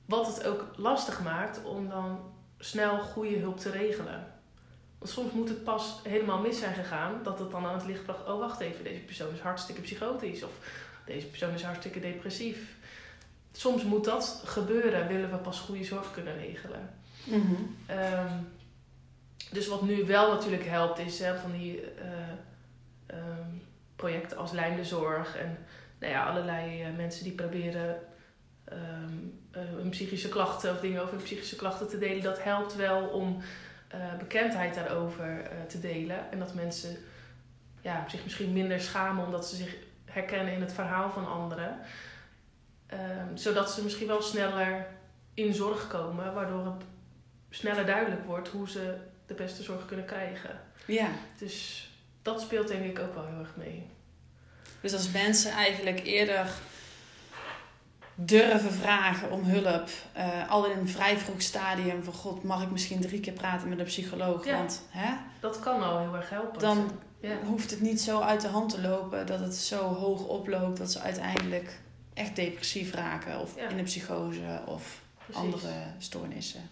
Wat 0.04 0.26
het 0.26 0.46
ook 0.46 0.64
lastig 0.76 1.22
maakt 1.22 1.64
om 1.64 1.88
dan 1.88 2.18
snel 2.58 2.98
goede 2.98 3.38
hulp 3.38 3.58
te 3.58 3.70
regelen. 3.70 4.34
Want 4.98 5.10
soms 5.10 5.32
moet 5.32 5.48
het 5.48 5.64
pas 5.64 6.00
helemaal 6.02 6.40
mis 6.40 6.58
zijn 6.58 6.74
gegaan 6.74 7.22
dat 7.22 7.38
het 7.38 7.50
dan 7.50 7.66
aan 7.66 7.74
het 7.74 7.86
licht 7.86 8.04
bracht. 8.04 8.26
Oh, 8.26 8.38
wacht 8.38 8.60
even, 8.60 8.84
deze 8.84 9.00
persoon 9.00 9.32
is 9.34 9.40
hartstikke 9.40 9.80
psychotisch. 9.80 10.42
Of 10.42 10.50
deze 11.04 11.26
persoon 11.26 11.54
is 11.54 11.62
hartstikke 11.62 12.00
depressief. 12.00 12.74
Soms 13.52 13.82
moet 13.82 14.04
dat 14.04 14.42
gebeuren, 14.44 15.08
willen 15.08 15.30
we 15.30 15.36
pas 15.36 15.60
goede 15.60 15.84
zorg 15.84 16.10
kunnen 16.10 16.38
regelen. 16.38 16.94
Mhm. 17.24 17.54
Ehm, 17.86 18.38
dus 19.50 19.66
wat 19.66 19.82
nu 19.82 20.04
wel 20.04 20.32
natuurlijk 20.32 20.64
helpt, 20.64 20.98
is 20.98 21.18
hè, 21.18 21.38
van 21.38 21.52
die 21.52 21.80
eh, 21.80 22.08
ehm, 23.06 23.50
projecten 23.96 24.36
als 24.36 24.52
Lijm 24.52 24.76
de 24.76 24.84
Zorg 24.84 25.36
en 25.36 25.58
nou 26.06 26.18
ja, 26.18 26.30
allerlei 26.30 26.82
eh, 26.82 26.96
mensen 26.96 27.24
die 27.24 27.32
proberen 27.32 27.98
ehm, 28.64 29.14
eh, 29.50 29.62
hun 29.62 29.90
psychische 29.90 30.28
klachten 30.28 30.70
of 30.70 30.80
dingen 30.80 31.02
over 31.02 31.14
hun 31.14 31.22
psychische 31.22 31.56
klachten 31.56 31.88
te 31.88 31.98
delen. 31.98 32.22
Dat 32.22 32.42
helpt 32.42 32.76
wel 32.76 33.06
om 33.06 33.42
eh, 33.88 34.16
bekendheid 34.18 34.74
daarover 34.74 35.50
te 35.68 35.80
delen. 35.80 36.30
En 36.30 36.38
dat 36.38 36.54
mensen 36.54 36.96
ja, 37.80 38.08
zich 38.08 38.24
misschien 38.24 38.52
minder 38.52 38.80
schamen 38.80 39.24
omdat 39.24 39.46
ze 39.48 39.56
zich 39.56 39.76
herkennen 40.04 40.54
in 40.54 40.60
het 40.60 40.72
verhaal 40.72 41.10
van 41.10 41.28
anderen. 41.28 41.78
Ehm, 42.86 43.36
zodat 43.36 43.70
ze 43.70 43.82
misschien 43.82 44.06
wel 44.06 44.22
sneller 44.22 44.86
in 45.34 45.54
zorg 45.54 45.88
komen, 45.88 46.34
waardoor 46.34 46.64
het 46.64 46.84
sneller 47.50 47.86
duidelijk 47.86 48.24
wordt 48.24 48.48
hoe 48.48 48.68
ze 48.68 48.96
de 49.26 49.34
beste 49.34 49.62
zorg 49.62 49.86
kunnen 49.86 50.06
krijgen. 50.06 50.60
Ja, 50.86 51.08
Dus 51.38 51.88
dat 52.22 52.40
speelt 52.40 52.68
denk 52.68 52.84
ik 52.84 52.98
ook 52.98 53.14
wel 53.14 53.26
heel 53.26 53.38
erg 53.38 53.56
mee. 53.56 53.95
Dus 54.80 54.92
als 54.92 55.10
mensen 55.10 55.50
eigenlijk 55.52 56.00
eerder 56.06 56.48
durven 58.14 58.72
vragen 58.72 59.30
om 59.30 59.42
hulp, 59.44 59.88
eh, 60.12 60.50
al 60.50 60.66
in 60.70 60.78
een 60.78 60.88
vrij 60.88 61.18
vroeg 61.18 61.40
stadium 61.42 62.02
van 62.04 62.12
god, 62.12 62.42
mag 62.42 62.62
ik 62.62 62.70
misschien 62.70 63.00
drie 63.00 63.20
keer 63.20 63.32
praten 63.32 63.68
met 63.68 63.78
een 63.78 63.84
psycholoog? 63.84 64.44
Ja. 64.44 64.56
Want 64.58 64.82
hè, 64.90 65.14
Dat 65.40 65.60
kan 65.60 65.82
al 65.82 65.98
heel 65.98 66.14
erg 66.16 66.30
helpen. 66.30 66.60
dan 66.60 66.90
ja. 67.20 67.36
hoeft 67.44 67.70
het 67.70 67.80
niet 67.80 68.00
zo 68.00 68.20
uit 68.20 68.40
de 68.40 68.48
hand 68.48 68.70
te 68.70 68.80
lopen 68.80 69.26
dat 69.26 69.40
het 69.40 69.54
zo 69.56 69.94
hoog 69.94 70.24
oploopt 70.26 70.78
dat 70.78 70.92
ze 70.92 71.00
uiteindelijk 71.00 71.80
echt 72.14 72.36
depressief 72.36 72.94
raken 72.94 73.40
of 73.40 73.56
Ja. 73.56 73.68
in 73.68 73.78
een 73.78 73.84
psychose 73.84 74.62
of 74.66 75.00
Precies. 75.18 75.42
andere 75.42 75.72
stoornissen. 75.98 76.70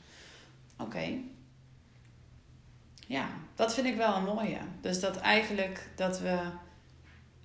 Oké. 0.78 1.04
Ja, 3.06 3.26
dat 3.54 3.74
vind 3.74 3.86
ik 3.86 3.96
wel 3.96 4.16
een 4.16 4.24
mooie. 4.24 4.58
Dus 4.80 5.00
dat 5.00 5.16
eigenlijk 5.16 5.88
dat 5.96 6.20
we 6.20 6.38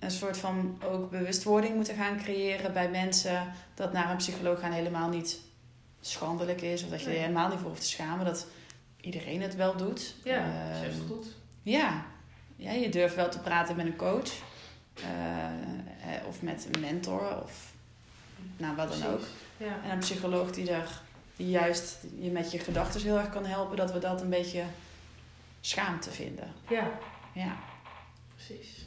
een 0.00 0.10
soort 0.10 0.36
van 0.38 0.80
ook 0.84 1.10
bewustwording 1.10 1.74
moeten 1.74 1.94
gaan 1.94 2.16
creëren 2.18 2.72
bij 2.72 2.90
mensen 2.90 3.52
dat 3.74 3.92
naar 3.92 4.10
een 4.10 4.16
psycholoog 4.16 4.60
gaan 4.60 4.72
helemaal 4.72 5.08
niet 5.08 5.40
schandelijk 6.00 6.60
is 6.60 6.82
of 6.84 6.90
dat 6.90 7.00
je 7.00 7.06
Nee. 7.06 7.14
er 7.16 7.20
helemaal 7.22 7.48
niet 7.48 7.58
voor 7.58 7.68
hoeft 7.68 7.80
te 7.80 7.86
schamen. 7.86 8.24
Dat 8.24 8.46
iedereen 9.00 9.42
het 9.42 9.56
wel 9.56 9.76
doet. 9.76 10.14
Ja, 10.24 10.44
is 10.82 10.96
Ehm, 10.96 11.06
goed. 11.08 11.26
ja. 11.62 12.04
ja, 12.56 12.72
je 12.72 12.88
durft 12.88 13.14
wel 13.14 13.28
te 13.30 13.38
praten 13.38 13.76
met 13.76 13.86
een 13.86 13.96
coach. 13.96 14.30
eh, 14.94 15.44
eh, 16.14 16.26
of 16.28 16.42
met 16.42 16.68
een 16.72 16.80
mentor. 16.80 17.42
Of 17.42 17.72
nou, 18.56 18.76
wat 18.76 18.98
dan 19.00 19.12
ook. 19.12 19.20
Ja. 19.56 19.78
En 19.84 19.90
een 19.90 19.98
psycholoog 19.98 20.50
die, 20.50 20.70
die 21.36 21.50
juist 21.50 21.96
je 22.20 22.30
met 22.30 22.52
je 22.52 22.58
gedachten 22.58 23.02
heel 23.02 23.18
erg 23.18 23.30
kan 23.30 23.44
helpen. 23.46 23.76
Dat 23.76 23.92
we 23.92 23.98
dat 23.98 24.20
een 24.20 24.28
beetje 24.30 24.64
schaamte 25.60 26.10
vinden. 26.10 26.52
ja, 26.68 26.90
Ja. 27.32 27.56
precies. 28.34 28.79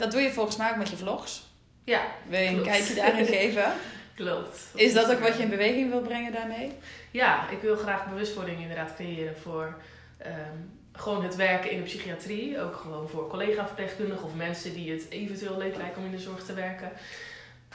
Dat 0.00 0.10
doe 0.12 0.20
je 0.20 0.30
volgens 0.32 0.56
mij 0.56 0.70
ook 0.70 0.76
met 0.76 0.88
je 0.88 0.96
vlogs. 0.96 1.46
Ja, 1.84 2.02
Wil 2.28 2.40
je 2.40 2.46
een 2.46 2.52
Klopt. 2.54 2.68
kijkje 2.68 2.94
daarin 2.94 3.26
geven? 3.36 3.72
klopt. 4.14 4.68
Is 4.74 4.92
dat 4.94 5.10
ook 5.10 5.20
wat 5.20 5.36
je 5.36 5.42
in 5.42 5.48
beweging 5.50 5.90
wil 5.90 6.00
brengen 6.00 6.32
daarmee? 6.32 6.72
Ja, 7.10 7.48
ik 7.50 7.60
wil 7.60 7.76
graag 7.76 8.08
bewustwording 8.08 8.60
inderdaad 8.60 8.94
creëren 8.94 9.36
voor 9.36 9.74
ehm, 10.18 10.56
gewoon 10.92 11.24
het 11.24 11.36
werken 11.36 11.70
in 11.70 11.76
de 11.78 11.84
psychiatrie. 11.84 12.60
Ook 12.60 12.76
gewoon 12.76 13.08
voor 13.08 13.28
collega-verpleegkundigen 13.28 14.24
of 14.24 14.34
mensen 14.34 14.74
die 14.74 14.90
het 14.92 15.06
eventueel 15.10 15.58
leuk 15.58 15.76
lijken 15.76 15.98
om 15.98 16.04
in 16.04 16.10
de 16.10 16.18
zorg 16.18 16.44
te 16.44 16.54
werken. 16.54 16.92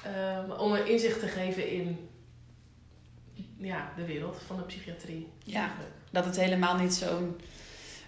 Ehm, 0.03 0.51
om 0.51 0.73
een 0.73 0.87
inzicht 0.87 1.19
te 1.19 1.27
geven 1.27 1.69
in 1.69 2.09
ja, 3.57 3.91
de 3.95 4.05
wereld 4.05 4.37
van 4.47 4.57
de 4.57 4.63
psychiatrie. 4.63 5.27
Ja. 5.43 5.71
Dat 6.11 6.25
het 6.25 6.35
helemaal 6.39 6.75
niet 6.77 6.93
zo'n 6.93 7.39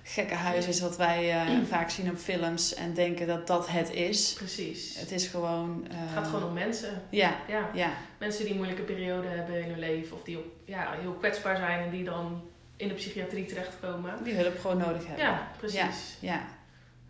gekke 0.10 0.34
huis 0.34 0.68
is 0.68 0.80
wat 0.82 0.98
wij 0.98 1.32
eh, 1.32 1.58
vaak 1.74 1.90
zien 1.90 2.10
op 2.10 2.18
films 2.18 2.74
en 2.74 2.94
denken 2.94 3.28
dat 3.28 3.48
dat 3.48 3.70
het 3.70 3.90
is. 3.94 4.34
Precies. 4.34 4.98
Het 5.00 5.12
is 5.12 5.28
gewoon. 5.28 5.88
Het 5.90 5.94
eh, 6.08 6.14
gaat 6.14 6.26
gewoon 6.28 6.44
om 6.44 6.54
mensen. 6.54 7.02
Ja, 7.10 7.36
Ja. 7.48 7.70
ja, 7.74 7.92
Mensen 8.18 8.42
die 8.42 8.52
een 8.52 8.58
moeilijke 8.58 8.84
periode 8.84 9.28
hebben 9.28 9.64
in 9.64 9.70
hun 9.70 9.80
leven 9.80 10.16
of 10.16 10.24
die 10.24 10.38
op, 10.38 10.46
ja, 10.66 10.94
heel 11.00 11.14
kwetsbaar 11.14 11.58
zijn 11.58 11.84
en 11.84 11.90
die 11.90 12.04
dan 12.04 12.42
in 12.76 12.88
de 12.88 12.94
psychiatrie 12.94 13.46
terechtkomen. 13.46 14.24
die 14.24 14.34
hulp 14.34 14.60
gewoon 14.60 14.78
nodig 14.78 15.08
hebben. 15.08 15.26
Ja, 15.26 15.48
precies. 15.58 16.18
Ja, 16.20 16.42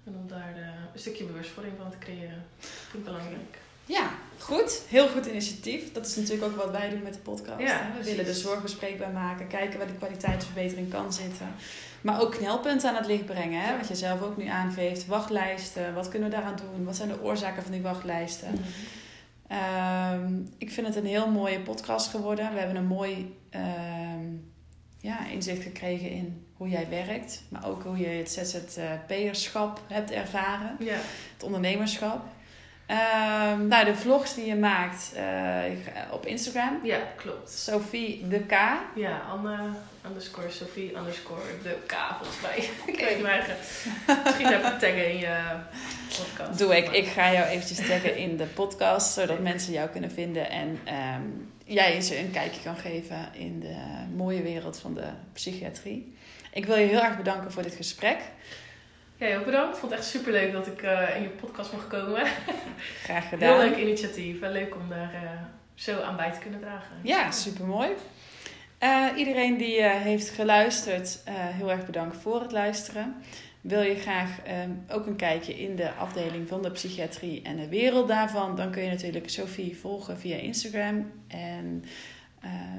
En 0.06 0.16
om 0.16 0.28
daar 0.28 0.54
eh, 0.56 0.68
een 0.94 1.00
stukje 1.00 1.24
bewustwording 1.24 1.76
van 1.82 1.92
te 1.92 1.98
creëren. 1.98 2.46
Vind 2.60 2.94
ik 2.94 3.04
belangrijk. 3.04 3.58
Ja, 3.88 4.10
goed. 4.38 4.82
Heel 4.88 5.08
goed 5.08 5.26
initiatief. 5.26 5.92
Dat 5.92 6.06
is 6.06 6.16
natuurlijk 6.16 6.44
ook 6.44 6.56
wat 6.56 6.72
wij 6.72 6.90
doen 6.90 7.04
met 7.04 7.14
de 7.14 7.20
podcast. 7.20 7.60
Ja. 7.60 7.92
We 7.98 8.04
willen 8.04 8.26
de 8.26 8.34
zorg 8.34 8.62
bespreekbaar 8.62 9.12
maken, 9.12 9.48
kijken 9.48 9.78
waar 9.78 9.88
de 9.88 9.94
kwaliteitsverbetering 9.94 10.90
kan 10.90 11.14
zitten. 11.14 11.48
Maar 12.02 12.22
ook 12.22 12.32
knelpunten 12.32 12.90
aan 12.90 12.96
het 12.96 13.06
licht 13.06 13.26
brengen. 13.26 13.62
Hè? 13.62 13.72
Ja. 13.72 13.78
Wat 13.78 13.88
je 13.88 13.96
zelf 13.96 14.22
ook 14.22 14.38
nu 14.38 14.46
aangeeft. 14.48 15.06
Wachtlijsten. 15.06 15.94
Wat 15.94 16.10
kunnen 16.10 16.30
we 16.30 16.36
daaraan 16.36 16.56
doen? 16.56 16.86
Wat 16.86 16.96
zijn 16.96 17.10
de 17.10 17.22
oorzaken 17.24 17.64
van 17.64 17.72
die 17.72 17.82
wachtlijsten? 17.82 18.48
Ehm, 19.48 20.34
ik 20.58 20.72
vind 20.72 20.88
het 20.88 20.96
een 20.96 21.06
heel 21.06 21.28
mooie 21.30 21.60
podcast 21.60 22.10
geworden. 22.10 22.54
We 22.54 22.60
hebben 22.60 22.76
een 22.78 22.86
mooi 22.86 23.36
ehm, 23.50 24.26
ja, 25.00 25.28
inzicht 25.28 25.64
gekregen 25.64 26.10
in 26.10 26.46
hoe 26.54 26.70
jij 26.70 26.88
werkt. 26.90 27.44
Maar 27.50 27.68
ook 27.68 27.84
hoe 27.84 27.98
je 27.98 28.08
het 28.08 28.32
ZZP'erschap 28.32 29.82
hebt 29.88 30.12
ervaren. 30.12 30.76
Ja, 30.80 30.98
Het 31.34 31.44
ondernemerschap. 31.44 32.26
Ehm, 32.88 33.68
nou, 33.68 33.86
de 33.86 33.96
vlogs 33.96 34.36
die 34.36 34.46
je 34.46 34.56
maakt 34.56 35.12
eh, 35.16 35.24
op 36.12 36.26
Instagram. 36.26 36.80
ja, 36.84 36.98
klopt. 37.16 37.50
Sophie 37.52 38.28
de 38.28 38.40
K. 38.40 38.52
Ja, 38.96 39.22
Anne 39.32 39.58
underscore 40.08 40.50
Sophie 40.50 40.96
underscore 40.98 41.42
de 41.64 41.78
K 41.86 41.94
volgens 42.18 42.42
mij. 42.42 42.56
ik 42.94 43.22
weet. 43.22 43.56
Misschien 44.24 44.48
even 44.48 44.78
taggen 44.80 45.12
in 45.12 45.18
je 45.18 45.40
podcast. 46.18 46.58
Doe 46.60 46.78
ik. 46.78 46.86
Maar- 46.86 46.96
Ik 46.96 47.06
ga 47.08 47.32
jou 47.32 47.46
eventjes 47.48 47.88
taggen 47.88 48.18
in 48.18 48.38
de 48.38 48.46
podcast, 48.46 49.14
zodat 49.14 49.40
mensen 49.40 49.74
jou 49.74 49.90
kunnen 49.90 50.12
vinden 50.12 50.50
en 50.50 50.80
ehm, 50.84 51.22
jij 51.64 52.02
ze 52.02 52.20
een 52.20 52.32
kijkje 52.32 52.62
kan 52.64 52.78
geven 52.78 53.30
in 53.34 53.60
de 53.60 53.76
mooie 54.16 54.42
wereld 54.42 54.80
van 54.80 54.94
de 54.94 55.08
psychiatrie. 55.34 56.16
Ik 56.54 56.66
wil 56.66 56.76
je 56.78 56.86
heel 56.88 57.04
erg 57.04 57.18
bedanken 57.18 57.52
voor 57.52 57.64
dit 57.64 57.76
gesprek. 57.76 58.18
Ja, 59.18 59.28
heel 59.28 59.44
bedankt. 59.44 59.74
Ik 59.74 59.80
vond 59.80 59.92
het 59.92 60.02
echt 60.02 60.10
super 60.10 60.32
leuk 60.32 60.52
dat 60.52 60.68
ik 60.68 60.82
eh, 60.82 61.16
in 61.16 61.22
je 61.22 61.30
podcast 61.30 61.72
mocht 61.72 61.88
komen. 61.88 62.26
Graag 63.04 63.30
Heel 63.30 63.40
gedaan. 63.40 63.58
leuk 63.58 63.78
initiatief 63.78 64.42
en 64.42 64.52
leuk 64.52 64.76
om 64.76 64.90
daar 64.90 65.14
eh, 65.14 65.42
zo 65.76 66.02
aan 66.02 66.16
bij 66.16 66.32
te 66.32 66.40
kunnen 66.40 66.60
dragen. 66.60 66.96
Ja, 67.04 67.32
supermooi. 67.32 67.90
Eh 68.78 69.06
iedereen 69.16 69.58
die 69.58 69.84
heeft 69.84 70.30
geluisterd, 70.30 71.20
heel 71.30 71.72
erg 71.72 71.86
bedankt 71.86 72.18
voor 72.18 72.42
het 72.42 72.52
luisteren. 72.52 73.16
Wil 73.62 73.82
je 73.82 73.96
graag 73.96 74.30
ehm, 74.44 74.70
ook 74.90 75.06
een 75.06 75.16
kijkje 75.16 75.60
in 75.60 75.76
de 75.76 75.92
afdeling 75.92 76.48
van 76.48 76.62
de 76.62 76.72
psychiatrie 76.72 77.42
en 77.42 77.56
de 77.56 77.68
wereld 77.70 78.08
daarvan, 78.08 78.56
dan 78.56 78.72
kun 78.72 78.84
je 78.84 78.90
natuurlijk 78.90 79.30
Sophie 79.30 79.78
volgen 79.78 80.18
via 80.20 80.36
Instagram. 80.36 81.12
En 81.28 81.84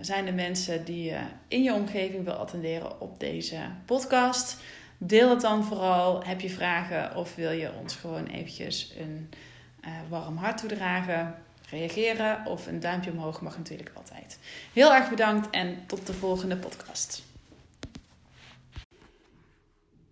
zijn 0.00 0.26
er 0.26 0.34
mensen 0.34 0.84
die 0.84 1.04
je 1.04 1.18
in 1.48 1.62
je 1.62 1.72
omgeving 1.72 2.24
wil 2.24 2.32
attenderen 2.32 3.00
op 3.00 3.20
deze 3.20 3.58
podcast? 3.84 4.56
Deel 4.98 5.30
het 5.30 5.40
dan 5.40 5.64
vooral. 5.64 6.24
Heb 6.24 6.40
je 6.40 6.50
vragen 6.50 7.16
of 7.16 7.34
wil 7.34 7.50
je 7.50 7.72
ons 7.72 7.94
gewoon 7.96 8.26
eventjes 8.26 8.94
een 8.98 9.30
eh, 9.80 9.92
warm 10.08 10.36
hart 10.36 10.58
toedragen? 10.58 11.34
Reageren 11.70 12.46
of 12.46 12.66
een 12.66 12.80
duimpje 12.80 13.10
omhoog 13.10 13.40
mag 13.40 13.56
natuurlijk 13.56 13.90
altijd. 13.94 14.38
Heel 14.72 14.94
erg 14.94 15.10
bedankt 15.10 15.50
en 15.50 15.86
tot 15.86 16.06
de 16.06 16.12
volgende 16.12 16.56
podcast. 16.56 17.22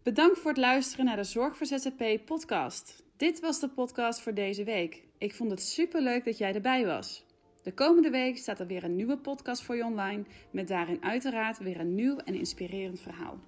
Bedankt 0.02 0.38
voor 0.38 0.50
het 0.50 0.60
luisteren 0.60 1.04
naar 1.04 1.16
de 1.16 1.24
Zorg 1.24 1.56
voor 1.56 1.66
ZZP 1.66 2.24
podcast. 2.24 3.02
Dit 3.16 3.40
was 3.40 3.60
de 3.60 3.68
podcast 3.68 4.20
voor 4.20 4.34
deze 4.34 4.64
week. 4.64 5.02
Ik 5.18 5.34
vond 5.34 5.50
het 5.50 5.62
super 5.62 6.02
leuk 6.02 6.24
dat 6.24 6.38
jij 6.38 6.54
erbij 6.54 6.86
was. 6.86 7.24
De 7.62 7.72
komende 7.72 8.10
week 8.10 8.38
staat 8.38 8.60
er 8.60 8.66
weer 8.66 8.84
een 8.84 8.96
nieuwe 8.96 9.16
podcast 9.16 9.62
voor 9.62 9.76
je 9.76 9.84
online, 9.84 10.24
met 10.50 10.68
daarin 10.68 11.04
uiteraard 11.04 11.58
weer 11.58 11.80
een 11.80 11.94
nieuw 11.94 12.16
en 12.16 12.34
inspirerend 12.34 13.00
verhaal. 13.00 13.38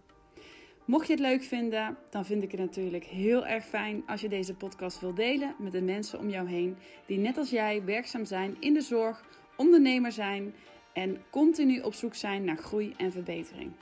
Mocht 0.89 1.07
je 1.07 1.13
het 1.13 1.23
leuk 1.23 1.43
vinden, 1.43 1.99
dan 2.11 2.25
vind 2.25 2.43
ik 2.43 2.51
het 2.51 2.61
natuurlijk 2.61 3.05
heel 3.05 3.47
erg 3.47 3.65
fijn 3.65 4.03
als 4.07 4.21
je 4.21 4.29
deze 4.29 4.55
podcast 4.55 5.01
wilt 5.01 5.17
delen 5.17 5.55
met 5.59 5.73
de 5.73 5.83
mensen 5.83 6.19
om 6.19 6.29
jou 6.29 6.49
heen 6.49 6.77
die 7.07 7.19
net 7.19 7.37
als 7.37 7.51
jij 7.51 7.85
werkzaam 7.85 8.25
zijn 8.25 8.57
in 8.61 8.73
de 8.75 8.81
zorg, 8.81 9.25
ondernemer 9.57 10.13
zijn 10.13 10.55
en 10.93 11.23
continu 11.31 11.81
op 11.81 11.95
zoek 11.95 12.15
zijn 12.15 12.45
naar 12.45 12.57
groei 12.57 12.95
en 12.97 13.13
verbetering. 13.13 13.73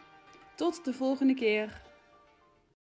Tot 0.55 0.85
de 0.85 0.93
volgende 0.93 1.35
keer. 1.35 1.83